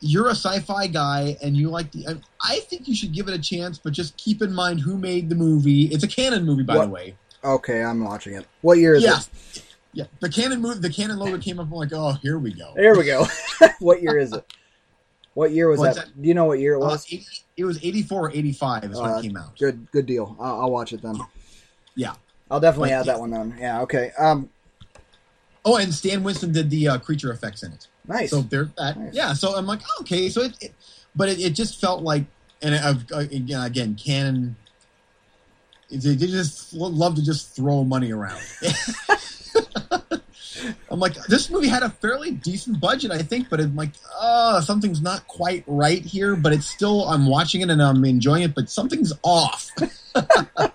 you're 0.00 0.26
a 0.28 0.34
sci-fi 0.34 0.86
guy, 0.88 1.36
and 1.42 1.56
you 1.56 1.70
like 1.70 1.90
the. 1.92 2.20
I, 2.40 2.60
think 2.60 2.86
you 2.86 2.94
should 2.94 3.12
give 3.12 3.28
it 3.28 3.34
a 3.34 3.38
chance, 3.40 3.78
but 3.78 3.92
just 3.92 4.16
keep 4.18 4.42
in 4.42 4.52
mind 4.52 4.80
who 4.80 4.98
made 4.98 5.28
the 5.28 5.34
movie. 5.34 5.84
It's 5.86 6.04
a 6.04 6.08
Cannon 6.08 6.44
movie, 6.44 6.62
by 6.62 6.76
What- 6.76 6.84
the 6.86 6.90
way. 6.90 7.16
okay, 7.42 7.82
I'm 7.82 8.04
watching 8.04 8.34
it. 8.34 8.46
What 8.60 8.78
year 8.78 8.94
is 8.94 9.02
Yeah. 9.02 9.18
it? 9.18 9.62
Yeah, 9.92 10.04
the 10.20 10.28
Cannon 10.28 10.60
movie, 10.60 10.80
the 10.80 10.90
Cannon 10.90 11.18
logo 11.18 11.38
came 11.38 11.58
up. 11.58 11.66
I'm 11.66 11.72
like, 11.72 11.92
oh, 11.94 12.12
here 12.22 12.38
we 12.38 12.52
go. 12.52 12.74
There 12.76 12.94
we 12.94 13.04
go. 13.04 13.26
what 13.78 14.02
year 14.02 14.18
is 14.18 14.32
it? 14.34 14.44
What 15.36 15.50
year 15.50 15.68
was 15.68 15.78
What's 15.78 15.98
that? 15.98 16.08
Do 16.22 16.26
you 16.26 16.32
know 16.32 16.46
what 16.46 16.60
year 16.60 16.72
it 16.76 16.82
Uh, 16.82 16.86
was? 16.86 17.04
80 17.12 17.26
it 17.58 17.64
was 17.66 17.76
84 17.84 18.20
or 18.28 18.30
85 18.30 18.84
is 18.84 18.98
when 18.98 19.10
Uh, 19.10 19.18
it 19.18 19.22
came 19.22 19.36
out. 19.36 19.58
Good, 19.58 19.86
good 19.92 20.06
deal. 20.06 20.34
I'll, 20.40 20.62
I'll 20.62 20.70
watch 20.70 20.94
it 20.94 21.02
then. 21.02 21.18
Yeah. 21.94 22.14
I'll 22.50 22.58
definitely 22.58 22.88
But, 22.88 22.94
add 23.00 23.06
yeah. 23.06 23.12
that 23.12 23.20
one 23.20 23.30
then. 23.32 23.54
Yeah. 23.60 23.82
Okay. 23.82 24.12
Um. 24.18 24.48
Oh, 25.62 25.76
and 25.76 25.92
Stan 25.92 26.22
Winston 26.22 26.52
did 26.52 26.70
the 26.70 26.88
uh, 26.88 26.98
creature 26.98 27.30
effects 27.32 27.62
in 27.62 27.72
it. 27.72 27.86
Nice. 28.08 28.30
So 28.30 28.40
there's 28.40 28.68
that. 28.78 28.98
Nice. 28.98 29.12
Yeah. 29.12 29.34
So 29.34 29.54
I'm 29.54 29.66
like, 29.66 29.80
oh, 29.84 30.00
okay. 30.00 30.30
So 30.30 30.40
it, 30.40 30.54
it 30.62 30.74
but 31.14 31.28
it, 31.28 31.38
it 31.38 31.50
just 31.50 31.78
felt 31.82 32.02
like, 32.02 32.24
and 32.62 32.74
I've, 32.74 33.04
uh, 33.12 33.18
again, 33.18 33.60
again, 33.62 33.94
Cannon. 33.94 34.56
They 35.90 35.98
they 36.14 36.28
just 36.28 36.72
love 36.72 37.14
to 37.16 37.22
just 37.22 37.54
throw 37.54 37.84
money 37.84 38.10
around. 38.10 38.40
I'm 40.90 41.00
like, 41.00 41.14
this 41.26 41.50
movie 41.50 41.68
had 41.68 41.82
a 41.82 41.90
fairly 41.90 42.30
decent 42.30 42.80
budget, 42.80 43.10
I 43.10 43.18
think, 43.18 43.48
but 43.48 43.60
I'm 43.60 43.76
like, 43.76 43.90
oh, 44.20 44.60
something's 44.60 45.02
not 45.02 45.26
quite 45.26 45.64
right 45.66 46.02
here. 46.02 46.36
But 46.36 46.52
it's 46.52 46.66
still, 46.66 47.08
I'm 47.08 47.26
watching 47.26 47.60
it 47.60 47.70
and 47.70 47.82
I'm 47.82 48.04
enjoying 48.04 48.42
it, 48.42 48.54
but 48.54 48.70
something's 48.70 49.12
off. 49.22 49.70
but 50.14 50.72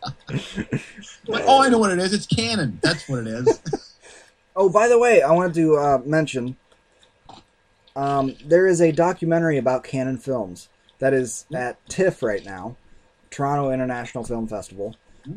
oh, 1.30 1.62
I 1.62 1.70
know 1.70 1.80
what 1.80 1.92
it 1.92 2.00
is. 2.00 2.14
It's 2.14 2.28
Cannon. 2.28 2.80
That's 2.82 3.08
what 3.08 3.20
it 3.20 3.28
is. 3.28 3.60
Oh, 4.54 4.68
by 4.68 4.90
the 4.90 5.00
way, 5.00 5.22
I 5.22 5.32
wanted 5.32 5.54
to 5.54 5.78
uh, 5.78 6.02
mention 6.06 6.58
um, 7.96 8.36
there 8.46 8.68
is 8.68 8.82
a 8.82 8.92
documentary 8.92 9.58
about 9.58 9.86
Cannon 9.86 10.18
Films 10.18 10.68
that 11.00 11.14
is 11.14 11.46
at 11.54 11.84
TIFF 11.88 12.22
right 12.22 12.44
now, 12.44 12.76
Toronto 13.30 13.72
International 13.72 14.26
Film 14.26 14.48
Festival. 14.48 14.96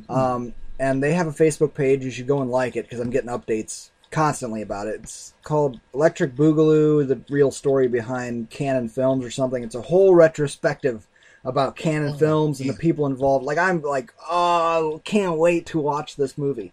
Um, 0.08 0.54
and 0.78 1.02
they 1.02 1.12
have 1.14 1.26
a 1.26 1.32
Facebook 1.32 1.74
page. 1.74 2.04
You 2.04 2.10
should 2.10 2.26
go 2.26 2.40
and 2.40 2.50
like 2.50 2.76
it 2.76 2.84
because 2.84 3.00
I'm 3.00 3.10
getting 3.10 3.30
updates 3.30 3.90
constantly 4.14 4.62
about 4.62 4.86
it. 4.86 5.00
It's 5.02 5.34
called 5.42 5.80
Electric 5.92 6.36
Boogaloo: 6.36 7.06
The 7.06 7.20
Real 7.28 7.50
Story 7.50 7.88
Behind 7.88 8.48
Cannon 8.48 8.88
Films 8.88 9.24
or 9.24 9.30
something. 9.30 9.62
It's 9.64 9.74
a 9.74 9.82
whole 9.82 10.14
retrospective 10.14 11.06
about 11.44 11.76
Cannon 11.76 12.14
Oh, 12.14 12.16
Films 12.16 12.60
and 12.60 12.70
the 12.70 12.74
people 12.74 13.06
involved. 13.06 13.44
Like 13.44 13.58
I'm 13.58 13.82
like, 13.82 14.14
oh, 14.30 15.02
can't 15.04 15.36
wait 15.36 15.66
to 15.66 15.80
watch 15.80 16.16
this 16.16 16.38
movie. 16.38 16.72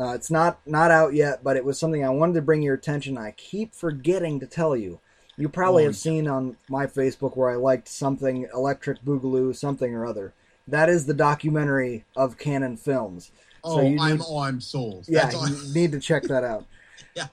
Uh, 0.00 0.14
it's 0.14 0.30
not 0.30 0.58
not 0.66 0.90
out 0.90 1.12
yet, 1.12 1.44
but 1.44 1.56
it 1.56 1.64
was 1.64 1.78
something 1.78 2.02
I 2.04 2.08
wanted 2.08 2.34
to 2.34 2.42
bring 2.42 2.62
your 2.62 2.74
attention. 2.74 3.18
I 3.18 3.32
keep 3.32 3.74
forgetting 3.74 4.40
to 4.40 4.46
tell 4.46 4.74
you. 4.74 4.98
You 5.36 5.48
probably 5.48 5.84
Oh, 5.84 5.88
have 5.88 5.96
seen 5.96 6.26
on 6.26 6.56
my 6.68 6.86
Facebook 6.86 7.36
where 7.36 7.50
I 7.50 7.56
liked 7.56 7.88
something 7.88 8.48
Electric 8.54 9.02
Boogaloo, 9.02 9.54
something 9.54 9.94
or 9.94 10.06
other. 10.06 10.32
That 10.66 10.88
is 10.88 11.06
the 11.06 11.14
documentary 11.14 12.04
of 12.16 12.38
Cannon 12.38 12.76
Films. 12.76 13.30
Oh, 13.64 13.80
you 13.80 13.98
I'm 14.00 14.18
need- 14.18 14.26
I'm 14.36 14.60
sold. 14.60 15.04
Yeah, 15.08 15.30
That's 15.30 15.68
you 15.68 15.74
need 15.74 15.92
to 15.92 16.00
check 16.00 16.24
that 16.24 16.44
out. 16.44 16.66
yeah. 17.14 17.28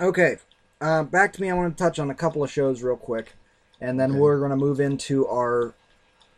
Okay, 0.00 0.36
uh, 0.80 1.04
back 1.04 1.32
to 1.34 1.40
me. 1.42 1.50
I 1.50 1.54
want 1.54 1.76
to 1.76 1.82
touch 1.82 1.98
on 1.98 2.10
a 2.10 2.14
couple 2.14 2.42
of 2.44 2.50
shows 2.50 2.82
real 2.82 2.96
quick, 2.96 3.34
and 3.80 3.98
then 3.98 4.10
Okay. 4.12 4.20
we're 4.20 4.38
going 4.38 4.50
to 4.50 4.56
move 4.56 4.78
into 4.80 5.26
our 5.26 5.74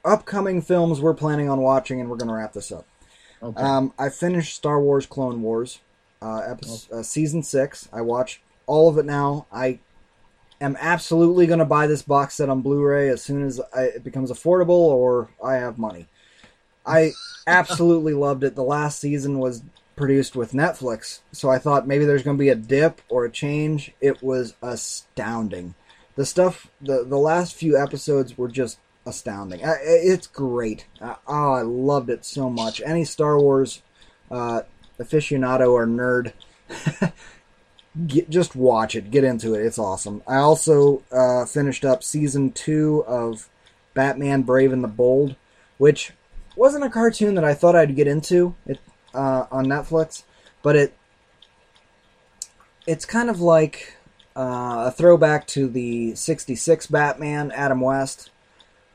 upcoming 0.04 0.62
films 0.62 1.00
we're 1.00 1.14
planning 1.14 1.48
on 1.48 1.60
watching, 1.60 2.00
and 2.00 2.08
we're 2.08 2.16
going 2.16 2.28
to 2.28 2.34
wrap 2.34 2.52
this 2.52 2.70
up. 2.70 2.86
Okay. 3.42 3.60
Um, 3.60 3.92
I 3.98 4.08
finished 4.10 4.54
Star 4.54 4.80
Wars 4.80 5.06
Clone 5.06 5.42
Wars, 5.42 5.80
uh, 6.22 6.38
episode, 6.46 6.92
uh, 6.98 7.02
season 7.02 7.42
six. 7.42 7.88
I 7.92 8.00
watched 8.00 8.40
all 8.66 8.88
of 8.88 8.96
it 8.98 9.04
now. 9.04 9.46
I 9.52 9.80
am 10.60 10.76
absolutely 10.80 11.46
going 11.46 11.58
to 11.60 11.64
buy 11.64 11.86
this 11.88 12.02
box 12.02 12.34
set 12.34 12.48
on 12.48 12.62
Blu-ray 12.62 13.08
as 13.08 13.22
soon 13.22 13.44
as 13.44 13.60
I, 13.74 13.82
it 13.82 14.04
becomes 14.04 14.30
affordable 14.30 14.70
or 14.70 15.28
I 15.44 15.54
have 15.54 15.78
money. 15.78 16.06
I 16.88 17.12
absolutely 17.46 18.14
loved 18.14 18.44
it. 18.44 18.54
The 18.54 18.62
last 18.62 18.98
season 18.98 19.38
was 19.38 19.62
produced 19.96 20.36
with 20.36 20.52
Netflix, 20.52 21.20
so 21.32 21.50
I 21.50 21.58
thought 21.58 21.86
maybe 21.86 22.04
there's 22.04 22.22
going 22.22 22.36
to 22.36 22.42
be 22.42 22.48
a 22.48 22.54
dip 22.54 23.00
or 23.08 23.24
a 23.24 23.30
change. 23.30 23.92
It 24.00 24.22
was 24.22 24.54
astounding. 24.62 25.74
The 26.16 26.26
stuff, 26.26 26.68
the 26.80 27.04
the 27.04 27.18
last 27.18 27.54
few 27.54 27.76
episodes 27.80 28.36
were 28.36 28.48
just 28.48 28.78
astounding. 29.06 29.60
It's 29.62 30.26
great. 30.26 30.86
Oh, 31.00 31.52
I 31.52 31.62
loved 31.62 32.10
it 32.10 32.24
so 32.24 32.50
much. 32.50 32.80
Any 32.84 33.04
Star 33.04 33.38
Wars 33.38 33.82
uh, 34.30 34.62
aficionado 34.98 35.72
or 35.72 35.86
nerd, 35.86 36.32
get, 38.06 38.28
just 38.30 38.54
watch 38.54 38.94
it. 38.94 39.10
Get 39.10 39.24
into 39.24 39.54
it. 39.54 39.64
It's 39.64 39.78
awesome. 39.78 40.22
I 40.26 40.36
also 40.36 41.02
uh, 41.10 41.46
finished 41.46 41.84
up 41.84 42.02
season 42.02 42.52
two 42.52 43.04
of 43.06 43.48
Batman: 43.94 44.42
Brave 44.42 44.72
and 44.72 44.84
the 44.84 44.88
Bold, 44.88 45.36
which 45.78 46.12
wasn't 46.58 46.84
a 46.84 46.90
cartoon 46.90 47.34
that 47.36 47.44
I 47.44 47.54
thought 47.54 47.76
I'd 47.76 47.94
get 47.96 48.06
into 48.06 48.54
it 48.66 48.78
uh, 49.14 49.46
on 49.50 49.66
Netflix, 49.66 50.24
but 50.62 50.76
it 50.76 50.94
it's 52.86 53.04
kind 53.04 53.30
of 53.30 53.40
like 53.40 53.94
uh, 54.36 54.84
a 54.86 54.90
throwback 54.90 55.46
to 55.48 55.68
the 55.68 56.14
'66 56.14 56.86
Batman, 56.88 57.50
Adam 57.52 57.80
West, 57.80 58.30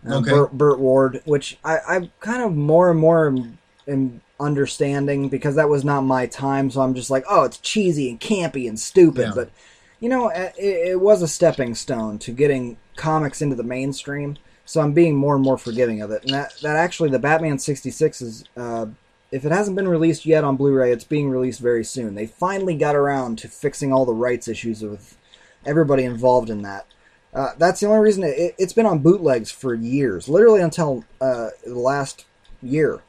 uh, 0.08 0.16
Okay. 0.18 0.32
Burt, 0.32 0.52
Burt 0.52 0.80
Ward, 0.80 1.22
which 1.26 1.58
I, 1.64 1.80
I'm 1.88 2.12
kind 2.20 2.42
of 2.44 2.56
more 2.56 2.90
and 2.90 3.00
more 3.00 3.28
am, 3.28 3.58
am 3.88 4.22
understanding 4.40 5.30
because 5.30 5.56
that 5.56 5.70
was 5.70 5.84
not 5.86 6.02
my 6.02 6.26
time. 6.26 6.70
So 6.72 6.82
I'm 6.82 6.94
just 6.96 7.10
like, 7.10 7.24
oh, 7.30 7.44
it's 7.44 7.58
cheesy 7.60 8.10
and 8.10 8.20
campy 8.20 8.68
and 8.68 8.80
stupid, 8.80 9.28
Yeah. 9.28 9.32
but 9.36 9.50
You 10.00 10.10
know, 10.10 10.30
it, 10.30 10.54
it 10.58 11.00
was 11.00 11.22
a 11.22 11.28
stepping 11.28 11.76
stone 11.76 12.20
to 12.20 12.32
getting 12.32 12.78
comics 12.96 13.42
into 13.42 13.56
the 13.56 13.64
mainstream. 13.64 14.38
So 14.66 14.82
I'm 14.82 14.94
being 14.94 15.16
more 15.16 15.36
and 15.36 15.44
more 15.44 15.58
forgiving 15.58 16.02
of 16.02 16.12
it. 16.12 16.24
And 16.24 16.34
that, 16.34 16.54
that 16.62 16.76
actually, 16.76 17.10
the 17.10 17.20
Batman 17.20 17.60
66 17.60 18.22
is, 18.22 18.44
uh, 18.56 18.88
if 19.32 19.46
it 19.46 19.52
hasn't 19.52 19.76
been 19.76 19.88
released 19.88 20.26
yet 20.26 20.44
on 20.44 20.56
Blu 20.56 20.74
ray, 20.74 20.92
it's 20.92 21.04
being 21.04 21.30
released 21.30 21.60
very 21.60 21.84
soon. 21.84 22.16
They 22.16 22.28
finally 22.28 22.76
got 22.76 22.96
around 22.96 23.40
to 23.40 23.48
fixing 23.48 23.92
all 23.92 24.06
the 24.06 24.14
rights 24.14 24.48
issues 24.48 24.82
with 24.82 25.18
everybody 25.66 26.04
involved 26.04 26.50
in 26.50 26.62
that. 26.62 26.86
Uh, 27.34 27.50
that's 27.58 27.80
the 27.80 27.88
only 27.88 28.00
reason 28.00 28.24
it, 28.24 28.56
has 28.60 28.74
been 28.74 28.86
on 28.86 29.00
bootlegs 29.00 29.50
for 29.50 29.74
years, 29.74 30.30
literally 30.30 30.62
until 30.62 31.04
uh, 31.20 31.50
the 31.66 31.74
last 31.74 32.26
year, 32.62 33.02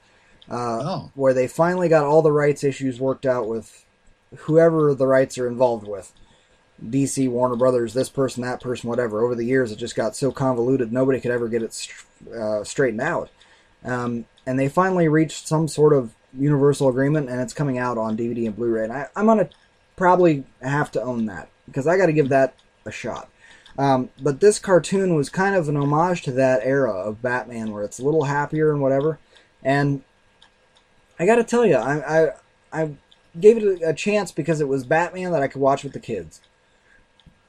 uh, 0.50 0.80
oh. 0.82 1.10
where 1.14 1.34
they 1.34 1.46
finally 1.46 1.88
got 1.88 2.04
all 2.04 2.22
the 2.22 2.32
rights 2.32 2.64
issues 2.64 2.98
worked 2.98 3.26
out 3.26 3.46
with 3.46 3.84
whoever 4.38 4.94
the 4.94 5.06
rights 5.06 5.36
are 5.36 5.46
involved 5.46 5.86
with. 5.86 6.12
DC, 6.82 7.28
Warner 7.30 7.56
Brothers, 7.56 7.94
this 7.94 8.08
person, 8.08 8.42
that 8.42 8.60
person, 8.60 8.88
whatever. 8.88 9.22
Over 9.22 9.34
the 9.34 9.44
years, 9.44 9.70
it 9.70 9.76
just 9.76 9.96
got 9.96 10.16
so 10.16 10.32
convoluted, 10.32 10.92
nobody 10.92 11.20
could 11.20 11.30
ever 11.30 11.48
get 11.48 11.62
it 11.62 11.88
uh, 12.34 12.64
straightened 12.64 13.00
out. 13.00 13.30
Um, 13.84 14.26
and 14.46 14.58
they 14.58 14.68
finally 14.68 15.08
reached 15.08 15.46
some 15.46 15.68
sort 15.68 15.92
of 15.92 16.14
universal 16.36 16.88
agreement, 16.88 17.28
and 17.28 17.40
it's 17.40 17.52
coming 17.52 17.78
out 17.78 17.98
on 17.98 18.16
DVD 18.16 18.46
and 18.46 18.56
Blu-ray. 18.56 18.84
And 18.84 18.92
I, 18.92 19.06
I'm 19.14 19.26
gonna 19.26 19.48
probably 19.96 20.44
have 20.60 20.90
to 20.92 21.02
own 21.02 21.26
that 21.26 21.48
because 21.66 21.86
I 21.86 21.96
got 21.96 22.06
to 22.06 22.12
give 22.12 22.28
that 22.30 22.54
a 22.84 22.90
shot. 22.90 23.28
Um, 23.78 24.10
but 24.20 24.40
this 24.40 24.58
cartoon 24.58 25.14
was 25.14 25.28
kind 25.28 25.54
of 25.54 25.68
an 25.68 25.76
homage 25.76 26.22
to 26.22 26.32
that 26.32 26.60
era 26.64 26.92
of 26.92 27.22
Batman, 27.22 27.72
where 27.72 27.84
it's 27.84 27.98
a 27.98 28.04
little 28.04 28.24
happier 28.24 28.72
and 28.72 28.80
whatever. 28.80 29.18
And 29.62 30.02
I 31.18 31.26
got 31.26 31.36
to 31.36 31.44
tell 31.44 31.64
you, 31.64 31.76
I, 31.76 32.24
I 32.26 32.32
I 32.72 32.90
gave 33.38 33.58
it 33.58 33.80
a 33.84 33.94
chance 33.94 34.32
because 34.32 34.60
it 34.60 34.68
was 34.68 34.84
Batman 34.84 35.32
that 35.32 35.42
I 35.42 35.48
could 35.48 35.60
watch 35.60 35.84
with 35.84 35.92
the 35.92 36.00
kids 36.00 36.40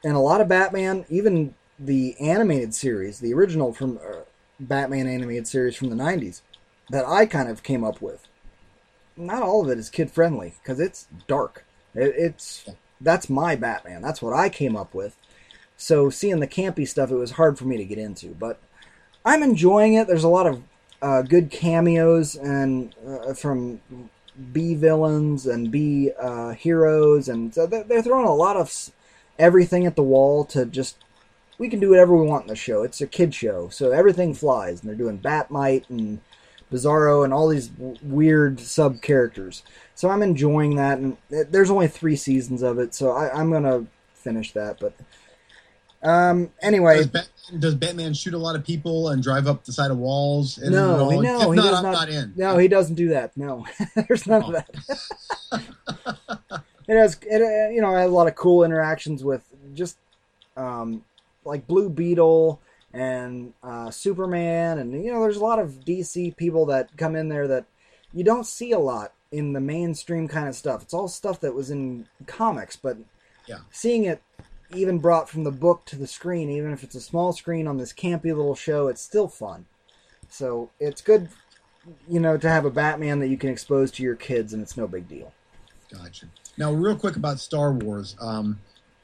and 0.06 0.14
a 0.14 0.20
lot 0.20 0.40
of 0.40 0.46
Batman, 0.46 1.04
even 1.08 1.52
the 1.80 2.14
animated 2.20 2.72
series, 2.72 3.18
the 3.18 3.34
original 3.34 3.72
from 3.72 3.98
uh, 3.98 4.20
Batman 4.60 5.08
animated 5.08 5.48
series 5.48 5.74
from 5.74 5.90
the 5.90 5.96
90s, 5.96 6.42
that 6.90 7.04
I 7.04 7.26
kind 7.26 7.48
of 7.48 7.64
came 7.64 7.82
up 7.82 8.00
with. 8.00 8.28
Not 9.16 9.42
all 9.42 9.64
of 9.64 9.68
it 9.68 9.78
is 9.78 9.90
kid 9.90 10.12
friendly 10.12 10.54
because 10.62 10.78
it's 10.78 11.08
dark. 11.26 11.64
It, 11.92 12.14
it's 12.16 12.68
that's 13.00 13.28
my 13.28 13.56
Batman. 13.56 14.00
That's 14.00 14.22
what 14.22 14.32
I 14.32 14.48
came 14.48 14.76
up 14.76 14.94
with. 14.94 15.16
So 15.76 16.08
seeing 16.08 16.38
the 16.38 16.46
campy 16.46 16.86
stuff, 16.86 17.10
it 17.10 17.16
was 17.16 17.32
hard 17.32 17.58
for 17.58 17.64
me 17.64 17.76
to 17.76 17.84
get 17.84 17.98
into. 17.98 18.28
But 18.28 18.60
I'm 19.24 19.42
enjoying 19.42 19.94
it. 19.94 20.06
There's 20.06 20.22
a 20.22 20.28
lot 20.28 20.46
of 20.46 20.62
uh, 21.02 21.22
good 21.22 21.50
cameos 21.50 22.36
and 22.36 22.94
uh, 23.04 23.34
from 23.34 23.80
B 24.52 24.76
villains 24.76 25.48
and 25.48 25.68
B 25.72 26.12
uh, 26.16 26.50
heroes, 26.50 27.28
and 27.28 27.52
so 27.52 27.66
they're 27.66 28.02
throwing 28.02 28.28
a 28.28 28.34
lot 28.34 28.56
of 28.56 28.70
everything 29.38 29.86
at 29.86 29.96
the 29.96 30.02
wall 30.02 30.44
to 30.46 30.66
just 30.66 30.96
we 31.58 31.68
can 31.68 31.80
do 31.80 31.90
whatever 31.90 32.16
we 32.16 32.26
want 32.26 32.42
in 32.42 32.48
the 32.48 32.56
show. 32.56 32.82
It's 32.82 33.00
a 33.00 33.06
kid 33.06 33.34
show, 33.34 33.68
so 33.68 33.90
everything 33.90 34.34
flies, 34.34 34.80
and 34.80 34.88
they're 34.88 34.96
doing 34.96 35.16
Bat-Mite 35.16 35.88
and 35.88 36.20
Bizarro 36.70 37.24
and 37.24 37.32
all 37.32 37.48
these 37.48 37.68
w- 37.68 37.96
weird 38.02 38.60
sub 38.60 39.00
characters. 39.00 39.62
So 39.94 40.10
I'm 40.10 40.22
enjoying 40.22 40.76
that, 40.76 40.98
and 40.98 41.16
it, 41.30 41.52
there's 41.52 41.70
only 41.70 41.88
three 41.88 42.16
seasons 42.16 42.62
of 42.62 42.78
it, 42.78 42.94
so 42.94 43.12
I, 43.12 43.40
am 43.40 43.50
gonna 43.50 43.86
finish 44.14 44.52
that. 44.52 44.78
But 44.80 44.94
um, 46.02 46.50
anyway, 46.60 46.98
does, 46.98 47.06
Bat- 47.06 47.28
does, 47.58 47.74
Batman 47.74 48.12
shoot 48.12 48.34
a 48.34 48.38
lot 48.38 48.56
of 48.56 48.64
people 48.64 49.08
and 49.08 49.22
drive 49.22 49.46
up 49.46 49.64
the 49.64 49.72
side 49.72 49.90
of 49.90 49.98
walls? 49.98 50.58
And 50.58 50.72
no, 50.72 51.08
no, 51.08 51.10
he 51.10 51.20
not, 51.20 51.54
does 51.54 51.82
not, 51.82 51.92
not 51.92 52.08
in. 52.10 52.34
No, 52.36 52.58
he 52.58 52.68
doesn't 52.68 52.96
do 52.96 53.08
that. 53.10 53.34
No, 53.36 53.64
there's 54.08 54.26
none 54.26 54.42
oh. 54.44 54.52
of 54.52 54.64
that. 55.50 56.62
it 56.88 56.96
has 56.96 57.18
it 57.22 57.42
uh, 57.42 57.70
you 57.70 57.80
know 57.80 57.94
has 57.94 58.10
a 58.10 58.14
lot 58.14 58.28
of 58.28 58.34
cool 58.34 58.64
interactions 58.64 59.24
with 59.24 59.44
just 59.74 59.96
um, 60.56 61.04
like 61.44 61.66
Blue 61.66 61.88
Beetle 61.88 62.60
and 62.92 63.52
uh, 63.62 63.90
Superman, 63.90 64.78
and 64.78 65.04
you 65.04 65.12
know 65.12 65.20
there's 65.20 65.36
a 65.36 65.44
lot 65.44 65.58
of 65.58 65.84
DC 65.84 66.36
people 66.36 66.66
that 66.66 66.96
come 66.96 67.16
in 67.16 67.28
there 67.28 67.48
that 67.48 67.66
you 68.12 68.24
don't 68.24 68.46
see 68.46 68.72
a 68.72 68.78
lot 68.78 69.12
in 69.32 69.52
the 69.52 69.60
mainstream 69.60 70.28
kind 70.28 70.48
of 70.48 70.54
stuff. 70.54 70.82
It's 70.82 70.94
all 70.94 71.08
stuff 71.08 71.40
that 71.40 71.54
was 71.54 71.70
in 71.70 72.06
comics, 72.26 72.76
but 72.76 72.96
yeah. 73.46 73.58
seeing 73.70 74.04
it 74.04 74.22
even 74.74 74.98
brought 74.98 75.28
from 75.28 75.44
the 75.44 75.50
book 75.50 75.84
to 75.86 75.96
the 75.96 76.06
screen, 76.06 76.50
even 76.50 76.72
if 76.72 76.82
it's 76.82 76.94
a 76.94 77.00
small 77.00 77.32
screen 77.32 77.66
on 77.66 77.76
this 77.76 77.92
campy 77.92 78.24
little 78.24 78.54
show, 78.54 78.88
it's 78.88 79.02
still 79.02 79.28
fun. 79.28 79.66
So 80.28 80.70
it's 80.80 81.00
good, 81.00 81.28
you 82.08 82.18
know, 82.18 82.36
to 82.36 82.48
have 82.48 82.64
a 82.64 82.70
Batman 82.70 83.20
that 83.20 83.28
you 83.28 83.36
can 83.36 83.50
expose 83.50 83.90
to 83.92 84.02
your 84.02 84.16
kids, 84.16 84.52
and 84.52 84.62
it's 84.62 84.76
no 84.76 84.88
big 84.88 85.08
deal. 85.08 85.32
Gotcha. 85.92 86.26
Now, 86.58 86.72
real 86.72 86.96
quick 86.96 87.16
about 87.16 87.38
Star 87.38 87.72
Wars. 87.72 88.16
Um, 88.20 88.58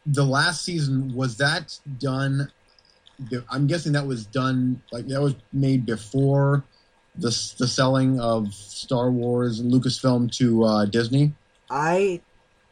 the 0.06 0.24
last 0.24 0.64
season 0.64 1.14
was 1.14 1.36
that 1.36 1.78
done? 1.98 2.50
I'm 3.50 3.66
guessing 3.66 3.92
that 3.92 4.06
was 4.06 4.26
done 4.26 4.82
like 4.90 5.06
that 5.06 5.20
was 5.20 5.34
made 5.52 5.86
before 5.86 6.64
the 7.14 7.28
the 7.58 7.68
selling 7.68 8.18
of 8.18 8.52
Star 8.52 9.10
Wars 9.10 9.60
and 9.60 9.70
Lucasfilm 9.70 10.32
to 10.38 10.64
uh, 10.64 10.84
Disney. 10.86 11.34
I 11.70 12.20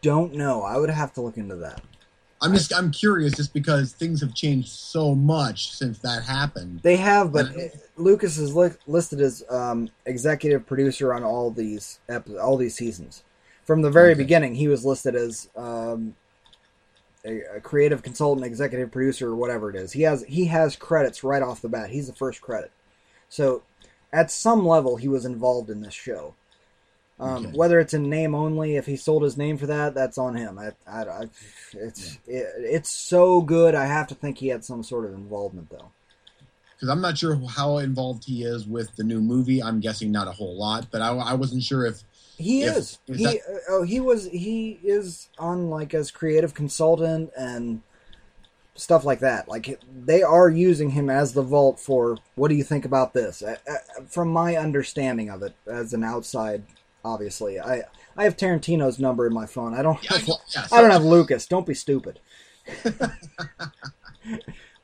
don't 0.03 0.35
know. 0.35 0.63
I 0.63 0.77
would 0.79 0.91
have 0.91 1.13
to 1.15 1.21
look 1.21 1.37
into 1.37 1.57
that. 1.57 1.83
I'm 2.43 2.55
just 2.55 2.75
I'm 2.75 2.91
curious 2.91 3.35
just 3.35 3.53
because 3.53 3.93
things 3.93 4.23
have 4.23 4.35
changed 4.35 4.71
so 4.71 5.15
much 5.15 5.77
since 5.77 5.99
that 5.99 6.23
happened. 6.23 6.81
They 6.83 6.97
have, 6.97 7.33
but 7.33 7.49
Lucas 7.97 8.39
is 8.39 8.57
li- 8.57 8.71
listed 8.87 9.21
as 9.21 9.45
um, 9.51 9.91
executive 10.07 10.67
producer 10.67 11.13
on 11.13 11.23
all 11.23 11.51
these 11.51 12.01
all 12.41 12.57
these 12.57 12.75
seasons 12.75 13.23
from 13.71 13.83
the 13.83 13.91
very 13.91 14.15
okay. 14.15 14.19
beginning, 14.19 14.57
he 14.57 14.67
was 14.67 14.85
listed 14.85 15.15
as 15.15 15.49
um, 15.55 16.17
a, 17.25 17.41
a, 17.55 17.61
creative 17.61 18.03
consultant, 18.03 18.45
executive 18.45 18.91
producer, 18.91 19.29
or 19.29 19.37
whatever 19.37 19.71
it 19.71 19.77
is. 19.77 19.93
He 19.93 20.03
has 20.03 20.25
he 20.25 20.47
has 20.47 20.75
credits 20.75 21.23
right 21.23 21.41
off 21.41 21.63
the 21.63 21.69
bat. 21.69 21.91
He's 21.91 22.09
the 22.09 22.13
first 22.13 22.41
credit. 22.41 22.73
So, 23.29 23.63
at 24.13 24.33
some 24.33 24.67
level, 24.67 24.97
he 24.97 25.07
was 25.07 25.25
involved 25.25 25.71
in 25.71 25.83
this 25.83 25.95
show. 25.95 26.35
Um, 27.21 27.47
okay. 27.47 27.57
Whether 27.57 27.79
it's 27.79 27.95
in 27.95 28.11
name 28.11 28.35
only, 28.35 28.75
if 28.75 28.87
he 28.87 28.97
sold 28.97 29.23
his 29.23 29.37
name 29.37 29.57
for 29.57 29.69
that, 29.69 29.95
that's 29.95 30.19
on 30.19 30.35
him. 30.35 30.59
I, 30.59 30.73
I, 30.85 31.03
I, 31.05 31.23
it's 31.75 32.19
yeah. 32.27 32.39
it, 32.39 32.47
it's 32.59 32.91
so 32.91 33.41
good. 33.41 33.77
I 33.77 33.87
have 33.87 34.09
to 34.09 34.17
think 34.17 34.39
he 34.39 34.49
had 34.49 34.65
some 34.65 34.83
sort 34.83 35.05
of 35.05 35.15
involvement, 35.15 35.71
though. 35.71 35.93
Because 36.75 36.89
I'm 36.89 37.01
not 37.01 37.19
sure 37.19 37.41
how 37.49 37.79
involved 37.79 38.25
he 38.25 38.43
is 38.43 38.67
with 38.67 38.97
the 38.97 39.05
new 39.05 39.21
movie. 39.21 39.63
I'm 39.63 39.79
guessing 39.79 40.11
not 40.11 40.27
a 40.27 40.33
whole 40.33 40.57
lot, 40.57 40.89
but 40.91 41.03
I, 41.03 41.11
I 41.15 41.35
wasn't 41.35 41.63
sure 41.63 41.87
if 41.87 42.03
he 42.41 42.63
if, 42.63 42.77
is. 42.77 42.99
He 43.07 43.25
that... 43.25 43.41
Uh, 43.49 43.59
oh 43.69 43.83
he 43.83 44.01
was 44.01 44.27
he 44.27 44.79
is 44.83 45.29
on 45.39 45.71
like 45.71 45.95
as 45.95 46.11
creative 46.11 46.55
consultant 46.55 47.31
and 47.37 47.83
stuff 48.75 49.05
like 49.05 49.21
that. 49.21 49.49
Like 49.49 49.81
they 50.05 50.23
are 50.23 50.49
using 50.49 50.91
him 50.91 51.11
as 51.11 51.33
the 51.33 51.43
vault 51.43 51.79
for 51.79 52.19
what 52.35 52.49
do 52.49 52.55
you 52.55 52.65
think 52.65 52.85
about 52.85 53.15
this? 53.15 53.43
Uh, 53.43 53.57
uh, 53.69 54.03
from 54.09 54.29
my 54.29 54.57
understanding 54.57 55.29
of 55.31 55.43
it 55.43 55.55
as 55.67 55.93
an 55.93 56.03
outside, 56.03 56.65
obviously, 57.05 57.61
I 57.61 57.83
I 58.17 58.25
have 58.25 58.37
Tarantino's 58.37 58.99
number 58.99 59.27
in 59.27 59.35
my 59.35 59.47
phone. 59.47 59.75
I 59.75 59.83
don't 59.83 60.03
yeah, 60.03 60.19
have, 60.19 60.29
yeah, 60.29 60.63
so... 60.67 60.77
I 60.77 60.81
don't 60.81 60.91
have 60.91 61.05
Lucas. 61.05 61.47
Don't 61.47 61.67
be 61.67 61.75
stupid. 61.75 62.21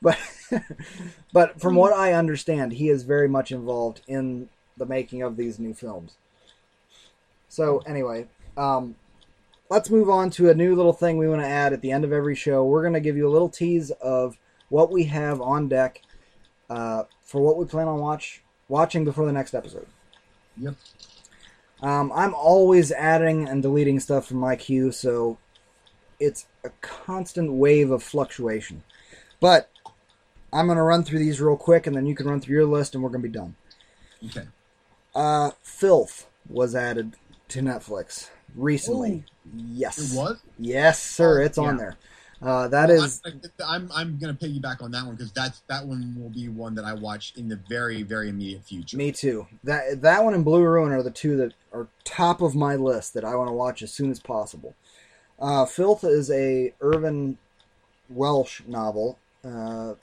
but 0.01 0.17
but 1.33 1.59
from 1.59 1.75
what 1.75 1.93
I 1.93 2.13
understand, 2.13 2.73
he 2.73 2.89
is 2.89 3.03
very 3.03 3.27
much 3.27 3.51
involved 3.51 4.01
in 4.07 4.49
the 4.77 4.85
making 4.85 5.21
of 5.21 5.37
these 5.37 5.59
new 5.59 5.73
films. 5.73 6.17
So 7.49 7.79
anyway, 7.85 8.27
um, 8.55 8.95
let's 9.69 9.89
move 9.89 10.09
on 10.09 10.29
to 10.31 10.49
a 10.49 10.53
new 10.53 10.75
little 10.75 10.93
thing 10.93 11.17
we 11.17 11.27
want 11.27 11.41
to 11.41 11.47
add 11.47 11.73
at 11.73 11.81
the 11.81 11.91
end 11.91 12.03
of 12.03 12.11
every 12.11 12.35
show. 12.35 12.63
We're 12.63 12.81
going 12.81 12.93
to 12.93 12.99
give 12.99 13.17
you 13.17 13.27
a 13.27 13.31
little 13.31 13.49
tease 13.49 13.91
of 13.91 14.37
what 14.69 14.91
we 14.91 15.05
have 15.05 15.41
on 15.41 15.67
deck 15.67 16.01
uh, 16.69 17.03
for 17.23 17.41
what 17.41 17.57
we 17.57 17.65
plan 17.65 17.87
on 17.87 17.99
watch 17.99 18.41
watching 18.67 19.05
before 19.05 19.25
the 19.25 19.31
next 19.31 19.53
episode. 19.53 19.87
Yep. 20.57 20.75
Um, 21.81 22.11
I'm 22.13 22.33
always 22.33 22.91
adding 22.91 23.47
and 23.47 23.61
deleting 23.61 23.99
stuff 23.99 24.25
from 24.25 24.37
my 24.37 24.55
queue, 24.55 24.91
so 24.91 25.37
it's 26.19 26.47
a 26.63 26.71
constant 26.81 27.53
wave 27.53 27.91
of 27.91 28.01
fluctuation. 28.01 28.83
But 29.39 29.69
I'm 30.51 30.65
going 30.65 30.77
to 30.77 30.83
run 30.83 31.03
through 31.03 31.19
these 31.19 31.39
real 31.39 31.55
quick, 31.55 31.85
and 31.85 31.95
then 31.95 32.07
you 32.07 32.15
can 32.15 32.27
run 32.27 32.41
through 32.41 32.55
your 32.55 32.65
list, 32.65 32.95
and 32.95 33.03
we're 33.03 33.11
going 33.11 33.21
to 33.21 33.27
be 33.27 33.33
done. 33.33 33.55
Okay. 34.25 34.47
Uh, 35.13 35.51
Filth 35.61 36.27
was 36.49 36.75
added 36.75 37.13
to 37.49 37.61
Netflix 37.61 38.29
recently. 38.55 39.11
Ooh, 39.11 39.23
yes, 39.55 40.13
it 40.13 40.17
was. 40.17 40.37
Yes, 40.59 41.01
sir. 41.01 41.41
Oh, 41.41 41.45
it's 41.45 41.57
yeah. 41.57 41.63
on 41.63 41.77
there. 41.77 41.97
Uh, 42.39 42.67
that 42.67 42.89
well, 42.89 43.03
is. 43.03 43.21
I'm, 43.25 43.41
I'm, 43.65 43.91
I'm 43.93 44.17
going 44.19 44.35
to 44.35 44.45
piggyback 44.45 44.83
on 44.83 44.91
that 44.91 45.05
one 45.05 45.15
because 45.15 45.31
that's 45.31 45.61
that 45.67 45.85
one 45.85 46.15
will 46.19 46.29
be 46.29 46.49
one 46.49 46.75
that 46.75 46.85
I 46.85 46.93
watch 46.93 47.33
in 47.35 47.49
the 47.49 47.59
very 47.67 48.03
very 48.03 48.29
immediate 48.29 48.63
future. 48.63 48.95
Me 48.95 49.11
too. 49.11 49.47
That 49.63 50.01
that 50.03 50.23
one 50.23 50.35
and 50.35 50.45
Blue 50.45 50.63
Ruin 50.63 50.91
are 50.91 51.01
the 51.01 51.09
two 51.09 51.35
that 51.37 51.53
are 51.73 51.87
top 52.03 52.41
of 52.41 52.53
my 52.53 52.75
list 52.75 53.15
that 53.15 53.25
I 53.25 53.35
want 53.35 53.49
to 53.49 53.53
watch 53.53 53.81
as 53.81 53.91
soon 53.91 54.11
as 54.11 54.19
possible. 54.19 54.75
Uh, 55.39 55.65
Filth 55.65 56.03
is 56.03 56.29
a 56.29 56.73
Irvine 56.79 57.37
Welsh 58.09 58.61
novel. 58.67 59.17
Uh, 59.43 59.93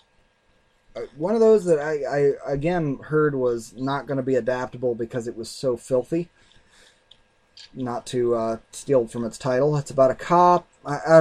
uh 0.96 1.02
one 1.16 1.34
of 1.34 1.40
those 1.40 1.64
that 1.66 1.78
I, 1.78 2.02
I 2.02 2.52
again 2.52 2.98
heard 3.04 3.36
was 3.36 3.74
not 3.76 4.08
going 4.08 4.16
to 4.16 4.24
be 4.24 4.34
adaptable 4.34 4.96
because 4.96 5.28
it 5.28 5.36
was 5.36 5.48
so 5.48 5.76
filthy 5.76 6.28
not 7.74 8.06
to 8.06 8.34
uh, 8.34 8.56
steal 8.72 9.06
from 9.06 9.24
its 9.24 9.38
title. 9.38 9.76
It's 9.76 9.90
about 9.90 10.10
a 10.10 10.14
cop 10.14 10.66
I, 10.86 10.96
I, 10.96 11.18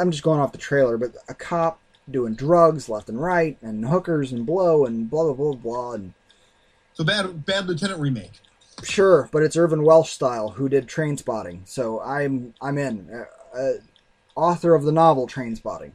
I'm 0.00 0.10
just 0.10 0.22
going 0.22 0.40
off 0.40 0.52
the 0.52 0.58
trailer, 0.58 0.96
but 0.96 1.14
a 1.28 1.34
cop 1.34 1.80
doing 2.10 2.34
drugs 2.34 2.88
left 2.88 3.08
and 3.08 3.20
right, 3.20 3.56
and 3.62 3.86
hookers 3.86 4.32
and 4.32 4.44
blow 4.44 4.84
and 4.84 5.08
blah 5.08 5.24
blah 5.24 5.34
blah 5.34 5.54
blah. 5.54 5.92
And 5.92 6.14
So 6.94 7.04
bad, 7.04 7.46
bad 7.46 7.66
Lieutenant 7.66 8.00
remake. 8.00 8.40
sure, 8.82 9.28
but 9.32 9.42
it's 9.42 9.56
Irvine 9.56 9.84
Welsh 9.84 10.10
style, 10.10 10.50
who 10.50 10.68
did 10.68 10.86
Trainspotting. 10.86 11.66
So 11.68 12.00
I'm 12.00 12.54
I'm 12.60 12.78
in. 12.78 13.10
Uh, 13.10 13.56
uh, 13.56 13.72
author 14.34 14.74
of 14.74 14.82
the 14.82 14.90
novel 14.90 15.28
Trainspotting. 15.28 15.92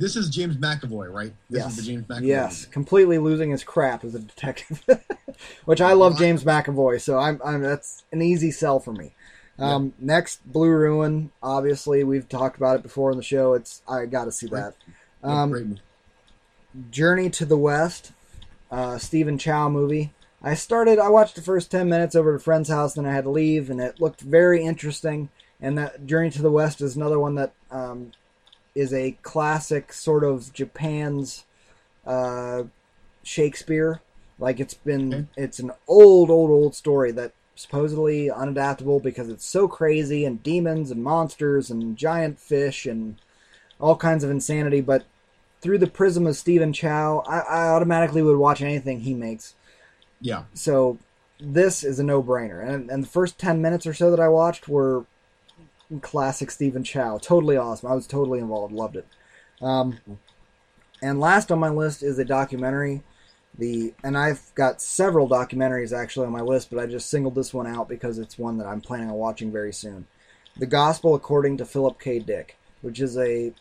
This 0.00 0.16
is 0.16 0.30
James 0.30 0.56
McAvoy, 0.56 1.12
right? 1.12 1.34
This 1.50 1.62
yes. 1.62 1.72
is 1.72 1.76
the 1.76 1.92
James 1.92 2.06
McAvoy. 2.06 2.26
Yes, 2.26 2.64
completely 2.64 3.18
losing 3.18 3.50
his 3.50 3.62
crap 3.62 4.02
as 4.02 4.14
a 4.14 4.18
detective, 4.18 4.82
which 5.66 5.82
I 5.82 5.92
love 5.92 6.16
James 6.18 6.42
McAvoy, 6.42 7.02
so 7.02 7.18
I'm, 7.18 7.38
I'm 7.44 7.60
that's 7.60 8.02
an 8.10 8.22
easy 8.22 8.50
sell 8.50 8.80
for 8.80 8.94
me. 8.94 9.12
Um, 9.58 9.92
Next, 9.98 10.50
Blue 10.50 10.70
Ruin. 10.70 11.32
Obviously, 11.42 12.02
we've 12.02 12.26
talked 12.26 12.56
about 12.56 12.76
it 12.76 12.82
before 12.82 13.10
in 13.10 13.18
the 13.18 13.22
show. 13.22 13.52
It's 13.52 13.82
I 13.86 14.06
got 14.06 14.24
to 14.24 14.32
see 14.32 14.46
that. 14.46 14.74
Um. 15.22 15.78
Journey 16.90 17.28
to 17.30 17.44
the 17.44 17.58
West, 17.58 18.12
uh, 18.70 18.96
Stephen 18.96 19.36
Chow 19.36 19.68
movie. 19.68 20.14
I 20.42 20.54
started. 20.54 20.98
I 20.98 21.10
watched 21.10 21.34
the 21.34 21.42
first 21.42 21.70
ten 21.70 21.90
minutes 21.90 22.14
over 22.14 22.32
at 22.34 22.40
a 22.40 22.42
friend's 22.42 22.70
house, 22.70 22.94
then 22.94 23.04
I 23.04 23.12
had 23.12 23.24
to 23.24 23.30
leave, 23.30 23.68
and 23.68 23.82
it 23.82 24.00
looked 24.00 24.22
very 24.22 24.64
interesting. 24.64 25.28
And 25.60 25.76
that 25.76 26.06
Journey 26.06 26.30
to 26.30 26.40
the 26.40 26.50
West 26.50 26.80
is 26.80 26.96
another 26.96 27.18
one 27.18 27.34
that 27.34 27.52
um, 27.70 28.12
is 28.80 28.92
a 28.92 29.16
classic 29.22 29.92
sort 29.92 30.24
of 30.24 30.52
Japan's 30.52 31.44
uh, 32.06 32.64
Shakespeare. 33.22 34.00
Like 34.38 34.58
it's 34.58 34.74
been, 34.74 35.14
Okay. 35.14 35.26
it's 35.36 35.58
an 35.58 35.72
old, 35.86 36.30
old, 36.30 36.50
old 36.50 36.74
story 36.74 37.12
that 37.12 37.32
supposedly 37.54 38.28
unadaptable 38.28 39.02
because 39.02 39.28
it's 39.28 39.44
so 39.44 39.68
crazy 39.68 40.24
and 40.24 40.42
demons 40.42 40.90
and 40.90 41.04
monsters 41.04 41.70
and 41.70 41.96
giant 41.96 42.38
fish 42.38 42.86
and 42.86 43.16
all 43.78 43.96
kinds 43.96 44.24
of 44.24 44.30
insanity. 44.30 44.80
But 44.80 45.04
through 45.60 45.78
the 45.78 45.86
prism 45.86 46.26
of 46.26 46.36
Stephen 46.36 46.72
Chow, 46.72 47.22
I, 47.26 47.40
I 47.40 47.68
automatically 47.68 48.22
would 48.22 48.38
watch 48.38 48.62
anything 48.62 49.00
he 49.00 49.12
makes. 49.12 49.54
Yeah. 50.22 50.44
So 50.54 50.98
this 51.38 51.84
is 51.84 51.98
a 51.98 52.02
no-brainer. 52.04 52.66
And, 52.66 52.90
and 52.90 53.02
the 53.02 53.08
first 53.08 53.38
ten 53.38 53.60
minutes 53.60 53.86
or 53.86 53.92
so 53.92 54.10
that 54.10 54.20
I 54.20 54.28
watched 54.28 54.68
were 54.68 55.04
classic 55.98 56.50
Stephen 56.50 56.84
Chow. 56.84 57.18
Totally 57.18 57.56
awesome. 57.56 57.90
I 57.90 57.94
was 57.94 58.06
totally 58.06 58.38
involved. 58.38 58.72
Loved 58.72 58.96
it. 58.96 59.06
Um, 59.60 59.98
and 61.02 61.18
last 61.18 61.50
on 61.50 61.58
my 61.58 61.70
list 61.70 62.02
is 62.02 62.18
a 62.18 62.24
documentary. 62.24 63.02
The 63.58 63.92
and 64.04 64.16
I've 64.16 64.52
got 64.54 64.80
several 64.80 65.28
documentaries 65.28 65.96
actually 65.96 66.26
on 66.26 66.32
my 66.32 66.40
list, 66.40 66.70
but 66.70 66.78
I 66.78 66.86
just 66.86 67.10
singled 67.10 67.34
this 67.34 67.52
one 67.52 67.66
out 67.66 67.88
because 67.88 68.18
it's 68.18 68.38
one 68.38 68.58
that 68.58 68.66
I'm 68.66 68.80
planning 68.80 69.10
on 69.10 69.16
watching 69.16 69.50
very 69.50 69.72
soon. 69.72 70.06
The 70.56 70.66
Gospel 70.66 71.14
According 71.14 71.56
to 71.56 71.64
Philip 71.64 71.98
K. 71.98 72.20
Dick, 72.20 72.56
which 72.80 73.00
is 73.00 73.18
a 73.18 73.52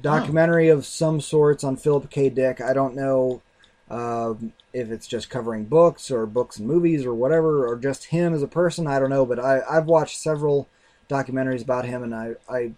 documentary 0.00 0.68
of 0.68 0.86
some 0.86 1.20
sorts 1.20 1.62
on 1.62 1.76
Philip 1.76 2.10
K. 2.10 2.30
Dick. 2.30 2.60
I 2.60 2.72
don't 2.72 2.96
know 2.96 3.42
um, 3.90 4.52
if 4.72 4.90
it's 4.90 5.06
just 5.06 5.30
covering 5.30 5.64
books 5.64 6.10
or 6.10 6.26
books 6.26 6.56
and 6.58 6.66
movies 6.66 7.04
or 7.04 7.14
whatever, 7.14 7.68
or 7.68 7.76
just 7.76 8.06
him 8.06 8.34
as 8.34 8.42
a 8.42 8.48
person. 8.48 8.86
I 8.86 8.98
don't 8.98 9.10
know, 9.10 9.26
but 9.26 9.38
I, 9.38 9.60
I've 9.70 9.86
watched 9.86 10.18
several 10.18 10.68
documentaries 11.08 11.62
about 11.62 11.84
him, 11.84 12.02
and 12.02 12.14
I, 12.14 12.34
I 12.48 12.72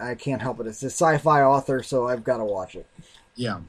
I 0.00 0.14
can't 0.14 0.40
help 0.40 0.60
it. 0.60 0.66
It's 0.66 0.82
a 0.82 0.86
sci-fi 0.86 1.42
author, 1.42 1.82
so 1.82 2.06
I've 2.06 2.24
got 2.24 2.38
to 2.38 2.44
watch 2.44 2.74
it. 2.74 2.86
Yeah. 3.34 3.60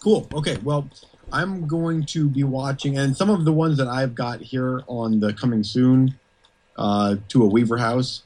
Cool. 0.00 0.28
Okay. 0.34 0.58
Well, 0.58 0.88
I'm 1.32 1.66
going 1.66 2.04
to 2.06 2.28
be 2.28 2.44
watching, 2.44 2.98
and 2.98 3.16
some 3.16 3.30
of 3.30 3.44
the 3.44 3.52
ones 3.52 3.78
that 3.78 3.88
I've 3.88 4.14
got 4.14 4.40
here 4.40 4.82
on 4.86 5.20
the 5.20 5.32
coming 5.32 5.64
soon 5.64 6.18
uh, 6.76 7.16
to 7.28 7.42
a 7.42 7.46
Weaver 7.46 7.78
house 7.78 8.22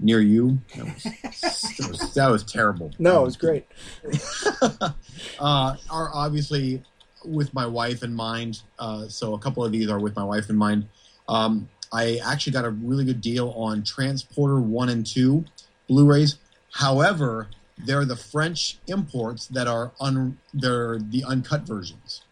near 0.00 0.20
you. 0.20 0.58
That 0.76 0.84
was, 0.84 1.02
that 1.02 1.88
was, 1.88 2.14
that 2.14 2.28
was 2.28 2.44
terrible. 2.44 2.90
No, 2.98 3.22
it 3.22 3.24
was 3.24 3.36
great. 3.36 3.66
uh, 4.62 5.76
are 5.90 6.10
obviously 6.12 6.82
with 7.24 7.54
my 7.54 7.66
wife 7.66 8.02
in 8.02 8.14
mind. 8.14 8.60
Uh, 8.78 9.08
so 9.08 9.34
a 9.34 9.38
couple 9.38 9.64
of 9.64 9.72
these 9.72 9.88
are 9.88 10.00
with 10.00 10.16
my 10.16 10.24
wife 10.24 10.50
in 10.50 10.56
mind. 10.56 10.88
Um, 11.28 11.68
I 11.92 12.18
actually 12.24 12.52
got 12.54 12.64
a 12.64 12.70
really 12.70 13.04
good 13.04 13.20
deal 13.20 13.50
on 13.50 13.82
Transporter 13.82 14.58
1 14.60 14.88
and 14.88 15.06
2 15.06 15.44
Blu 15.88 16.06
rays. 16.06 16.36
However, 16.72 17.48
they're 17.84 18.04
the 18.04 18.16
French 18.16 18.78
imports 18.86 19.46
that 19.48 19.66
are 19.66 19.92
un, 20.00 20.38
they're 20.54 20.98
the 20.98 21.24
uncut 21.24 21.62
versions. 21.62 22.22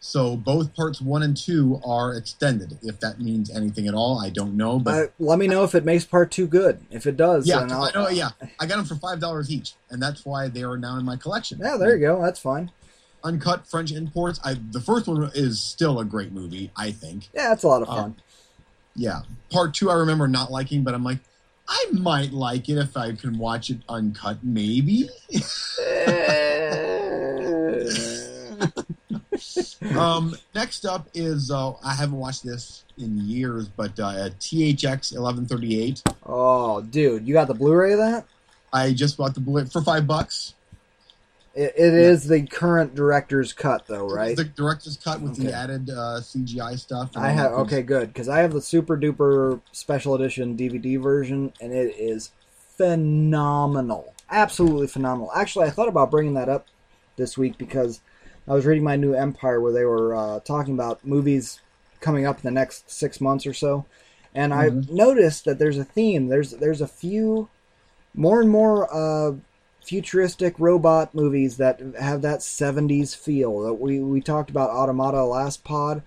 So 0.00 0.36
both 0.36 0.74
parts 0.76 1.00
1 1.00 1.22
and 1.24 1.36
2 1.36 1.80
are 1.84 2.14
extended. 2.14 2.78
If 2.82 3.00
that 3.00 3.20
means 3.20 3.50
anything 3.50 3.88
at 3.88 3.94
all, 3.94 4.20
I 4.24 4.30
don't 4.30 4.56
know. 4.56 4.78
But 4.78 4.94
Uh, 4.94 5.06
let 5.18 5.38
me 5.40 5.48
know 5.48 5.64
if 5.64 5.74
it 5.74 5.84
makes 5.84 6.04
part 6.04 6.30
two 6.30 6.46
good. 6.46 6.80
If 6.90 7.06
it 7.06 7.16
does, 7.16 7.46
yeah, 7.48 7.58
then 7.60 7.70
'cause 7.70 7.92
I'll, 7.94 8.02
I 8.02 8.04
know, 8.04 8.08
yeah, 8.10 8.30
I 8.60 8.66
got 8.66 8.76
them 8.76 8.84
for 8.84 8.94
five 8.94 9.18
dollars 9.18 9.50
each, 9.50 9.74
and 9.90 10.00
that's 10.00 10.24
why 10.24 10.48
they 10.48 10.62
are 10.62 10.78
now 10.78 10.96
in 10.98 11.04
my 11.04 11.16
collection. 11.16 11.58
Yeah, 11.60 11.76
there 11.76 11.96
you 11.96 12.00
go. 12.00 12.22
That's 12.22 12.38
fine. 12.38 12.70
uncut 13.24 13.66
French 13.68 13.90
imports. 13.90 14.38
I 14.44 14.54
the 14.54 14.80
first 14.80 15.08
one 15.08 15.28
is 15.34 15.58
still 15.58 15.98
a 15.98 16.04
great 16.04 16.32
movie, 16.32 16.70
I 16.76 16.92
think. 16.92 17.28
Yeah, 17.34 17.48
that's 17.48 17.64
a 17.64 17.68
lot 17.68 17.82
of 17.82 17.88
Uh, 17.88 17.94
fun. 18.02 18.16
Yeah. 18.98 19.20
Part 19.50 19.74
two 19.74 19.90
I 19.90 19.94
remember 19.94 20.28
not 20.28 20.50
liking, 20.50 20.82
but 20.82 20.92
I'm 20.92 21.04
like, 21.04 21.18
I 21.68 21.86
might 21.92 22.32
like 22.32 22.68
it 22.68 22.78
if 22.78 22.96
I 22.96 23.12
can 23.12 23.38
watch 23.38 23.70
it 23.70 23.78
uncut, 23.88 24.38
maybe. 24.42 25.08
um, 29.96 30.34
next 30.54 30.84
up 30.84 31.08
is 31.14 31.50
uh, 31.50 31.72
I 31.84 31.94
haven't 31.94 32.18
watched 32.18 32.44
this 32.44 32.84
in 32.98 33.18
years, 33.18 33.68
but 33.68 33.98
uh, 34.00 34.30
THX 34.40 35.12
1138. 35.12 36.02
oh, 36.26 36.82
dude, 36.82 37.26
you 37.26 37.34
got 37.34 37.48
the 37.48 37.54
Blu-ray 37.54 37.92
of 37.92 37.98
that? 37.98 38.24
I 38.72 38.92
just 38.92 39.16
bought 39.16 39.34
the 39.34 39.40
Blu-ray 39.40 39.66
for 39.66 39.82
five 39.82 40.06
bucks. 40.06 40.54
It, 41.54 41.74
it 41.76 41.94
is 41.94 42.28
the 42.28 42.42
current 42.42 42.94
director's 42.94 43.52
cut, 43.52 43.86
though, 43.86 44.06
right? 44.06 44.36
The 44.36 44.44
director's 44.44 44.96
cut 44.96 45.20
with 45.20 45.32
Okay. 45.32 45.48
the 45.48 45.52
added 45.56 45.90
uh, 45.90 46.20
CGI 46.20 46.78
stuff. 46.78 47.10
I 47.16 47.30
have 47.30 47.52
that 47.52 47.58
okay, 47.58 47.82
good 47.82 48.08
because 48.08 48.28
I 48.28 48.40
have 48.40 48.52
the 48.52 48.60
super 48.60 48.96
duper 48.96 49.60
special 49.72 50.14
edition 50.14 50.56
DVD 50.56 51.00
version, 51.00 51.52
and 51.60 51.72
it 51.72 51.94
is 51.98 52.30
phenomenal, 52.76 54.14
absolutely 54.30 54.86
phenomenal. 54.86 55.30
Actually, 55.34 55.66
I 55.66 55.70
thought 55.70 55.88
about 55.88 56.10
bringing 56.10 56.34
that 56.34 56.48
up 56.48 56.66
this 57.16 57.36
week 57.36 57.58
because 57.58 58.00
I 58.46 58.54
was 58.54 58.64
reading 58.64 58.84
my 58.84 58.96
new 58.96 59.14
Empire 59.14 59.60
where 59.60 59.72
they 59.72 59.84
were 59.84 60.14
uh, 60.14 60.40
talking 60.40 60.74
about 60.74 61.04
movies 61.04 61.60
coming 62.00 62.24
up 62.24 62.36
in 62.36 62.42
the 62.42 62.50
next 62.52 62.90
six 62.90 63.20
months 63.20 63.46
or 63.46 63.52
so, 63.54 63.84
and 64.34 64.54
I 64.54 64.70
noticed 64.88 65.44
that 65.46 65.58
there's 65.58 65.78
a 65.78 65.84
theme. 65.84 66.28
There's 66.28 66.52
there's 66.52 66.80
a 66.80 66.86
few 66.88 67.48
more 68.14 68.40
and 68.40 68.50
more 68.50 68.88
uh, 68.92 69.32
futuristic 69.88 70.54
robot 70.58 71.14
movies 71.14 71.56
that 71.56 71.80
have 71.98 72.20
that 72.22 72.40
70s 72.40 73.16
feel. 73.16 73.60
That 73.62 73.74
we 73.74 74.00
we 74.00 74.20
talked 74.20 74.50
about 74.50 74.68
Automata 74.70 75.24
last 75.24 75.64
pod. 75.64 76.02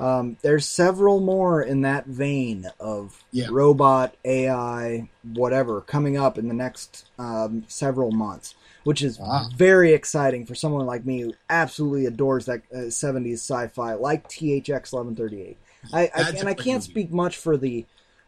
Um, 0.00 0.36
there's 0.42 0.66
several 0.66 1.20
more 1.20 1.62
in 1.62 1.82
that 1.82 2.06
vein 2.06 2.66
of 2.80 3.22
Yeah. 3.30 3.46
robot 3.50 4.16
AI 4.24 5.08
whatever 5.34 5.80
coming 5.82 6.16
up 6.16 6.36
in 6.38 6.48
the 6.48 6.54
next 6.54 7.06
um, 7.18 7.62
several 7.68 8.10
months, 8.10 8.54
which 8.82 9.02
is 9.02 9.20
Ah. 9.22 9.48
very 9.54 9.92
exciting 9.92 10.44
for 10.44 10.56
someone 10.56 10.84
like 10.86 11.04
me 11.06 11.20
who 11.20 11.34
absolutely 11.48 12.06
adores 12.06 12.46
that 12.46 12.62
uh, 12.74 12.78
70s 12.88 13.34
sci-fi 13.34 13.94
like 13.94 14.28
THX 14.28 14.92
1138. 14.92 15.56
I, 15.92 16.00
I 16.14 16.30
and 16.30 16.48
I 16.48 16.54
can't 16.54 16.78
movie. 16.82 16.90
speak 16.90 17.12
much 17.12 17.36
for 17.36 17.56
the 17.56 17.84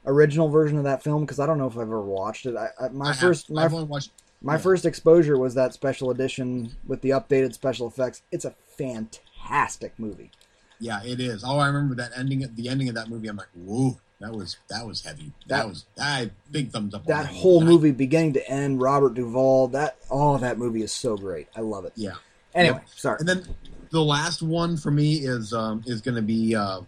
original 0.06 0.48
version 0.50 0.76
of 0.78 0.84
that 0.84 1.02
film 1.02 1.22
because 1.24 1.40
I 1.40 1.46
don't 1.46 1.58
know 1.58 1.66
if 1.66 1.74
I've 1.74 1.82
ever 1.82 2.00
watched 2.00 2.46
it. 2.46 2.56
I, 2.56 2.68
I, 2.78 2.88
my 2.90 3.06
I 3.06 3.08
have- 3.08 3.16
first 3.18 3.50
my 3.50 3.64
I've 3.64 3.74
only 3.74 3.86
watched. 3.86 4.12
My 4.44 4.54
yeah. 4.54 4.58
first 4.58 4.84
exposure 4.84 5.38
was 5.38 5.54
that 5.54 5.72
special 5.72 6.10
edition 6.10 6.76
with 6.86 7.00
the 7.00 7.10
updated 7.10 7.54
special 7.54 7.88
effects. 7.88 8.22
It's 8.30 8.44
a 8.44 8.54
fantastic 8.76 9.98
movie. 9.98 10.30
Yeah, 10.78 11.00
it 11.02 11.18
is. 11.18 11.42
Oh, 11.44 11.58
I 11.58 11.66
remember 11.68 11.94
that 11.94 12.10
ending. 12.16 12.46
The 12.54 12.68
ending 12.68 12.88
of 12.90 12.94
that 12.94 13.08
movie. 13.08 13.28
I'm 13.28 13.36
like, 13.36 13.48
whoa, 13.54 13.98
that 14.20 14.32
was 14.32 14.58
that 14.68 14.86
was 14.86 15.02
heavy. 15.02 15.32
That, 15.46 15.58
That- 15.62 15.68
was 15.68 15.86
I 15.98 16.30
big 16.50 16.70
thumbs 16.70 16.92
up. 16.94 17.06
That 17.06 17.26
movie. 17.26 17.38
whole 17.40 17.62
I- 17.62 17.64
movie, 17.64 17.90
beginning 17.90 18.34
to 18.34 18.46
end, 18.50 18.80
Robert 18.82 19.14
Duvall. 19.14 19.68
That 19.68 19.96
oh, 20.10 20.36
that 20.38 20.58
movie 20.58 20.82
is 20.82 20.92
so 20.92 21.16
great. 21.16 21.48
I 21.56 21.60
love 21.62 21.86
it. 21.86 21.92
Yeah. 21.96 22.12
Anyway, 22.54 22.76
Yep. 22.76 22.88
sorry. 22.96 23.16
And 23.20 23.28
then 23.28 23.44
the 23.90 24.02
last 24.02 24.42
one 24.42 24.76
for 24.76 24.90
me 24.90 25.14
is 25.20 25.52
um 25.54 25.82
is 25.86 26.02
going 26.02 26.16
to 26.16 26.22
be 26.22 26.54
uh, 26.54 26.80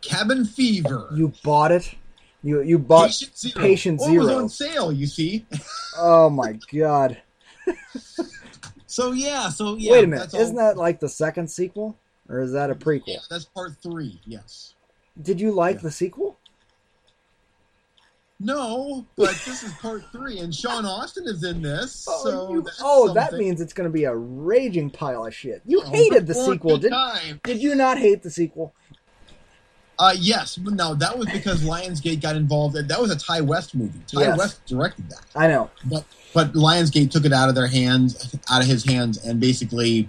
Cabin 0.00 0.44
Fever. 0.44 1.08
You 1.14 1.32
bought 1.42 1.72
it. 1.72 1.94
You 2.44 2.60
you 2.62 2.78
bought. 2.78 3.06
Patient 3.08 3.36
Zero. 3.36 3.60
Patient 3.60 4.00
Oh, 4.04 4.12
It 4.12 4.18
was 4.18 4.28
on 4.28 4.48
sale. 4.50 4.92
You 4.92 5.06
see. 5.06 5.46
Oh 5.98 6.30
my 6.30 6.58
god! 6.72 7.20
So 8.86 9.10
yeah. 9.10 9.48
So 9.48 9.74
yeah. 9.76 9.90
Wait 9.92 10.04
a 10.04 10.06
minute. 10.06 10.30
that's 10.30 10.34
Isn't 10.34 10.54
that 10.54 10.76
like 10.76 11.00
the 11.00 11.08
second 11.08 11.50
sequel, 11.50 11.96
or 12.28 12.40
is 12.42 12.52
that 12.52 12.70
a 12.70 12.76
prequel? 12.76 13.02
Yeah, 13.08 13.16
that's 13.28 13.44
part 13.44 13.72
three. 13.82 14.20
Yes. 14.24 14.74
Did 15.20 15.40
you 15.40 15.50
like 15.50 15.76
Yeah. 15.78 15.82
the 15.82 15.90
sequel? 15.90 16.36
No, 18.40 19.06
but 19.16 19.30
this 19.46 19.62
is 19.62 19.72
part 19.74 20.04
three, 20.12 20.38
and 20.40 20.54
Sean 20.54 20.84
Astin 20.84 21.26
is 21.26 21.44
in 21.44 21.62
this. 21.62 22.04
Oh, 22.08 22.24
so 22.24 22.52
you- 22.52 22.66
oh, 22.82 23.12
that 23.14 23.32
means 23.34 23.60
it's 23.60 23.72
going 23.72 23.88
to 23.88 23.92
be 23.92 24.04
a 24.04 24.14
raging 24.14 24.90
pile 24.90 25.24
of 25.26 25.34
shit. 25.34 25.62
You 25.64 25.82
Oh, 25.84 25.90
hated 25.90 26.26
the 26.26 26.34
sequel, 26.34 26.76
did. 26.76 26.92
Did 27.42 27.62
you 27.62 27.74
not 27.74 27.96
hate 27.98 28.22
the 28.22 28.30
sequel? 28.30 28.74
Uh, 29.98 30.14
yes, 30.18 30.58
no, 30.58 30.94
that 30.94 31.16
was 31.16 31.28
because 31.30 31.62
Lionsgate 31.62 32.20
got 32.20 32.34
involved. 32.36 32.74
That 32.76 33.00
was 33.00 33.10
a 33.10 33.16
Ti 33.16 33.42
West 33.42 33.74
movie. 33.74 34.00
Ti 34.06 34.18
Yes. 34.20 34.36
West 34.38 34.66
directed 34.66 35.08
that, 35.10 35.20
I 35.36 35.46
know. 35.48 35.70
but 35.84 36.04
but 36.32 36.52
Lionsgate 36.54 37.10
took 37.12 37.24
it 37.24 37.32
out 37.32 37.48
of 37.48 37.54
their 37.54 37.68
hands, 37.68 38.34
out 38.50 38.60
of 38.60 38.66
his 38.66 38.84
hands, 38.84 39.24
and 39.24 39.38
basically 39.38 40.08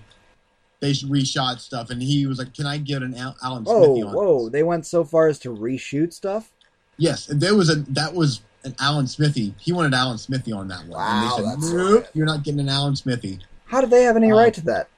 they 0.80 0.92
reshot 0.92 1.60
stuff. 1.60 1.90
And 1.92 2.02
he 2.02 2.26
was 2.26 2.40
like, 2.40 2.54
"Can 2.56 2.66
I 2.66 2.78
get 2.80 3.04
an 3.04 3.16
Al- 3.16 3.38
Alan 3.44 3.64
Whoa, 3.64 3.84
Smithee 3.86 4.04
on?" 4.08 4.14
whoa! 4.14 4.44
this?" 4.46 4.52
They 4.54 4.64
went 4.64 4.86
so 4.88 5.04
far 5.04 5.28
as 5.28 5.38
to 5.40 5.50
reshoot 5.56 6.14
stuff. 6.14 6.52
Yes, 6.98 7.30
and 7.30 7.40
there 7.40 7.54
was 7.56 7.70
a 7.70 7.76
that 7.90 8.14
was 8.16 8.42
an 8.64 8.74
Alan 8.80 9.06
Smithee. 9.06 9.54
He 9.60 9.72
wanted 9.72 9.94
Alan 9.94 10.18
Smithee 10.18 10.52
on 10.54 10.68
that 10.70 10.88
one, 10.88 11.00
Wow, 11.00 11.38
and 11.38 11.62
they 11.62 11.68
said, 11.68 11.76
"Nope, 11.76 12.08
you're 12.16 12.26
not 12.26 12.44
getting 12.44 12.60
an 12.62 12.70
Alan 12.70 12.96
Smithee." 12.96 13.40
How 13.66 13.82
do 13.82 13.88
they 13.88 14.04
have 14.04 14.16
any 14.18 14.32
Uh, 14.32 14.36
right 14.38 14.54
to 14.56 14.62
that? 14.66 14.90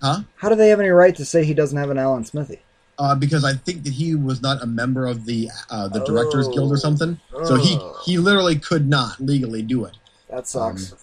Huh? 0.00 0.20
How 0.36 0.48
do 0.48 0.54
they 0.54 0.68
have 0.68 0.80
any 0.80 0.88
right 0.90 1.14
to 1.16 1.24
say 1.24 1.44
he 1.44 1.54
doesn't 1.54 1.76
have 1.78 1.90
an 1.90 1.98
Alan 1.98 2.24
Smithee? 2.24 2.60
Uh, 2.96 3.14
because 3.14 3.44
I 3.44 3.54
think 3.54 3.82
that 3.84 3.92
he 3.92 4.14
was 4.14 4.40
not 4.40 4.62
a 4.62 4.66
member 4.66 5.06
of 5.06 5.24
the 5.24 5.50
uh, 5.68 5.88
the 5.88 6.04
Directors 6.04 6.46
Guild 6.48 6.70
Oh. 6.70 6.74
or 6.74 6.76
something, 6.76 7.18
so 7.44 7.56
he 7.56 7.76
Oh. 7.80 7.98
he 8.04 8.18
literally 8.18 8.56
could 8.56 8.88
not 8.88 9.18
legally 9.20 9.62
do 9.62 9.84
it. 9.84 9.96
That 10.30 10.46
sucks. 10.46 10.92
Um, 10.92 10.98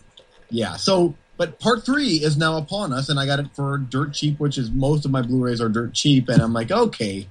Yeah. 0.49 0.76
So, 0.77 1.15
but 1.38 1.59
part 1.59 1.85
three 1.85 2.15
is 2.23 2.38
now 2.38 2.57
upon 2.57 2.93
us, 2.93 3.09
and 3.09 3.19
I 3.19 3.26
got 3.26 3.39
it 3.39 3.47
for 3.53 3.77
dirt 3.77 4.13
cheap, 4.13 4.39
which 4.39 4.57
is 4.57 4.72
most 4.72 5.03
of 5.05 5.11
my 5.11 5.22
Blu-rays 5.22 5.59
are 5.59 5.69
dirt 5.69 5.93
cheap, 5.93 6.30
and 6.30 6.41
I'm 6.41 6.53
like, 6.53 6.72
okay, 6.72 7.27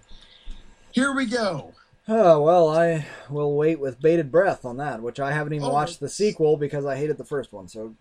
here 0.92 1.12
we 1.14 1.24
go. 1.26 1.72
oh 2.08 2.42
well, 2.42 2.68
I 2.68 3.06
will 3.30 3.54
wait 3.56 3.80
with 3.80 4.00
bated 4.00 4.30
breath 4.30 4.64
on 4.66 4.76
that, 4.78 5.00
which 5.00 5.20
I 5.20 5.32
haven't 5.32 5.54
even 5.54 5.68
Oh, 5.68 5.72
watched 5.72 6.00
the 6.00 6.08
sequel 6.08 6.56
because 6.58 6.84
I 6.84 6.96
hated 6.96 7.16
the 7.16 7.24
first 7.24 7.50
one. 7.52 7.66
So 7.68 7.94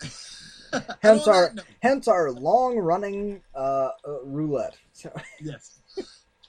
hence 1.02 1.26
our 1.26 1.54
hence 1.80 2.08
our 2.08 2.30
long 2.30 2.76
running 2.78 3.42
uh, 3.54 3.90
uh, 4.06 4.22
roulette. 4.24 4.76
So, 4.92 5.10
yes, 5.40 5.78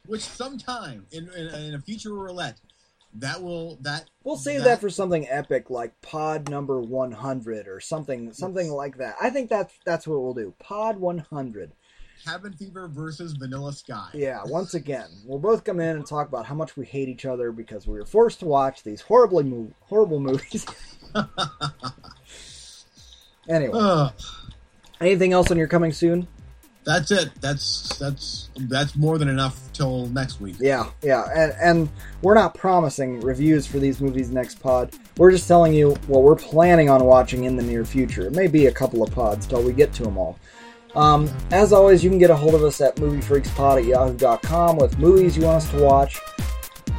which 0.08 0.22
sometime 0.22 1.06
in, 1.12 1.30
in, 1.30 1.48
in 1.48 1.76
a 1.76 1.80
future 1.80 2.14
roulette, 2.14 2.60
that 3.14 3.42
will 3.42 3.78
that 3.82 4.10
we'll 4.24 4.38
save 4.38 4.64
that, 4.64 4.82
for 4.82 4.90
something 4.90 5.28
epic 5.30 5.70
like 5.70 6.00
Pod 6.02 6.50
number 6.50 6.82
one 6.82 7.12
hundred 7.12 7.68
or 7.68 7.80
something 7.80 8.32
something 8.34 8.70
like 8.70 8.98
that. 8.98 9.16
I 9.22 9.30
think 9.30 9.50
that's 9.50 9.74
that's 9.86 10.08
what 10.08 10.22
we'll 10.22 10.34
do. 10.34 10.54
Pod 10.60 10.98
one 10.98 11.20
hundred. 11.20 11.72
Cabin 12.26 12.52
Fever 12.54 12.88
versus 12.88 13.34
Vanilla 13.34 13.72
Sky. 13.72 14.10
Yeah, 14.14 14.42
once 14.46 14.74
again, 14.74 15.08
we'll 15.26 15.40
both 15.40 15.64
come 15.64 15.80
in 15.80 15.96
and 15.96 16.06
talk 16.06 16.28
about 16.28 16.46
how 16.46 16.56
much 16.56 16.76
we 16.76 16.86
hate 16.86 17.10
each 17.10 17.26
other 17.26 17.52
because 17.52 17.88
we 17.88 17.98
were 17.98 18.06
forced 18.06 18.40
to 18.40 18.46
watch 18.46 18.84
these 18.84 19.02
horribly 19.02 19.44
mo- 19.44 19.72
horrible 19.82 20.20
movies. 20.20 20.66
anyway, 23.50 24.10
anything 25.00 25.32
else 25.32 25.52
on 25.52 25.58
your 25.58 25.68
coming 25.68 25.94
soon? 25.94 26.28
That's 26.88 27.12
it. 27.12 27.30
That's 27.42 27.98
that's 27.98 28.50
that's 28.56 28.96
more 28.96 29.18
than 29.18 29.28
enough 29.28 29.60
till 29.74 30.08
next 30.08 30.40
week. 30.40 30.56
Yeah, 30.58 30.90
yeah, 31.04 31.28
and, 31.36 31.54
and 31.62 31.90
we're 32.22 32.34
not 32.34 32.56
promising 32.56 33.20
reviews 33.20 33.68
for 33.68 33.78
these 33.78 34.00
movies 34.00 34.32
next 34.32 34.62
pod. 34.62 34.94
We're 35.18 35.32
just 35.32 35.50
telling 35.50 35.74
you 35.74 35.96
what 36.08 36.24
we're 36.24 36.38
planning 36.38 36.90
on 36.90 37.04
watching 37.04 37.44
in 37.44 37.58
the 37.58 37.64
near 37.64 37.84
future. 37.84 38.26
It 38.26 38.34
may 38.34 38.48
be 38.48 38.68
a 38.68 38.72
couple 38.72 39.04
of 39.04 39.12
pods 39.12 39.46
till 39.46 39.62
we 39.62 39.74
get 39.74 39.92
to 39.96 40.04
them 40.04 40.18
all. 40.18 40.40
Um, 40.96 41.30
as 41.52 41.74
always, 41.74 42.06
you 42.06 42.10
can 42.10 42.20
get 42.20 42.30
a 42.30 42.36
hold 42.36 42.56
of 42.56 42.64
us 42.64 42.80
at 42.80 42.96
moviefreakspod 42.96 43.80
at 43.80 43.86
yahoo.com 43.86 44.78
with 44.78 44.98
movies 44.98 45.36
you 45.36 45.44
want 45.44 45.58
us 45.58 45.70
to 45.72 45.84
watch, 45.84 46.18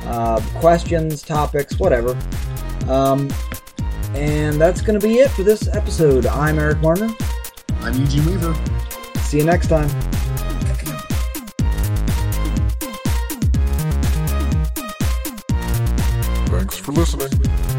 uh, 0.05 0.39
questions, 0.57 1.23
topics, 1.23 1.79
whatever. 1.79 2.11
Um, 2.89 3.31
and 4.15 4.61
that's 4.61 4.83
going 4.83 5.01
to 5.01 5.07
be 5.07 5.15
it 5.15 5.31
for 5.31 5.45
this 5.45 5.67
episode. 5.75 6.27
I'm 6.27 6.59
Eric 6.59 6.83
Warner. 6.83 7.09
I'm 7.81 7.95
Eugene 7.95 8.27
Weaver. 8.27 8.88
See 9.29 9.37
you 9.37 9.45
next 9.45 9.67
time. 9.67 9.91
Thanks 16.47 16.79
for 16.79 16.93
listening. 16.93 17.78